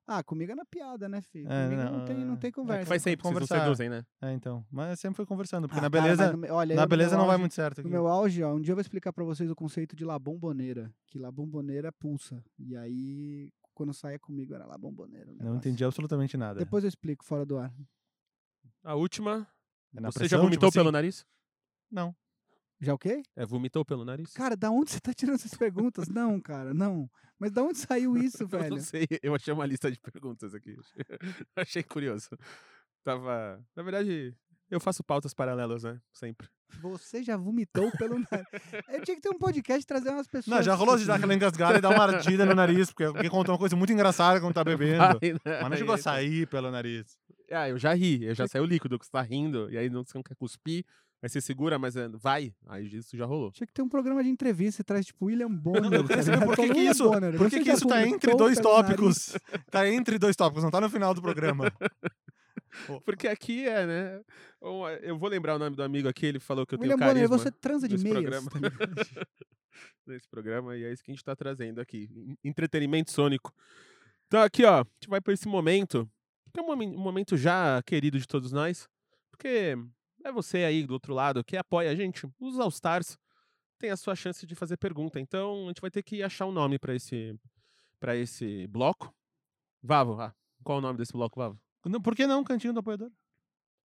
Ah, 0.09 0.23
comigo 0.23 0.53
é 0.53 0.55
na 0.55 0.65
piada, 0.65 1.09
né, 1.09 1.21
filho? 1.21 1.51
É, 1.51 1.65
comigo 1.65 1.83
não, 1.83 1.99
não, 1.99 2.05
tem, 2.05 2.17
não 2.25 2.35
é- 2.35 2.37
tem 2.37 2.49
é 2.49 2.53
que 2.53 2.55
conversa. 2.55 2.87
Faz 2.87 3.03
sempre 3.03 3.25
não 3.25 3.33
conversar. 3.33 3.61
seduzem, 3.65 3.89
né? 3.89 4.05
É, 4.23 4.33
então. 4.33 4.65
Mas 4.71 5.01
sempre 5.01 5.17
foi 5.17 5.27
conversando, 5.27 5.67
porque 5.67 5.81
Ah, 5.81 5.83
na 5.83 5.91
cara, 5.91 6.03
beleza, 6.03 6.37
mas 6.37 6.49
no 6.51 6.57
olha, 6.57 6.77
na 6.77 6.83
no 6.83 6.89
beleza 6.89 7.17
não 7.17 7.25
vai 7.25 7.33
auge- 7.35 7.41
muito 7.41 7.55
certo. 7.55 7.79
No 7.79 7.81
aqui. 7.83 7.91
meu 7.91 8.07
auge, 8.07 8.43
ó, 8.43 8.55
um 8.55 8.61
dia 8.61 8.71
eu 8.73 8.77
vou 8.77 8.81
explicar 8.83 9.13
pra 9.13 9.25
vocês 9.25 9.51
o 9.51 9.57
conceito 9.57 9.97
de 9.97 10.05
La 10.05 10.17
Bombonera. 10.19 10.95
Que 11.09 11.19
La 11.19 11.33
Bombonera 11.33 11.91
pulsa. 11.91 12.41
E 12.57 12.77
aí, 12.77 13.51
quando 13.75 13.93
saia 13.93 14.19
comigo, 14.19 14.55
era 14.55 14.65
La 14.65 14.79
Bombonera. 14.79 15.31
o 15.33 15.35
Não 15.45 15.57
entendi 15.57 15.85
absolutamente 15.85 16.37
nada. 16.37 16.59
Depois 16.61 16.85
eu 16.85 16.89
explico 16.89 17.25
fora 17.25 17.45
do 17.45 17.59
ar. 17.59 17.75
A 18.85 18.95
última. 18.95 19.47
É 19.93 20.01
na 20.01 20.13
você 20.13 20.21
pressão, 20.21 20.39
já 20.39 20.43
vomitou 20.45 20.69
tipo 20.69 20.79
pelo 20.79 20.89
assim? 20.89 20.93
nariz? 20.93 21.27
Não. 21.91 22.15
Já 22.81 22.93
o 22.95 22.99
quê? 22.99 23.23
É, 23.35 23.47
vomitou 23.47 23.85
pelo 23.85 24.05
nariz? 24.05 24.33
Cara, 24.33 24.57
da 24.57 24.71
onde 24.71 24.91
você 24.91 25.01
tá 25.01 25.15
tirando 25.15 25.37
essas 25.37 25.55
perguntas? 25.55 26.09
não, 26.09 26.41
cara, 26.41 26.75
não. 26.75 27.09
Mas 27.39 27.51
da 27.53 27.63
onde 27.63 27.79
saiu 27.79 28.17
isso, 28.17 28.43
Eu 28.45 28.49
velho? 28.49 28.77
não 28.77 28.81
sei, 28.81 29.07
eu 29.23 29.35
achei 29.35 29.53
uma 29.53 29.67
lista 29.67 29.91
de 29.91 29.99
perguntas 29.99 30.55
aqui. 30.55 30.77
achei 31.57 31.83
curioso. 31.83 32.29
Tava. 33.05 33.63
Na 33.75 33.83
verdade, 33.83 34.35
eu 34.71 34.81
faço 34.81 35.05
pautas 35.05 35.33
paralelas, 35.33 35.85
né? 35.85 36.01
Sempre. 36.13 36.49
Você 36.81 37.23
já 37.23 37.37
vomitou 37.37 37.91
pelo 37.93 38.19
nariz. 38.19 38.47
Eu 38.91 39.05
tinha 39.05 39.15
que 39.15 39.21
ter 39.21 39.29
um 39.29 39.39
podcast 39.39 39.83
e 39.83 39.87
trazer 39.87 40.11
umas 40.11 40.27
pessoas. 40.27 40.57
Não, 40.57 40.63
já 40.63 40.75
rolou 40.75 40.97
de 40.99 41.05
dar 41.05 41.15
aquela 41.15 41.33
engasgada 41.33 41.79
e 41.79 41.81
dar 41.81 41.91
uma 41.91 42.03
ardida 42.03 42.45
no 42.45 42.55
nariz, 42.55 42.91
porque 42.91 43.05
alguém 43.05 43.31
contou 43.31 43.55
uma 43.55 43.59
coisa 43.59 43.77
muito 43.77 43.93
engraçada 43.93 44.41
quando 44.41 44.55
tá 44.55 44.65
bebendo. 44.65 44.99
Vai, 44.99 45.33
né? 45.33 45.61
Mas 45.63 45.71
não 45.71 45.77
chegou 45.77 45.95
a 45.95 45.99
sair 45.99 46.49
pelo 46.49 46.71
nariz. 46.73 47.17
Ah, 47.53 47.69
eu 47.69 47.79
já 47.79 47.95
ri, 47.95 48.25
eu 48.25 48.35
já 48.35 48.49
saiu 48.49 48.65
líquido, 48.65 48.99
que 48.99 49.05
você 49.07 49.13
tá 49.13 49.23
rindo, 49.23 49.71
e 49.71 49.79
aí 49.79 49.89
não, 49.89 50.05
você 50.05 50.19
não 50.19 50.23
quer 50.25 50.35
cuspir, 50.35 50.85
aí 51.23 51.29
você 51.29 51.41
segura, 51.41 51.79
mas 51.79 51.97
é, 51.97 52.09
vai. 52.09 52.53
Aí 52.67 52.87
isso 52.87 53.17
já 53.17 53.25
rolou. 53.25 53.51
Tinha 53.53 53.67
que 53.67 53.73
ter 53.73 53.83
um 53.83 53.89
programa 53.89 54.23
de 54.23 54.29
entrevista 54.31 54.83
e 54.83 54.85
traz, 54.85 55.07
tipo, 55.07 55.27
William 55.27 55.51
Bonner. 55.51 55.93
Eu 56.01 56.05
quero 56.07 56.19
tá 56.19 56.23
saber 56.23 56.47
por 56.47 56.57
que, 56.57 56.63
que 56.63 56.73
"William 56.73 56.91
isso, 56.91 57.05
Bonner, 57.11 57.37
por 57.37 57.51
que 57.51 57.61
que 57.61 57.71
isso 57.71 57.87
tá 57.87 58.07
entre 58.07 58.35
dois 58.37 58.61
pelo 58.61 58.75
nariz?" 58.83 58.89
tópicos? 58.97 59.39
Tá 59.71 59.89
entre 59.89 60.19
dois 60.19 60.37
tópicos, 60.37 60.63
não 60.65 60.71
tá 60.71 60.81
no 60.81 60.89
final 60.91 61.13
do 61.15 61.21
programa. 61.23 61.71
Porque 63.07 63.27
aqui 63.27 63.67
é, 63.67 63.87
né? 63.87 64.21
é, 64.21 65.11
Eu 65.11 65.19
vou 65.19 65.29
lembrar 65.31 65.55
o 65.57 65.59
nome 65.59 65.75
do 65.75 65.83
amigo 65.83 66.09
aqui, 66.09 66.27
ele 66.27 66.39
falou 66.39 66.67
que 66.67 66.75
eu 66.75 66.79
William 66.79 66.97
tenho 66.97 67.09
Bonner, 67.09 67.27
carisma 67.29 67.39
você 67.39 67.51
transa 67.51 67.89
de 67.89 67.97
meias. 67.97 68.13
programa. 68.19 68.51
tá 68.51 69.27
nesse 70.07 70.29
programa, 70.29 70.77
e 70.77 70.85
é 70.85 70.93
isso 70.93 71.03
que 71.03 71.11
a 71.11 71.15
gente 71.15 71.25
tá 71.25 71.35
trazendo 71.35 71.81
aqui. 71.81 72.09
en- 72.15 72.37
Entretenimento 72.45 73.11
sônico. 73.11 73.53
Então 74.27 74.43
aqui, 74.43 74.65
ó, 74.65 74.81
a 74.81 74.87
gente 75.01 75.09
vai 75.09 75.21
para 75.21 75.33
esse 75.33 75.49
momento, 75.49 76.09
que 76.53 76.61
é 76.61 76.63
um 76.63 76.99
momento 76.99 77.37
já 77.37 77.83
querido 77.83 78.19
de 78.19 78.27
todos 78.27 78.53
nós, 78.53 78.89
porque 79.31 79.77
é 80.27 80.33
você 80.33 80.59
aí 80.59 80.87
do 80.87 80.93
outro 80.93 81.15
lado 81.15 81.45
que 81.45 81.57
apoia 81.57 81.91
a 81.91 81.95
gente, 81.95 82.29
os 82.39 82.59
All 82.59 82.69
Stars, 82.69 83.19
tem 83.79 83.91
a 83.91 83.97
sua 83.97 84.15
chance 84.15 84.47
de 84.47 84.55
fazer 84.55 84.77
pergunta. 84.77 85.21
Então 85.21 85.65
a 85.65 85.69
gente 85.69 85.81
vai 85.81 85.91
ter 85.91 86.03
que 86.03 86.23
achar 86.23 86.47
um 86.47 86.53
nome 86.53 86.79
para 86.79 86.95
esse 86.95 87.39
para 87.99 88.17
esse 88.17 88.67
bloco. 88.67 89.15
Vavo, 89.83 90.21
ah, 90.21 90.35
qual 90.63 90.77
é 90.77 90.79
o 90.79 90.83
nome 90.83 90.99
desse 90.99 91.13
bloco, 91.13 91.39
Vavo? 91.39 91.59
Não, 91.85 92.01
Por 92.01 92.15
que 92.15 92.27
não, 92.27 92.43
cantinho 92.43 92.73
do 92.73 92.81
apoiador? 92.81 93.11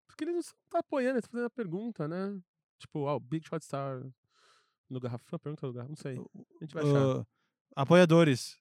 Porque 0.06 0.24
ele 0.24 0.32
não 0.32 0.40
tá 0.68 0.80
apoiando, 0.80 1.16
ele 1.16 1.22
tá 1.22 1.28
fazendo 1.28 1.46
a 1.46 1.50
pergunta, 1.50 2.08
né? 2.08 2.40
Tipo, 2.78 3.00
ó, 3.00 3.16
o 3.16 3.20
Big 3.20 3.46
Shot 3.46 3.64
Star 3.64 4.02
no 4.88 4.98
garrafão, 4.98 5.38
pergunta 5.38 5.66
do 5.66 5.72
garrafão, 5.72 5.90
não 5.90 5.96
sei. 5.96 6.18
A 6.18 6.64
gente 6.64 6.74
vai 6.74 6.82
achar. 6.82 7.20
Ah, 7.20 7.26
apoiadores. 7.82 8.59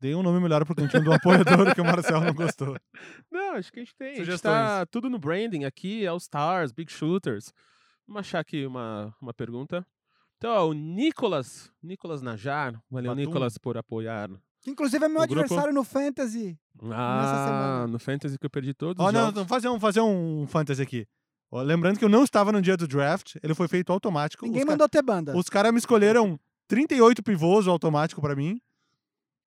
Dei 0.00 0.14
um 0.14 0.22
nome 0.22 0.38
melhor 0.40 0.64
pro 0.66 0.74
cantinho 0.74 1.02
do 1.04 1.12
apoiador 1.12 1.74
que 1.74 1.80
o 1.80 1.84
Marcel 1.84 2.20
não 2.20 2.34
gostou. 2.34 2.76
Não, 3.32 3.54
acho 3.54 3.72
que 3.72 3.80
a 3.80 3.84
gente 3.84 3.94
tem. 3.96 4.08
A 4.08 4.14
gente 4.16 4.24
Sugestões. 4.26 4.54
tá 4.54 4.86
tudo 4.86 5.08
no 5.08 5.18
branding 5.18 5.64
aqui, 5.64 6.06
All 6.06 6.18
Stars, 6.18 6.72
Big 6.72 6.92
Shooters. 6.92 7.52
Vamos 8.06 8.20
achar 8.20 8.40
aqui 8.40 8.66
uma, 8.66 9.14
uma 9.20 9.32
pergunta. 9.32 9.86
Então, 10.36 10.50
ó, 10.50 10.68
o 10.68 10.72
Nicolas, 10.74 11.70
Nicolas 11.82 12.20
Najar, 12.20 12.78
valeu 12.90 13.12
Batum. 13.12 13.20
Nicolas 13.26 13.56
por 13.56 13.78
apoiar. 13.78 14.28
Que 14.60 14.70
inclusive 14.70 15.04
é 15.04 15.08
meu 15.08 15.22
O 15.22 15.26
grupo- 15.26 15.40
adversário 15.40 15.72
no 15.72 15.84
Fantasy. 15.84 16.58
Ah, 16.92 17.86
no 17.88 17.98
Fantasy 17.98 18.38
que 18.38 18.44
eu 18.44 18.50
perdi 18.50 18.74
todos 18.74 19.02
Ó, 19.02 19.08
os 19.08 19.12
não, 19.12 19.20
jogos. 19.26 19.34
não, 19.36 19.46
fazer 19.46 19.68
um, 19.68 19.80
fazer 19.80 20.00
um 20.00 20.46
fantasy 20.46 20.82
aqui. 20.82 21.06
Ó, 21.50 21.62
lembrando 21.62 21.98
que 21.98 22.04
eu 22.04 22.08
não 22.08 22.24
estava 22.24 22.50
no 22.52 22.60
dia 22.60 22.76
do 22.76 22.86
draft, 22.88 23.36
ele 23.42 23.54
foi 23.54 23.68
feito 23.68 23.92
automático. 23.92 24.44
Ninguém 24.44 24.62
os 24.62 24.66
mandou 24.68 24.88
ter 24.88 25.02
banda. 25.02 25.36
Os 25.36 25.48
caras 25.48 25.72
me 25.72 25.78
escolheram 25.78 26.38
38 26.68 27.22
pivôs 27.22 27.66
automático 27.68 28.20
pra 28.20 28.34
mim. 28.36 28.60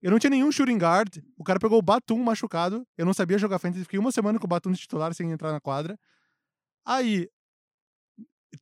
Eu 0.01 0.11
não 0.11 0.19
tinha 0.19 0.29
nenhum 0.29 0.51
shooting 0.51 0.77
guard. 0.77 1.17
O 1.37 1.43
cara 1.43 1.59
pegou 1.59 1.77
o 1.79 1.81
Batum 1.81 2.23
machucado. 2.23 2.85
Eu 2.97 3.05
não 3.05 3.13
sabia 3.13 3.37
jogar 3.37 3.59
fantasy. 3.59 3.83
Fiquei 3.83 3.99
uma 3.99 4.11
semana 4.11 4.37
com 4.39 4.45
o 4.45 4.47
Batum 4.47 4.71
de 4.71 4.79
titular 4.79 5.13
sem 5.13 5.31
entrar 5.31 5.51
na 5.51 5.59
quadra. 5.59 5.97
Aí, 6.85 7.27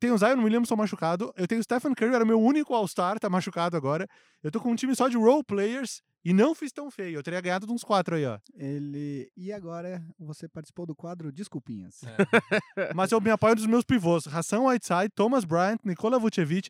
Tem 0.00 0.10
o 0.10 0.18
Zion 0.18 0.42
Williamson 0.42 0.76
machucado. 0.76 1.32
Eu 1.36 1.46
tenho 1.46 1.60
o 1.60 1.64
Stephen 1.64 1.94
Curry, 1.94 2.14
era 2.14 2.24
meu 2.24 2.40
único 2.40 2.74
All-Star, 2.74 3.18
tá 3.20 3.30
machucado 3.30 3.76
agora. 3.76 4.06
Eu 4.42 4.50
tô 4.50 4.60
com 4.60 4.70
um 4.70 4.74
time 4.74 4.94
só 4.96 5.08
de 5.08 5.16
role 5.16 5.44
players 5.44 6.02
e 6.24 6.32
não 6.32 6.54
fiz 6.54 6.72
tão 6.72 6.90
feio. 6.90 7.18
Eu 7.18 7.22
teria 7.22 7.40
ganhado 7.40 7.66
de 7.66 7.72
uns 7.72 7.84
quatro 7.84 8.16
aí, 8.16 8.26
ó. 8.26 8.38
Ele. 8.54 9.30
E 9.36 9.52
agora 9.52 10.02
você 10.18 10.48
participou 10.48 10.86
do 10.86 10.94
quadro 10.96 11.30
Desculpinhas. 11.30 12.00
Mas 12.96 13.12
eu 13.12 13.20
me 13.20 13.30
apoio 13.30 13.54
dos 13.54 13.66
meus 13.66 13.84
pivôs. 13.84 14.26
Hassan 14.26 14.60
Whiteside, 14.62 15.10
Thomas 15.14 15.44
Bryant, 15.44 15.78
Nikola 15.84 16.18
Vucevic. 16.18 16.68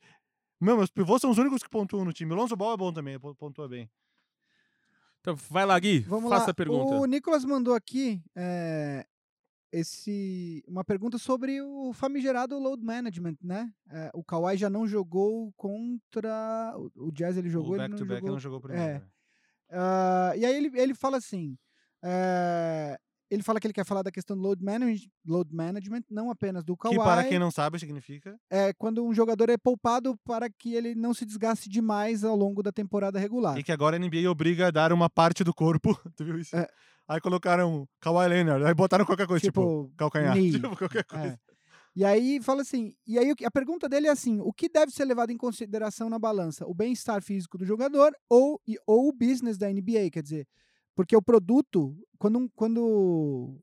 Meu, 0.60 0.76
meus 0.76 0.90
pivôs 0.90 1.20
são 1.20 1.30
os 1.30 1.38
únicos 1.38 1.62
que 1.62 1.68
pontuam 1.70 2.04
no 2.04 2.12
time. 2.12 2.32
O 2.32 2.36
Lonzo 2.36 2.54
Ball 2.56 2.74
é 2.74 2.76
bom 2.76 2.92
também, 2.92 3.18
pon- 3.18 3.34
pontua 3.34 3.68
bem. 3.68 3.88
Então, 5.26 5.34
vai 5.50 5.66
lá, 5.66 5.76
Gui. 5.76 5.98
Vamos 6.00 6.30
faça 6.30 6.44
lá. 6.46 6.50
a 6.52 6.54
pergunta. 6.54 6.94
O 6.94 7.04
Nicolas 7.04 7.44
mandou 7.44 7.74
aqui 7.74 8.22
é, 8.36 9.04
esse, 9.72 10.62
uma 10.68 10.84
pergunta 10.84 11.18
sobre 11.18 11.60
o 11.60 11.92
famigerado 11.92 12.56
load 12.56 12.80
management, 12.84 13.36
né? 13.42 13.68
É, 13.90 14.08
o 14.14 14.22
Kawhi 14.22 14.56
já 14.56 14.70
não 14.70 14.86
jogou 14.86 15.52
contra. 15.56 16.72
O 16.76 17.08
o 17.08 17.10
Jazz 17.10 17.36
ele 17.36 17.50
jogou, 17.50 17.74
o 17.74 17.76
back-to-back 17.76 18.20
jogou. 18.20 18.30
não 18.30 18.38
jogou 18.38 18.60
primeiro. 18.60 18.88
é. 18.88 19.02
Ah, 19.68 20.32
e 20.36 20.46
aí 20.46 20.54
ele, 20.56 20.70
ele 20.80 20.94
fala 20.94 21.16
assim. 21.16 21.58
é, 22.04 22.96
ele 23.30 23.42
fala 23.42 23.58
que 23.60 23.66
ele 23.66 23.74
quer 23.74 23.84
falar 23.84 24.02
da 24.02 24.10
questão 24.10 24.36
do 24.36 24.42
load, 24.42 24.62
manage, 24.62 25.10
load 25.26 25.54
management, 25.54 26.02
não 26.10 26.30
apenas 26.30 26.62
do 26.64 26.76
Kawhi. 26.76 26.96
Que 26.96 27.02
para 27.02 27.24
quem 27.24 27.38
não 27.38 27.50
sabe 27.50 27.78
significa. 27.78 28.38
é 28.50 28.72
quando 28.74 29.04
um 29.04 29.12
jogador 29.12 29.48
é 29.50 29.56
poupado 29.56 30.16
para 30.24 30.48
que 30.50 30.74
ele 30.74 30.94
não 30.94 31.12
se 31.12 31.24
desgaste 31.24 31.68
demais 31.68 32.22
ao 32.24 32.36
longo 32.36 32.62
da 32.62 32.70
temporada 32.72 33.18
regular. 33.18 33.58
E 33.58 33.62
que 33.62 33.72
agora 33.72 33.96
a 33.96 33.98
NBA 33.98 34.30
obriga 34.30 34.68
a 34.68 34.70
dar 34.70 34.92
uma 34.92 35.10
parte 35.10 35.42
do 35.42 35.52
corpo. 35.54 35.94
tu 36.16 36.24
viu 36.24 36.38
isso? 36.38 36.54
É. 36.56 36.66
Aí 37.08 37.20
colocaram 37.20 37.88
Kawhi 38.00 38.28
Leonard, 38.28 38.64
aí 38.64 38.74
botaram 38.74 39.04
qualquer 39.04 39.26
coisa, 39.26 39.40
tipo, 39.44 39.60
Tipo, 39.60 39.92
calcanhar. 39.96 40.34
Tipo, 40.50 40.76
qualquer 40.76 41.04
coisa. 41.04 41.26
É. 41.26 41.38
E 41.94 42.04
aí 42.04 42.40
fala 42.42 42.60
assim, 42.60 42.94
e 43.06 43.18
aí 43.18 43.32
a 43.42 43.50
pergunta 43.50 43.88
dele 43.88 44.06
é 44.06 44.10
assim, 44.10 44.38
o 44.40 44.52
que 44.52 44.68
deve 44.68 44.92
ser 44.92 45.06
levado 45.06 45.30
em 45.30 45.36
consideração 45.36 46.10
na 46.10 46.18
balança? 46.18 46.66
O 46.66 46.74
bem-estar 46.74 47.22
físico 47.22 47.56
do 47.56 47.64
jogador 47.64 48.12
ou, 48.28 48.60
e- 48.68 48.76
ou 48.86 49.08
o 49.08 49.12
business 49.12 49.56
da 49.56 49.66
NBA, 49.72 50.10
quer 50.12 50.22
dizer, 50.22 50.46
porque 50.96 51.14
o 51.14 51.22
produto, 51.22 51.94
quando 52.18 52.38
um, 52.38 52.48
quando 52.48 53.60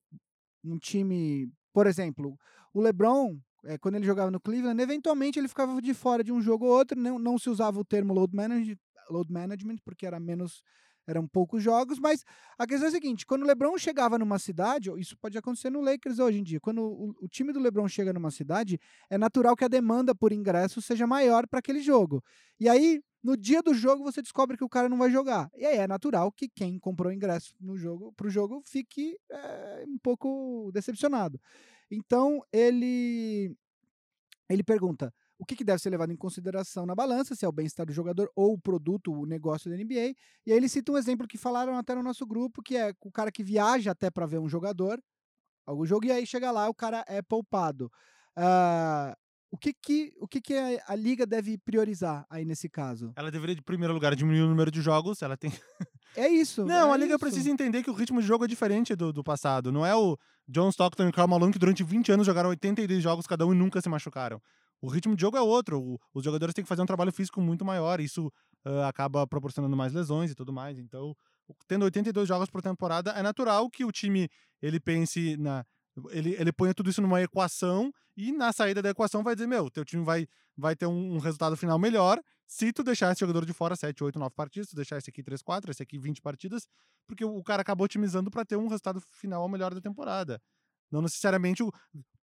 um 0.63 0.77
time, 0.77 1.51
por 1.73 1.87
exemplo, 1.87 2.37
o 2.73 2.79
LeBron, 2.79 3.37
eh, 3.65 3.77
quando 3.79 3.95
ele 3.95 4.05
jogava 4.05 4.31
no 4.31 4.39
Cleveland, 4.39 4.81
eventualmente 4.81 5.39
ele 5.39 5.47
ficava 5.47 5.81
de 5.81 5.93
fora 5.93 6.23
de 6.23 6.31
um 6.31 6.41
jogo 6.41 6.65
ou 6.65 6.71
outro, 6.71 6.97
não, 6.97 7.17
não 7.17 7.37
se 7.39 7.49
usava 7.49 7.79
o 7.79 7.83
termo 7.83 8.13
load 8.13 8.33
management, 8.35 8.77
load 9.09 9.33
management 9.33 9.77
porque 9.83 10.05
era 10.05 10.19
menos 10.19 10.61
eram 11.05 11.27
poucos 11.27 11.61
jogos, 11.61 11.99
mas 11.99 12.23
a 12.57 12.65
questão 12.65 12.85
é 12.85 12.89
a 12.89 12.91
seguinte: 12.91 13.25
quando 13.25 13.43
o 13.43 13.45
LeBron 13.45 13.77
chegava 13.77 14.17
numa 14.17 14.39
cidade, 14.39 14.89
isso 14.97 15.17
pode 15.17 15.37
acontecer 15.37 15.69
no 15.69 15.81
Lakers 15.81 16.19
hoje 16.19 16.39
em 16.39 16.43
dia, 16.43 16.59
quando 16.61 16.81
o, 16.81 17.13
o 17.21 17.27
time 17.27 17.51
do 17.51 17.59
LeBron 17.59 17.87
chega 17.87 18.13
numa 18.13 18.31
cidade, 18.31 18.79
é 19.09 19.17
natural 19.17 19.55
que 19.55 19.65
a 19.65 19.67
demanda 19.67 20.15
por 20.15 20.31
ingresso 20.31 20.81
seja 20.81 21.05
maior 21.05 21.47
para 21.47 21.59
aquele 21.59 21.81
jogo. 21.81 22.23
E 22.59 22.69
aí, 22.69 23.01
no 23.23 23.37
dia 23.37 23.61
do 23.61 23.73
jogo, 23.73 24.03
você 24.03 24.21
descobre 24.21 24.57
que 24.57 24.63
o 24.63 24.69
cara 24.69 24.89
não 24.89 24.97
vai 24.97 25.09
jogar. 25.09 25.49
E 25.55 25.65
aí 25.65 25.77
é 25.77 25.87
natural 25.87 26.31
que 26.31 26.49
quem 26.49 26.77
comprou 26.77 27.11
ingresso 27.11 27.55
no 27.59 27.77
jogo, 27.77 28.11
pro 28.13 28.29
jogo 28.29 28.61
fique 28.65 29.17
é, 29.31 29.85
um 29.87 29.97
pouco 29.97 30.71
decepcionado. 30.73 31.39
Então, 31.89 32.41
ele 32.51 33.55
ele 34.49 34.63
pergunta 34.63 35.13
o 35.37 35.45
que, 35.45 35.55
que 35.55 35.63
deve 35.63 35.81
ser 35.81 35.89
levado 35.89 36.11
em 36.11 36.15
consideração 36.15 36.85
na 36.85 36.95
balança, 36.95 37.35
se 37.35 37.43
é 37.43 37.47
o 37.47 37.51
bem-estar 37.51 37.85
do 37.85 37.91
jogador 37.91 38.31
ou 38.35 38.53
o 38.53 38.59
produto, 38.59 39.11
o 39.11 39.25
negócio 39.25 39.69
da 39.69 39.75
NBA. 39.75 40.15
E 40.45 40.51
aí 40.51 40.57
ele 40.57 40.69
cita 40.69 40.91
um 40.91 40.97
exemplo 40.97 41.27
que 41.27 41.37
falaram 41.37 41.75
até 41.75 41.95
no 41.95 42.03
nosso 42.03 42.25
grupo, 42.25 42.61
que 42.61 42.77
é 42.77 42.93
o 43.01 43.11
cara 43.11 43.31
que 43.31 43.43
viaja 43.43 43.91
até 43.91 44.09
para 44.11 44.25
ver 44.25 44.39
um 44.39 44.47
jogador, 44.47 45.01
algum 45.65 45.85
jogo, 45.85 46.05
e 46.05 46.11
aí 46.11 46.25
chega 46.25 46.51
lá, 46.51 46.69
o 46.69 46.73
cara 46.73 47.03
é 47.07 47.21
poupado. 47.21 47.91
Ah, 48.35 49.15
o 49.53 49.57
que, 49.57 49.71
que, 49.71 50.11
o 50.19 50.27
que, 50.27 50.41
que 50.41 50.53
a, 50.57 50.83
a 50.87 50.95
liga 50.95 51.25
deve 51.27 51.59
priorizar 51.59 52.25
aí 52.27 52.43
nesse 52.43 52.67
caso? 52.67 53.13
Ela 53.15 53.29
deveria, 53.29 53.53
de 53.55 53.61
primeiro 53.61 53.93
lugar, 53.93 54.15
diminuir 54.15 54.41
o 54.41 54.47
número 54.47 54.71
de 54.71 54.81
jogos. 54.81 55.21
Ela 55.21 55.37
tem. 55.37 55.51
É 56.15 56.27
isso. 56.27 56.63
Não, 56.63 56.91
é 56.91 56.93
a 56.93 56.97
liga 56.97 57.13
isso. 57.15 57.19
precisa 57.19 57.49
entender 57.49 57.81
que 57.81 57.89
o 57.89 57.93
ritmo 57.93 58.21
de 58.21 58.27
jogo 58.27 58.45
é 58.45 58.47
diferente 58.47 58.95
do, 58.95 59.11
do 59.11 59.23
passado. 59.23 59.71
Não 59.71 59.83
é 59.83 59.95
o 59.95 60.15
John 60.47 60.69
Stockton 60.69 61.05
e 61.05 61.09
o 61.09 61.11
Karl 61.11 61.27
Malone 61.27 61.51
que 61.51 61.57
durante 61.57 61.83
20 61.83 62.11
anos 62.11 62.25
jogaram 62.27 62.49
82 62.51 63.01
jogos 63.01 63.25
cada 63.25 63.47
um 63.47 63.51
e 63.51 63.55
nunca 63.57 63.81
se 63.81 63.89
machucaram. 63.89 64.39
O 64.79 64.87
ritmo 64.87 65.15
de 65.15 65.21
jogo 65.21 65.37
é 65.37 65.41
outro. 65.41 65.79
o- 65.81 65.99
os 66.13 66.23
jogadores 66.23 66.53
têm 66.53 66.63
que 66.63 66.69
fazer 66.69 66.83
um 66.83 66.85
trabalho 66.85 67.11
físico 67.11 67.41
muito 67.41 67.65
maior. 67.65 67.99
Isso 67.99 68.31
ah, 68.63 68.87
acaba 68.87 69.25
proporcionando 69.25 69.75
mais 69.75 69.91
lesões 69.91 70.29
e 70.29 70.35
tudo 70.35 70.53
mais. 70.53 70.77
Então, 70.77 71.15
tendo 71.67 71.83
82 71.85 72.27
jogos 72.27 72.47
por 72.47 72.61
temporada, 72.61 73.09
é 73.11 73.23
natural 73.23 73.67
que 73.69 73.83
o 73.83 73.91
time 73.91 74.29
ele 74.61 74.79
pense 74.79 75.35
na. 75.37 75.65
Ele, 76.09 76.35
ele 76.39 76.51
ponha 76.51 76.73
tudo 76.73 76.89
isso 76.89 77.01
numa 77.01 77.21
equação 77.21 77.91
e 78.17 78.31
na 78.31 78.51
saída 78.51 78.81
da 78.81 78.89
equação 78.89 79.23
vai 79.23 79.35
dizer: 79.35 79.47
meu, 79.47 79.69
teu 79.69 79.85
time 79.85 80.03
vai, 80.03 80.27
vai 80.57 80.75
ter 80.75 80.85
um, 80.87 81.15
um 81.15 81.17
resultado 81.19 81.55
final 81.55 81.77
melhor 81.77 82.19
se 82.47 82.71
tu 82.73 82.83
deixar 82.83 83.11
esse 83.11 83.19
jogador 83.21 83.45
de 83.45 83.53
fora 83.53 83.75
7, 83.75 84.03
8, 84.03 84.17
9 84.19 84.33
partidas, 84.35 84.69
tu 84.69 84.75
deixar 84.75 84.97
esse 84.97 85.09
aqui 85.09 85.23
3, 85.23 85.41
4, 85.41 85.71
esse 85.71 85.81
aqui 85.83 85.97
20 85.97 86.21
partidas, 86.21 86.67
porque 87.07 87.23
o 87.25 87.43
cara 87.43 87.61
acabou 87.61 87.85
otimizando 87.85 88.29
para 88.29 88.45
ter 88.45 88.55
um 88.55 88.67
resultado 88.67 88.99
final 89.01 89.47
melhor 89.47 89.73
da 89.73 89.81
temporada. 89.81 90.39
Não 90.91 91.01
necessariamente 91.01 91.63
o. 91.63 91.71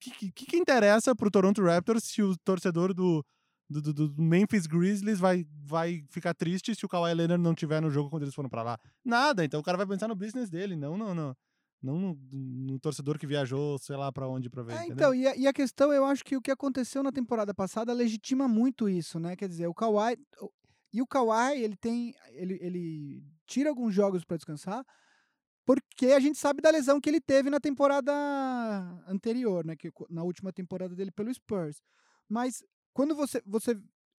Que, 0.01 0.33
que, 0.33 0.47
que 0.47 0.57
interessa 0.57 1.15
pro 1.15 1.31
Toronto 1.31 1.63
Raptors 1.63 2.05
se 2.05 2.23
o 2.23 2.37
torcedor 2.39 2.95
do, 2.95 3.25
do, 3.69 3.81
do- 3.83 4.09
do 4.09 4.23
Memphis 4.23 4.67
Grizzlies 4.67 5.19
vai, 5.19 5.45
vai 5.65 6.05
ficar 6.11 6.35
triste 6.35 6.75
se 6.75 6.85
o 6.85 6.89
Kawhi 6.89 7.13
Leonard 7.15 7.43
não 7.43 7.55
tiver 7.55 7.81
no 7.81 7.91
jogo 7.91 8.09
quando 8.11 8.23
eles 8.23 8.35
foram 8.35 8.49
para 8.49 8.63
lá? 8.63 8.79
Nada. 9.05 9.45
Então 9.45 9.61
o 9.61 9.63
cara 9.63 9.77
vai 9.77 9.87
pensar 9.87 10.07
no 10.09 10.15
business 10.15 10.49
dele, 10.49 10.77
não 10.77 10.97
no, 10.97 11.15
no, 11.15 11.37
não 11.83 11.99
no, 11.99 12.19
no 12.33 12.79
torcedor 12.79 13.19
que 13.19 13.27
viajou, 13.27 13.79
sei 13.79 13.97
lá 13.97 14.13
para 14.13 14.29
onde 14.29 14.51
pra 14.51 14.63
ver. 14.63 14.75
É, 14.75 14.87
então, 14.87 15.15
e 15.15 15.27
a, 15.27 15.37
e 15.37 15.47
a 15.47 15.53
questão, 15.53 15.93
eu 15.93 16.05
acho 16.05 16.25
que 16.25 16.37
o 16.37 16.43
que 16.43 16.51
aconteceu 16.51 17.03
na 17.03 17.11
temporada 17.11 17.55
passada 17.55 17.93
legitima 17.93 18.47
muito 18.47 18.89
isso, 18.89 19.19
né? 19.19 19.35
Quer 19.35 19.49
dizer, 19.49 19.67
o 19.67 19.75
Kawhi. 19.75 20.19
E 20.93 21.01
o 21.01 21.07
Kawhi, 21.07 21.63
ele 21.63 21.77
tem. 21.77 22.15
Ele, 22.33 22.59
ele 22.61 23.23
tira 23.47 23.71
alguns 23.71 23.95
jogos 23.95 24.25
para 24.25 24.37
descansar, 24.37 24.85
porque 25.65 26.07
a 26.07 26.21
gente 26.21 26.39
sabe 26.39 26.61
da 26.61 26.71
lesão 26.71 27.01
que 27.01 27.09
ele 27.09 27.21
teve 27.21 27.49
na 27.49 27.61
temporada 27.61 28.13
anterior, 29.07 29.65
né? 29.65 29.75
Que, 29.75 29.91
na 30.11 30.23
última 30.23 30.53
temporada 30.53 30.95
dele 30.95 31.11
pelo 31.11 31.33
Spurs. 31.33 31.81
Mas 32.29 32.63
quando 32.93 33.15
você. 33.15 33.43
você 33.47 33.75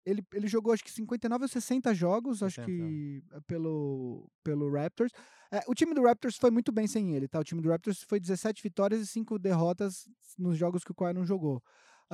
ele, 0.06 0.24
ele 0.34 0.48
jogou 0.48 0.74
acho 0.74 0.84
que 0.84 0.92
59 0.92 1.44
ou 1.44 1.48
60 1.48 1.94
jogos, 1.94 2.42
acho 2.42 2.56
60. 2.56 2.66
que 2.66 3.24
eh, 3.32 3.40
pelo, 3.48 4.30
pelo 4.44 4.72
Raptors. 4.72 5.12
É, 5.52 5.62
o 5.68 5.74
time 5.74 5.94
do 5.94 6.04
Raptors 6.04 6.38
foi 6.38 6.50
muito 6.50 6.72
bem 6.72 6.88
sem 6.88 7.14
ele, 7.14 7.28
tá? 7.28 7.40
O 7.40 7.44
time 7.44 7.62
do 7.62 7.70
Raptors 7.70 8.04
foi 8.04 8.20
17 8.20 8.64
vitórias 8.64 9.02
e 9.02 9.08
5 9.08 9.38
derrotas 9.38 10.08
nos 10.38 10.58
jogos 10.58 10.84
que 10.84 10.92
o 10.92 10.96
Kawhi 10.96 11.14
não 11.14 11.26
jogou. 11.26 11.62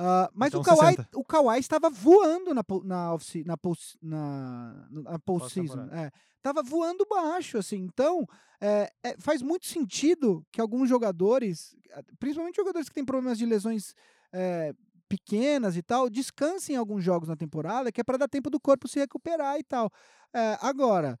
Ah, 0.00 0.30
mas 0.32 0.48
Então, 0.48 0.60
o, 0.60 0.64
Kawhi, 0.64 0.94
60. 0.94 1.08
o 1.18 1.24
Kawhi 1.24 1.58
estava 1.58 1.90
voando 1.90 2.54
na, 2.54 2.64
na, 2.84 3.14
off 3.14 3.44
na, 3.44 3.56
post, 3.56 3.98
na, 4.00 4.86
na 4.90 5.18
postseason. 5.18 5.88
É, 5.90 6.12
tava 6.40 6.62
voando 6.62 7.04
baixo, 7.04 7.58
assim. 7.58 7.78
Então, 7.78 8.24
é, 8.60 8.92
é, 9.02 9.16
faz 9.18 9.42
muito 9.42 9.66
sentido 9.66 10.46
que 10.52 10.60
alguns 10.60 10.88
jogadores, 10.88 11.76
eh, 11.90 12.04
principalmente 12.16 12.54
jogadores 12.54 12.88
que 12.88 12.94
têm 12.94 13.04
problemas 13.04 13.38
de 13.38 13.44
lesões 13.46 13.92
é, 14.32 14.72
pequenas 15.08 15.76
e 15.76 15.82
tal, 15.82 16.10
descansem 16.10 16.76
alguns 16.76 17.02
jogos 17.02 17.28
na 17.28 17.36
temporada, 17.36 17.90
que 17.90 18.00
é 18.00 18.04
para 18.04 18.18
dar 18.18 18.28
tempo 18.28 18.50
do 18.50 18.60
corpo 18.60 18.86
se 18.86 18.98
recuperar 18.98 19.58
e 19.58 19.64
tal. 19.64 19.90
É, 20.34 20.58
agora, 20.60 21.18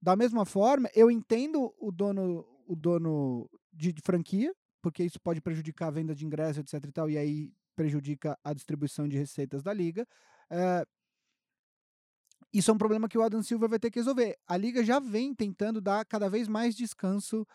da 0.00 0.16
mesma 0.16 0.44
forma, 0.44 0.88
eu 0.94 1.10
entendo 1.10 1.74
o 1.78 1.92
dono, 1.92 2.44
o 2.66 2.74
dono 2.74 3.48
de, 3.72 3.92
de 3.92 4.02
franquia, 4.02 4.52
porque 4.82 5.04
isso 5.04 5.20
pode 5.20 5.40
prejudicar 5.40 5.88
a 5.88 5.92
venda 5.92 6.14
de 6.14 6.24
ingresso, 6.26 6.60
etc 6.60 6.84
e 6.84 6.92
tal, 6.92 7.10
e 7.10 7.16
aí 7.16 7.52
prejudica 7.76 8.36
a 8.42 8.52
distribuição 8.52 9.06
de 9.08 9.16
receitas 9.16 9.62
da 9.62 9.72
liga. 9.72 10.06
É, 10.50 10.84
isso 12.52 12.70
é 12.70 12.74
um 12.74 12.78
problema 12.78 13.08
que 13.08 13.18
o 13.18 13.22
Adam 13.22 13.42
Silver 13.42 13.68
vai 13.68 13.78
ter 13.78 13.90
que 13.90 13.98
resolver. 13.98 14.36
A 14.46 14.56
liga 14.56 14.82
já 14.82 14.98
vem 14.98 15.34
tentando 15.34 15.80
dar 15.80 16.04
cada 16.04 16.28
vez 16.28 16.48
mais 16.48 16.74
descanso 16.74 17.46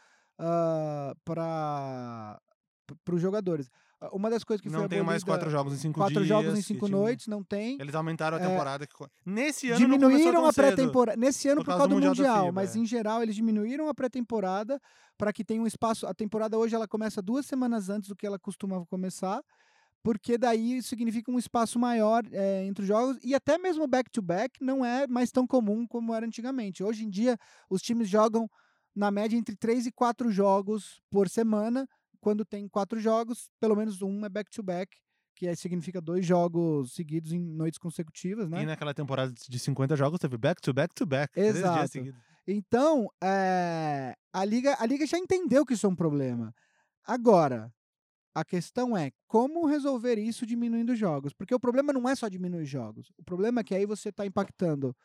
para 1.26 2.40
os 3.12 3.22
jogadores. 3.22 3.70
Uma 4.12 4.30
das 4.30 4.44
coisas 4.44 4.62
que 4.62 4.70
foi 4.70 4.80
não 4.80 4.88
tem 4.88 5.02
mais 5.02 5.22
abolida- 5.24 5.40
quatro 5.46 5.50
jogos 5.50 5.74
em 5.74 5.78
cinco 5.78 6.00
quatro 6.00 6.16
dias. 6.16 6.28
jogos 6.28 6.54
em 6.54 6.56
que 6.56 6.64
cinco 6.64 6.86
tinha- 6.88 6.98
noites, 6.98 7.28
não 7.28 7.44
tem. 7.44 7.78
Eles 7.80 7.96
aumentaram 7.96 8.38
a 8.38 8.40
É, 8.42 8.48
temporada. 8.48 8.86
que 8.88 8.94
co- 8.94 9.08
Nesse 9.26 9.70
ano 9.72 9.88
não 9.88 9.98
diminuíram 9.98 10.46
a 10.46 10.52
pré-temporada 10.54 11.18
nesse 11.20 11.48
ano 11.48 11.58
por 11.62 11.66
por 11.66 11.68
causa 11.68 11.80
causa 11.84 11.90
do 11.96 12.02
do 12.02 12.08
Mundial 12.08 12.16
mundial, 12.28 12.46
FIBA, 12.48 12.52
mas 12.54 12.76
é. 12.76 12.80
em 12.80 12.86
geral 12.86 13.22
eles 13.24 13.36
diminuíram 13.36 13.88
a 13.88 13.94
pré-temporada 13.94 14.80
para 15.18 15.32
que 15.32 15.44
tenha 15.44 15.62
um 15.62 15.68
espaço. 15.68 16.06
A 16.08 16.14
temporada 16.14 16.58
hoje 16.58 16.76
ela 16.76 16.88
começa 16.88 17.22
duas 17.22 17.46
semanas 17.46 17.90
antes 17.90 18.10
do 18.10 18.16
que 18.16 18.26
ela 18.28 18.38
costumava 18.40 18.86
começar, 18.86 19.42
porque 20.04 20.38
daí 20.38 20.82
significa 20.82 21.32
um 21.32 21.40
espaço 21.40 21.80
maior 21.80 22.24
eh, 22.32 22.66
entre 22.66 22.82
os 22.82 22.88
jogos 22.88 23.18
e 23.24 23.34
até 23.34 23.58
mesmo 23.58 23.88
back-to-back 23.88 24.62
não 24.62 24.84
é 24.86 25.08
mais 25.08 25.32
tão 25.32 25.48
comum 25.48 25.88
como 25.88 26.14
era 26.14 26.26
antigamente. 26.26 26.84
Hoje 26.84 27.06
em 27.06 27.10
dia 27.10 27.38
os 27.70 27.82
times 27.82 28.10
jogam 28.10 28.50
na 28.96 29.10
média 29.10 29.38
entre 29.38 29.56
três 29.56 29.86
e 29.88 29.92
quatro 29.92 30.30
jogos 30.30 31.02
por 31.10 31.30
semana. 31.30 31.88
Quando 32.24 32.46
tem 32.46 32.68
quatro 32.70 33.00
jogos, 33.00 33.50
pelo 33.60 33.76
menos 33.76 34.02
um 34.02 34.26
é 34.26 34.30
back-to-back, 34.30 34.96
que 35.36 35.48
aí 35.48 35.56
significa 35.58 36.00
dois 36.00 36.26
jogos 36.26 36.94
seguidos 36.94 37.32
em 37.34 37.40
noites 37.40 37.78
consecutivas, 37.78 38.50
né? 38.50 38.64
E 38.64 38.66
naquela 38.66 38.94
temporada 38.94 39.34
de 39.34 39.60
50 39.60 39.96
jogos 39.98 40.20
teve 40.20 40.38
back 40.38 40.62
to 40.62 40.74
back 40.74 40.94
to 40.96 41.06
back. 41.06 41.34
Três 41.34 41.56
dias 41.56 41.92
seguidos. 41.92 42.22
Então, 42.48 43.10
eh, 43.22 44.14
a, 44.32 44.46
liga, 44.46 44.76
a 44.80 44.86
liga 44.86 45.06
já 45.06 45.18
entendeu 45.18 45.66
que 45.66 45.74
isso 45.74 45.86
é 45.86 45.90
um 45.90 45.96
problema. 45.96 46.54
Agora, 47.06 47.72
A 48.36 48.44
questão 48.44 48.98
é 48.98 49.12
como 49.28 49.66
resolver 49.68 50.18
isso 50.18 50.46
diminuindo 50.46 50.96
jogos. 50.96 51.34
Porque 51.34 51.54
o 51.54 51.60
problema 51.60 51.94
não 51.94 52.10
é 52.10 52.16
só 52.16 52.28
diminuir 52.28 52.66
jogos. 52.66 53.12
O 53.18 53.24
problema 53.24 53.62
é 53.62 53.64
que 53.64 53.76
aí 53.76 53.86
você 53.86 54.10
está 54.10 54.26
impactando. 54.26 54.96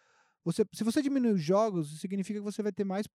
Você, 0.44 0.64
se 0.72 0.82
você 0.84 1.02
diminuir 1.02 1.32
os 1.34 1.42
jogos, 1.42 2.00
significa 2.00 2.38
que 2.40 2.44
você 2.44 2.62
vai 2.62 2.72
ter 2.72 2.84
mais 2.84 3.06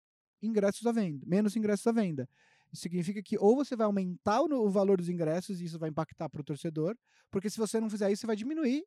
ingressos 0.43 0.87
à 0.87 0.93
venda, 0.93 1.25
menos 1.27 1.57
ingressos 1.57 1.87
à 1.87 1.93
venda. 1.93 2.29
Isso 2.73 2.83
significa 2.83 3.23
que 3.23 3.37
ou 3.39 3.57
você 3.57 3.77
vai 3.77 3.87
aumentar 3.87 4.41
o, 4.41 4.47
o 4.47 4.71
valor 4.71 4.97
dos 4.97 5.09
ingressos 5.09 5.61
e 5.61 5.65
isso 5.65 5.79
vai 5.79 5.91
impactar 5.91 6.29
para 6.29 6.41
o 6.41 6.45
torcedor, 6.45 6.97
porque 7.31 7.51
se 7.51 7.59
você 7.59 7.81
não 7.81 7.91
fizer 7.91 8.11
isso, 8.11 8.21
você 8.21 8.27
vai 8.27 8.37
diminuir 8.37 8.85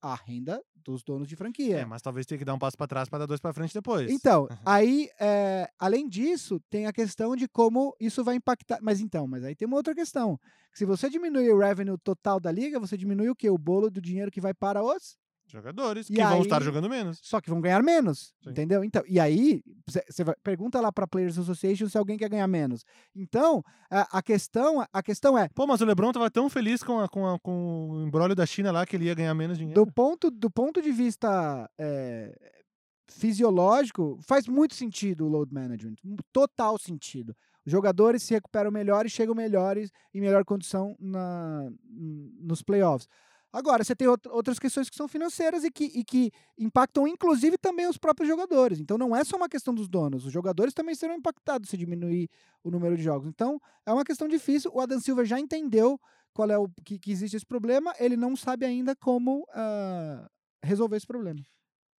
a 0.00 0.14
renda 0.14 0.62
dos 0.74 1.02
donos 1.02 1.28
de 1.28 1.36
franquia. 1.36 1.78
É, 1.78 1.84
mas 1.84 2.00
talvez 2.02 2.24
tenha 2.24 2.38
que 2.38 2.44
dar 2.44 2.54
um 2.54 2.58
passo 2.58 2.76
para 2.76 2.86
trás 2.86 3.08
para 3.08 3.20
dar 3.20 3.26
dois 3.26 3.40
para 3.40 3.52
frente 3.52 3.74
depois. 3.74 4.10
Então, 4.10 4.46
aí, 4.64 5.08
é, 5.20 5.68
além 5.78 6.08
disso, 6.08 6.60
tem 6.70 6.86
a 6.86 6.92
questão 6.92 7.34
de 7.34 7.48
como 7.48 7.94
isso 8.00 8.22
vai 8.22 8.36
impactar. 8.36 8.78
Mas 8.80 9.00
então, 9.00 9.26
mas 9.26 9.44
aí 9.44 9.54
tem 9.54 9.66
uma 9.66 9.76
outra 9.76 9.94
questão. 9.94 10.38
Se 10.72 10.84
você 10.84 11.10
diminuir 11.10 11.50
o 11.50 11.58
revenue 11.58 11.98
total 11.98 12.38
da 12.38 12.52
liga, 12.52 12.78
você 12.78 12.96
diminui 12.96 13.28
o 13.28 13.34
quê? 13.34 13.50
O 13.50 13.58
bolo 13.58 13.90
do 13.90 14.00
dinheiro 14.00 14.30
que 14.30 14.40
vai 14.40 14.54
para 14.54 14.82
os 14.82 15.16
Jogadores 15.50 16.08
E 16.10 16.12
que 16.12 16.22
vão 16.22 16.32
aí- 16.34 16.40
estar 16.42 16.62
jogando 16.62 16.88
menos. 16.88 17.18
só 17.22 17.40
que 17.40 17.48
vão 17.50 17.60
ganhar 17.60 17.82
menos, 17.82 18.34
Sim. 18.44 18.50
entendeu? 18.50 18.84
Então, 18.84 19.02
e 19.08 19.18
aí, 19.18 19.62
você 19.86 20.02
pergunta 20.42 20.80
lá 20.80 20.92
para 20.92 21.06
Players 21.06 21.38
Association 21.38 21.88
se 21.88 21.96
alguém 21.96 22.18
quer 22.18 22.28
ganhar 22.28 22.46
menos. 22.46 22.84
Então, 23.16 23.62
a, 23.90 24.18
a 24.18 24.22
questão, 24.22 24.84
a 24.92 25.02
questão 25.02 25.36
é 25.38 25.48
Pô, 25.54 25.66
mas 25.66 25.80
o 25.80 25.84
LeBron 25.86 26.12
tava 26.12 26.30
tão 26.30 26.48
feliz 26.50 26.82
com, 26.82 27.00
a- 27.00 27.08
com, 27.08 27.26
a- 27.26 27.38
com 27.40 27.90
o 27.90 28.02
embrólio 28.06 28.36
da 28.36 28.44
China 28.44 28.70
lá 28.70 28.84
que 28.84 28.94
ele 28.96 29.06
ia 29.06 29.14
ganhar 29.14 29.34
menos 29.34 29.56
dinheiro. 29.58 29.82
do 29.84 29.90
ponto 29.90 30.30
do 30.30 30.50
ponto 30.50 30.82
de 30.82 30.92
vista 30.92 31.68
é, 31.78 32.36
fisiológico, 33.10 34.18
faz 34.22 34.46
muito 34.46 34.74
sentido 34.74 35.24
o 35.26 35.28
load 35.28 35.52
management, 35.52 35.96
total 36.32 36.78
sentido. 36.78 37.34
Os 37.66 37.72
jogadores 37.72 38.22
se 38.22 38.32
recuperam 38.32 38.70
melhor 38.70 39.04
e 39.06 39.10
chegam 39.10 39.34
melhores 39.34 39.90
em 40.14 40.20
melhor 40.20 40.44
condição 40.44 40.94
na, 40.98 41.68
nos 42.40 42.62
playoffs. 42.62 43.08
Agora, 43.52 43.82
você 43.82 43.94
tem 43.96 44.06
out- 44.06 44.28
outras 44.28 44.58
questões 44.58 44.90
que 44.90 44.96
são 44.96 45.08
financeiras 45.08 45.64
e 45.64 45.70
que, 45.70 45.84
e 45.84 46.04
que 46.04 46.30
impactam, 46.58 47.08
inclusive, 47.08 47.56
também 47.58 47.88
os 47.88 47.96
próprios 47.96 48.28
jogadores. 48.28 48.78
Então, 48.78 48.98
não 48.98 49.16
é 49.16 49.24
só 49.24 49.36
uma 49.36 49.48
questão 49.48 49.74
dos 49.74 49.88
donos. 49.88 50.26
Os 50.26 50.32
jogadores 50.32 50.74
também 50.74 50.94
serão 50.94 51.14
impactados 51.14 51.70
se 51.70 51.76
diminuir 51.76 52.28
o 52.62 52.70
número 52.70 52.96
de 52.96 53.02
jogos. 53.02 53.26
Então, 53.28 53.58
é 53.86 53.92
uma 53.92 54.04
questão 54.04 54.28
difícil. 54.28 54.70
O 54.74 54.80
Adam 54.80 55.00
Silver 55.00 55.24
já 55.24 55.40
entendeu 55.40 55.98
qual 56.34 56.50
é 56.50 56.58
o 56.58 56.68
que, 56.84 56.98
que 56.98 57.10
existe 57.10 57.36
esse 57.36 57.46
problema. 57.46 57.94
Ele 57.98 58.16
não 58.16 58.36
sabe 58.36 58.66
ainda 58.66 58.94
como 58.94 59.46
ah, 59.54 60.28
resolver 60.62 60.96
esse 60.96 61.06
problema. 61.06 61.40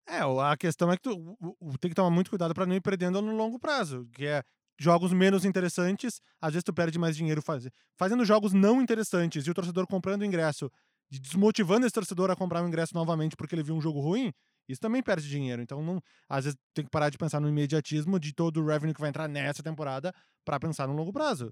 É, 0.07 0.19
a 0.21 0.57
questão 0.57 0.91
é 0.91 0.95
que 0.97 1.03
tu 1.03 1.37
tem 1.79 1.89
que 1.89 1.95
tomar 1.95 2.09
muito 2.09 2.29
cuidado 2.31 2.53
para 2.53 2.65
não 2.65 2.75
ir 2.75 2.81
perdendo 2.81 3.21
no 3.21 3.35
longo 3.35 3.59
prazo, 3.59 4.07
que 4.11 4.25
é 4.25 4.43
jogos 4.79 5.13
menos 5.13 5.45
interessantes, 5.45 6.19
às 6.41 6.53
vezes 6.53 6.63
tu 6.63 6.73
perde 6.73 6.97
mais 6.97 7.15
dinheiro 7.15 7.41
faz, 7.41 7.67
fazendo 7.97 8.25
jogos 8.25 8.53
não 8.53 8.81
interessantes 8.81 9.45
e 9.45 9.51
o 9.51 9.53
torcedor 9.53 9.85
comprando 9.85 10.25
ingresso, 10.25 10.71
de- 11.09 11.19
desmotivando 11.19 11.85
esse 11.85 11.93
torcedor 11.93 12.29
a 12.31 12.35
comprar 12.35 12.63
o 12.63 12.67
ingresso 12.67 12.93
novamente 12.93 13.35
porque 13.35 13.55
ele 13.55 13.63
viu 13.63 13.75
um 13.75 13.81
jogo 13.81 13.99
ruim, 13.99 14.31
isso 14.67 14.79
também 14.79 15.01
perde 15.01 15.27
dinheiro. 15.27 15.61
Então, 15.61 15.81
não, 15.83 16.01
às 16.27 16.45
vezes 16.45 16.59
tem 16.73 16.85
que 16.85 16.91
parar 16.91 17.09
de 17.09 17.17
pensar 17.17 17.39
no 17.39 17.49
imediatismo 17.49 18.19
de 18.19 18.33
todo 18.33 18.61
o 18.61 18.65
revenue 18.67 18.93
que 18.93 19.01
vai 19.01 19.09
entrar 19.09 19.27
nessa 19.27 19.63
temporada 19.63 20.13
para 20.45 20.59
pensar 20.59 20.87
no 20.87 20.93
longo 20.93 21.11
prazo. 21.11 21.51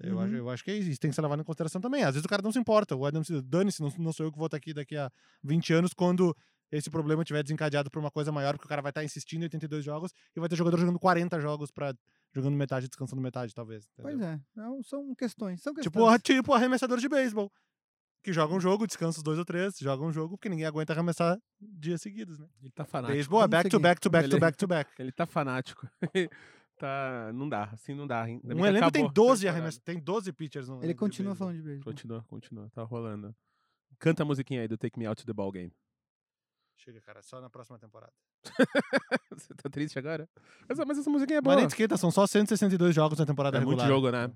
Eu, 0.00 0.18
acho, 0.20 0.30
Uhum. 0.32 0.38
eu 0.38 0.50
acho 0.50 0.64
que 0.64 0.70
é 0.70 0.76
isso, 0.76 0.88
isso 0.90 0.98
tem 1.00 1.10
que 1.10 1.14
ser 1.14 1.20
levado 1.22 1.40
em 1.40 1.44
consideração 1.44 1.80
também. 1.80 2.02
Às 2.02 2.14
vezes 2.14 2.24
o 2.24 2.28
cara 2.28 2.40
não 2.42 2.50
se 2.50 2.58
importa. 2.58 2.96
O 2.96 3.04
Adam, 3.04 3.22
se- 3.22 3.42
dane-se, 3.42 3.80
não, 3.82 3.92
não 3.98 4.12
sou 4.12 4.24
eu 4.26 4.32
que 4.32 4.38
vou 4.38 4.46
estar 4.46 4.56
aqui 4.56 4.72
daqui 4.72 4.96
a 4.96 5.10
20 5.44 5.72
anos 5.74 5.92
quando 5.92 6.34
esse 6.72 6.88
problema 6.90 7.22
tiver 7.22 7.42
desencadeado 7.42 7.90
por 7.90 7.98
uma 8.00 8.10
coisa 8.10 8.32
maior, 8.32 8.54
porque 8.54 8.64
o 8.64 8.68
cara 8.68 8.80
vai 8.80 8.90
estar 8.90 9.04
insistindo 9.04 9.42
em 9.42 9.44
82 9.44 9.84
jogos 9.84 10.10
e 10.34 10.40
vai 10.40 10.48
ter 10.48 10.56
jogador 10.56 10.78
jogando 10.78 10.98
40 10.98 11.38
jogos 11.38 11.70
para 11.70 11.94
jogando 12.34 12.56
metade, 12.56 12.88
descansando 12.88 13.20
metade, 13.20 13.52
talvez. 13.54 13.86
Pois 14.00 14.14
entendeu? 14.14 14.32
é, 14.32 14.40
não, 14.56 14.82
são 14.82 15.14
questões. 15.14 15.60
São 15.62 15.74
questões. 15.74 15.92
Tipo, 15.92 16.18
tipo 16.24 16.54
arremessador 16.54 16.98
de 16.98 17.08
beisebol. 17.10 17.52
Que 18.22 18.32
joga 18.32 18.54
um 18.54 18.60
jogo, 18.60 18.86
descansa 18.86 19.18
os 19.18 19.22
dois 19.22 19.38
ou 19.38 19.44
três, 19.44 19.76
joga 19.78 20.04
um 20.04 20.12
jogo, 20.12 20.36
porque 20.36 20.48
ninguém 20.48 20.64
aguenta 20.66 20.92
arremessar 20.92 21.36
dias 21.60 22.00
seguidos, 22.00 22.38
né? 22.38 22.46
Ele 22.60 22.70
tá 22.70 22.84
fanático. 22.84 23.14
Beisebol 23.14 23.42
é 23.42 23.48
back 23.48 23.68
to 23.68 23.80
back 23.80 24.00
to 24.00 24.08
back 24.10 24.28
to 24.28 24.38
back 24.38 24.56
to 24.58 24.66
back. 24.68 24.90
Ele 24.98 25.10
tá 25.10 25.26
fanático. 25.26 25.88
tá. 26.78 27.32
Não 27.34 27.48
dá, 27.48 27.64
assim 27.64 27.94
não 27.94 28.06
dá. 28.06 28.22
Ainda 28.22 28.54
Um 28.54 28.64
elenco 28.64 28.90
tem 28.92 29.02
acabou 29.04 29.10
a 29.10 29.12
12 29.12 29.40
temporada. 29.42 29.48
arremessos, 29.58 29.80
tem 29.80 29.98
12 29.98 30.32
pitchers 30.32 30.68
no 30.68 30.82
Ele 30.84 30.94
continua 30.94 31.34
falando 31.34 31.56
de 31.56 31.62
beisebol. 31.62 31.92
Continua, 31.92 32.22
continua, 32.28 32.70
tá 32.70 32.82
rolando. 32.84 33.34
Canta 33.98 34.22
a 34.22 34.26
musiquinha 34.26 34.60
aí 34.62 34.68
do 34.68 34.76
Take 34.78 34.98
Me 34.98 35.06
Out 35.06 35.22
to 35.22 35.26
the 35.26 35.32
Ball 35.32 35.50
Game. 35.50 35.72
Chega, 36.76 37.00
cara, 37.00 37.22
só 37.22 37.40
na 37.40 37.48
próxima 37.50 37.78
temporada. 37.78 38.12
Você 39.32 39.54
tá 39.54 39.68
triste 39.70 39.98
agora? 39.98 40.28
Mas, 40.68 40.78
mas 40.78 40.98
essa 40.98 41.10
musiquinha 41.10 41.38
é 41.38 41.40
boa. 41.40 41.54
Mas 41.54 41.62
nem 41.62 41.68
esquenta, 41.68 41.96
são 41.96 42.10
só 42.10 42.26
162 42.26 42.94
jogos 42.94 43.18
na 43.18 43.26
temporada 43.26 43.58
É 43.58 43.60
muito 43.60 43.80
regular. 43.80 43.88
jogo, 43.88 44.10
né? 44.10 44.32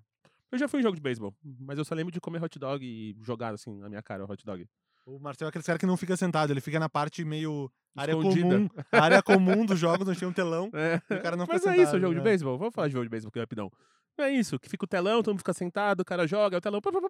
Eu 0.52 0.58
já 0.58 0.68
fui 0.68 0.80
em 0.80 0.82
jogo 0.82 0.94
de 0.94 1.02
beisebol, 1.02 1.34
mas 1.60 1.78
eu 1.78 1.84
só 1.84 1.94
lembro 1.94 2.12
de 2.12 2.20
comer 2.20 2.42
hot 2.42 2.58
dog 2.58 2.84
e 2.84 3.16
jogar 3.22 3.54
assim 3.54 3.78
na 3.78 3.88
minha 3.88 4.02
cara 4.02 4.24
o 4.24 4.30
hot 4.30 4.44
dog. 4.44 4.66
O 5.06 5.18
Marcel 5.20 5.46
é 5.46 5.48
aquele 5.50 5.64
cara 5.64 5.78
que 5.78 5.86
não 5.86 5.96
fica 5.96 6.16
sentado, 6.16 6.52
ele 6.52 6.60
fica 6.60 6.80
na 6.80 6.88
parte 6.88 7.24
meio 7.24 7.70
área 7.96 8.12
Escondida. 8.12 8.48
comum, 8.48 8.68
área 8.90 9.22
comum 9.22 9.64
dos 9.64 9.78
jogos, 9.78 10.06
onde 10.08 10.18
tem 10.18 10.28
um 10.28 10.32
telão. 10.32 10.68
É. 10.74 11.00
E 11.10 11.14
o 11.14 11.22
cara 11.22 11.36
não 11.36 11.46
fica 11.46 11.58
Mas 11.58 11.66
é 11.66 11.70
sentado, 11.70 11.82
isso, 11.86 11.96
o 11.96 12.00
jogo 12.00 12.14
de 12.14 12.18
né? 12.18 12.24
beisebol. 12.24 12.58
Vamos 12.58 12.74
falar 12.74 12.88
de 12.88 12.92
jogo 12.92 13.04
de 13.04 13.10
beisebol 13.10 13.28
aqui 13.30 13.38
rapidão. 13.38 13.70
É 14.18 14.30
isso, 14.30 14.58
que 14.58 14.68
fica 14.68 14.84
o 14.84 14.88
telão, 14.88 15.22
todo 15.22 15.32
mundo 15.34 15.40
fica 15.40 15.52
sentado, 15.52 16.00
o 16.00 16.04
cara 16.04 16.26
joga, 16.26 16.56
aí 16.56 16.58
o 16.58 16.60
telão. 16.60 16.80
pu, 16.80 16.90
pu, 16.90 17.00
pu, 17.00 17.08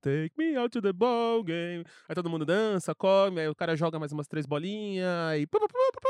Take 0.00 0.32
me 0.38 0.56
out 0.56 0.70
to 0.70 0.80
the 0.80 0.92
ball 0.92 1.42
game. 1.42 1.84
Aí 2.08 2.14
todo 2.14 2.30
mundo 2.30 2.44
dança, 2.46 2.94
come, 2.94 3.40
aí 3.40 3.48
o 3.48 3.54
cara 3.54 3.74
joga 3.76 3.98
mais 3.98 4.12
umas 4.12 4.28
três 4.28 4.46
bolinhas, 4.46 5.08
aí. 5.30 5.46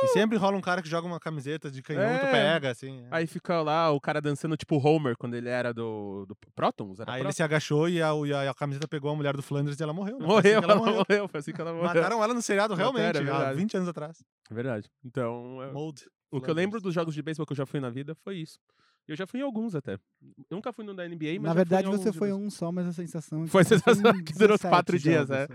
E 0.03 0.09
sempre 0.09 0.37
rola 0.37 0.57
um 0.57 0.61
cara 0.61 0.83
que 0.83 0.89
joga 0.89 1.07
uma 1.07 1.19
camiseta 1.19 1.71
de 1.71 1.81
canhão 1.83 2.15
e 2.15 2.19
tu 2.19 2.27
É. 2.27 2.31
pega, 2.31 2.71
assim. 2.71 3.01
é. 3.05 3.09
Aí 3.11 3.27
fica 3.27 3.63
lá 3.63 3.91
o 3.91 4.01
cara 4.01 4.21
dançando 4.21 4.57
tipo 4.57 4.77
Homer 4.77 5.17
quando 5.17 5.35
ele 5.35 5.49
era 5.49 5.73
do, 5.73 6.27
do 6.27 6.37
Protons. 6.55 7.01
Era 7.01 7.13
Aí 7.13 7.23
ele 7.23 7.33
se 7.33 7.43
agachou 7.43 7.89
e 7.89 8.03
a, 8.03 8.11
e 8.27 8.33
a- 8.33 8.51
a 8.51 8.55
camiseta 8.55 8.87
pegou 8.87 9.11
a 9.11 9.15
mulher 9.17 9.35
do 9.37 9.43
Flanders 9.43 9.79
e 9.81 9.83
ela 9.83 9.93
morreu. 9.93 10.19
Né? 10.19 10.27
Foi 10.27 10.35
Morreu, 10.35 10.59
assim 10.59 10.67
que 10.67 10.71
ela 10.71 10.77
morreu. 10.93 11.29
Foi 11.29 11.41
assim 11.41 11.53
que 11.53 11.61
ela 11.61 11.73
morreu. 11.73 11.87
Mataram 11.89 12.23
ela 12.23 12.35
no 12.35 12.43
seriado 12.43 12.75
realmente, 12.75 13.17
é 13.17 13.21
há 13.21 13.23
verdade. 13.23 13.57
20 13.57 13.77
anos 13.79 13.89
atrás. 13.89 14.23
É 14.51 14.55
Verdade. 14.55 14.91
Então, 15.05 15.63
é- 15.63 15.73
Mold. 15.73 16.05
o 16.31 16.41
que 16.41 16.51
eu 16.51 16.55
lembro 16.55 16.73
Flanders. 16.73 16.83
dos 16.83 16.95
jogos 16.95 17.15
de 17.15 17.23
beisebol 17.23 17.47
que 17.47 17.53
eu 17.53 17.57
já 17.57 17.67
fui 17.67 17.81
na 17.81 17.91
vida 17.91 18.15
foi 18.23 18.37
isso. 18.37 18.59
Eu 19.09 19.17
já 19.17 19.27
fui 19.27 19.41
em 19.41 19.43
alguns 19.43 19.75
até. 19.75 19.95
Eu 20.51 20.57
nunca 20.57 20.73
fui 20.73 20.85
no 20.85 20.95
da 20.95 21.09
NBA, 21.09 21.41
mas 21.41 21.43
Na 21.43 21.49
já 21.49 21.55
fui 21.55 21.63
em 21.63 21.65
verdade, 21.65 21.87
você 21.89 22.13
foi 22.13 22.33
um 22.33 22.51
só, 22.51 22.71
mas 22.71 22.87
a 22.87 22.93
sensação 22.93 23.45
é 23.45 23.47
Foi 23.47 23.63
a 23.63 23.65
sensação 23.65 24.13
que 24.23 24.33
durou 24.35 24.57
17 24.59 24.69
quatro 24.69 24.99
dias, 24.99 25.31
é. 25.31 25.47
só. 25.47 25.53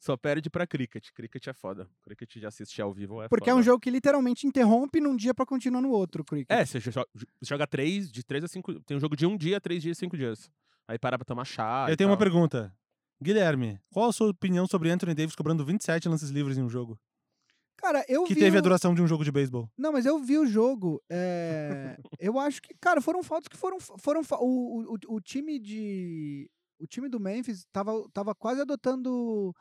Só 0.00 0.16
perde 0.16 0.48
pra 0.48 0.66
cricket. 0.66 1.08
Cricket 1.14 1.46
é 1.46 1.52
foda. 1.52 1.86
Cricket 2.02 2.38
de 2.38 2.46
assistir 2.46 2.80
ao 2.80 2.90
vivo 2.92 3.22
é 3.22 3.28
Porque 3.28 3.50
é 3.50 3.52
foda. 3.52 3.60
um 3.60 3.62
jogo 3.62 3.78
que 3.80 3.90
literalmente 3.90 4.46
interrompe 4.46 4.98
num 4.98 5.14
dia 5.14 5.34
pra 5.34 5.44
continuar 5.44 5.82
no 5.82 5.90
outro, 5.90 6.24
cricket. 6.24 6.50
É, 6.50 6.64
você 6.64 6.80
jo- 6.80 7.06
joga 7.42 7.66
três, 7.66 8.10
de 8.10 8.24
três 8.24 8.42
a 8.42 8.48
cinco. 8.48 8.80
Tem 8.80 8.96
um 8.96 9.00
jogo 9.00 9.14
de 9.14 9.26
um 9.26 9.36
dia, 9.36 9.60
três 9.60 9.82
dias, 9.82 9.98
cinco 9.98 10.16
dias. 10.16 10.50
Aí 10.88 10.98
para 10.98 11.18
pra 11.18 11.24
tomar 11.26 11.44
chá. 11.44 11.84
e 11.88 11.92
Eu 11.92 11.96
tenho 11.98 12.08
uma 12.08 12.16
tal. 12.16 12.24
pergunta. 12.24 12.74
Guilherme, 13.22 13.78
qual 13.92 14.08
a 14.08 14.12
sua 14.12 14.30
opinião 14.30 14.66
sobre 14.66 14.90
Anthony 14.90 15.14
Davis 15.14 15.36
cobrando 15.36 15.62
27 15.64 16.08
lances 16.08 16.30
livres 16.30 16.56
em 16.56 16.62
um 16.62 16.70
jogo? 16.70 16.98
Cara, 17.80 18.04
eu 18.08 18.24
Que 18.24 18.34
vi. 18.34 18.40
teve 18.40 18.56
a 18.56 18.60
o- 18.60 18.62
duração 18.62 18.94
de 18.94 19.00
um 19.02 19.06
jogo 19.06 19.24
de 19.24 19.32
beisebol. 19.32 19.70
Não, 19.76 19.92
mas 19.92 20.04
eu 20.06 20.18
vi 20.18 20.36
o 20.38 20.46
jogo. 20.46 21.02
é, 21.10 21.96
eu 22.18 22.38
acho 22.38 22.60
que, 22.60 22.74
cara, 22.80 23.00
foram 23.00 23.22
faltas 23.22 23.48
que 23.48 23.56
foram. 23.56 23.78
foram 23.80 24.20
o, 24.40 24.94
o, 24.94 24.98
o 25.16 25.20
time 25.20 25.58
de. 25.58 26.50
O 26.78 26.86
time 26.86 27.08
do 27.08 27.20
Memphis 27.20 27.66
tava, 27.72 27.92
tava 28.12 28.34
quase 28.34 28.60
adotando 28.62 29.54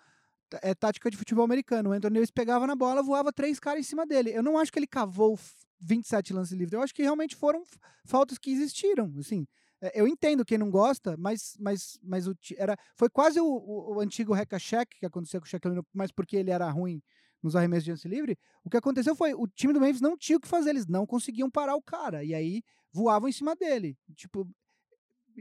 é, 0.62 0.74
tática 0.74 1.10
de 1.12 1.18
futebol 1.18 1.44
americano. 1.44 1.90
O 1.90 1.94
Anthony 1.94 2.14
Davis 2.16 2.32
pegava 2.32 2.66
na 2.66 2.76
bola, 2.76 3.04
voava 3.04 3.32
três 3.34 3.60
caras 3.60 3.82
em 3.82 3.84
cima 3.84 4.06
dele. 4.06 4.32
Eu 4.34 4.42
não 4.44 4.58
acho 4.58 4.72
que 4.72 4.80
ele 4.80 4.88
cavou 4.88 5.36
f- 5.36 5.54
27 5.82 6.34
lances 6.34 6.54
livres. 6.54 6.74
Eu 6.74 6.82
acho 6.82 6.94
que 6.94 7.02
realmente 7.04 7.36
foram 7.36 7.62
faltas 8.06 8.38
que 8.38 8.52
existiram. 8.52 9.14
Assim, 9.20 9.46
É, 9.82 10.00
eu 10.02 10.08
entendo 10.08 10.44
quem 10.46 10.58
não 10.58 10.70
gosta, 10.70 11.16
mas, 11.18 11.56
mas, 11.60 11.98
mas 12.04 12.28
o, 12.28 12.34
era, 12.58 12.76
foi 12.98 13.10
quase 13.10 13.40
o, 13.40 13.46
o, 13.46 13.96
o 13.96 14.00
antigo 14.02 14.34
Reca 14.34 14.58
Check 14.60 14.90
que 15.00 15.06
aconteceu 15.06 15.40
com 15.40 15.46
o 15.46 15.50
Shaquille 15.50 15.82
mas 15.94 16.12
porque 16.12 16.36
ele 16.38 16.52
era 16.52 16.70
ruim 16.70 17.02
nos 17.42 17.56
arremessos 17.56 17.86
de 17.86 17.92
lance 17.92 18.08
livre. 18.08 18.38
O 18.64 18.70
que 18.70 18.78
aconteceu 18.78 19.16
foi, 19.16 19.34
o 19.34 19.48
time 19.48 19.74
do 19.74 19.80
Memphis 19.80 20.02
não 20.02 20.18
tinha 20.18 20.38
o 20.38 20.42
que 20.42 20.48
fazer, 20.48 20.72
eles 20.72 20.88
não 20.88 21.06
conseguiam 21.06 21.50
parar 21.50 21.76
o 21.76 21.82
cara, 21.82 22.24
e 22.24 22.34
aí 22.34 22.62
voavam 22.92 23.30
em 23.30 23.32
cima 23.32 23.56
dele. 23.56 23.98
Tipo, 24.16 24.48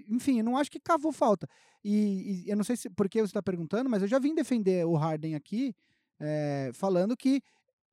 enfim, 0.09 0.39
eu 0.39 0.45
não 0.45 0.57
acho 0.57 0.71
que 0.71 0.81
cavou 0.81 1.13
falta. 1.13 1.49
E, 1.85 2.45
e 2.47 2.51
eu 2.51 2.57
não 2.57 2.65
sei 2.65 2.77
se 2.77 2.91
por 2.91 3.09
que 3.09 3.21
você 3.21 3.27
está 3.27 3.43
perguntando, 3.43 3.89
mas 3.89 4.03
eu 4.03 4.09
já 4.09 4.19
vim 4.19 4.35
defender 4.35 4.87
o 4.87 4.95
Harden 4.95 5.35
aqui, 5.35 5.75
eh, 6.21 6.71
falando 6.75 7.17
que, 7.17 7.41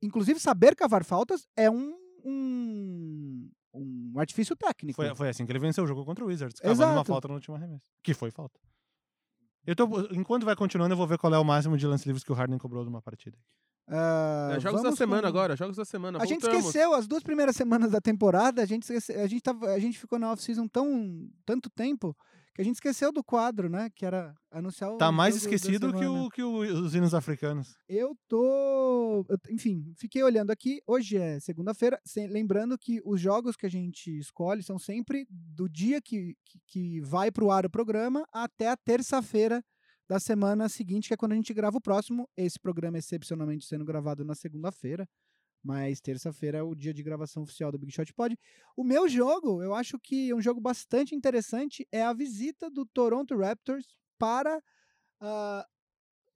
inclusive, 0.01 0.39
saber 0.39 0.75
cavar 0.75 1.03
faltas 1.03 1.47
é 1.55 1.69
um, 1.69 1.95
um, 2.23 3.49
um 3.73 4.13
artifício 4.17 4.55
técnico. 4.55 4.95
Foi, 4.95 5.15
foi 5.15 5.29
assim 5.29 5.45
que 5.45 5.51
ele 5.51 5.59
venceu 5.59 5.83
o 5.83 5.87
jogo 5.87 6.03
contra 6.05 6.23
o 6.23 6.27
Wizards, 6.27 6.59
cavando 6.59 6.83
uma 6.83 6.91
Exato. 6.93 7.07
falta 7.07 7.27
no 7.27 7.35
último 7.35 7.55
arremesso. 7.55 7.85
Que 8.03 8.13
foi 8.13 8.31
falta. 8.31 8.59
Eu 9.66 9.76
tô, 9.76 9.86
enquanto 10.11 10.43
vai 10.45 10.55
continuando, 10.55 10.93
eu 10.93 10.97
vou 10.97 11.07
ver 11.07 11.18
qual 11.18 11.34
é 11.34 11.39
o 11.39 11.43
máximo 11.43 11.78
de 11.78 11.88
lances 11.88 12.05
livres 12.05 12.24
que 12.24 12.32
o 12.32 12.36
Harden 12.36 12.57
cobrou 12.57 12.86
numa 12.86 13.01
partida. 13.01 13.38
Ah, 13.88 14.53
É, 14.55 14.59
jogos 14.59 14.82
da 14.82 14.91
semana 14.93 15.22
com- 15.24 15.28
agora, 15.28 15.55
jogos 15.55 15.76
da 15.78 15.86
semana. 15.86 16.18
A 16.22 16.26
gente 16.26 16.41
voltamos. 16.41 16.66
esqueceu 16.68 16.93
as 16.93 17.07
duas 17.07 17.22
primeiras 17.24 17.55
semanas 17.55 17.91
da 17.91 18.01
temporada, 18.01 18.61
a 18.61 18.66
gente, 18.66 18.84
esquece- 18.84 19.13
a 19.13 19.28
gente, 19.28 19.41
tava, 19.41 19.68
a 19.72 19.80
gente 19.80 19.97
ficou 19.99 20.18
na 20.18 20.32
off-season 20.32 20.68
tão 20.68 21.30
tanto 21.45 21.70
tempo 21.70 22.16
Que 22.55 22.61
a 22.61 22.63
gente 22.65 22.75
esqueceu 22.75 23.11
do 23.11 23.21
quadro, 23.21 23.69
né? 23.69 23.89
Que 23.93 24.05
era 24.05 24.33
anunciar 24.49 24.89
o. 24.93 24.97
Tá 24.97 25.11
mais 25.11 25.35
esquecido 25.35 25.91
que, 25.93 26.05
o, 26.05 26.29
que 26.29 26.41
o- 26.41 26.59
os 26.85 26.95
hinos 26.95 27.13
africanos. 27.13 27.75
Eu 27.87 28.15
tô. 28.29 29.25
eu- 29.29 29.37
enfim, 29.49 29.93
fiquei 29.97 30.23
olhando 30.23 30.51
aqui. 30.51 30.81
Hoje 30.87 31.17
é 31.17 31.37
segunda-feira. 31.41 31.99
Lembrando 32.29 32.77
que 32.77 33.01
os 33.05 33.19
jogos 33.19 33.57
que 33.57 33.65
a 33.65 33.69
gente 33.69 34.17
escolhe 34.17 34.63
são 34.63 34.79
sempre 34.79 35.27
do 35.29 35.67
dia 35.67 36.01
que, 36.01 36.33
que, 36.45 36.59
que 36.65 37.01
vai 37.01 37.29
pro 37.29 37.51
ar 37.51 37.65
o 37.65 37.69
programa 37.69 38.25
até 38.31 38.69
a 38.69 38.77
terça-feira 38.77 39.61
da 40.07 40.19
semana 40.19 40.69
seguinte, 40.69 41.07
que 41.09 41.13
é 41.13 41.17
quando 41.17 41.33
a 41.33 41.35
gente 41.35 41.53
grava 41.53 41.77
o 41.77 41.81
próximo. 41.81 42.29
Esse 42.37 42.57
programa 42.57 42.97
excepcionalmente 42.97 43.65
sendo 43.65 43.83
gravado 43.83 44.23
na 44.23 44.33
segunda-feira. 44.33 45.05
Mas 45.66 45.99
terça-feira 45.99 46.59
é 46.59 46.61
o 46.61 46.76
dia 46.76 46.93
de 46.93 47.01
gravação 47.01 47.41
oficial 47.41 47.72
do 47.72 47.80
Big 47.80 47.91
Shot 47.91 48.13
Pod. 48.13 48.38
O 48.78 48.84
meu 48.84 49.09
jogo, 49.09 49.63
eu 49.63 49.74
acho 49.74 49.97
que 49.97 50.32
um 50.32 50.39
jogo 50.39 50.61
bastante 50.61 51.16
interessante 51.16 51.88
é 51.91 52.03
a 52.03 52.13
visita 52.13 52.70
do 52.70 52.86
Toronto 52.86 53.36
Raptors 53.36 53.88
para 54.20 54.61
ah, 55.20 55.66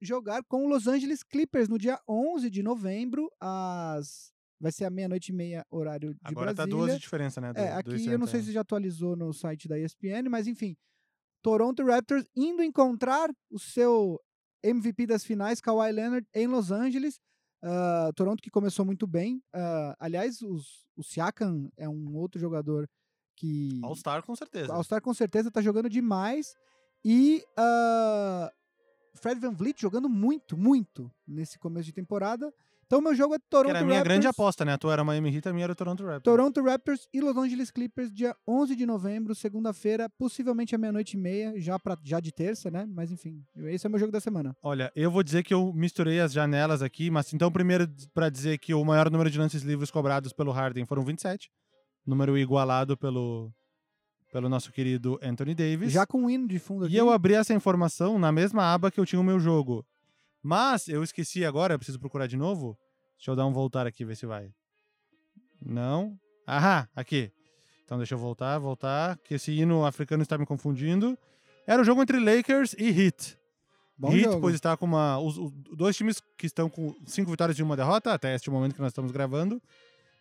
jogar 0.00 0.42
com 0.42 0.64
o 0.64 0.68
Los 0.68 0.88
Angeles 0.88 1.22
Clippers 1.22 1.68
no 1.68 1.78
dia 1.78 1.96
11 2.08 2.50
de 2.50 2.60
novembro, 2.60 3.30
às 3.38 4.32
vai 4.58 4.72
ser 4.72 4.84
a 4.84 4.90
meia-noite 4.90 5.30
e 5.30 5.34
meia 5.34 5.64
horário 5.70 6.12
de 6.12 6.20
Agora 6.24 6.48
tá 6.52 6.64
Brasília. 6.66 6.76
duas 6.76 6.92
de 6.94 7.00
diferença, 7.00 7.40
né? 7.40 7.52
do- 7.52 7.58
É, 7.60 7.72
aqui 7.72 8.04
eu 8.10 8.18
não 8.18 8.26
sei 8.26 8.42
se 8.42 8.50
já 8.52 8.62
atualizou 8.62 9.14
no 9.14 9.32
site 9.32 9.68
da 9.68 9.78
ESPN, 9.78 10.28
mas 10.28 10.48
enfim, 10.48 10.76
Toronto 11.40 11.84
Raptors 11.86 12.26
indo 12.36 12.64
encontrar 12.64 13.30
o 13.48 13.60
seu 13.60 14.20
MVP 14.62 15.06
das 15.06 15.24
finais, 15.24 15.60
Kawhi 15.60 15.92
Leonard, 15.92 16.26
em 16.34 16.48
Los 16.48 16.72
Angeles. 16.72 17.18
Ah, 17.62 18.10
Toronto 18.14 18.42
que 18.42 18.50
começou 18.50 18.84
muito 18.84 19.06
bem. 19.06 19.42
Ah, 19.52 19.94
aliás, 19.98 20.40
os- 20.42 20.86
o 20.96 21.02
Siakam 21.02 21.70
é 21.76 21.88
um 21.88 22.14
outro 22.16 22.40
jogador 22.40 22.88
que 23.36 23.80
All-Star 23.82 24.22
com 24.22 24.34
certeza. 24.36 24.72
All-Star 24.72 25.00
com 25.02 25.14
certeza 25.14 25.50
tá 25.50 25.60
jogando 25.62 25.88
demais. 25.88 26.54
E 27.04 27.42
ah, 27.56 28.50
Fred 29.14 29.40
Van 29.40 29.52
Vliet 29.52 29.80
jogando 29.80 30.08
muito, 30.08 30.56
muito 30.56 31.10
nesse 31.26 31.58
começo 31.58 31.86
de 31.86 31.92
temporada. 31.92 32.52
Então, 32.90 33.00
meu 33.00 33.14
jogo 33.14 33.36
é 33.36 33.38
Toronto 33.38 33.70
era 33.70 33.78
a 33.78 33.84
minha 33.84 33.98
Raptors. 33.98 34.14
grande 34.14 34.26
aposta, 34.26 34.64
né? 34.64 34.72
A 34.72 34.78
tua 34.78 34.92
era 34.92 35.04
Miami 35.04 35.32
Heat, 35.32 35.48
a 35.48 35.52
minha 35.52 35.62
era 35.62 35.76
Toronto 35.76 36.02
Raptors. 36.02 36.24
Toronto 36.24 36.60
Raptors 36.60 37.06
e 37.14 37.20
Los 37.20 37.36
Angeles 37.36 37.70
Clippers, 37.70 38.12
dia 38.12 38.34
11 38.48 38.74
de 38.74 38.84
novembro, 38.84 39.32
segunda-feira, 39.32 40.10
possivelmente 40.18 40.74
à 40.74 40.78
meia-noite 40.78 41.16
e 41.16 41.20
meia, 41.20 41.54
já, 41.56 41.78
pra, 41.78 41.96
já 42.02 42.18
de 42.18 42.32
terça, 42.32 42.68
né? 42.68 42.88
Mas 42.92 43.12
enfim, 43.12 43.44
esse 43.66 43.86
é 43.86 43.88
o 43.88 43.92
meu 43.92 44.00
jogo 44.00 44.10
da 44.10 44.18
semana. 44.18 44.56
Olha, 44.60 44.90
eu 44.96 45.08
vou 45.08 45.22
dizer 45.22 45.44
que 45.44 45.54
eu 45.54 45.72
misturei 45.72 46.18
as 46.18 46.32
janelas 46.32 46.82
aqui, 46.82 47.12
mas 47.12 47.32
então 47.32 47.48
primeiro 47.52 47.88
pra 48.12 48.28
dizer 48.28 48.58
que 48.58 48.74
o 48.74 48.84
maior 48.84 49.08
número 49.08 49.30
de 49.30 49.38
lances 49.38 49.62
livres 49.62 49.92
cobrados 49.92 50.32
pelo 50.32 50.50
Harden 50.50 50.84
foram 50.84 51.04
27, 51.04 51.48
número 52.04 52.36
igualado 52.36 52.96
pelo 52.96 53.52
pelo 54.32 54.48
nosso 54.48 54.72
querido 54.72 55.16
Anthony 55.22 55.54
Davis. 55.54 55.92
Já 55.92 56.04
com 56.04 56.24
o 56.24 56.30
hino 56.30 56.48
de 56.48 56.58
fundo 56.58 56.86
aqui. 56.86 56.94
E 56.94 56.96
eu 56.96 57.12
abri 57.12 57.34
essa 57.34 57.54
informação 57.54 58.18
na 58.18 58.32
mesma 58.32 58.74
aba 58.74 58.90
que 58.90 58.98
eu 58.98 59.06
tinha 59.06 59.20
o 59.20 59.24
meu 59.24 59.38
jogo. 59.38 59.86
Mas 60.42 60.88
eu 60.88 61.02
esqueci 61.02 61.44
agora, 61.44 61.74
eu 61.74 61.78
preciso 61.78 61.98
procurar 61.98 62.26
de 62.26 62.36
novo. 62.36 62.78
Deixa 63.16 63.30
eu 63.30 63.36
dar 63.36 63.46
um 63.46 63.52
voltar 63.52 63.86
aqui, 63.86 64.04
ver 64.04 64.16
se 64.16 64.26
vai. 64.26 64.50
Não. 65.60 66.18
Aham, 66.48 66.88
aqui. 66.96 67.30
Então 67.84 67.98
deixa 67.98 68.14
eu 68.14 68.18
voltar, 68.18 68.58
voltar, 68.58 69.18
que 69.18 69.34
esse 69.34 69.52
hino 69.52 69.84
africano 69.84 70.22
está 70.22 70.38
me 70.38 70.46
confundindo. 70.46 71.18
Era 71.66 71.82
o 71.82 71.84
jogo 71.84 72.02
entre 72.02 72.18
Lakers 72.18 72.74
e 72.78 72.88
Heat. 72.88 73.38
Bom 73.98 74.12
Heat, 74.12 74.24
jogo. 74.24 74.40
pois 74.40 74.54
está 74.54 74.76
com 74.76 74.86
uma. 74.86 75.18
Os, 75.18 75.36
os 75.36 75.52
dois 75.76 75.96
times 75.96 76.22
que 76.38 76.46
estão 76.46 76.70
com 76.70 76.94
cinco 77.04 77.30
vitórias 77.30 77.58
e 77.58 77.62
uma 77.62 77.76
derrota, 77.76 78.14
até 78.14 78.34
este 78.34 78.48
momento 78.48 78.74
que 78.74 78.80
nós 78.80 78.90
estamos 78.90 79.12
gravando, 79.12 79.60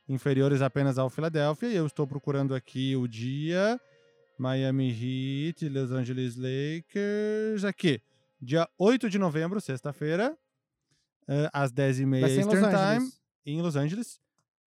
inferiores 0.08 0.62
apenas 0.62 0.98
ao 0.98 1.10
Philadelphia. 1.10 1.70
E 1.70 1.76
eu 1.76 1.86
estou 1.86 2.06
procurando 2.06 2.54
aqui 2.54 2.96
o 2.96 3.08
dia. 3.08 3.80
Miami 4.38 4.90
Heat, 4.90 5.70
Los 5.70 5.92
Angeles 5.92 6.36
Lakers. 6.36 7.64
Aqui. 7.64 8.02
Dia 8.42 8.68
8 8.78 9.10
de 9.10 9.20
novembro, 9.20 9.60
sexta-feira, 9.60 10.38
eh, 11.28 11.50
às 11.54 11.72
10h30 11.72 12.22
Vai 12.22 12.30
ser 12.30 12.42
em 12.42 12.46
Los 12.46 12.54
Eastern 12.54 12.70
Time, 12.76 12.86
Angeles. 12.96 13.22
em 13.46 13.62
Los 13.62 13.76
Angeles. 13.76 14.20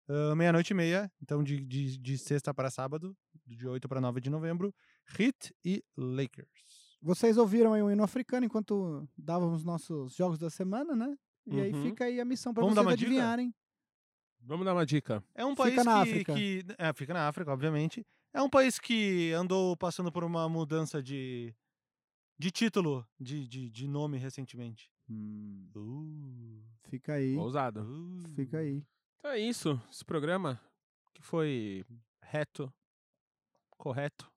Ah, 0.09 0.36
Meia-noite 0.36 0.72
e 0.72 0.74
meia, 0.74 1.09
então 1.22 1.41
de, 1.43 1.63
de, 1.65 1.97
de 1.97 2.17
sexta 2.17 2.53
para 2.53 2.69
sábado, 2.69 3.15
de 3.45 3.65
8 3.67 3.88
para 3.88 4.01
9 4.01 4.19
de 4.19 4.30
novembro, 4.30 4.74
Heat 5.17 5.55
e 5.63 5.84
Lakers. 5.95 6.97
Vocês 7.01 7.38
ouviram 7.38 7.74
aí 7.74 7.82
o 7.82 7.89
hino 7.89 8.03
africano 8.03 8.45
enquanto 8.45 9.07
dávamos 9.17 9.63
nossos 9.63 10.13
jogos 10.15 10.38
da 10.38 10.49
semana, 10.49 10.95
né? 10.95 11.15
E 11.47 11.59
aí 11.61 11.74
Uhum. 11.74 11.84
fica 11.84 12.05
aí 12.05 12.19
a 12.19 12.26
missão 12.26 12.53
dar 12.53 12.61
vocês 12.61 12.86
uma 12.86 12.97
dica? 12.97 13.05
adivinharem. 13.09 13.53
Vamos 14.41 14.65
dar 14.65 14.74
uma 14.74 14.86
dica. 14.86 15.24
É 15.34 15.45
um 15.45 15.51
Fica 15.51 15.63
país 15.63 15.76
na 15.86 16.03
que, 16.03 16.09
África. 16.11 16.34
que- 16.36 16.65
é, 16.78 16.93
fica 16.93 17.13
na 17.13 17.28
África, 17.28 17.51
obviamente. 17.51 18.05
É 18.34 18.41
um 18.41 18.49
país 18.49 18.80
que 18.80 19.32
andou 19.34 19.76
passando 19.78 20.11
por 20.11 20.24
uma 20.24 20.47
mudança 20.49 21.01
de, 21.01 21.53
de 22.42 22.50
título, 22.52 23.08
de, 23.20 23.48
de, 23.48 23.70
de 23.70 23.88
nome 23.88 24.18
recentemente. 24.18 24.89
Uh, 25.76 26.64
Fica 26.89 27.14
aí. 27.14 27.36
Ousado. 27.38 27.82
uh. 27.84 28.30
Fica 28.36 28.58
aí. 28.58 28.84
Então 29.20 29.32
é 29.32 29.38
isso. 29.39 29.80
Esse 29.92 30.04
programa 30.04 30.60
que 31.14 31.22
foi 31.22 31.86
reto, 32.24 32.74
correto. 33.78 34.28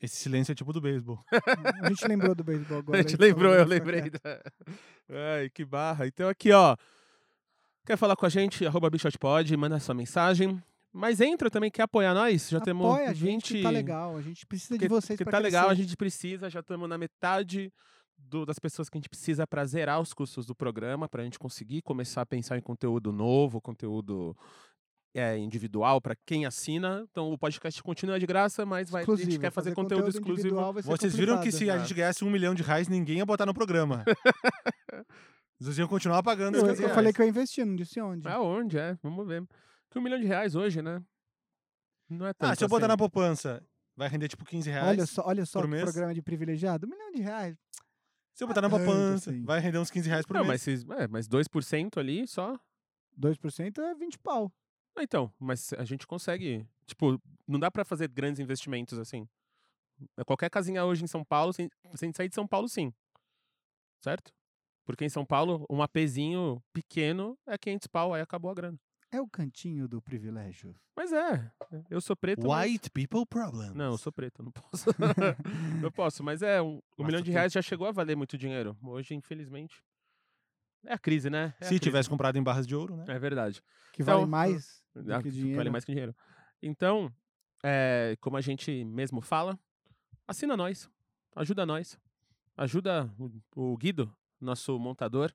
Esse 0.00 0.16
silêncio 0.16 0.52
é 0.52 0.54
tipo 0.54 0.72
do 0.72 0.80
beisebol. 0.80 1.24
A 1.82 1.88
gente 1.88 2.06
lembrou 2.06 2.34
do 2.34 2.44
beisebol 2.44 2.78
agora. 2.80 2.98
A 2.98 3.02
gente 3.02 3.14
então 3.14 3.26
lembrou, 3.26 3.54
eu 3.54 3.64
lembrei. 3.64 4.10
da- 4.10 4.42
Ai, 5.38 5.48
que 5.48 5.64
barra. 5.64 6.06
Então 6.06 6.28
aqui, 6.28 6.52
ó. 6.52 6.76
Quer 7.86 7.96
falar 7.96 8.16
com 8.16 8.26
a 8.26 8.28
gente? 8.28 8.66
Arroba 8.66 8.90
BichotPod, 8.90 9.56
manda 9.56 9.78
sua 9.80 9.94
mensagem. 9.94 10.62
Mas 10.92 11.20
entra 11.20 11.50
também, 11.50 11.70
quer 11.70 11.82
apoiar 11.82 12.12
nós? 12.12 12.50
Já 12.50 12.60
temos 12.60 12.84
Apoia 12.86 13.08
a 13.08 13.12
20... 13.12 13.18
gente, 13.18 13.54
que 13.54 13.62
tá 13.62 13.70
legal. 13.70 14.16
A 14.16 14.20
gente 14.20 14.46
precisa 14.46 14.74
Porque, 14.74 14.84
de 14.84 14.88
vocês 14.88 15.16
pra 15.18 15.32
tá 15.32 15.38
legal, 15.38 15.64
a 15.64 15.68
crescer. 15.68 15.82
gente 15.82 15.96
precisa, 15.96 16.50
já 16.50 16.60
estamos 16.60 16.88
na 16.88 16.98
metade 16.98 17.72
do- 18.18 18.44
das 18.44 18.58
pessoas 18.58 18.90
que 18.90 18.98
a 18.98 19.00
gente 19.00 19.08
precisa 19.08 19.46
para 19.46 19.64
zerar 19.64 20.00
os 20.00 20.12
custos 20.12 20.44
do 20.44 20.54
programa, 20.54 21.08
para 21.08 21.22
a 21.22 21.24
gente 21.24 21.38
conseguir 21.38 21.80
começar 21.82 22.20
a 22.22 22.26
pensar 22.26 22.58
em 22.58 22.60
conteúdo 22.60 23.10
novo, 23.10 23.60
conteúdo 23.60 24.36
é, 25.14 25.38
individual 25.38 26.00
para 26.00 26.14
quem 26.26 26.44
assina. 26.44 27.06
Então 27.10 27.32
o 27.32 27.38
podcast 27.38 27.82
continua 27.82 28.20
de 28.20 28.26
graça, 28.26 28.66
mas 28.66 28.90
vai, 28.90 29.02
a 29.02 29.16
gente 29.16 29.38
quer 29.38 29.50
fazer, 29.50 29.74
conteúdo, 29.74 30.04
conteúdo 30.04 30.18
exclusivo. 30.18 30.72
Vocês 30.82 31.14
viram 31.16 31.40
que 31.40 31.50
se 31.50 31.70
a 31.70 31.78
gente 31.78 31.94
ganhasse 31.94 32.24
um 32.24 32.30
milhão 32.30 32.54
de 32.54 32.62
reais, 32.62 32.88
ninguém 32.88 33.18
ia 33.18 33.26
botar 33.26 33.46
no 33.46 33.54
programa. 33.54 34.04
Vocês 35.58 35.78
iam 35.78 35.86
continuar 35.86 36.22
pagando 36.24 36.56
Eu, 36.58 36.66
eu 36.66 36.74
15 36.74 36.88
falei 36.88 37.12
que 37.12 37.22
eu 37.22 37.28
investi, 37.28 37.64
não 37.64 37.76
disse 37.76 38.00
onde. 38.00 38.26
Aonde, 38.26 38.78
é? 38.78 38.98
Vamos 39.00 39.26
ver. 39.26 39.46
Que 39.92 39.98
um 39.98 40.02
milhão 40.02 40.18
de 40.18 40.26
reais 40.26 40.54
hoje, 40.54 40.80
né? 40.82 41.02
Não 42.08 42.26
é 42.26 42.32
tanto 42.32 42.50
Ah, 42.50 42.54
se 42.56 42.64
eu 42.64 42.68
botar 42.68 42.86
assim. 42.86 42.92
na 42.92 42.96
poupança, 42.96 43.62
vai 43.96 44.08
render 44.08 44.28
tipo 44.28 44.44
15 44.44 44.70
reais. 44.70 44.88
Olha 44.88 45.06
só, 45.06 45.22
olha 45.26 45.46
só 45.46 45.66
mês? 45.66 45.82
programa 45.82 46.14
de 46.14 46.22
privilegiado. 46.22 46.86
Um 46.86 46.90
milhão 46.90 47.10
de 47.12 47.22
reais. 47.22 47.56
Se 48.34 48.42
eu 48.44 48.48
botar 48.48 48.62
na 48.62 48.70
tanto 48.70 48.84
poupança, 48.84 49.30
assim. 49.30 49.44
vai 49.44 49.60
render 49.60 49.78
uns 49.78 49.90
15 49.90 50.08
reais 50.08 50.24
por 50.26 50.34
Não, 50.34 50.40
mês. 50.44 50.48
mas, 50.48 50.62
se- 50.62 50.86
é, 51.02 51.06
mas 51.08 51.28
2% 51.28 51.98
ali 51.98 52.26
só. 52.26 52.58
2% 53.16 53.78
é 53.78 53.94
20 53.94 54.18
pau. 54.18 54.50
Ah, 54.96 55.02
Então, 55.02 55.32
mas 55.38 55.72
a 55.74 55.84
gente 55.84 56.06
consegue. 56.06 56.66
Tipo, 56.86 57.20
não 57.46 57.58
dá 57.60 57.70
pra 57.70 57.84
fazer 57.84 58.08
grandes 58.08 58.40
investimentos 58.40 58.98
assim. 58.98 59.28
Qualquer 60.26 60.50
casinha 60.50 60.84
hoje 60.84 61.04
em 61.04 61.06
São 61.06 61.22
Paulo, 61.24 61.52
sem, 61.52 61.68
sem 61.94 62.12
sair 62.12 62.28
de 62.28 62.34
São 62.34 62.46
Paulo, 62.46 62.68
sim. 62.68 62.92
Certo? 64.02 64.32
Porque 64.84 65.04
em 65.04 65.08
São 65.08 65.24
Paulo, 65.24 65.64
um 65.70 65.80
APzinho 65.82 66.60
pequeno 66.72 67.38
é 67.46 67.56
500 67.56 67.86
pau, 67.86 68.12
aí 68.14 68.20
acabou 68.22 68.50
a 68.50 68.54
grana. 68.54 68.78
É 69.14 69.20
o 69.20 69.28
cantinho 69.28 69.86
do 69.86 70.00
privilégio. 70.00 70.74
Mas 70.96 71.12
é, 71.12 71.52
eu 71.90 72.00
sou 72.00 72.16
preto. 72.16 72.46
mas- 72.48 72.70
White 72.70 72.90
people 72.90 73.26
problem. 73.26 73.70
Não, 73.74 73.92
eu 73.92 73.98
sou 73.98 74.10
preto, 74.10 74.40
eu 74.40 74.44
não 74.46 74.52
posso. 74.52 74.86
eu 75.84 75.92
posso, 75.92 76.24
mas 76.24 76.40
é, 76.42 76.62
um, 76.62 76.76
um 76.76 76.82
Mas 76.98 77.06
milhão 77.08 77.20
de 77.22 77.30
reais 77.30 77.52
já 77.52 77.60
chegou 77.60 77.86
a 77.86 77.92
valer 77.92 78.16
muito 78.16 78.38
dinheiro. 78.38 78.74
Hoje, 78.82 79.14
infelizmente. 79.14 79.82
É 80.84 80.94
a 80.94 80.98
crise, 80.98 81.28
né? 81.28 81.54
É 81.60 81.64
Se 81.64 81.68
crise. 81.68 81.80
tivesse 81.80 82.08
comprado 82.08 82.36
em 82.38 82.42
barras 82.42 82.66
de 82.66 82.74
ouro, 82.74 82.96
né? 82.96 83.04
É 83.08 83.18
verdade. 83.18 83.62
Que 83.92 84.02
Então, 84.02 84.20
vale 84.20 84.30
mais 84.30 84.82
do 84.96 85.12
Ah, 85.14 85.18
que 85.18 85.24
que 85.24 85.30
dinheiro. 85.36 85.56
Vale 85.58 85.70
mais 85.70 85.84
que 85.84 85.92
dinheiro. 85.92 86.16
Então, 86.62 87.12
é, 87.62 88.16
como 88.20 88.36
a 88.38 88.40
gente 88.40 88.82
mesmo 88.84 89.20
fala, 89.20 89.58
assina 90.26 90.56
nós, 90.56 90.88
ajuda 91.36 91.66
nós, 91.66 91.98
ajuda 92.56 93.12
o, 93.18 93.30
o 93.72 93.76
Guido, 93.76 94.10
nosso 94.40 94.78
montador, 94.78 95.32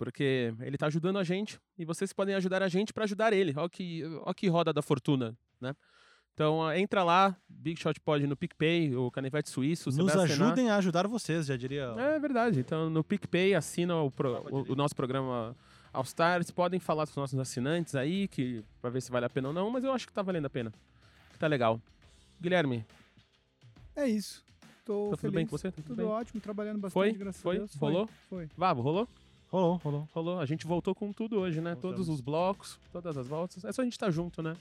porque 0.00 0.54
ele 0.60 0.78
tá 0.78 0.86
ajudando 0.86 1.18
a 1.18 1.22
gente 1.22 1.60
e 1.76 1.84
vocês 1.84 2.10
podem 2.10 2.34
ajudar 2.34 2.62
a 2.62 2.68
gente 2.68 2.90
para 2.90 3.04
ajudar 3.04 3.34
ele. 3.34 3.52
Olha 3.54 3.68
que, 3.68 4.02
ó 4.22 4.32
que 4.32 4.48
roda 4.48 4.72
da 4.72 4.80
fortuna, 4.80 5.36
né? 5.60 5.74
Então, 6.32 6.66
ah, 6.66 6.78
entra 6.78 7.04
lá, 7.04 7.36
Big 7.46 7.78
Shot 7.78 8.00
Pod 8.00 8.26
no 8.26 8.34
PicPay, 8.34 8.96
o 8.96 9.10
Canivete 9.10 9.50
Suíço. 9.50 9.90
Nos 9.90 10.16
ajudem 10.16 10.70
a 10.70 10.76
ajudar 10.76 11.06
vocês, 11.06 11.44
já 11.44 11.54
diria. 11.54 11.94
É 11.98 12.18
verdade. 12.18 12.58
Então, 12.60 12.88
no 12.88 13.04
PicPay, 13.04 13.54
assina 13.54 13.94
o, 13.96 14.10
pro- 14.10 14.42
o- 14.50 14.72
o 14.72 14.74
nosso 14.74 14.96
programa 14.96 15.54
All 15.92 16.02
Stars. 16.04 16.50
Podem 16.50 16.80
falar 16.80 17.04
com 17.04 17.10
os 17.10 17.16
nossos 17.16 17.38
assinantes 17.38 17.94
aí, 17.94 18.26
que 18.26 18.64
pra 18.80 18.88
ver 18.88 19.02
se 19.02 19.10
vale 19.10 19.26
a 19.26 19.28
pena 19.28 19.48
ou 19.48 19.54
não, 19.54 19.68
mas 19.68 19.84
eu 19.84 19.92
acho 19.92 20.06
que 20.06 20.14
tá 20.14 20.22
valendo 20.22 20.46
a 20.46 20.50
pena. 20.50 20.72
Tá 21.38 21.46
legal. 21.46 21.78
Guilherme, 22.40 22.86
É 23.94 24.06
isso. 24.08 24.42
Tô 24.86 25.10
tá 25.10 25.18
tudo 25.18 25.32
bem 25.32 25.44
feliz. 25.46 25.50
com 25.50 25.58
você? 25.58 25.70
Tudo 25.70 25.84
Tudo 25.88 25.96
bem? 25.96 26.06
ótimo, 26.06 26.40
trabalhando 26.40 26.78
bastante, 26.78 26.92
Foi? 26.94 27.12
graças 27.12 27.42
Foi? 27.42 27.56
a 27.56 27.58
Deus. 27.58 27.74
Rolou? 27.74 28.08
Foi. 28.30 28.48
Vavo, 28.56 28.80
rolou? 28.80 29.06
Rolou, 29.50 29.80
rolou. 29.82 30.08
Rolou. 30.14 30.38
A 30.38 30.46
gente 30.46 30.64
voltou 30.64 30.94
com 30.94 31.12
tudo 31.12 31.40
hoje, 31.40 31.60
né? 31.60 31.74
Todos 31.74 32.06
Voltamos. 32.06 32.08
os 32.08 32.20
blocos, 32.20 32.78
todas 32.92 33.16
as 33.16 33.26
voltas. 33.26 33.64
É 33.64 33.72
só 33.72 33.82
a 33.82 33.84
gente 33.84 33.94
estar 33.94 34.10
junto, 34.10 34.42
né? 34.42 34.54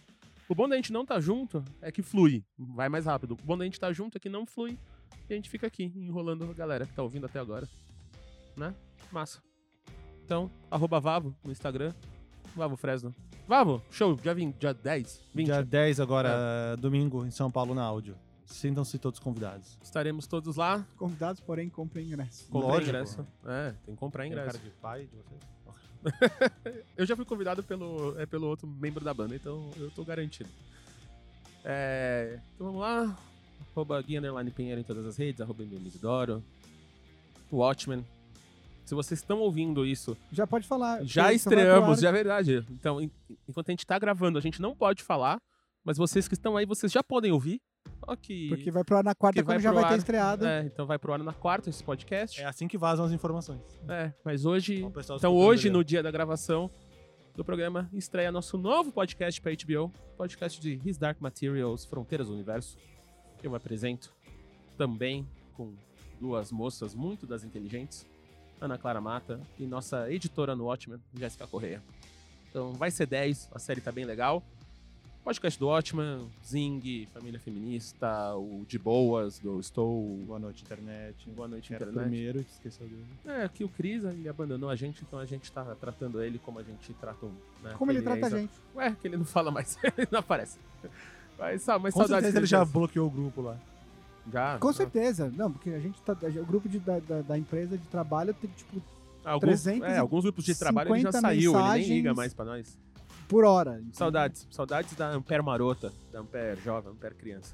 O 0.47 0.55
bom 0.55 0.67
da 0.67 0.75
gente 0.75 0.91
não 0.91 1.05
tá 1.05 1.19
junto 1.19 1.63
é 1.79 1.91
que 1.91 2.01
flui, 2.01 2.43
vai 2.57 2.89
mais 2.89 3.05
rápido. 3.05 3.33
O 3.33 3.45
bom 3.45 3.55
da 3.55 3.65
gente 3.65 3.79
tá 3.79 3.93
junto 3.93 4.17
é 4.17 4.19
que 4.19 4.29
não 4.29 4.47
flui 4.47 4.75
e 5.29 5.33
a 5.33 5.35
gente 5.35 5.47
fica 5.47 5.67
aqui 5.67 5.93
enrolando 5.95 6.49
a 6.49 6.53
galera 6.53 6.87
que 6.87 6.93
tá 6.93 7.03
ouvindo 7.03 7.27
até 7.27 7.39
agora. 7.39 7.69
Né? 8.57 8.73
Massa. 9.11 9.43
Então, 10.25 10.49
arroba 10.71 10.99
Vavo 10.99 11.35
no 11.43 11.51
Instagram. 11.51 11.93
Vavo 12.55 12.75
Fresno. 12.75 13.13
Vavo, 13.47 13.79
show, 13.91 14.15
dia, 14.15 14.33
20, 14.33 14.55
dia 14.55 14.73
10, 14.73 15.21
20. 15.35 15.45
Dia 15.45 15.63
10 15.63 15.99
agora, 15.99 16.75
domingo, 16.77 17.23
em 17.25 17.31
São 17.31 17.51
Paulo, 17.51 17.75
na 17.75 17.83
áudio. 17.83 18.15
Sintam-se 18.49 18.97
todos 18.97 19.19
convidados. 19.19 19.77
Estaremos 19.81 20.26
todos 20.27 20.55
lá. 20.55 20.85
Convidados, 20.97 21.39
porém, 21.39 21.69
comprem 21.69 22.07
ingresso. 22.07 22.47
Comprar 22.49 22.67
Lógico. 22.67 22.89
ingresso. 22.89 23.27
É, 23.45 23.73
tem 23.85 23.93
que 23.95 23.99
comprar 23.99 24.23
Tem 24.23 24.31
ingresso. 24.31 24.51
cara 24.51 24.63
de 24.63 24.69
pai 24.81 25.05
de 25.07 25.15
vocês? 25.15 25.41
Eu 26.97 27.05
já 27.05 27.15
fui 27.15 27.26
convidado 27.26 27.61
pelo, 27.63 28.19
é, 28.19 28.26
pelo 28.26 28.47
outro 28.47 28.67
membro 28.67 29.03
da 29.03 29.13
banda, 29.13 29.35
então 29.35 29.69
eu 29.77 29.91
tô 29.91 30.03
garantido. 30.05 30.49
É, 31.63 32.39
então 32.55 32.67
vamos 32.67 32.81
lá. 32.81 33.17
Arroba 33.71 34.01
Gui 34.01 34.17
Underline 34.17 34.49
Pinheiro 34.51 34.80
em 34.80 34.84
todas 34.84 35.05
as 35.05 35.17
redes, 35.17 35.41
arroba 35.41 35.63
Doro. 36.01 36.43
Watchmen. 37.51 38.05
Se 38.85 38.95
vocês 38.95 39.19
estão 39.19 39.39
ouvindo 39.39 39.85
isso, 39.85 40.17
Já 40.31 40.47
pode 40.47 40.65
falar. 40.67 41.03
já 41.03 41.23
porque 41.23 41.35
isso 41.35 41.49
vai 41.49 41.55
pro 41.55 41.63
estreamos, 41.65 41.97
ar. 41.97 42.01
já 42.01 42.09
é 42.09 42.11
verdade. 42.11 42.65
Então, 42.71 43.01
en- 43.01 43.11
enquanto 43.47 43.69
a 43.69 43.71
gente 43.71 43.85
tá 43.85 43.99
gravando, 43.99 44.38
a 44.38 44.41
gente 44.41 44.61
não 44.61 44.76
pode 44.76 45.03
falar, 45.03 45.39
mas 45.84 45.97
vocês 45.97 46.27
que 46.27 46.34
estão 46.34 46.57
aí, 46.57 46.65
vocês 46.65 46.91
já 46.91 47.03
podem 47.03 47.31
ouvir. 47.31 47.61
Porque 48.49 48.72
vai 48.72 48.84
pro 48.84 48.98
ar 48.98 49.03
na 49.03 49.15
quarta 49.15 49.44
quando 49.44 49.60
já 49.60 49.72
vai 49.72 49.88
ter 49.88 49.98
estreado. 49.98 50.45
É, 50.45 50.61
então 50.64 50.86
vai 50.86 50.98
pro 50.98 51.14
ar 51.14 51.19
na 51.19 51.34
quarta 51.34 51.69
esse 51.69 51.84
podcast. 51.84 52.41
É 52.41 52.45
assim 52.45 52.68
que 52.68 52.77
vazam 52.77 53.06
as 53.06 53.11
informações. 53.11 53.61
É, 53.88 54.11
mas 54.23 54.45
hoje 54.45 54.81
Então, 54.84 55.15
Então 55.15 55.36
hoje, 55.36 55.69
no 55.69 55.84
dia 55.84 56.02
da 56.02 56.11
gravação 56.11 56.69
do 57.36 57.44
programa, 57.45 57.90
estreia 57.94 58.31
nosso 58.31 58.57
novo 58.57 58.91
podcast 58.91 59.40
para 59.41 59.52
HBO, 59.53 59.91
podcast 60.18 60.60
de 60.60 60.81
His 60.84 60.98
Dark 60.98 61.22
Materials, 61.22 61.86
Fronteiras 61.86 62.27
do 62.27 62.34
Universo. 62.34 62.77
Eu 63.41 63.56
apresento 63.56 64.11
também 64.77 65.27
com 65.56 65.73
duas 66.19 66.52
moças 66.52 66.94
muito 66.94 67.26
das 67.26 67.44
inteligentes, 67.44 68.06
Ana 68.60 68.77
Clara 68.77 68.99
Mata 68.99 69.40
e 69.57 69.65
nossa 69.65 70.11
editora 70.11 70.56
no 70.56 70.65
Watchmen, 70.65 70.99
Jéssica 71.14 71.48
Correia. 71.48 71.81
Então 72.49 72.73
vai 72.73 72.91
ser 72.91 73.06
10, 73.06 73.49
a 73.53 73.60
série 73.60 73.80
tá 73.80 73.91
bem 73.91 74.03
legal. 74.06 74.44
Podcast 75.30 75.60
do 75.60 75.68
Watchmen, 75.68 76.27
Zing, 76.43 77.07
Família 77.14 77.39
Feminista, 77.39 78.34
o 78.35 78.65
De 78.68 78.80
Boas, 78.80 79.38
do 79.38 79.60
Estou, 79.60 80.18
Boa 80.26 80.39
noite, 80.39 80.64
internet. 80.64 81.30
Boa 81.30 81.47
Noite 81.47 81.72
Era 81.72 81.84
Internet. 81.84 82.10
primeiro, 82.10 82.39
esqueceu 82.39 82.88
dele. 82.88 83.06
É, 83.27 83.47
que 83.47 83.64
o 83.64 83.69
Cris, 83.69 84.03
ele 84.06 84.27
abandonou 84.27 84.72
a 84.72 84.76
gente, 84.76 85.03
então 85.07 85.19
a 85.19 85.27
gente 85.27 85.51
tá 85.51 85.64
tratando 85.80 86.19
ele 86.23 86.39
como 86.39 86.57
a 86.57 86.64
gente 86.64 86.91
trata 86.95 87.27
um. 87.27 87.31
Né, 87.64 87.76
Como 87.77 87.91
ele 87.91 88.01
trata 88.01 88.26
a 88.26 88.27
é 88.27 88.41
gente. 88.41 88.53
Ué, 88.76 88.95
que 88.99 89.07
ele 89.07 89.18
não 89.18 89.26
fala 89.26 89.51
mais, 89.51 89.77
ele 89.95 90.07
não 90.10 90.19
aparece. 90.19 90.57
Mas, 91.38 91.64
mas 91.80 91.93
Com 91.93 91.99
saudades 91.99 92.10
certeza 92.31 92.38
ele 92.39 92.45
já 92.47 92.65
bloqueou 92.65 93.06
o 93.06 93.11
grupo 93.11 93.43
lá. 93.43 93.56
Já? 94.34 94.57
Com 94.57 94.69
Ah, 94.69 94.73
certeza. 94.73 95.31
Não, 95.38 95.51
porque 95.51 95.69
a 95.69 95.80
gente 95.80 96.01
tá. 96.01 96.18
O 96.41 96.45
grupo 96.45 96.68
de- 96.68 96.80
da, 96.80 96.97
da, 97.01 97.22
da 97.22 97.38
empresa 97.38 97.77
de 97.77 97.85
trabalho 97.85 98.34
tem, 98.34 98.49
tipo, 98.57 98.81
Alguns, 99.23 99.61
350 99.61 99.93
é, 99.93 99.97
alguns 99.99 100.23
grupos 100.23 100.43
de 100.43 100.56
trabalho 100.57 100.95
ele 100.95 101.03
já 101.03 101.11
saiu, 101.11 101.53
ele 101.56 101.69
nem 101.81 101.88
liga 101.88 102.15
mais 102.15 102.34
pra 102.34 102.45
nós. 102.45 102.76
Por 103.30 103.45
hora. 103.45 103.80
Então, 103.80 103.93
Saudades, 103.93 104.47
saudades 104.51 104.93
da 104.95 105.11
Ampere 105.11 105.43
Marota, 105.43 105.93
da 106.11 106.19
Ampere 106.19 106.60
Jovem, 106.61 106.91
Ampere 106.91 107.15
Criança. 107.15 107.53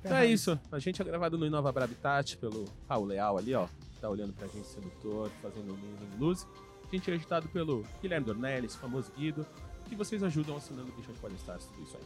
Então 0.00 0.16
é 0.16 0.26
isso, 0.26 0.56
a 0.70 0.78
gente 0.78 1.02
é 1.02 1.04
gravado 1.04 1.36
no 1.36 1.44
Inova 1.44 1.72
Brabitat 1.72 2.36
pelo 2.36 2.66
Raul 2.88 3.06
Leal 3.06 3.36
ali, 3.36 3.52
ó. 3.54 3.66
Tá 4.00 4.08
olhando 4.08 4.32
pra 4.32 4.46
gente 4.46 4.68
sedutor, 4.68 5.28
fazendo 5.42 5.72
um 5.72 6.18
luz. 6.20 6.46
A 6.86 6.94
gente 6.94 7.10
é 7.10 7.14
editado 7.14 7.48
pelo 7.48 7.84
Guilherme 8.00 8.26
Dornelles, 8.26 8.76
famoso 8.76 9.10
Guido, 9.16 9.44
que 9.88 9.96
vocês 9.96 10.22
ajudam 10.22 10.56
assinando 10.56 10.92
o 10.92 10.92
Bichão 10.92 11.12
de 11.12 11.18
Podestars, 11.18 11.64
tudo 11.64 11.82
isso 11.82 11.96
aí. 11.96 12.04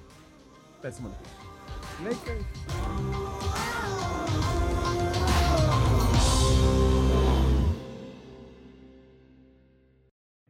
Até 0.78 0.90
semana 0.90 1.14
que 1.16 1.22
vem. 1.28 2.12
Lakers. 2.12 2.46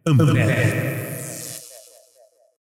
Ambev. 0.07 0.72